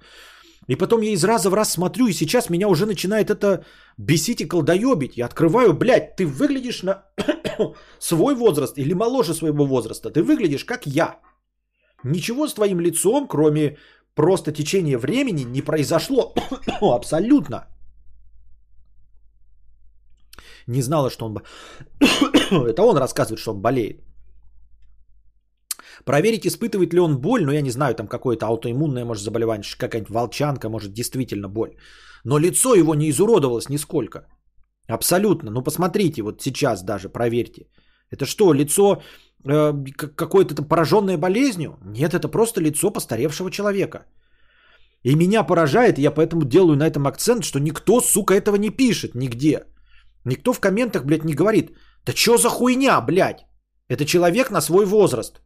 И 0.68 0.76
потом 0.76 1.02
я 1.02 1.10
из 1.10 1.24
раза 1.24 1.51
в 1.51 1.55
раз 1.55 1.72
смотрю, 1.72 2.06
и 2.06 2.12
сейчас 2.12 2.51
меня 2.51 2.68
уже 2.68 2.86
начинает 2.86 3.30
это 3.30 3.64
бесить 3.98 4.40
и 4.40 4.48
колдоебить. 4.48 5.16
Я 5.16 5.26
открываю, 5.26 5.72
блядь, 5.74 6.16
ты 6.16 6.26
выглядишь 6.26 6.82
на 6.82 7.05
свой 7.98 8.34
возраст 8.34 8.78
или 8.78 8.94
моложе 8.94 9.34
своего 9.34 9.66
возраста. 9.66 10.10
Ты 10.10 10.22
выглядишь 10.22 10.64
как 10.64 10.86
я. 10.86 11.18
Ничего 12.05 12.47
с 12.47 12.55
твоим 12.55 12.80
лицом, 12.80 13.26
кроме 13.28 13.76
просто 14.14 14.52
течения 14.52 14.98
времени, 14.98 15.44
не 15.44 15.62
произошло. 15.62 16.34
Абсолютно. 16.80 17.66
Не 20.68 20.82
знала, 20.82 21.10
что 21.10 21.26
он... 21.26 21.39
Это 22.68 22.82
он 22.82 22.97
рассказывает, 22.97 23.40
что 23.40 23.51
он 23.52 23.60
болеет. 23.60 24.01
Проверить, 26.04 26.46
испытывает 26.46 26.92
ли 26.92 27.00
он 27.00 27.20
боль, 27.20 27.44
ну 27.44 27.52
я 27.52 27.62
не 27.62 27.70
знаю, 27.70 27.94
там 27.94 28.06
какое-то 28.06 28.46
аутоиммунное, 28.46 29.04
может, 29.04 29.24
заболевание, 29.24 29.64
какая-нибудь 29.78 30.10
волчанка, 30.10 30.68
может, 30.68 30.92
действительно 30.92 31.48
боль. 31.48 31.76
Но 32.24 32.38
лицо 32.38 32.74
его 32.74 32.94
не 32.94 33.08
изуродовалось 33.10 33.68
нисколько. 33.68 34.26
Абсолютно. 34.88 35.50
Ну 35.50 35.62
посмотрите, 35.62 36.22
вот 36.22 36.42
сейчас 36.42 36.82
даже 36.82 37.08
проверьте. 37.08 37.68
Это 38.10 38.26
что, 38.26 38.52
лицо 38.52 39.02
э, 39.44 39.72
какое-то 40.16 40.54
там 40.54 40.68
пораженное 40.68 41.16
болезнью? 41.16 41.78
Нет, 41.84 42.14
это 42.14 42.28
просто 42.28 42.60
лицо 42.60 42.90
постаревшего 42.90 43.50
человека. 43.50 44.06
И 45.04 45.16
меня 45.16 45.44
поражает, 45.44 45.98
и 45.98 46.02
я 46.02 46.10
поэтому 46.10 46.44
делаю 46.44 46.76
на 46.76 46.86
этом 46.86 47.06
акцент, 47.06 47.44
что 47.44 47.58
никто, 47.58 48.00
сука, 48.00 48.34
этого 48.34 48.56
не 48.56 48.70
пишет 48.70 49.14
нигде. 49.14 49.64
Никто 50.24 50.52
в 50.52 50.60
комментах, 50.60 51.04
блядь, 51.04 51.24
не 51.24 51.34
говорит, 51.34 51.70
да 52.06 52.12
что 52.12 52.38
за 52.38 52.48
хуйня, 52.48 53.00
блядь? 53.00 53.46
Это 53.88 54.04
человек 54.04 54.50
на 54.50 54.60
свой 54.60 54.86
возраст. 54.86 55.40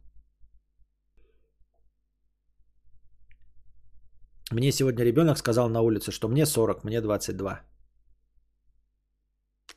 Мне 4.51 4.71
сегодня 4.71 5.03
ребенок 5.03 5.37
сказал 5.37 5.69
на 5.69 5.81
улице, 5.81 6.11
что 6.11 6.29
мне 6.29 6.45
40, 6.45 6.83
мне 6.83 7.01
22. 7.01 7.61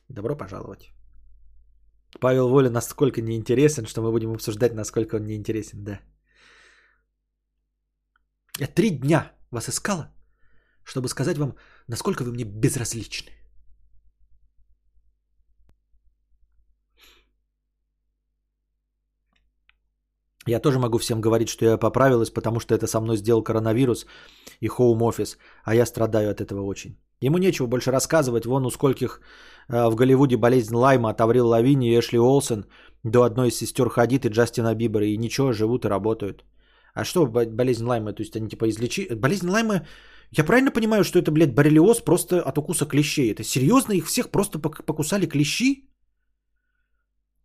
Добро 0.09 0.37
пожаловать. 0.37 0.91
Павел 2.19 2.49
Воля 2.49 2.69
настолько 2.69 3.21
неинтересен, 3.21 3.85
что 3.85 4.01
мы 4.01 4.11
будем 4.11 4.31
обсуждать, 4.31 4.73
насколько 4.73 5.15
он 5.15 5.25
неинтересен, 5.25 5.83
да. 5.83 5.99
Я 8.59 8.67
три 8.67 8.89
дня 8.89 9.31
вас 9.51 9.69
искала, 9.69 10.13
чтобы 10.83 11.09
сказать 11.09 11.37
вам, 11.37 11.55
насколько 11.87 12.23
вы 12.23 12.31
мне 12.31 12.45
безразличны. 12.45 13.40
Я 20.47 20.59
тоже 20.59 20.79
могу 20.79 20.97
всем 20.97 21.21
говорить, 21.21 21.49
что 21.49 21.65
я 21.65 21.77
поправилась, 21.77 22.31
потому 22.31 22.59
что 22.59 22.73
это 22.73 22.87
со 22.87 22.99
мной 22.99 23.17
сделал 23.17 23.43
коронавирус 23.43 24.05
и 24.59 24.67
хоум 24.67 25.01
офис, 25.01 25.37
а 25.63 25.75
я 25.75 25.85
страдаю 25.85 26.31
от 26.31 26.41
этого 26.41 26.61
очень. 26.61 26.97
Ему 27.21 27.37
нечего 27.37 27.67
больше 27.67 27.91
рассказывать, 27.91 28.45
вон 28.45 28.65
у 28.65 28.71
скольких 28.71 29.21
э, 29.69 29.89
в 29.89 29.95
Голливуде 29.95 30.37
болезнь 30.37 30.75
Лайма 30.75 31.11
от 31.11 31.19
Лавини 31.19 31.91
и 31.91 31.99
Эшли 31.99 32.19
Олсен 32.19 32.65
до 33.03 33.21
одной 33.23 33.49
из 33.49 33.57
сестер 33.57 33.89
Хадид 33.89 34.25
и 34.25 34.29
Джастина 34.29 34.73
Бибера, 34.73 35.05
и 35.05 35.17
ничего, 35.17 35.53
живут 35.53 35.85
и 35.85 35.89
работают. 35.89 36.43
А 36.95 37.05
что 37.05 37.27
болезнь 37.27 37.85
Лайма, 37.85 38.13
то 38.13 38.23
есть 38.23 38.35
они 38.35 38.49
типа 38.49 38.69
излечи... 38.69 39.13
Болезнь 39.13 39.49
Лайма, 39.49 39.85
я 40.31 40.43
правильно 40.43 40.71
понимаю, 40.71 41.03
что 41.03 41.19
это, 41.19 41.31
блядь, 41.31 41.53
боррелиоз 41.53 42.01
просто 42.01 42.41
от 42.41 42.57
укуса 42.57 42.85
клещей? 42.85 43.31
Это 43.31 43.43
серьезно 43.43 43.93
их 43.93 44.07
всех 44.07 44.29
просто 44.29 44.59
покусали 44.59 45.27
клещи? 45.27 45.90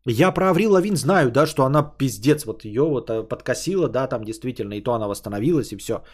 Я 0.09 0.31
про 0.31 0.51
Аврил 0.51 0.73
Лавин 0.73 0.97
знаю, 0.97 1.31
да, 1.31 1.47
что 1.47 1.65
она 1.65 1.83
пиздец, 1.83 2.45
вот 2.47 2.65
ее 2.65 2.83
вот 2.83 3.11
э, 3.11 3.25
подкосила, 3.29 3.89
да, 3.89 4.07
там 4.07 4.25
действительно, 4.25 4.75
и 4.75 4.81
то 4.83 4.93
она 4.95 5.09
восстановилась, 5.09 5.73
и 5.73 5.77
все. 5.77 6.05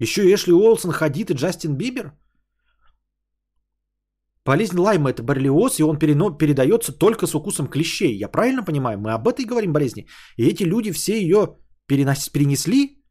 Еще 0.00 0.22
Эшли 0.34 0.52
Уолсон 0.52 0.92
ходит 0.92 1.30
и 1.30 1.34
Джастин 1.34 1.76
Бибер. 1.76 2.12
Болезнь 4.44 4.78
Лайма– 4.78 5.10
это 5.10 5.22
боррелиоз, 5.22 5.78
и 5.78 5.84
он 5.84 5.96
перено- 5.96 6.36
передается 6.36 6.92
только 6.92 7.26
с 7.26 7.34
укусом 7.34 7.68
клещей. 7.68 8.16
Я 8.16 8.28
правильно 8.28 8.64
понимаю? 8.64 8.98
Мы 8.98 9.12
об 9.12 9.28
этой 9.28 9.44
говорим 9.44 9.72
болезни. 9.72 10.06
И 10.36 10.46
эти 10.46 10.64
люди 10.64 10.92
все 10.92 11.20
ее 11.20 11.56
перенос- 11.88 12.30
перенесли? 12.32 13.04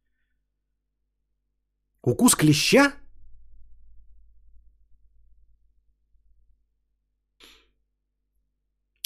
Укус 2.03 2.35
клеща? 2.35 2.93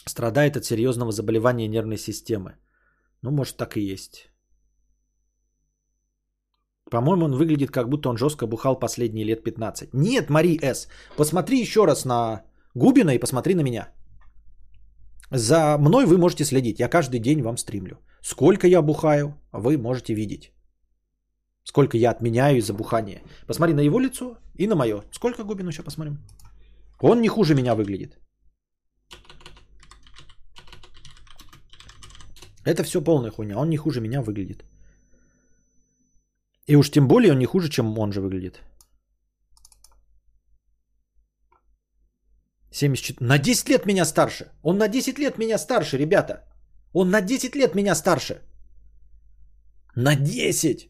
Страдает 0.09 0.57
от 0.57 0.65
серьезного 0.65 1.11
заболевания 1.11 1.67
нервной 1.67 1.97
системы. 1.97 2.51
Ну, 3.21 3.31
может, 3.31 3.57
так 3.57 3.77
и 3.77 3.93
есть. 3.93 4.31
По-моему, 6.91 7.25
он 7.25 7.35
выглядит, 7.35 7.71
как 7.71 7.89
будто 7.89 8.09
он 8.09 8.17
жестко 8.17 8.47
бухал 8.47 8.79
последние 8.79 9.25
лет 9.25 9.43
15. 9.43 9.93
Нет, 9.93 10.29
Мари 10.29 10.57
С. 10.63 10.87
Посмотри 11.17 11.61
еще 11.61 11.85
раз 11.85 12.05
на 12.05 12.41
Губина 12.75 13.11
и 13.11 13.19
посмотри 13.19 13.55
на 13.55 13.61
меня. 13.61 13.87
За 15.31 15.77
мной 15.77 16.05
вы 16.05 16.17
можете 16.17 16.43
следить. 16.43 16.79
Я 16.79 16.89
каждый 16.89 17.19
день 17.19 17.41
вам 17.41 17.57
стримлю. 17.57 17.99
Сколько 18.21 18.67
я 18.67 18.81
бухаю, 18.81 19.33
вы 19.51 19.77
можете 19.77 20.15
видеть. 20.15 20.51
Сколько 21.63 21.97
я 21.97 22.11
отменяю 22.11 22.57
из-за 22.57 22.73
бухания. 22.73 23.21
Посмотри 23.47 23.75
на 23.75 23.81
его 23.81 23.99
лицо 23.99 24.37
и 24.55 24.67
на 24.67 24.75
мое. 24.75 25.03
Сколько 25.11 25.43
Губину 25.43 25.71
сейчас 25.71 25.85
посмотрим. 25.85 26.17
Он 26.99 27.21
не 27.21 27.27
хуже 27.27 27.53
меня 27.53 27.75
выглядит. 27.75 28.17
Это 32.69 32.83
все 32.83 33.01
полная 33.01 33.31
хуйня. 33.31 33.57
Он 33.57 33.69
не 33.69 33.77
хуже 33.77 34.01
меня 34.01 34.21
выглядит. 34.21 34.63
И 36.67 36.75
уж 36.75 36.91
тем 36.91 37.07
более 37.07 37.31
он 37.31 37.39
не 37.39 37.45
хуже, 37.45 37.69
чем 37.69 37.97
он 37.97 38.11
же 38.11 38.21
выглядит. 38.21 38.61
74. 42.71 43.25
На 43.27 43.37
10 43.37 43.69
лет 43.69 43.85
меня 43.85 44.05
старше. 44.05 44.51
Он 44.63 44.77
на 44.77 44.87
10 44.87 45.19
лет 45.19 45.37
меня 45.37 45.57
старше, 45.57 45.97
ребята. 45.97 46.43
Он 46.93 47.09
на 47.09 47.21
10 47.21 47.55
лет 47.55 47.75
меня 47.75 47.95
старше. 47.95 48.41
На 49.95 50.15
10. 50.15 50.89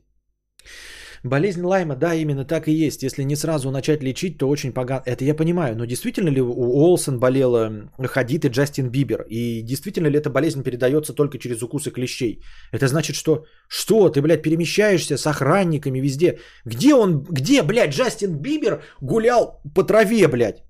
Болезнь 1.23 1.61
Лайма, 1.61 1.95
да, 1.95 2.13
именно 2.13 2.45
так 2.45 2.67
и 2.67 2.71
есть. 2.71 3.03
Если 3.03 3.23
не 3.23 3.35
сразу 3.35 3.71
начать 3.71 4.03
лечить, 4.03 4.37
то 4.37 4.47
очень 4.47 4.71
погано. 4.73 5.03
Это 5.05 5.25
я 5.25 5.35
понимаю, 5.35 5.75
но 5.75 5.85
действительно 5.85 6.29
ли 6.29 6.41
у 6.41 6.73
Олсен 6.81 7.19
болела 7.19 7.91
Хадид 7.97 8.45
и 8.45 8.49
Джастин 8.49 8.89
Бибер? 8.89 9.25
И 9.29 9.61
действительно 9.61 10.07
ли 10.07 10.17
эта 10.17 10.29
болезнь 10.29 10.63
передается 10.63 11.13
только 11.13 11.37
через 11.37 11.61
укусы 11.61 11.91
клещей? 11.91 12.41
Это 12.71 12.87
значит, 12.87 13.15
что 13.15 13.45
что? 13.67 14.09
Ты, 14.09 14.21
блядь, 14.21 14.41
перемещаешься 14.43 15.17
с 15.17 15.27
охранниками 15.27 15.99
везде. 15.99 16.39
Где 16.65 16.95
он, 16.95 17.23
где, 17.23 17.63
блядь, 17.63 17.93
Джастин 17.93 18.37
Бибер 18.41 18.81
гулял 19.01 19.61
по 19.75 19.83
траве, 19.83 20.27
блядь? 20.27 20.63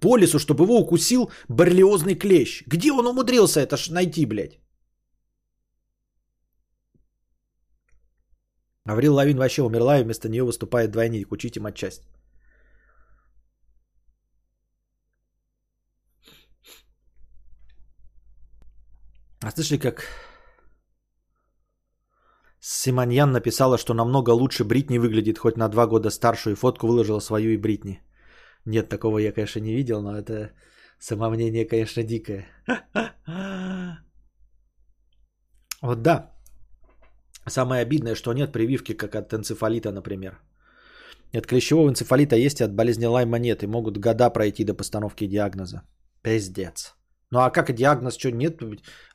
По 0.00 0.16
лесу, 0.16 0.38
чтобы 0.38 0.64
его 0.64 0.80
укусил 0.80 1.30
барлиозный 1.48 2.14
клещ. 2.14 2.62
Где 2.66 2.92
он 2.92 3.06
умудрился 3.06 3.60
это 3.60 3.76
ж 3.76 3.90
найти, 3.90 4.26
блядь? 4.26 4.58
Аврил 8.86 9.14
Лавин 9.14 9.38
вообще 9.38 9.62
умерла, 9.62 9.98
и 9.98 10.04
вместо 10.04 10.28
нее 10.28 10.44
выступает 10.44 10.90
двойник. 10.90 11.32
Учите 11.32 11.60
матчасть. 11.60 12.02
А 19.42 19.50
слышали, 19.50 19.78
как 19.78 20.04
Симоньян 22.60 23.32
написала, 23.32 23.78
что 23.78 23.94
намного 23.94 24.30
лучше 24.30 24.64
Бритни 24.64 24.98
выглядит, 24.98 25.38
хоть 25.38 25.56
на 25.56 25.68
два 25.68 25.86
года 25.86 26.10
старше, 26.10 26.52
и 26.52 26.54
фотку 26.54 26.86
выложила 26.86 27.20
свою 27.20 27.50
и 27.50 27.56
Бритни. 27.56 28.00
Нет, 28.64 28.88
такого 28.88 29.18
я, 29.18 29.32
конечно, 29.32 29.60
не 29.60 29.74
видел, 29.74 30.02
но 30.02 30.16
это 30.16 30.52
самомнение, 30.98 31.64
конечно, 31.64 32.02
дикое. 32.02 32.46
Вот 35.82 36.02
да, 36.02 36.35
Самое 37.48 37.82
обидное, 37.82 38.14
что 38.14 38.32
нет 38.32 38.52
прививки, 38.52 38.92
как 38.92 39.14
от 39.14 39.32
энцефалита, 39.32 39.92
например. 39.92 40.40
От 41.32 41.46
клещевого 41.46 41.88
энцефалита 41.88 42.36
есть, 42.36 42.60
от 42.60 42.74
болезни 42.74 43.06
Лайма 43.06 43.38
нет. 43.38 43.62
И 43.62 43.66
могут 43.66 43.98
года 43.98 44.30
пройти 44.30 44.64
до 44.64 44.74
постановки 44.74 45.26
диагноза. 45.26 45.82
Пиздец. 46.22 46.94
Ну 47.30 47.40
а 47.40 47.50
как 47.50 47.72
диагноз, 47.72 48.16
что 48.16 48.30
нет? 48.30 48.62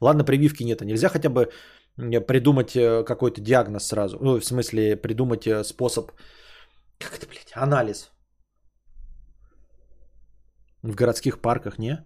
Ладно, 0.02 0.24
прививки 0.24 0.64
нет. 0.64 0.82
А 0.82 0.86
нельзя 0.86 1.10
хотя 1.10 1.30
бы 1.30 1.52
придумать 2.28 2.76
э, 2.76 3.04
какой-то 3.04 3.42
диагноз 3.42 3.88
сразу. 3.88 4.18
Ну, 4.22 4.40
в 4.40 4.46
смысле, 4.46 4.96
придумать 4.96 5.48
э, 5.48 5.64
способ... 5.64 6.12
Как 7.00 7.18
это, 7.18 7.28
блядь? 7.28 7.52
Анализ. 7.56 8.12
В 10.84 10.96
городских 10.96 11.42
парках, 11.42 11.80
не? 11.80 12.06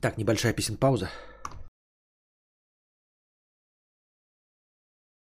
Так, 0.00 0.16
небольшая 0.18 0.54
песен 0.54 0.76
пауза. 0.76 1.10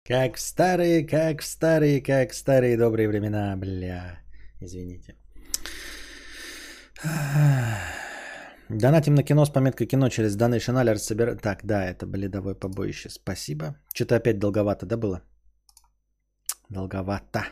Как 0.05 0.37
в 0.37 0.41
старые, 0.41 1.07
как 1.07 1.43
в 1.43 1.47
старые, 1.47 2.03
как 2.03 2.33
в 2.33 2.35
старые 2.35 2.77
добрые 2.77 3.09
времена, 3.09 3.57
бля. 3.57 4.21
Извините. 4.61 5.15
Донатим 8.69 9.15
на 9.15 9.23
кино 9.23 9.47
с 9.47 9.51
пометкой 9.51 9.87
кино 9.87 10.09
через 10.11 10.37
Donation 10.37 10.77
Alert 10.77 10.99
собирать. 10.99 11.41
Так, 11.43 11.65
да, 11.65 11.85
это 11.85 12.07
бледовое 12.07 12.55
побоище. 12.55 13.09
Спасибо. 13.11 13.77
Что-то 13.95 14.17
опять 14.17 14.39
долговато, 14.39 14.87
да, 14.87 14.97
было? 14.97 15.23
Долговато. 16.69 17.45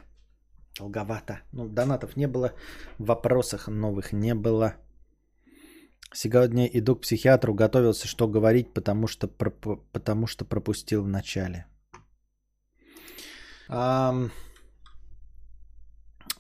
Долговато. 0.79 1.41
Ну, 1.53 1.69
донатов 1.69 2.17
не 2.17 2.27
было. 2.27 2.53
Вопросах 2.99 3.69
новых 3.69 4.13
не 4.13 4.35
было. 4.35 4.75
Сегодня 6.13 6.67
иду 6.67 6.97
к 6.97 7.03
психиатру, 7.03 7.53
готовился, 7.53 8.07
что 8.07 8.29
говорить, 8.29 8.73
потому 8.73 9.07
что, 9.07 9.29
проп... 9.29 9.83
потому 9.93 10.27
что 10.27 10.45
пропустил 10.45 11.03
в 11.03 11.09
начале. 11.09 11.67
Um, 13.69 14.31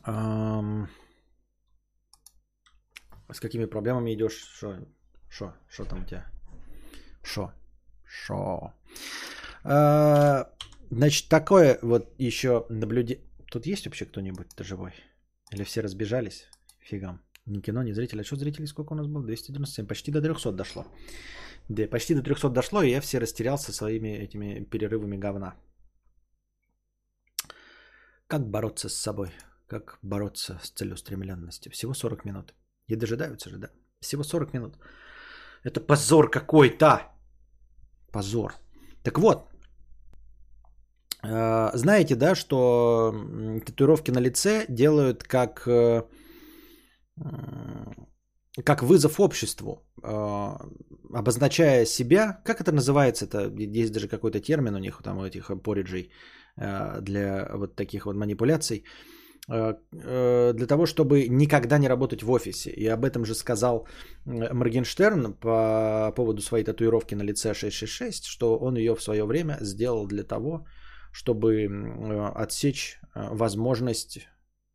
um, 0.04 0.86
с 3.32 3.40
какими 3.40 3.64
проблемами 3.64 4.14
идешь? 4.14 4.36
Что? 4.36 4.86
Что? 5.28 5.54
Что 5.68 5.84
там 5.84 6.02
у 6.02 6.04
тебя? 6.04 6.24
Что? 7.22 7.52
Что? 8.04 8.72
Uh, 9.64 10.48
значит, 10.90 11.28
такое 11.28 11.80
вот 11.82 12.14
еще 12.18 12.66
наблюдение. 12.68 13.24
Тут 13.50 13.66
есть 13.66 13.86
вообще 13.86 14.04
кто-нибудь 14.04 14.48
живой? 14.58 14.92
Или 15.50 15.64
все 15.64 15.80
разбежались? 15.80 16.48
Фигам. 16.78 17.20
Ни 17.46 17.60
кино, 17.60 17.82
ни 17.82 17.92
зрители. 17.92 18.20
А 18.20 18.24
что 18.24 18.36
зрителей 18.36 18.66
сколько 18.66 18.92
у 18.92 18.96
нас 18.96 19.06
было? 19.06 19.24
297. 19.24 19.86
Почти 19.86 20.10
до 20.10 20.20
300 20.20 20.52
дошло. 20.52 20.84
Да, 21.68 21.88
почти 21.88 22.14
до 22.14 22.22
300 22.22 22.48
дошло, 22.50 22.82
и 22.82 22.90
я 22.90 23.00
все 23.00 23.18
растерялся 23.18 23.72
своими 23.72 24.08
этими 24.08 24.64
перерывами 24.64 25.16
говна. 25.16 25.54
Как 28.26 28.50
бороться 28.50 28.88
с 28.88 28.94
собой? 28.94 29.30
Как 29.68 29.98
бороться 30.02 30.58
с 30.62 30.70
целеустремленностью? 30.70 31.72
Всего 31.72 31.94
40 31.94 32.24
минут. 32.24 32.54
И 32.88 32.96
дожидаются 32.96 33.50
же, 33.50 33.58
да? 33.58 33.68
Всего 34.00 34.24
40 34.24 34.54
минут. 34.54 34.78
Это 35.64 35.80
позор 35.80 36.30
какой-то. 36.30 37.00
Позор. 38.12 38.54
Так 39.02 39.18
вот, 39.18 39.48
э, 41.22 41.70
знаете, 41.74 42.16
да, 42.16 42.34
что 42.34 43.12
татуировки 43.66 44.10
на 44.10 44.20
лице 44.20 44.66
делают 44.68 45.22
как 45.22 45.66
э, 45.66 46.02
как 48.64 48.82
вызов 48.82 49.20
обществу, 49.20 49.86
а, 50.02 50.56
обозначая 51.12 51.84
себя, 51.86 52.40
как 52.44 52.60
это 52.60 52.72
называется, 52.72 53.26
это 53.26 53.52
есть 53.58 53.92
даже 53.92 54.08
какой-то 54.08 54.40
термин 54.40 54.74
у 54.74 54.78
них, 54.78 55.02
там 55.02 55.18
у 55.18 55.24
этих 55.24 55.50
пориджей 55.62 56.10
а, 56.56 57.00
для 57.00 57.50
вот 57.54 57.76
таких 57.76 58.06
вот 58.06 58.16
манипуляций, 58.16 58.84
а, 59.48 59.74
для 60.54 60.66
того, 60.66 60.86
чтобы 60.86 61.28
никогда 61.28 61.78
не 61.78 61.88
работать 61.88 62.22
в 62.22 62.30
офисе. 62.30 62.70
И 62.70 62.86
об 62.86 63.04
этом 63.04 63.24
же 63.24 63.34
сказал 63.34 63.86
Моргенштерн 64.24 65.34
по 65.34 66.12
поводу 66.16 66.40
своей 66.40 66.64
татуировки 66.64 67.14
на 67.14 67.22
лице 67.22 67.54
666, 67.54 68.24
что 68.24 68.58
он 68.58 68.76
ее 68.76 68.94
в 68.94 69.02
свое 69.02 69.24
время 69.24 69.58
сделал 69.60 70.06
для 70.06 70.24
того, 70.24 70.66
чтобы 71.12 71.68
отсечь 72.34 73.00
возможность 73.14 74.28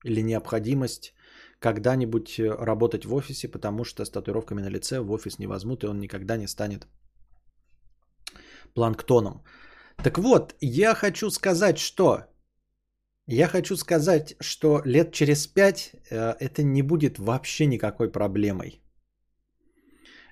или 0.05 0.21
необходимость 0.21 1.13
когда-нибудь 1.61 2.39
э, 2.39 2.49
работать 2.65 3.05
в 3.05 3.13
офисе, 3.13 3.47
потому 3.47 3.83
что 3.85 4.03
с 4.03 4.09
татуировками 4.09 4.61
на 4.61 4.69
лице 4.69 4.99
в 4.99 5.11
офис 5.11 5.39
не 5.39 5.47
возьмут, 5.47 5.83
и 5.83 5.87
он 5.87 5.99
никогда 5.99 6.37
не 6.37 6.47
станет 6.47 6.87
планктоном. 8.73 9.43
Так 10.03 10.17
вот, 10.17 10.55
я 10.61 10.95
хочу 10.95 11.29
сказать, 11.29 11.77
что 11.77 12.25
Я 13.27 13.47
хочу 13.47 13.77
сказать, 13.77 14.35
что 14.41 14.81
лет 14.85 15.11
через 15.11 15.47
пять 15.47 15.91
э, 16.09 16.33
это 16.39 16.63
не 16.63 16.81
будет 16.81 17.19
вообще 17.19 17.67
никакой 17.67 18.11
проблемой. 18.11 18.81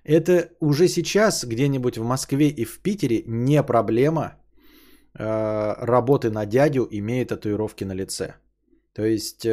Это 0.03 0.49
уже 0.60 0.88
сейчас 0.88 1.45
где-нибудь 1.45 1.97
в 1.97 2.03
Москве 2.03 2.49
и 2.49 2.65
в 2.65 2.80
Питере 2.81 3.23
не 3.27 3.64
проблема 3.64 4.23
э, 5.14 5.85
работы 5.85 6.30
на 6.31 6.45
дядю, 6.45 6.88
имея 6.91 7.26
татуировки 7.26 7.85
на 7.85 7.93
лице. 7.95 8.34
То 8.93 9.06
есть 9.06 9.45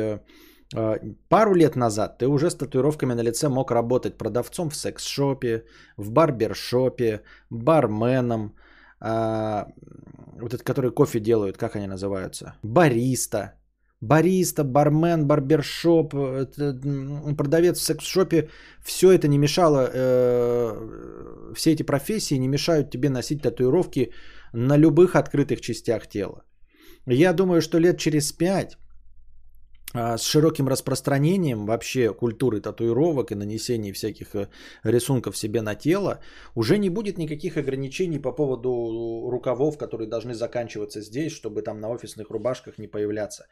пару 1.28 1.55
лет 1.55 1.76
назад 1.76 2.18
ты 2.18 2.26
уже 2.26 2.51
с 2.51 2.55
татуировками 2.55 3.14
на 3.14 3.22
лице 3.22 3.48
мог 3.48 3.70
работать 3.70 4.18
продавцом 4.18 4.70
в 4.70 4.76
секс-шопе, 4.76 5.64
в 5.97 6.10
барбершопе, 6.10 7.22
барменом, 7.51 8.55
э, 9.01 9.64
вот 10.40 10.55
этот, 10.55 10.62
которые 10.62 10.90
кофе 10.90 11.20
делают, 11.20 11.56
как 11.56 11.76
они 11.76 11.86
называются? 11.86 12.55
Бариста. 12.62 13.52
Бариста, 14.02 14.64
бармен, 14.64 15.26
барбершоп, 15.26 16.12
продавец 17.36 17.78
в 17.78 17.82
секс-шопе. 17.82 18.48
Все 18.84 19.12
это 19.12 19.28
не 19.28 19.38
мешало, 19.38 19.88
э, 19.93 21.52
все 21.55 21.72
эти 21.72 21.82
профессии 21.82 22.38
не 22.38 22.48
мешают 22.48 22.90
тебе 22.90 23.09
носить 23.09 23.43
татуировки 23.43 24.12
на 24.52 24.76
любых 24.76 25.14
открытых 25.14 25.60
частях 25.60 26.09
тела. 26.09 26.43
Я 27.06 27.32
думаю, 27.32 27.62
что 27.62 27.78
лет 27.78 27.98
через 27.98 28.32
пять 28.32 28.72
а, 28.72 28.86
с 29.95 30.23
широким 30.23 30.69
распространением 30.69 31.67
вообще 31.67 32.13
культуры 32.13 32.61
татуировок 32.61 33.33
и 33.33 33.35
нанесения 33.35 33.93
всяких 33.93 34.35
э, 34.35 34.49
рисунков 34.85 35.37
себе 35.37 35.63
на 35.63 35.75
тело, 35.75 36.19
уже 36.55 36.79
не 36.79 36.91
будет 36.91 37.19
никаких 37.19 37.57
ограничений 37.57 38.19
по 38.19 38.33
поводу 38.33 39.31
рукавов, 39.31 39.79
которые 39.79 40.09
должны 40.09 40.35
заканчиваться 40.35 41.01
здесь, 41.01 41.33
чтобы 41.33 41.63
там 41.63 41.81
на 41.81 41.89
офисных 41.89 42.31
рубашках 42.31 42.79
не 42.79 42.89
появляться. 42.89 43.47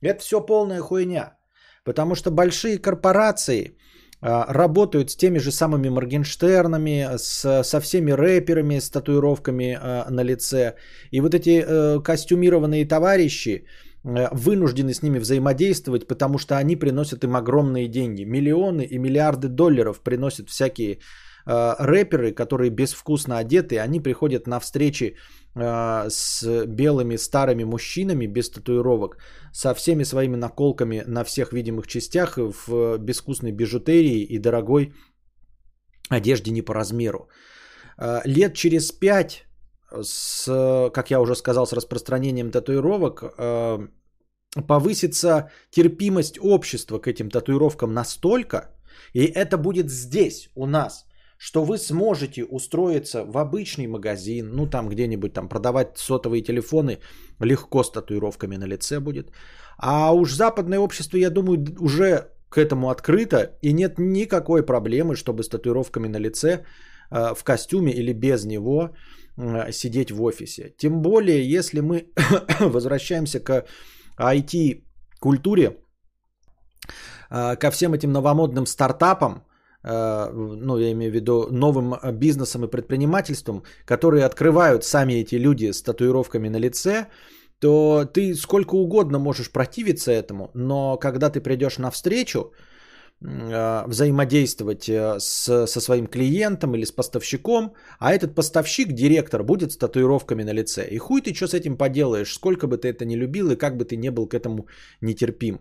Это 0.00 0.20
все 0.20 0.40
полная 0.40 0.80
хуйня. 0.80 1.36
Потому 1.84 2.14
что 2.14 2.30
большие 2.30 2.78
корпорации 2.78 3.76
а, 4.20 4.52
работают 4.52 5.10
с 5.10 5.16
теми 5.16 5.38
же 5.38 5.50
самыми 5.50 5.88
Моргенштернами, 5.88 7.16
с, 7.16 7.62
со 7.64 7.80
всеми 7.80 8.12
рэперами 8.12 8.78
с 8.78 8.90
татуировками 8.90 9.78
а, 9.80 10.10
на 10.10 10.22
лице. 10.22 10.76
И 11.10 11.20
вот 11.20 11.34
эти 11.34 11.64
э, 11.66 12.00
костюмированные 12.02 12.86
товарищи, 12.86 13.64
Э, 13.64 13.89
вынуждены 14.04 14.94
с 14.94 15.02
ними 15.02 15.18
взаимодействовать, 15.18 16.06
потому 16.06 16.38
что 16.38 16.56
они 16.56 16.76
приносят 16.76 17.24
им 17.24 17.36
огромные 17.36 17.88
деньги. 17.88 18.24
Миллионы 18.24 18.82
и 18.82 18.98
миллиарды 18.98 19.48
долларов 19.48 20.00
приносят 20.00 20.48
всякие 20.48 20.98
э, 21.46 21.74
рэперы, 21.78 22.32
которые 22.32 22.70
безвкусно 22.70 23.38
одеты, 23.38 23.78
они 23.78 24.00
приходят 24.00 24.46
на 24.46 24.60
встречи 24.60 25.16
э, 25.54 26.08
с 26.08 26.66
белыми 26.66 27.16
старыми 27.16 27.64
мужчинами 27.64 28.26
без 28.26 28.50
татуировок, 28.50 29.18
со 29.52 29.74
всеми 29.74 30.04
своими 30.04 30.36
наколками 30.36 31.02
на 31.06 31.24
всех 31.24 31.52
видимых 31.52 31.86
частях 31.86 32.38
в 32.38 32.98
безвкусной 32.98 33.52
бижутерии 33.52 34.22
и 34.22 34.38
дорогой 34.38 34.94
одежде 36.08 36.52
не 36.52 36.62
по 36.62 36.74
размеру. 36.74 37.28
Э, 37.98 38.20
лет 38.24 38.54
через 38.54 38.92
пять 38.92 39.44
с, 40.02 40.90
как 40.94 41.10
я 41.10 41.20
уже 41.20 41.34
сказал, 41.34 41.66
с 41.66 41.72
распространением 41.72 42.50
татуировок 42.50 43.34
э, 43.38 43.88
повысится 44.66 45.50
терпимость 45.70 46.38
общества 46.40 46.98
к 46.98 47.08
этим 47.08 47.30
татуировкам 47.30 47.92
настолько, 47.92 48.74
и 49.12 49.24
это 49.24 49.56
будет 49.58 49.90
здесь, 49.90 50.50
у 50.54 50.66
нас, 50.66 51.06
что 51.38 51.64
вы 51.64 51.78
сможете 51.78 52.44
устроиться 52.44 53.24
в 53.24 53.38
обычный 53.38 53.86
магазин, 53.86 54.50
ну 54.52 54.66
там 54.66 54.88
где-нибудь 54.88 55.32
там 55.32 55.48
продавать 55.48 55.98
сотовые 55.98 56.42
телефоны, 56.42 56.98
легко 57.40 57.82
с 57.82 57.90
татуировками 57.90 58.56
на 58.56 58.66
лице 58.66 59.00
будет. 59.00 59.30
А 59.78 60.12
уж 60.12 60.32
западное 60.32 60.78
общество, 60.78 61.16
я 61.16 61.30
думаю, 61.30 61.64
уже 61.80 62.28
к 62.50 62.58
этому 62.58 62.90
открыто, 62.90 63.56
и 63.62 63.72
нет 63.72 63.98
никакой 63.98 64.62
проблемы, 64.66 65.16
чтобы 65.16 65.42
с 65.42 65.48
татуировками 65.48 66.08
на 66.08 66.18
лице 66.18 66.64
э, 67.10 67.34
в 67.34 67.42
костюме 67.44 67.92
или 67.92 68.12
без 68.12 68.44
него 68.44 68.90
сидеть 69.72 70.10
в 70.10 70.22
офисе. 70.22 70.74
Тем 70.76 71.02
более, 71.02 71.56
если 71.56 71.80
мы 71.80 72.12
возвращаемся 72.60 73.40
к 73.40 73.64
IT-культуре, 74.18 75.76
а, 77.30 77.56
ко 77.56 77.70
всем 77.70 77.94
этим 77.94 78.12
новомодным 78.12 78.66
стартапам, 78.66 79.44
а, 79.82 80.30
ну, 80.32 80.78
я 80.78 80.92
имею 80.92 81.10
в 81.10 81.14
виду 81.14 81.48
новым 81.50 81.94
бизнесом 82.18 82.64
и 82.64 82.70
предпринимательством, 82.70 83.62
которые 83.86 84.24
открывают 84.24 84.84
сами 84.84 85.14
эти 85.14 85.36
люди 85.36 85.72
с 85.72 85.82
татуировками 85.82 86.48
на 86.48 86.58
лице, 86.58 87.06
то 87.60 88.04
ты 88.04 88.34
сколько 88.34 88.74
угодно 88.74 89.18
можешь 89.18 89.52
противиться 89.52 90.12
этому, 90.12 90.50
но 90.54 90.96
когда 90.96 91.30
ты 91.30 91.40
придешь 91.40 91.78
навстречу, 91.78 92.40
а, 92.40 92.69
взаимодействовать 93.22 94.88
э, 94.88 95.18
с, 95.18 95.66
со 95.66 95.80
своим 95.80 96.06
клиентом 96.06 96.74
или 96.74 96.84
с 96.84 96.92
поставщиком, 96.92 97.74
а 97.98 98.12
этот 98.14 98.34
поставщик, 98.34 98.92
директор, 98.92 99.42
будет 99.42 99.72
с 99.72 99.76
татуировками 99.76 100.42
на 100.42 100.54
лице. 100.54 100.88
И 100.90 100.98
хуй 100.98 101.20
ты 101.20 101.34
что 101.34 101.46
с 101.46 101.54
этим 101.54 101.76
поделаешь, 101.76 102.32
сколько 102.32 102.66
бы 102.66 102.78
ты 102.78 102.88
это 102.88 103.04
не 103.04 103.16
любил 103.16 103.50
и 103.50 103.56
как 103.56 103.76
бы 103.76 103.84
ты 103.84 103.96
не 103.96 104.10
был 104.10 104.26
к 104.26 104.34
этому 104.34 104.66
нетерпим. 105.02 105.58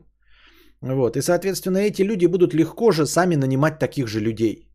Вот. 0.81 1.17
И, 1.17 1.21
соответственно, 1.21 1.79
эти 1.79 2.03
люди 2.03 2.27
будут 2.27 2.53
легко 2.53 2.91
же 2.91 3.05
сами 3.05 3.35
нанимать 3.35 3.79
таких 3.79 4.07
же 4.07 4.21
людей. 4.21 4.69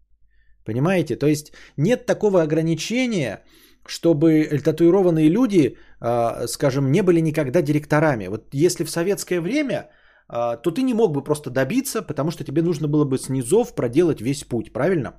Понимаете? 0.64 1.16
То 1.16 1.26
есть 1.26 1.52
нет 1.78 2.06
такого 2.06 2.42
ограничения, 2.42 3.42
чтобы 3.86 4.44
татуированные 4.62 5.30
люди, 5.30 5.78
а, 6.00 6.46
скажем, 6.46 6.92
не 6.92 7.02
были 7.02 7.20
никогда 7.20 7.62
директорами. 7.62 8.28
Вот 8.28 8.48
если 8.52 8.84
в 8.84 8.90
советское 8.90 9.40
время 9.40 9.90
то 10.28 10.70
ты 10.70 10.82
не 10.82 10.94
мог 10.94 11.12
бы 11.12 11.24
просто 11.24 11.50
добиться, 11.50 12.02
потому 12.02 12.30
что 12.30 12.44
тебе 12.44 12.62
нужно 12.62 12.88
было 12.88 13.04
бы 13.04 13.18
с 13.18 13.28
низов 13.28 13.74
проделать 13.74 14.20
весь 14.20 14.44
путь, 14.44 14.72
правильно? 14.72 15.14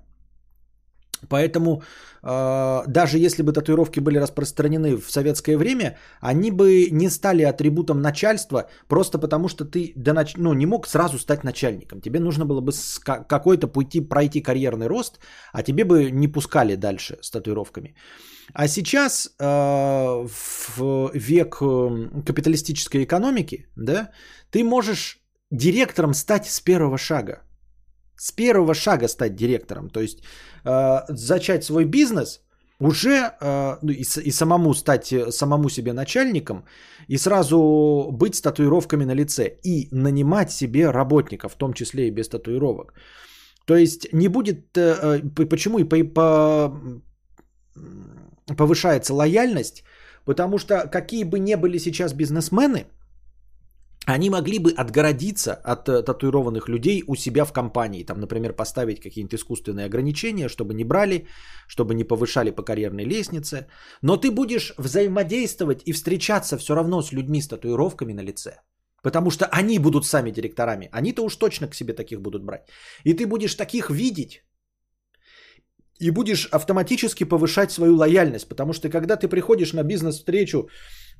Поэтому 1.29 1.81
э, 2.23 2.83
даже 2.87 3.17
если 3.17 3.43
бы 3.43 3.53
татуировки 3.53 3.99
были 3.99 4.19
распространены 4.19 4.97
в 4.97 5.11
советское 5.11 5.57
время, 5.57 5.97
они 6.21 6.51
бы 6.51 6.89
не 6.91 7.09
стали 7.09 7.43
атрибутом 7.43 8.01
начальства, 8.01 8.69
просто 8.87 9.17
потому 9.19 9.47
что 9.47 9.65
ты 9.65 9.93
до 9.95 10.13
нач... 10.13 10.35
ну, 10.37 10.53
не 10.53 10.65
мог 10.65 10.87
сразу 10.87 11.17
стать 11.17 11.43
начальником. 11.43 12.01
Тебе 12.01 12.19
нужно 12.19 12.45
было 12.45 12.61
бы 12.61 12.71
с 12.71 12.99
какой-то 12.99 13.67
пути 13.67 14.01
пройти 14.01 14.41
карьерный 14.41 14.87
рост, 14.87 15.19
а 15.53 15.63
тебе 15.63 15.83
бы 15.83 16.11
не 16.11 16.27
пускали 16.27 16.75
дальше 16.75 17.17
с 17.21 17.31
татуировками. 17.31 17.95
А 18.53 18.67
сейчас 18.67 19.35
э, 19.39 20.27
в 20.77 21.11
век 21.13 21.57
э, 21.61 22.21
капиталистической 22.25 23.03
экономики, 23.03 23.67
да, 23.75 24.11
ты 24.51 24.63
можешь 24.63 25.19
директором 25.51 26.13
стать 26.13 26.45
с 26.45 26.59
первого 26.61 26.97
шага. 26.97 27.41
С 28.17 28.31
первого 28.31 28.73
шага 28.73 29.07
стать 29.07 29.35
директором. 29.35 29.89
То 29.89 29.99
есть 29.99 30.19
э, 30.63 30.99
зачать 31.09 31.63
свой 31.63 31.85
бизнес, 31.85 32.41
уже 32.79 33.31
э, 33.41 33.77
ну, 33.81 33.91
и, 33.91 34.01
и 34.01 34.31
самому 34.31 34.73
стать 34.73 35.13
самому 35.29 35.69
себе 35.69 35.93
начальником, 35.93 36.65
и 37.07 37.17
сразу 37.17 38.09
быть 38.11 38.35
с 38.35 38.41
татуировками 38.41 39.05
на 39.05 39.15
лице, 39.15 39.57
и 39.63 39.89
нанимать 39.91 40.51
себе 40.51 40.91
работников, 40.91 41.53
в 41.53 41.57
том 41.57 41.73
числе 41.73 42.07
и 42.07 42.11
без 42.11 42.29
татуировок. 42.29 42.93
То 43.65 43.75
есть 43.75 44.13
не 44.13 44.27
будет, 44.27 44.71
почему 45.49 45.79
и 45.79 46.03
по, 46.03 46.71
повышается 48.57 49.13
лояльность, 49.13 49.83
потому 50.25 50.57
что 50.57 50.87
какие 50.87 51.23
бы 51.23 51.39
ни 51.39 51.55
были 51.55 51.79
сейчас 51.79 52.13
бизнесмены, 52.13 52.85
они 54.05 54.29
могли 54.29 54.59
бы 54.59 54.71
отгородиться 54.71 55.53
от 55.53 55.89
э, 55.89 56.03
татуированных 56.03 56.69
людей 56.69 57.03
у 57.07 57.15
себя 57.15 57.45
в 57.45 57.53
компании. 57.53 58.03
Там, 58.03 58.19
например, 58.19 58.53
поставить 58.53 59.01
какие-нибудь 59.01 59.39
искусственные 59.39 59.87
ограничения, 59.87 60.47
чтобы 60.47 60.73
не 60.75 60.83
брали, 60.83 61.25
чтобы 61.67 61.95
не 61.95 62.03
повышали 62.03 62.51
по 62.51 62.63
карьерной 62.63 63.05
лестнице. 63.05 63.67
Но 64.03 64.17
ты 64.17 64.29
будешь 64.29 64.73
взаимодействовать 64.77 65.81
и 65.85 65.91
встречаться 65.91 66.57
все 66.57 66.75
равно 66.75 67.01
с 67.01 67.11
людьми 67.11 67.41
с 67.41 67.47
татуировками 67.47 68.13
на 68.13 68.21
лице. 68.21 68.59
Потому 69.01 69.31
что 69.31 69.45
они 69.45 69.79
будут 69.79 70.05
сами 70.05 70.31
директорами. 70.31 70.89
Они-то 70.91 71.23
уж 71.23 71.35
точно 71.35 71.67
к 71.67 71.75
себе 71.75 71.93
таких 71.93 72.21
будут 72.21 72.43
брать. 72.43 72.67
И 73.03 73.13
ты 73.13 73.25
будешь 73.25 73.55
таких 73.55 73.89
видеть, 73.89 74.43
и 75.99 76.11
будешь 76.11 76.47
автоматически 76.51 77.25
повышать 77.25 77.71
свою 77.71 77.95
лояльность, 77.95 78.49
потому 78.49 78.73
что 78.73 78.89
когда 78.89 79.15
ты 79.15 79.27
приходишь 79.27 79.73
на 79.73 79.83
бизнес-встречу, 79.83 80.69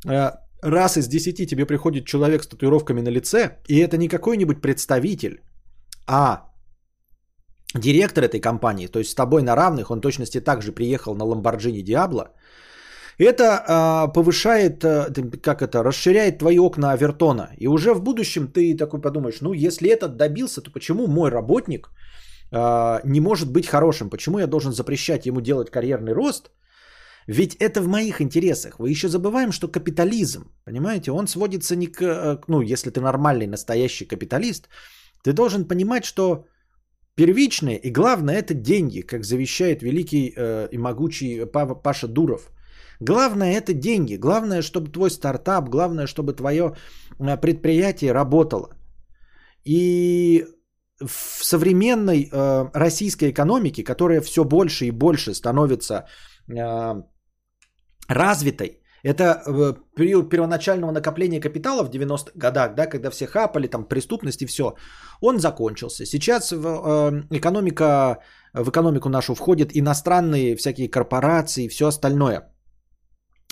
э, 0.06 0.32
раз 0.62 0.98
из 0.98 1.08
десяти 1.08 1.48
тебе 1.48 1.66
приходит 1.66 2.06
человек 2.06 2.44
с 2.44 2.48
татуировками 2.48 3.02
на 3.02 3.10
лице, 3.10 3.58
и 3.68 3.80
это 3.80 3.98
не 3.98 4.10
какой-нибудь 4.10 4.62
представитель, 4.62 5.42
а 6.08 6.52
директор 7.74 8.24
этой 8.24 8.42
компании, 8.42 8.88
то 8.88 9.00
есть 9.00 9.12
с 9.12 9.16
тобой 9.16 9.42
на 9.44 9.56
равных, 9.56 9.92
он 9.92 10.02
точности 10.02 10.42
также 10.42 10.72
приехал 10.72 11.16
на 11.16 11.24
Lamborghini 11.24 11.84
Diablo, 11.84 12.28
это 13.18 13.44
э, 13.44 14.14
повышает, 14.14 14.84
э, 14.84 15.40
как 15.42 15.62
это, 15.62 15.84
расширяет 15.84 16.40
твои 16.40 16.60
окна 16.60 16.92
Авертона. 16.92 17.50
И 17.58 17.68
уже 17.68 17.94
в 17.94 18.02
будущем 18.02 18.48
ты 18.48 18.76
такой 18.78 19.02
подумаешь, 19.02 19.42
ну 19.42 19.54
если 19.54 19.90
этот 19.90 20.18
добился, 20.18 20.62
то 20.62 20.72
почему 20.72 21.08
мой 21.08 21.30
работник 21.32 21.90
не 22.52 23.20
может 23.20 23.52
быть 23.52 23.68
хорошим? 23.68 24.10
Почему 24.10 24.40
я 24.40 24.48
должен 24.48 24.72
запрещать 24.72 25.26
ему 25.26 25.42
делать 25.42 25.70
карьерный 25.72 26.14
рост, 26.14 26.52
Ведь 27.28 27.56
это 27.60 27.82
в 27.82 27.88
моих 27.88 28.22
интересах. 28.22 28.80
Вы 28.80 28.90
еще 28.90 29.08
забываем, 29.08 29.52
что 29.52 29.68
капитализм, 29.68 30.52
понимаете, 30.66 31.12
он 31.12 31.28
сводится 31.28 31.76
не 31.76 31.88
к... 31.88 32.42
Ну, 32.48 32.62
если 32.62 32.92
ты 32.92 33.02
нормальный, 33.02 33.48
настоящий 33.48 34.06
капиталист, 34.06 34.70
ты 35.24 35.34
должен 35.34 35.68
понимать, 35.68 36.06
что 36.06 36.46
первичное 37.16 37.76
и 37.76 37.92
главное 37.92 38.36
это 38.36 38.54
деньги, 38.54 39.02
как 39.02 39.24
завещает 39.24 39.82
великий 39.82 40.34
э, 40.36 40.68
и 40.72 40.78
могучий 40.78 41.46
Паша 41.84 42.08
Дуров. 42.08 42.52
Главное 43.00 43.58
это 43.58 43.74
деньги. 43.74 44.18
Главное, 44.18 44.62
чтобы 44.62 44.92
твой 44.92 45.10
стартап, 45.10 45.70
главное, 45.70 46.08
чтобы 46.08 46.34
твое 46.34 46.76
э, 47.20 47.38
предприятие 47.38 48.14
работало. 48.14 48.70
И 49.64 50.46
в 51.02 51.44
современной 51.44 52.30
э, 52.32 52.70
российской 52.74 53.32
экономике, 53.32 53.84
которая 53.84 54.22
все 54.22 54.44
больше 54.44 54.86
и 54.86 54.92
больше 54.92 55.34
становится 55.34 56.06
э, 56.48 57.04
развитой, 58.08 58.82
это 59.04 59.24
э, 59.24 59.74
период 59.96 60.30
первоначального 60.30 60.92
накопления 60.92 61.42
капитала 61.42 61.84
в 61.84 61.90
90-х 61.90 62.32
годах, 62.36 62.76
да, 62.76 62.88
когда 62.88 63.10
все 63.10 63.28
хапали, 63.28 63.68
там 63.68 63.86
преступность 63.88 64.42
и 64.42 64.46
все, 64.46 64.76
он 65.22 65.40
закончился. 65.40 66.06
Сейчас 66.06 66.52
в, 66.52 66.66
э, 66.66 67.38
экономика, 67.38 68.20
в 68.54 68.70
экономику 68.70 69.10
нашу 69.10 69.36
входят 69.36 69.70
иностранные 69.74 70.56
всякие 70.56 70.90
корпорации 70.90 71.66
и 71.66 71.70
все 71.70 71.88
остальное– 71.88 72.42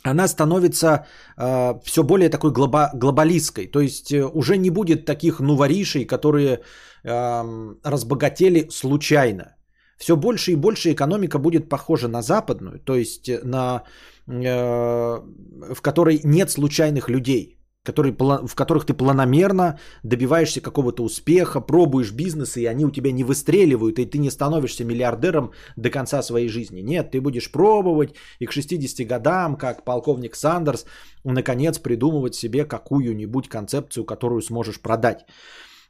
она 0.04 0.28
становится 0.28 1.06
э, 1.38 1.74
все 1.84 2.04
более 2.04 2.30
такой 2.30 2.52
глоба, 2.52 2.92
глобалистской. 2.94 3.68
То 3.68 3.80
есть 3.80 4.12
э, 4.12 4.26
уже 4.26 4.58
не 4.58 4.70
будет 4.70 5.06
таких 5.06 5.40
нуворишей, 5.40 6.06
которые 6.06 6.60
э, 7.04 7.76
разбогатели 7.84 8.68
случайно. 8.70 9.56
Все 9.98 10.16
больше 10.16 10.52
и 10.52 10.56
больше 10.56 10.92
экономика 10.92 11.40
будет 11.40 11.70
похожа 11.70 12.08
на 12.08 12.22
западную, 12.22 12.80
то 12.80 12.96
есть 12.96 13.30
на, 13.44 13.84
э, 14.28 15.22
в 15.74 15.82
которой 15.82 16.22
нет 16.24 16.50
случайных 16.52 17.10
людей 17.10 17.60
который, 17.84 18.12
в 18.48 18.56
которых 18.56 18.86
ты 18.86 18.94
планомерно 18.94 19.78
добиваешься 20.04 20.62
какого-то 20.62 21.04
успеха, 21.04 21.62
пробуешь 21.62 22.12
бизнесы, 22.12 22.62
и 22.62 22.66
они 22.66 22.86
у 22.86 22.92
тебя 22.92 23.12
не 23.12 23.24
выстреливают, 23.24 24.00
и 24.00 24.06
ты 24.06 24.18
не 24.18 24.32
становишься 24.32 24.86
миллиардером 24.86 25.52
до 25.76 25.90
конца 25.90 26.24
своей 26.24 26.48
жизни. 26.48 26.82
Нет, 26.82 27.12
ты 27.12 27.20
будешь 27.20 27.52
пробовать, 27.52 28.16
и 28.40 28.46
к 28.46 28.52
60 28.54 29.06
годам, 29.08 29.58
как 29.58 29.84
полковник 29.84 30.36
Сандерс, 30.36 30.86
наконец 31.26 31.78
придумывать 31.78 32.36
себе 32.36 32.64
какую-нибудь 32.64 33.50
концепцию, 33.50 34.06
которую 34.06 34.42
сможешь 34.42 34.80
продать. 34.80 35.26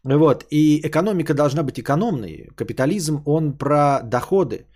Вот. 0.03 0.45
И 0.49 0.81
экономика 0.83 1.33
должна 1.33 1.63
быть 1.63 1.79
экономной. 1.79 2.49
Капитализм, 2.55 3.21
он 3.25 3.57
про 3.57 4.01
доходы. 4.03 4.67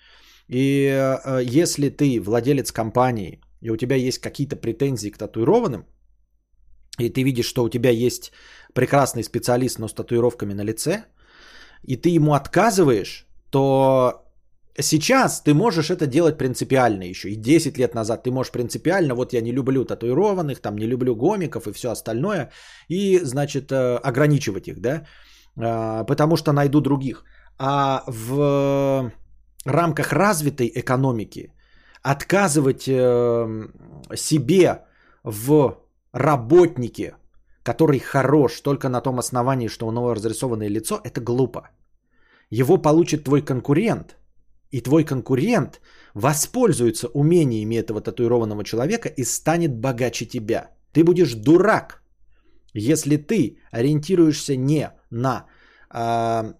И 0.47 0.87
э, 0.87 1.43
если 1.43 1.89
ты 1.89 2.21
владелец 2.21 2.71
компании, 2.71 3.41
и 3.61 3.69
у 3.69 3.77
тебя 3.77 3.95
есть 3.95 4.19
какие-то 4.19 4.55
претензии 4.55 5.09
к 5.09 5.17
татуированным, 5.17 5.85
и 6.99 7.09
ты 7.09 7.23
видишь, 7.23 7.45
что 7.45 7.63
у 7.63 7.69
тебя 7.69 7.89
есть 7.89 8.31
прекрасный 8.73 9.23
специалист, 9.23 9.79
но 9.79 9.87
с 9.87 9.93
татуировками 9.93 10.53
на 10.53 10.63
лице, 10.63 11.03
и 11.83 11.97
ты 11.97 12.09
ему 12.09 12.33
отказываешь, 12.33 13.27
то 13.51 14.26
сейчас 14.79 15.41
ты 15.41 15.53
можешь 15.53 15.89
это 15.89 16.07
делать 16.07 16.37
принципиально 16.37 17.03
еще. 17.03 17.29
И 17.29 17.35
10 17.35 17.77
лет 17.77 17.95
назад 17.95 18.23
ты 18.23 18.31
можешь 18.31 18.51
принципиально, 18.51 19.15
вот 19.15 19.33
я 19.33 19.41
не 19.41 19.51
люблю 19.51 19.85
татуированных, 19.85 20.61
там 20.61 20.77
не 20.77 20.87
люблю 20.87 21.15
гомиков 21.15 21.67
и 21.67 21.73
все 21.73 21.91
остальное, 21.91 22.51
и, 22.89 23.19
значит, 23.23 23.71
э, 23.71 23.97
ограничивать 23.97 24.67
их, 24.67 24.79
да, 24.79 25.05
а, 25.59 26.03
потому 26.03 26.37
что 26.37 26.53
найду 26.53 26.81
других. 26.81 27.23
А 27.59 28.03
в 28.07 29.11
рамках 29.65 30.13
развитой 30.13 30.71
экономики 30.75 31.53
отказывать 32.03 32.87
э, 32.87 33.67
себе 34.15 34.85
в 35.23 35.77
работнике, 36.13 37.15
который 37.63 37.99
хорош 37.99 38.61
только 38.61 38.89
на 38.89 39.01
том 39.01 39.19
основании, 39.19 39.69
что 39.69 39.87
у 39.87 39.91
него 39.91 40.13
разрисованное 40.13 40.69
лицо, 40.69 41.01
это 41.03 41.19
глупо. 41.21 41.69
Его 42.49 42.77
получит 42.77 43.23
твой 43.23 43.41
конкурент, 43.41 44.16
и 44.71 44.81
твой 44.81 45.03
конкурент 45.03 45.81
воспользуется 46.13 47.07
умениями 47.07 47.75
этого 47.75 48.01
татуированного 48.01 48.63
человека 48.63 49.09
и 49.09 49.23
станет 49.23 49.75
богаче 49.75 50.25
тебя. 50.25 50.71
Ты 50.93 51.03
будешь 51.03 51.33
дурак, 51.33 52.01
если 52.73 53.17
ты 53.17 53.59
ориентируешься 53.71 54.55
не 54.55 54.91
на 55.09 55.45
э, 55.93 56.53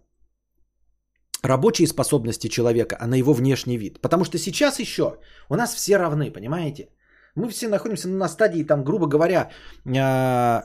рабочие 1.43 1.87
способности 1.87 2.47
человека, 2.49 2.97
а 2.99 3.07
на 3.07 3.15
его 3.15 3.33
внешний 3.33 3.77
вид. 3.77 4.01
Потому 4.01 4.25
что 4.25 4.37
сейчас 4.37 4.79
еще 4.79 5.19
у 5.49 5.55
нас 5.55 5.73
все 5.75 5.97
равны, 5.97 6.31
понимаете? 6.31 6.89
Мы 7.35 7.49
все 7.49 7.67
находимся 7.67 8.09
на 8.09 8.27
стадии, 8.29 8.63
там, 8.63 8.83
грубо 8.83 9.07
говоря, 9.07 9.51
а, 9.95 10.63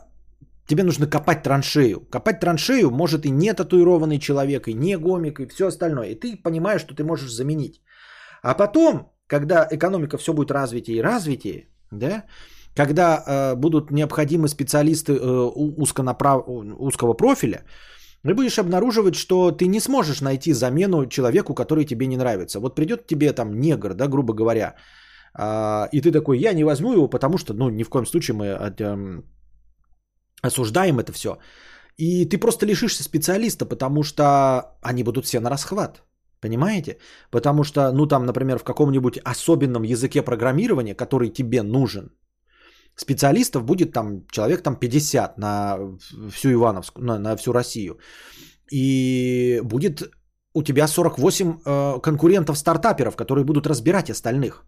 тебе 0.73 0.85
нужно 0.85 1.07
копать 1.07 1.43
траншею. 1.43 2.01
Копать 2.11 2.41
траншею 2.41 2.91
может 2.91 3.27
и 3.27 3.31
не 3.31 3.55
татуированный 3.55 4.19
человек, 4.19 4.69
и 4.69 4.75
не 4.75 4.97
гомик, 4.97 5.41
и 5.41 5.47
все 5.47 5.67
остальное. 5.67 6.09
И 6.09 6.15
ты 6.15 6.43
понимаешь, 6.43 6.81
что 6.81 6.95
ты 6.95 7.05
можешь 7.05 7.31
заменить. 7.31 7.83
А 8.43 8.55
потом, 8.55 9.13
когда 9.27 9.69
экономика 9.71 10.17
все 10.17 10.33
будет 10.33 10.51
развитие 10.51 10.97
и 10.97 11.03
развитие, 11.03 11.67
да, 11.91 12.25
когда 12.75 13.23
э, 13.27 13.55
будут 13.57 13.91
необходимы 13.91 14.49
специалисты 14.49 15.13
э, 15.13 15.51
узконаправ... 15.77 16.45
узкого 16.79 17.15
профиля, 17.15 17.65
ты 18.25 18.35
будешь 18.35 18.59
обнаруживать, 18.59 19.15
что 19.15 19.51
ты 19.51 19.67
не 19.67 19.81
сможешь 19.81 20.23
найти 20.23 20.55
замену 20.55 21.07
человеку, 21.07 21.55
который 21.55 21.85
тебе 21.85 22.07
не 22.07 22.17
нравится. 22.17 22.61
Вот 22.61 22.75
придет 22.75 23.07
тебе 23.07 23.33
там 23.33 23.61
негр, 23.61 23.95
да, 23.95 24.09
грубо 24.09 24.33
говоря, 24.33 24.75
а, 25.35 25.89
и 25.93 26.01
ты 26.01 26.13
такой, 26.13 26.39
я 26.39 26.55
не 26.55 26.65
возьму 26.65 26.93
его, 26.93 27.09
потому 27.09 27.39
что, 27.39 27.53
ну, 27.55 27.71
ни 27.71 27.83
в 27.83 27.89
коем 27.89 28.07
случае 28.07 28.35
мы 28.35 28.47
эм, 28.47 29.25
осуждаем 30.43 30.99
это 30.99 31.13
все. 31.13 31.39
И 31.97 32.25
ты 32.25 32.39
просто 32.39 32.67
лишишься 32.67 33.03
специалиста, 33.03 33.67
потому 33.67 34.03
что 34.03 34.77
они 34.83 35.05
будут 35.05 35.25
все 35.25 35.41
на 35.41 35.51
расхват. 35.51 36.03
Понимаете? 36.41 36.99
Потому 37.31 37.65
что, 37.65 37.93
ну 37.93 38.07
там, 38.07 38.27
например, 38.27 38.59
в 38.59 38.65
каком-нибудь 38.65 39.19
особенном 39.25 39.85
языке 39.85 40.23
программирования, 40.23 40.95
который 40.95 41.29
тебе 41.29 41.63
нужен, 41.63 42.11
специалистов 42.97 43.65
будет 43.65 43.93
там 43.93 44.27
человек 44.31 44.63
там 44.63 44.77
50 44.77 45.39
на 45.39 45.79
всю 46.33 46.53
Ивановску, 46.53 47.01
на, 47.01 47.19
на 47.19 47.37
всю 47.37 47.53
Россию. 47.53 47.99
И 48.73 49.61
будет 49.65 50.03
у 50.55 50.63
тебя 50.63 50.87
48 50.87 51.61
э, 51.65 52.01
конкурентов-стартаперов, 52.03 53.17
которые 53.17 53.45
будут 53.45 53.67
разбирать 53.67 54.11
остальных. 54.11 54.65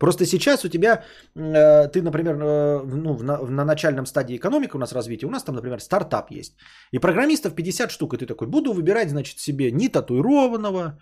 Просто 0.00 0.24
сейчас 0.24 0.64
у 0.64 0.68
тебя, 0.68 1.02
э, 1.36 1.88
ты, 1.92 2.02
например, 2.02 2.34
э, 2.34 2.82
ну, 2.84 3.18
на, 3.22 3.38
на 3.38 3.64
начальном 3.64 4.06
стадии 4.06 4.36
экономики 4.36 4.74
у 4.74 4.78
нас 4.78 4.92
развития, 4.92 5.26
у 5.26 5.30
нас 5.30 5.44
там, 5.44 5.54
например, 5.54 5.80
стартап 5.80 6.30
есть. 6.30 6.56
И 6.92 6.98
программистов 6.98 7.54
50 7.54 7.90
штук, 7.90 8.14
и 8.14 8.16
ты 8.16 8.26
такой, 8.26 8.48
буду 8.48 8.72
выбирать, 8.72 9.10
значит, 9.10 9.38
себе 9.38 9.70
не 9.72 9.88
татуированного, 9.88 10.98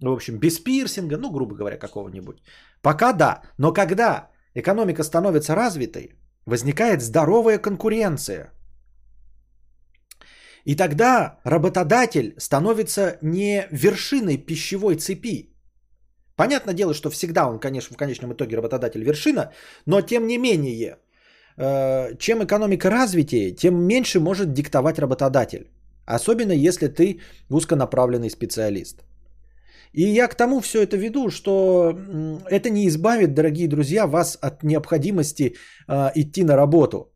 в 0.00 0.12
общем, 0.12 0.38
без 0.38 0.58
пирсинга, 0.58 1.16
ну, 1.16 1.30
грубо 1.30 1.54
говоря, 1.54 1.78
какого-нибудь. 1.78 2.42
Пока 2.82 3.12
да. 3.12 3.40
Но 3.58 3.72
когда 3.72 4.28
экономика 4.54 5.02
становится 5.02 5.54
развитой, 5.54 6.14
возникает 6.46 7.00
здоровая 7.00 7.58
конкуренция. 7.58 8.52
И 10.66 10.76
тогда 10.76 11.40
работодатель 11.44 12.34
становится 12.38 13.18
не 13.22 13.66
вершиной 13.70 14.36
пищевой 14.36 14.96
цепи, 14.96 15.51
Понятное 16.42 16.74
дело, 16.74 16.92
что 16.92 17.08
всегда 17.10 17.46
он, 17.46 17.60
конечно, 17.60 17.94
в 17.94 17.96
конечном 17.96 18.32
итоге 18.32 18.56
работодатель 18.56 19.04
вершина, 19.04 19.52
но 19.86 20.00
тем 20.00 20.26
не 20.26 20.38
менее, 20.38 20.96
э, 21.56 22.16
чем 22.18 22.42
экономика 22.42 22.90
развития, 22.90 23.54
тем 23.54 23.74
меньше 23.76 24.18
может 24.18 24.52
диктовать 24.52 24.98
работодатель. 24.98 25.70
Особенно 26.04 26.52
если 26.52 26.88
ты 26.88 27.20
узконаправленный 27.48 28.28
специалист. 28.28 29.04
И 29.92 30.02
я 30.02 30.26
к 30.26 30.34
тому 30.34 30.60
все 30.60 30.82
это 30.82 30.96
веду, 30.96 31.30
что 31.30 31.96
это 32.50 32.70
не 32.70 32.88
избавит, 32.88 33.34
дорогие 33.34 33.68
друзья, 33.68 34.06
вас 34.06 34.36
от 34.42 34.64
необходимости 34.64 35.54
э, 35.86 36.10
идти 36.16 36.42
на 36.42 36.56
работу. 36.56 37.11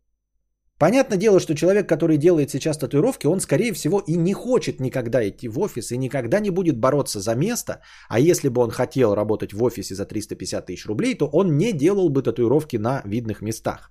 Понятное 0.79 1.19
дело, 1.19 1.41
что 1.41 1.55
человек, 1.55 1.89
который 1.89 2.19
делает 2.19 2.51
сейчас 2.51 2.77
татуировки, 2.79 3.27
он, 3.27 3.41
скорее 3.41 3.73
всего, 3.73 4.03
и 4.07 4.17
не 4.17 4.35
хочет 4.35 4.81
никогда 4.81 5.27
идти 5.27 5.49
в 5.49 5.59
офис, 5.59 5.91
и 5.91 5.99
никогда 5.99 6.41
не 6.41 6.51
будет 6.51 6.79
бороться 6.79 7.21
за 7.21 7.35
место. 7.35 7.81
А 8.09 8.21
если 8.21 8.51
бы 8.51 8.61
он 8.61 8.71
хотел 8.71 9.15
работать 9.15 9.53
в 9.53 9.63
офисе 9.63 9.95
за 9.95 10.05
350 10.05 10.67
тысяч 10.67 10.87
рублей, 10.87 11.15
то 11.15 11.31
он 11.33 11.57
не 11.57 11.73
делал 11.73 12.11
бы 12.11 12.23
татуировки 12.23 12.77
на 12.77 13.03
видных 13.07 13.41
местах. 13.41 13.91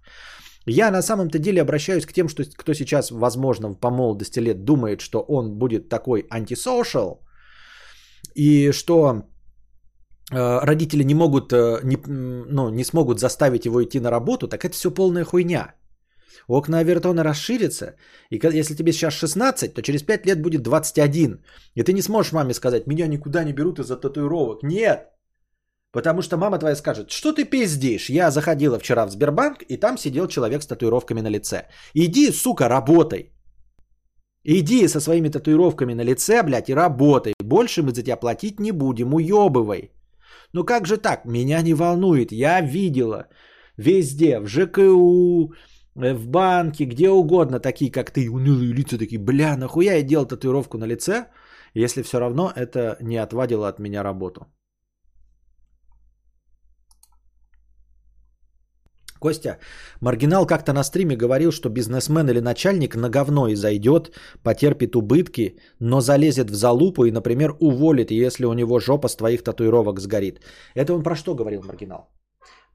Я 0.67 0.91
на 0.91 1.01
самом-то 1.01 1.39
деле 1.39 1.61
обращаюсь 1.61 2.05
к 2.05 2.13
тем, 2.13 2.29
что, 2.29 2.43
кто 2.43 2.73
сейчас, 2.73 3.11
возможно, 3.11 3.73
по 3.73 3.89
молодости 3.89 4.39
лет 4.39 4.63
думает, 4.63 5.01
что 5.01 5.25
он 5.27 5.57
будет 5.57 5.89
такой 5.89 6.25
антисошал, 6.29 7.25
и 8.35 8.71
что 8.71 9.23
э, 10.31 10.59
родители 10.65 11.03
не 11.03 11.15
могут, 11.15 11.51
э, 11.51 11.79
не, 11.83 11.97
ну, 12.07 12.69
не 12.69 12.83
смогут 12.83 13.19
заставить 13.19 13.65
его 13.65 13.83
идти 13.83 13.99
на 13.99 14.11
работу, 14.11 14.47
так 14.47 14.65
это 14.65 14.75
все 14.75 14.91
полная 14.91 15.23
хуйня. 15.23 15.73
Окна 16.47 16.79
Авертона 16.79 17.23
расширятся, 17.23 17.95
и 18.29 18.39
если 18.53 18.75
тебе 18.75 18.91
сейчас 18.91 19.13
16, 19.13 19.73
то 19.73 19.81
через 19.81 20.03
5 20.03 20.25
лет 20.25 20.41
будет 20.41 20.61
21. 20.61 21.43
И 21.75 21.83
ты 21.83 21.93
не 21.93 22.01
сможешь 22.01 22.33
маме 22.33 22.53
сказать, 22.53 22.87
меня 22.87 23.07
никуда 23.07 23.43
не 23.43 23.53
берут 23.53 23.79
из-за 23.79 23.97
татуировок. 23.97 24.63
Нет! 24.63 25.09
Потому 25.91 26.21
что 26.21 26.37
мама 26.37 26.59
твоя 26.59 26.75
скажет, 26.75 27.09
что 27.09 27.31
ты 27.31 27.45
пиздишь? 27.45 28.09
Я 28.09 28.29
заходила 28.31 28.77
вчера 28.79 29.05
в 29.05 29.11
Сбербанк, 29.11 29.63
и 29.69 29.77
там 29.77 29.97
сидел 29.97 30.27
человек 30.27 30.61
с 30.61 30.67
татуировками 30.67 31.21
на 31.21 31.29
лице. 31.29 31.67
Иди, 31.93 32.31
сука, 32.31 32.67
работай. 32.69 33.31
Иди 34.43 34.87
со 34.87 34.99
своими 34.99 35.29
татуировками 35.29 35.93
на 35.93 36.03
лице, 36.03 36.43
блядь, 36.43 36.69
и 36.69 36.75
работай. 36.75 37.33
Больше 37.39 37.81
мы 37.81 37.93
за 37.93 38.03
тебя 38.03 38.17
платить 38.17 38.59
не 38.59 38.71
будем, 38.71 39.13
уебывай. 39.13 39.91
Ну 40.53 40.65
как 40.65 40.85
же 40.85 40.97
так? 40.97 41.25
Меня 41.25 41.61
не 41.61 41.73
волнует. 41.73 42.31
Я 42.31 42.61
видела 42.61 43.27
везде, 43.77 44.39
в 44.39 44.47
ЖКУ, 44.47 45.53
в 45.95 46.27
банке, 46.27 46.85
где 46.85 47.09
угодно, 47.09 47.59
такие 47.59 47.91
как 47.91 48.11
ты, 48.11 48.29
унылые 48.29 48.73
лица, 48.73 48.97
такие, 48.97 49.19
бля, 49.19 49.57
нахуя 49.57 49.93
я 49.95 50.03
делал 50.03 50.25
татуировку 50.25 50.77
на 50.77 50.85
лице, 50.85 51.27
если 51.73 52.03
все 52.03 52.19
равно 52.19 52.51
это 52.55 52.97
не 53.01 53.17
отвадило 53.17 53.67
от 53.67 53.79
меня 53.79 54.03
работу. 54.03 54.47
Костя, 59.19 59.57
маргинал 60.01 60.45
как-то 60.45 60.73
на 60.73 60.83
стриме 60.83 61.15
говорил, 61.15 61.51
что 61.51 61.69
бизнесмен 61.69 62.29
или 62.29 62.41
начальник 62.41 62.95
на 62.95 63.09
говно 63.09 63.47
и 63.47 63.55
зайдет, 63.55 64.11
потерпит 64.43 64.95
убытки, 64.95 65.55
но 65.79 66.01
залезет 66.01 66.49
в 66.49 66.53
залупу 66.53 67.05
и, 67.05 67.11
например, 67.11 67.55
уволит, 67.59 68.11
если 68.11 68.45
у 68.45 68.53
него 68.53 68.79
жопа 68.79 69.07
с 69.07 69.15
твоих 69.15 69.43
татуировок 69.43 69.99
сгорит. 69.99 70.41
Это 70.75 70.93
он 70.93 71.01
про 71.01 71.15
что 71.15 71.33
говорил, 71.33 71.63
маргинал? 71.63 72.09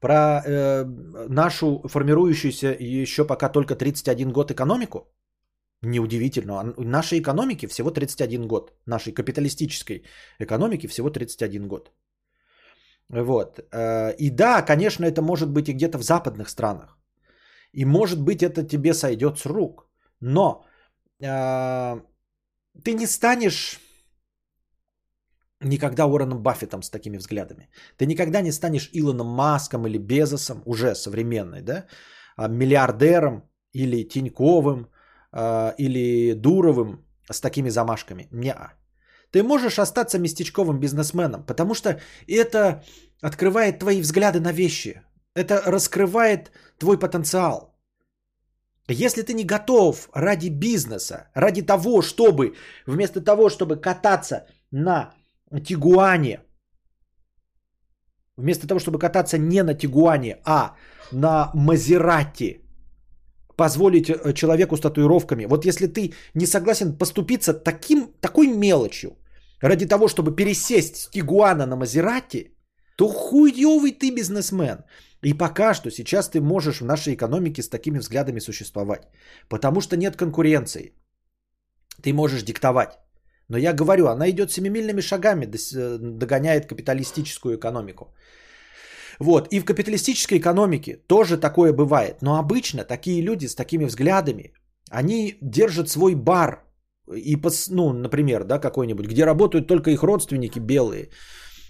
Про 0.01 0.41
э, 0.45 0.85
нашу 1.29 1.81
формирующуюся 1.87 2.75
еще 2.79 3.23
пока 3.23 3.49
только 3.49 3.75
31 3.75 4.31
год 4.31 4.51
экономику? 4.51 4.99
Неудивительно. 5.83 6.73
Нашей 6.77 7.19
экономике 7.19 7.67
всего 7.67 7.91
31 7.91 8.47
год. 8.47 8.71
Нашей 8.87 9.13
капиталистической 9.13 10.03
экономике 10.39 10.87
всего 10.87 11.09
31 11.09 11.67
год. 11.67 11.91
Вот. 13.09 13.59
Э, 13.59 14.15
и 14.17 14.29
да, 14.31 14.61
конечно, 14.63 15.05
это 15.05 15.21
может 15.21 15.49
быть 15.49 15.69
и 15.69 15.73
где-то 15.73 15.99
в 15.99 16.03
западных 16.03 16.49
странах. 16.49 16.97
И 17.73 17.85
может 17.85 18.21
быть 18.21 18.41
это 18.41 18.67
тебе 18.67 18.93
сойдет 18.93 19.37
с 19.37 19.45
рук. 19.45 19.87
Но 20.19 20.65
э, 21.19 22.01
ты 22.83 22.93
не 22.93 23.05
станешь 23.05 23.79
никогда 25.63 26.05
Уорреном 26.05 26.41
Баффетом 26.41 26.81
с 26.81 26.89
такими 26.89 27.17
взглядами. 27.17 27.69
Ты 27.97 28.05
никогда 28.05 28.41
не 28.41 28.51
станешь 28.51 28.89
Илоном 28.93 29.27
Маском 29.27 29.87
или 29.87 29.97
Безосом, 29.97 30.61
уже 30.65 30.95
современный, 30.95 31.61
да, 31.61 31.85
а 32.35 32.47
миллиардером 32.47 33.43
или 33.73 34.03
Тиньковым 34.03 34.87
э, 35.33 35.73
или 35.77 36.33
Дуровым 36.33 37.05
с 37.29 37.41
такими 37.41 37.69
замашками. 37.69 38.27
Не-а. 38.31 38.73
Ты 39.31 39.43
можешь 39.43 39.79
остаться 39.79 40.19
местечковым 40.19 40.79
бизнесменом, 40.79 41.45
потому 41.45 41.73
что 41.73 41.99
это 42.27 42.83
открывает 43.21 43.79
твои 43.79 44.01
взгляды 44.01 44.39
на 44.39 44.51
вещи. 44.51 45.01
Это 45.35 45.61
раскрывает 45.65 46.51
твой 46.77 46.99
потенциал. 46.99 47.71
Если 48.89 49.21
ты 49.21 49.33
не 49.33 49.45
готов 49.45 50.09
ради 50.13 50.49
бизнеса, 50.49 51.29
ради 51.33 51.61
того, 51.61 52.01
чтобы, 52.01 52.55
вместо 52.85 53.21
того, 53.21 53.49
чтобы 53.49 53.77
кататься 53.77 54.47
на 54.71 55.13
Тигуане, 55.59 56.39
вместо 58.37 58.67
того, 58.67 58.79
чтобы 58.79 58.99
кататься 58.99 59.37
не 59.37 59.63
на 59.63 59.73
Тигуане, 59.73 60.37
а 60.45 60.75
на 61.11 61.51
Мазерати, 61.53 62.61
позволить 63.57 64.09
э, 64.09 64.33
человеку 64.33 64.77
с 64.77 64.81
татуировками, 64.81 65.45
вот 65.45 65.65
если 65.65 65.87
ты 65.87 66.13
не 66.33 66.45
согласен 66.45 66.97
поступиться 66.97 67.53
таким, 67.53 68.13
такой 68.21 68.47
мелочью, 68.47 69.17
ради 69.61 69.85
того, 69.85 70.07
чтобы 70.07 70.35
пересесть 70.35 70.95
с 70.95 71.09
Тигуана 71.09 71.65
на 71.65 71.75
Мазерати, 71.75 72.55
то 72.95 73.07
хуевый 73.07 73.91
ты 73.91 74.15
бизнесмен. 74.15 74.77
И 75.23 75.33
пока 75.33 75.73
что 75.73 75.91
сейчас 75.91 76.29
ты 76.29 76.41
можешь 76.41 76.81
в 76.81 76.85
нашей 76.85 77.13
экономике 77.13 77.61
с 77.61 77.69
такими 77.69 77.99
взглядами 77.99 78.39
существовать. 78.39 79.07
Потому 79.49 79.81
что 79.81 79.97
нет 79.97 80.15
конкуренции. 80.15 80.93
Ты 82.01 82.13
можешь 82.13 82.43
диктовать. 82.43 82.97
Но 83.51 83.57
я 83.57 83.73
говорю, 83.73 84.07
она 84.07 84.29
идет 84.29 84.51
семимильными 84.51 85.01
шагами, 85.01 85.45
э, 85.45 85.97
догоняет 85.99 86.67
капиталистическую 86.67 87.57
экономику. 87.57 88.05
Вот. 89.19 89.47
И 89.51 89.59
в 89.59 89.65
капиталистической 89.65 90.37
экономике 90.37 90.97
тоже 91.07 91.37
такое 91.37 91.73
бывает. 91.73 92.21
Но 92.21 92.37
обычно 92.37 92.83
такие 92.83 93.21
люди 93.21 93.47
с 93.47 93.55
такими 93.55 93.85
взглядами, 93.85 94.53
они 94.89 95.37
держат 95.41 95.89
свой 95.89 96.15
бар 96.15 96.63
и, 97.13 97.37
ну, 97.69 97.93
например, 97.93 98.43
да, 98.43 98.59
какой-нибудь, 98.59 99.07
где 99.07 99.25
работают 99.25 99.67
только 99.67 99.91
их 99.91 100.03
родственники 100.03 100.59
белые. 100.59 101.09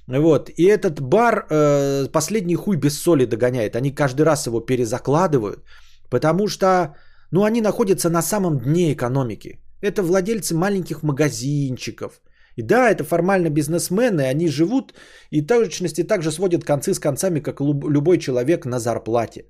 Вот. 0.07 0.49
И 0.49 0.63
этот 0.63 1.01
бар 1.01 1.47
э, 1.49 2.07
последний 2.11 2.55
хуй 2.55 2.77
без 2.77 3.01
соли 3.01 3.25
догоняет. 3.25 3.75
Они 3.75 3.91
каждый 3.91 4.25
раз 4.25 4.45
его 4.45 4.59
перезакладывают, 4.59 5.63
потому 6.09 6.47
что, 6.47 6.95
ну, 7.31 7.43
они 7.43 7.61
находятся 7.61 8.09
на 8.09 8.21
самом 8.21 8.59
дне 8.59 8.93
экономики. 8.93 9.60
Это 9.81 10.03
владельцы 10.03 10.55
маленьких 10.55 11.03
магазинчиков. 11.03 12.21
И 12.57 12.61
да, 12.61 12.89
это 12.89 13.03
формально 13.03 13.49
бизнесмены, 13.49 14.21
они 14.21 14.47
живут 14.47 14.93
и 15.31 15.41
точности 15.41 16.03
также 16.03 16.31
сводят 16.31 16.63
концы 16.63 16.93
с 16.93 16.99
концами, 16.99 17.39
как 17.39 17.61
любой 17.61 18.17
человек 18.17 18.65
на 18.65 18.79
зарплате. 18.79 19.45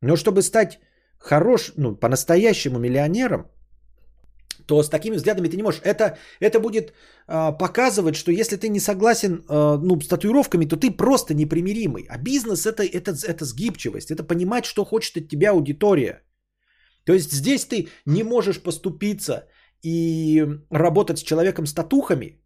Но 0.00 0.16
чтобы 0.16 0.42
стать 0.42 0.78
хорош, 1.18 1.72
ну, 1.76 1.96
по-настоящему 1.96 2.78
миллионером, 2.78 3.46
то 4.66 4.82
с 4.82 4.88
такими 4.88 5.16
взглядами 5.16 5.48
ты 5.48 5.56
не 5.56 5.62
можешь. 5.62 5.80
Это, 5.82 6.18
это 6.40 6.60
будет 6.60 6.92
э, 7.26 7.52
показывать, 7.58 8.14
что 8.14 8.30
если 8.30 8.56
ты 8.56 8.68
не 8.68 8.80
согласен 8.80 9.42
э, 9.48 9.78
ну, 9.82 10.00
с 10.00 10.08
татуировками, 10.08 10.66
то 10.66 10.76
ты 10.76 10.90
просто 10.90 11.34
непримиримый. 11.34 12.06
А 12.08 12.18
бизнес 12.18 12.66
это, 12.66 12.82
это, 12.82 13.12
это 13.26 13.44
сгибчивость, 13.44 14.10
это 14.10 14.22
понимать, 14.22 14.66
что 14.66 14.84
хочет 14.84 15.16
от 15.16 15.28
тебя 15.28 15.50
аудитория. 15.50 16.22
То 17.08 17.14
есть 17.14 17.32
здесь 17.32 17.64
ты 17.64 17.88
не 18.06 18.22
можешь 18.22 18.62
поступиться 18.62 19.48
и 19.84 20.46
работать 20.70 21.18
с 21.18 21.22
человеком 21.22 21.66
с 21.66 21.74
татухами. 21.74 22.40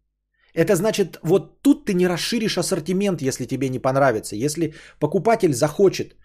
Это 0.55 0.75
значит, 0.75 1.19
вот 1.23 1.61
тут 1.61 1.85
ты 1.85 1.93
не 1.93 2.07
расширишь 2.07 2.57
ассортимент, 2.57 3.21
если 3.21 3.45
тебе 3.45 3.69
не 3.69 3.79
понравится. 3.79 4.35
Если 4.35 4.73
покупатель 4.99 5.53
захочет 5.53 6.15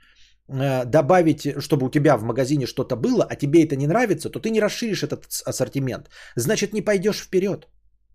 Э, 0.51 0.85
добавить, 0.87 1.63
чтобы 1.63 1.87
у 1.87 1.91
тебя 1.91 2.17
в 2.17 2.23
магазине 2.23 2.67
что-то 2.67 2.97
было, 2.97 3.27
а 3.31 3.37
тебе 3.37 3.65
это 3.65 3.77
не 3.77 3.87
нравится, 3.87 4.31
то 4.31 4.41
ты 4.41 4.51
не 4.51 4.61
расширишь 4.61 5.03
этот 5.03 5.27
ассортимент. 5.45 6.09
Значит, 6.37 6.73
не 6.73 6.81
пойдешь 6.81 7.21
вперед. 7.21 7.69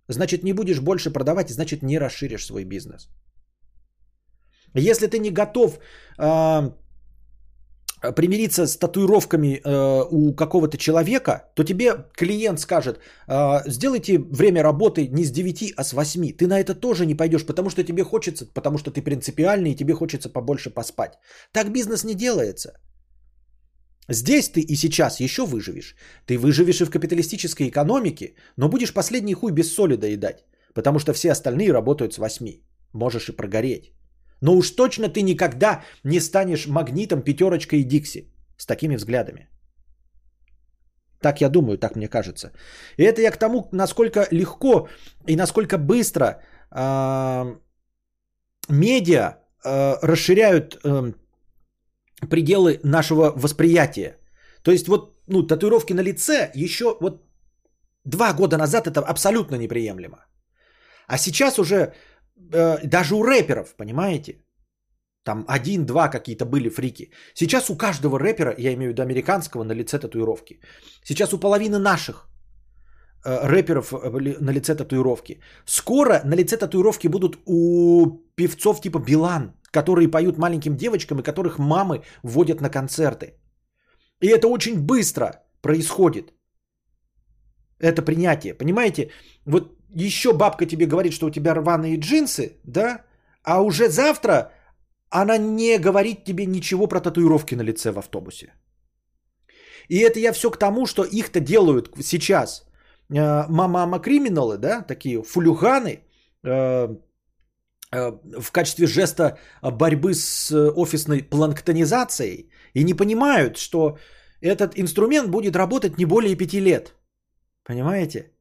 Значит, 0.07 0.43
не 0.43 0.53
будешь 0.53 0.79
больше 0.79 1.11
продавать, 1.11 1.49
значит, 1.49 1.83
не 1.83 1.99
расширишь 1.99 2.45
свой 2.45 2.63
бизнес. 2.63 3.09
Если 4.73 5.05
ты 5.07 5.19
не 5.19 5.29
готов 5.29 5.77
э, 6.17 6.71
примириться 8.11 8.67
с 8.67 8.77
татуировками 8.77 9.61
э, 9.63 10.07
у 10.11 10.33
какого-то 10.33 10.77
человека, 10.77 11.49
то 11.55 11.63
тебе 11.63 12.05
клиент 12.13 12.59
скажет, 12.59 12.99
э, 13.27 13.61
сделайте 13.67 14.19
время 14.19 14.63
работы 14.63 15.07
не 15.07 15.23
с 15.23 15.31
9, 15.31 15.73
а 15.77 15.83
с 15.83 15.93
8. 15.93 16.37
Ты 16.37 16.47
на 16.47 16.59
это 16.59 16.75
тоже 16.75 17.05
не 17.05 17.15
пойдешь, 17.15 17.45
потому 17.45 17.69
что 17.69 17.83
тебе 17.83 18.03
хочется, 18.03 18.45
потому 18.53 18.77
что 18.77 18.91
ты 18.91 19.01
принципиальный 19.01 19.71
и 19.71 19.75
тебе 19.75 19.93
хочется 19.93 20.29
побольше 20.29 20.69
поспать. 20.69 21.13
Так 21.51 21.71
бизнес 21.71 22.03
не 22.03 22.15
делается. 22.15 22.73
Здесь 24.09 24.49
ты 24.49 24.59
и 24.59 24.75
сейчас 24.75 25.19
еще 25.19 25.45
выживешь. 25.45 25.95
Ты 26.25 26.37
выживешь 26.37 26.81
и 26.81 26.85
в 26.85 26.89
капиталистической 26.89 27.69
экономике, 27.69 28.35
но 28.57 28.67
будешь 28.67 28.93
последний 28.93 29.33
хуй 29.33 29.51
без 29.51 29.73
соли 29.73 29.95
доедать, 29.95 30.43
потому 30.73 30.99
что 30.99 31.13
все 31.13 31.31
остальные 31.31 31.71
работают 31.71 32.13
с 32.13 32.17
8. 32.17 32.59
Можешь 32.93 33.29
и 33.29 33.31
прогореть. 33.31 33.93
Но 34.43 34.57
уж 34.57 34.71
точно 34.71 35.07
ты 35.07 35.21
никогда 35.23 35.81
не 36.03 36.19
станешь 36.19 36.67
магнитом 36.67 37.21
пятерочкой 37.21 37.79
и 37.79 37.83
Дикси 37.83 38.27
с 38.57 38.65
такими 38.65 38.97
взглядами. 38.97 39.47
Так 41.21 41.41
я 41.41 41.49
думаю, 41.49 41.77
так 41.77 41.95
мне 41.95 42.09
кажется. 42.09 42.51
И 42.97 43.03
это 43.03 43.21
я 43.21 43.31
к 43.31 43.37
тому, 43.37 43.69
насколько 43.71 44.27
легко 44.31 44.89
и 45.27 45.37
насколько 45.37 45.77
быстро 45.77 46.25
э, 46.71 47.55
медиа 48.69 49.37
э, 49.65 49.95
расширяют 50.01 50.75
э, 50.83 51.13
пределы 52.29 52.79
нашего 52.83 53.31
восприятия. 53.35 54.17
То 54.61 54.71
есть 54.71 54.87
вот 54.87 55.15
ну, 55.27 55.47
татуировки 55.47 55.93
на 55.93 56.01
лице 56.01 56.51
еще 56.53 56.97
вот 56.99 57.23
два 58.03 58.33
года 58.33 58.57
назад 58.57 58.87
это 58.87 58.99
абсолютно 58.99 59.55
неприемлемо. 59.55 60.17
А 61.07 61.17
сейчас 61.17 61.59
уже 61.59 61.93
даже 62.51 63.15
у 63.15 63.23
рэперов, 63.23 63.75
понимаете? 63.77 64.43
Там 65.23 65.45
один-два 65.47 66.09
какие-то 66.09 66.45
были 66.45 66.69
фрики. 66.69 67.11
Сейчас 67.33 67.69
у 67.69 67.77
каждого 67.77 68.19
рэпера, 68.19 68.53
я 68.57 68.73
имею 68.73 68.89
в 68.89 68.93
виду 68.93 69.01
американского, 69.01 69.63
на 69.63 69.73
лице 69.73 69.99
татуировки. 69.99 70.59
Сейчас 71.03 71.33
у 71.33 71.39
половины 71.39 71.79
наших 71.79 72.27
э, 73.25 73.47
рэперов 73.47 73.93
э, 73.93 74.39
на 74.41 74.51
лице 74.51 74.75
татуировки. 74.75 75.39
Скоро 75.65 76.21
на 76.25 76.35
лице 76.35 76.57
татуировки 76.57 77.07
будут 77.07 77.37
у 77.45 78.19
певцов 78.35 78.81
типа 78.81 78.99
Билан, 78.99 79.53
которые 79.71 80.11
поют 80.11 80.37
маленьким 80.37 80.75
девочкам 80.75 81.19
и 81.19 81.23
которых 81.23 81.57
мамы 81.57 82.03
водят 82.23 82.61
на 82.61 82.69
концерты. 82.69 83.37
И 84.21 84.27
это 84.27 84.47
очень 84.47 84.79
быстро 84.79 85.31
происходит. 85.61 86.33
Это 87.79 88.01
принятие. 88.01 88.53
Понимаете? 88.53 89.11
Вот 89.45 89.71
еще 89.95 90.33
бабка 90.33 90.65
тебе 90.65 90.85
говорит, 90.85 91.13
что 91.13 91.27
у 91.27 91.31
тебя 91.31 91.53
рваные 91.53 91.97
джинсы, 91.97 92.57
да, 92.63 93.05
А 93.43 93.61
уже 93.61 93.89
завтра 93.89 94.51
она 95.09 95.37
не 95.37 95.77
говорит 95.77 96.23
тебе 96.23 96.45
ничего 96.45 96.87
про 96.87 96.99
татуировки 96.99 97.55
на 97.55 97.63
лице 97.63 97.91
в 97.91 97.97
автобусе. 97.97 98.53
И 99.89 99.99
это 99.99 100.19
я 100.19 100.31
все 100.31 100.49
к 100.49 100.57
тому, 100.57 100.85
что 100.85 101.03
их-то 101.03 101.39
делают 101.39 101.91
сейчас 102.01 102.65
э, 103.09 103.45
мама 103.49 103.99
криминалы, 103.99 104.57
да, 104.57 104.81
такие 104.81 105.21
фулюганы, 105.21 105.99
э, 106.43 106.95
э, 107.91 108.11
в 108.39 108.51
качестве 108.51 108.87
жеста 108.87 109.37
борьбы 109.61 110.13
с 110.13 110.51
офисной 110.75 111.21
планктонизацией 111.21 112.49
и 112.73 112.83
не 112.83 112.93
понимают, 112.93 113.57
что 113.57 113.97
этот 114.41 114.79
инструмент 114.79 115.29
будет 115.29 115.55
работать 115.55 115.97
не 115.97 116.05
более 116.05 116.35
пяти 116.35 116.59
лет. 116.59 116.95
Понимаете? 117.63 118.31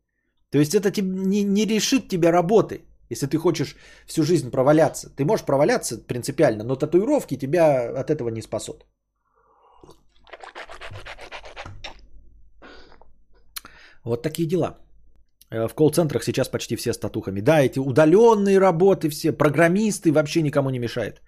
То 0.52 0.58
есть 0.58 0.74
это 0.74 0.90
не, 1.02 1.44
не 1.44 1.66
решит 1.66 2.08
тебе 2.08 2.30
работы, 2.30 2.84
если 3.10 3.26
ты 3.26 3.38
хочешь 3.38 3.76
всю 4.06 4.22
жизнь 4.22 4.50
проваляться. 4.50 5.08
Ты 5.16 5.24
можешь 5.24 5.46
проваляться 5.46 5.96
принципиально, 6.06 6.64
но 6.64 6.76
татуировки 6.76 7.38
тебя 7.38 7.90
от 8.00 8.10
этого 8.10 8.28
не 8.28 8.42
спасут. 8.42 8.84
Вот 14.04 14.22
такие 14.22 14.46
дела. 14.46 14.78
Э, 15.50 15.68
в 15.68 15.74
колл-центрах 15.74 16.22
сейчас 16.22 16.48
почти 16.48 16.76
все 16.76 16.92
с 16.92 16.98
татухами. 16.98 17.40
Да, 17.40 17.60
эти 17.62 17.78
удаленные 17.78 18.58
работы 18.58 19.08
все, 19.08 19.32
программисты 19.32 20.12
вообще 20.12 20.42
никому 20.42 20.70
не 20.70 20.78
мешает. 20.78 21.22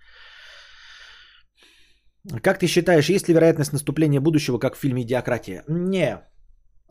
Как 2.43 2.59
ты 2.59 2.67
считаешь, 2.67 3.09
есть 3.09 3.29
ли 3.29 3.35
вероятность 3.35 3.73
наступления 3.73 4.21
будущего, 4.21 4.59
как 4.59 4.77
в 4.77 4.81
фильме 4.81 5.03
«Идиократия»? 5.03 5.65
Не. 5.69 6.21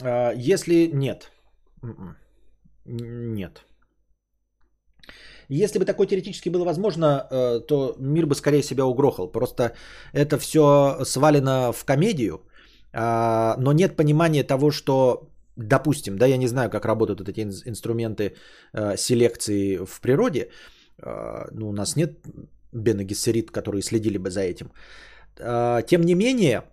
Э, 0.02 0.34
если 0.36 0.90
нет. 0.94 1.32
М-м. 1.84 2.23
Нет. 2.86 3.66
Если 5.50 5.80
бы 5.80 5.86
такое 5.86 6.08
теоретически 6.08 6.50
было 6.50 6.66
возможно, 6.66 7.28
э, 7.30 7.60
то 7.68 7.96
мир 8.00 8.26
бы 8.26 8.36
скорее 8.36 8.64
себя 8.64 8.86
угрохал. 8.86 9.32
Просто 9.32 9.74
это 10.14 10.38
все 10.38 11.04
свалено 11.06 11.72
в 11.72 11.86
комедию, 11.86 12.42
а, 12.94 13.56
но 13.58 13.74
нет 13.74 13.96
понимания 13.96 14.44
того, 14.44 14.72
что, 14.72 15.30
допустим, 15.58 16.18
да, 16.18 16.26
я 16.28 16.38
не 16.38 16.48
знаю, 16.48 16.70
как 16.70 16.86
работают 16.86 17.20
вот 17.20 17.30
эти 17.30 17.42
инструменты 17.42 18.36
э, 18.74 18.98
селекции 18.98 19.78
в 19.78 20.00
природе, 20.02 20.50
э, 21.02 21.48
ну, 21.52 21.70
у 21.70 21.74
нас 21.74 21.96
нет 21.96 22.20
бенегессерит, 22.72 23.52
которые 23.52 23.82
следили 23.82 24.18
бы 24.18 24.30
за 24.30 24.42
этим. 24.42 24.72
Тем 25.88 26.02
не 26.02 26.16
менее, 26.16 26.64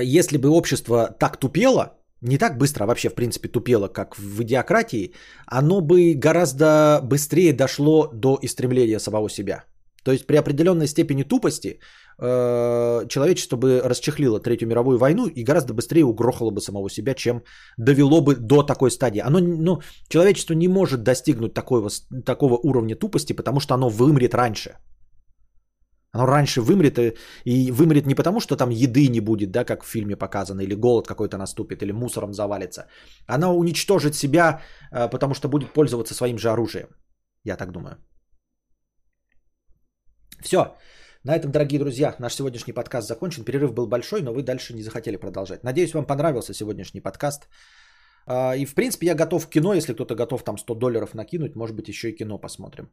если 0.00 0.38
бы 0.38 0.48
общество 0.48 1.16
так 1.18 1.36
тупело, 1.36 1.99
не 2.22 2.38
так 2.38 2.58
быстро, 2.58 2.84
а 2.84 2.86
вообще 2.86 3.08
в 3.08 3.14
принципе 3.14 3.48
тупело, 3.48 3.88
как 3.88 4.18
в 4.18 4.42
идиократии, 4.42 5.14
оно 5.46 5.80
бы 5.80 6.14
гораздо 6.14 7.00
быстрее 7.02 7.52
дошло 7.52 8.10
до 8.12 8.38
истремления 8.42 8.98
самого 8.98 9.28
себя. 9.30 9.64
То 10.04 10.12
есть 10.12 10.26
при 10.26 10.36
определенной 10.36 10.86
степени 10.86 11.24
тупости 11.24 11.78
э, 12.18 13.06
человечество 13.08 13.56
бы 13.56 13.82
расчехлило 13.84 14.40
Третью 14.40 14.68
мировую 14.68 14.98
войну 14.98 15.26
и 15.26 15.44
гораздо 15.44 15.74
быстрее 15.74 16.04
угрохало 16.04 16.50
бы 16.50 16.60
самого 16.60 16.88
себя, 16.88 17.14
чем 17.14 17.42
довело 17.76 18.20
бы 18.20 18.34
до 18.36 18.62
такой 18.62 18.90
стадии. 18.90 19.20
Оно, 19.20 19.40
ну, 19.40 19.80
человечество 20.08 20.54
не 20.54 20.68
может 20.68 21.02
достигнуть 21.02 21.54
такого, 21.54 21.90
такого 22.24 22.56
уровня 22.56 22.96
тупости, 22.96 23.34
потому 23.34 23.60
что 23.60 23.74
оно 23.74 23.88
вымрет 23.88 24.34
раньше. 24.34 24.76
Оно 26.12 26.26
раньше 26.26 26.60
вымрет, 26.60 26.98
и, 26.98 27.14
и 27.44 27.70
вымрет 27.70 28.06
не 28.06 28.14
потому, 28.14 28.40
что 28.40 28.56
там 28.56 28.70
еды 28.70 29.08
не 29.08 29.20
будет, 29.20 29.50
да, 29.50 29.64
как 29.64 29.84
в 29.84 29.86
фильме 29.86 30.16
показано, 30.16 30.60
или 30.60 30.74
голод 30.74 31.06
какой-то 31.06 31.38
наступит, 31.38 31.82
или 31.82 31.92
мусором 31.92 32.32
завалится. 32.32 32.86
Оно 33.26 33.56
уничтожит 33.56 34.14
себя, 34.14 34.60
э, 34.92 35.08
потому 35.08 35.34
что 35.34 35.48
будет 35.48 35.72
пользоваться 35.72 36.14
своим 36.14 36.38
же 36.38 36.50
оружием. 36.50 36.88
Я 37.44 37.56
так 37.56 37.70
думаю. 37.72 37.96
Все. 40.42 40.76
На 41.24 41.36
этом, 41.36 41.50
дорогие 41.52 41.78
друзья, 41.78 42.14
наш 42.18 42.34
сегодняшний 42.34 42.72
подкаст 42.72 43.08
закончен. 43.08 43.44
Перерыв 43.44 43.74
был 43.74 43.86
большой, 43.86 44.22
но 44.22 44.32
вы 44.32 44.42
дальше 44.42 44.74
не 44.74 44.82
захотели 44.82 45.16
продолжать. 45.16 45.64
Надеюсь, 45.64 45.94
вам 45.94 46.06
понравился 46.06 46.54
сегодняшний 46.54 47.02
подкаст. 47.02 47.48
А, 48.30 48.54
и, 48.56 48.64
в 48.64 48.74
принципе, 48.74 49.06
я 49.06 49.14
готов 49.14 49.44
в 49.44 49.48
кино, 49.48 49.74
если 49.74 49.92
кто-то 49.92 50.14
готов 50.14 50.44
там 50.44 50.58
100 50.58 50.74
долларов 50.74 51.14
накинуть, 51.14 51.56
может 51.56 51.76
быть, 51.76 51.88
еще 51.88 52.10
и 52.10 52.16
кино 52.16 52.38
посмотрим. 52.38 52.88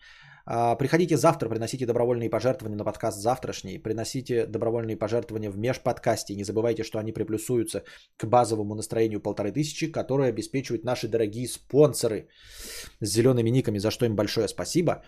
А, 0.46 0.76
приходите 0.76 1.16
завтра, 1.16 1.50
приносите 1.50 1.86
добровольные 1.86 2.30
пожертвования 2.30 2.78
на 2.78 2.84
подкаст 2.84 3.20
завтрашний, 3.20 3.78
приносите 3.78 4.48
добровольные 4.48 4.98
пожертвования 4.98 5.52
в 5.52 5.58
межподкасте. 5.58 6.36
Не 6.36 6.44
забывайте, 6.44 6.84
что 6.84 6.98
они 6.98 7.12
приплюсуются 7.12 7.84
к 8.18 8.26
базовому 8.26 8.74
настроению 8.76 9.22
полторы 9.22 9.52
тысячи, 9.52 9.92
которое 9.92 10.30
обеспечивают 10.30 10.84
наши 10.84 11.08
дорогие 11.08 11.48
спонсоры 11.48 12.30
с 13.00 13.08
зелеными 13.08 13.52
никами, 13.52 13.78
за 13.80 13.92
что 13.92 14.06
им 14.06 14.16
большое 14.16 14.48
спасибо. 14.48 15.04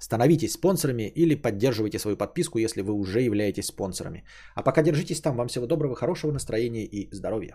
Становитесь 0.00 0.54
спонсорами 0.54 1.12
или 1.14 1.36
поддерживайте 1.36 2.00
свою 2.00 2.16
подписку, 2.16 2.58
если 2.58 2.82
вы 2.82 2.94
уже 2.94 3.20
являетесь 3.20 3.66
спонсорами. 3.66 4.24
А 4.56 4.62
пока 4.62 4.82
держитесь 4.82 5.20
там. 5.20 5.36
Вам 5.36 5.46
всего 5.46 5.66
доброго, 5.66 5.94
хорошего 5.94 6.32
настроения 6.32 6.84
и 6.84 7.08
здоровья. 7.12 7.54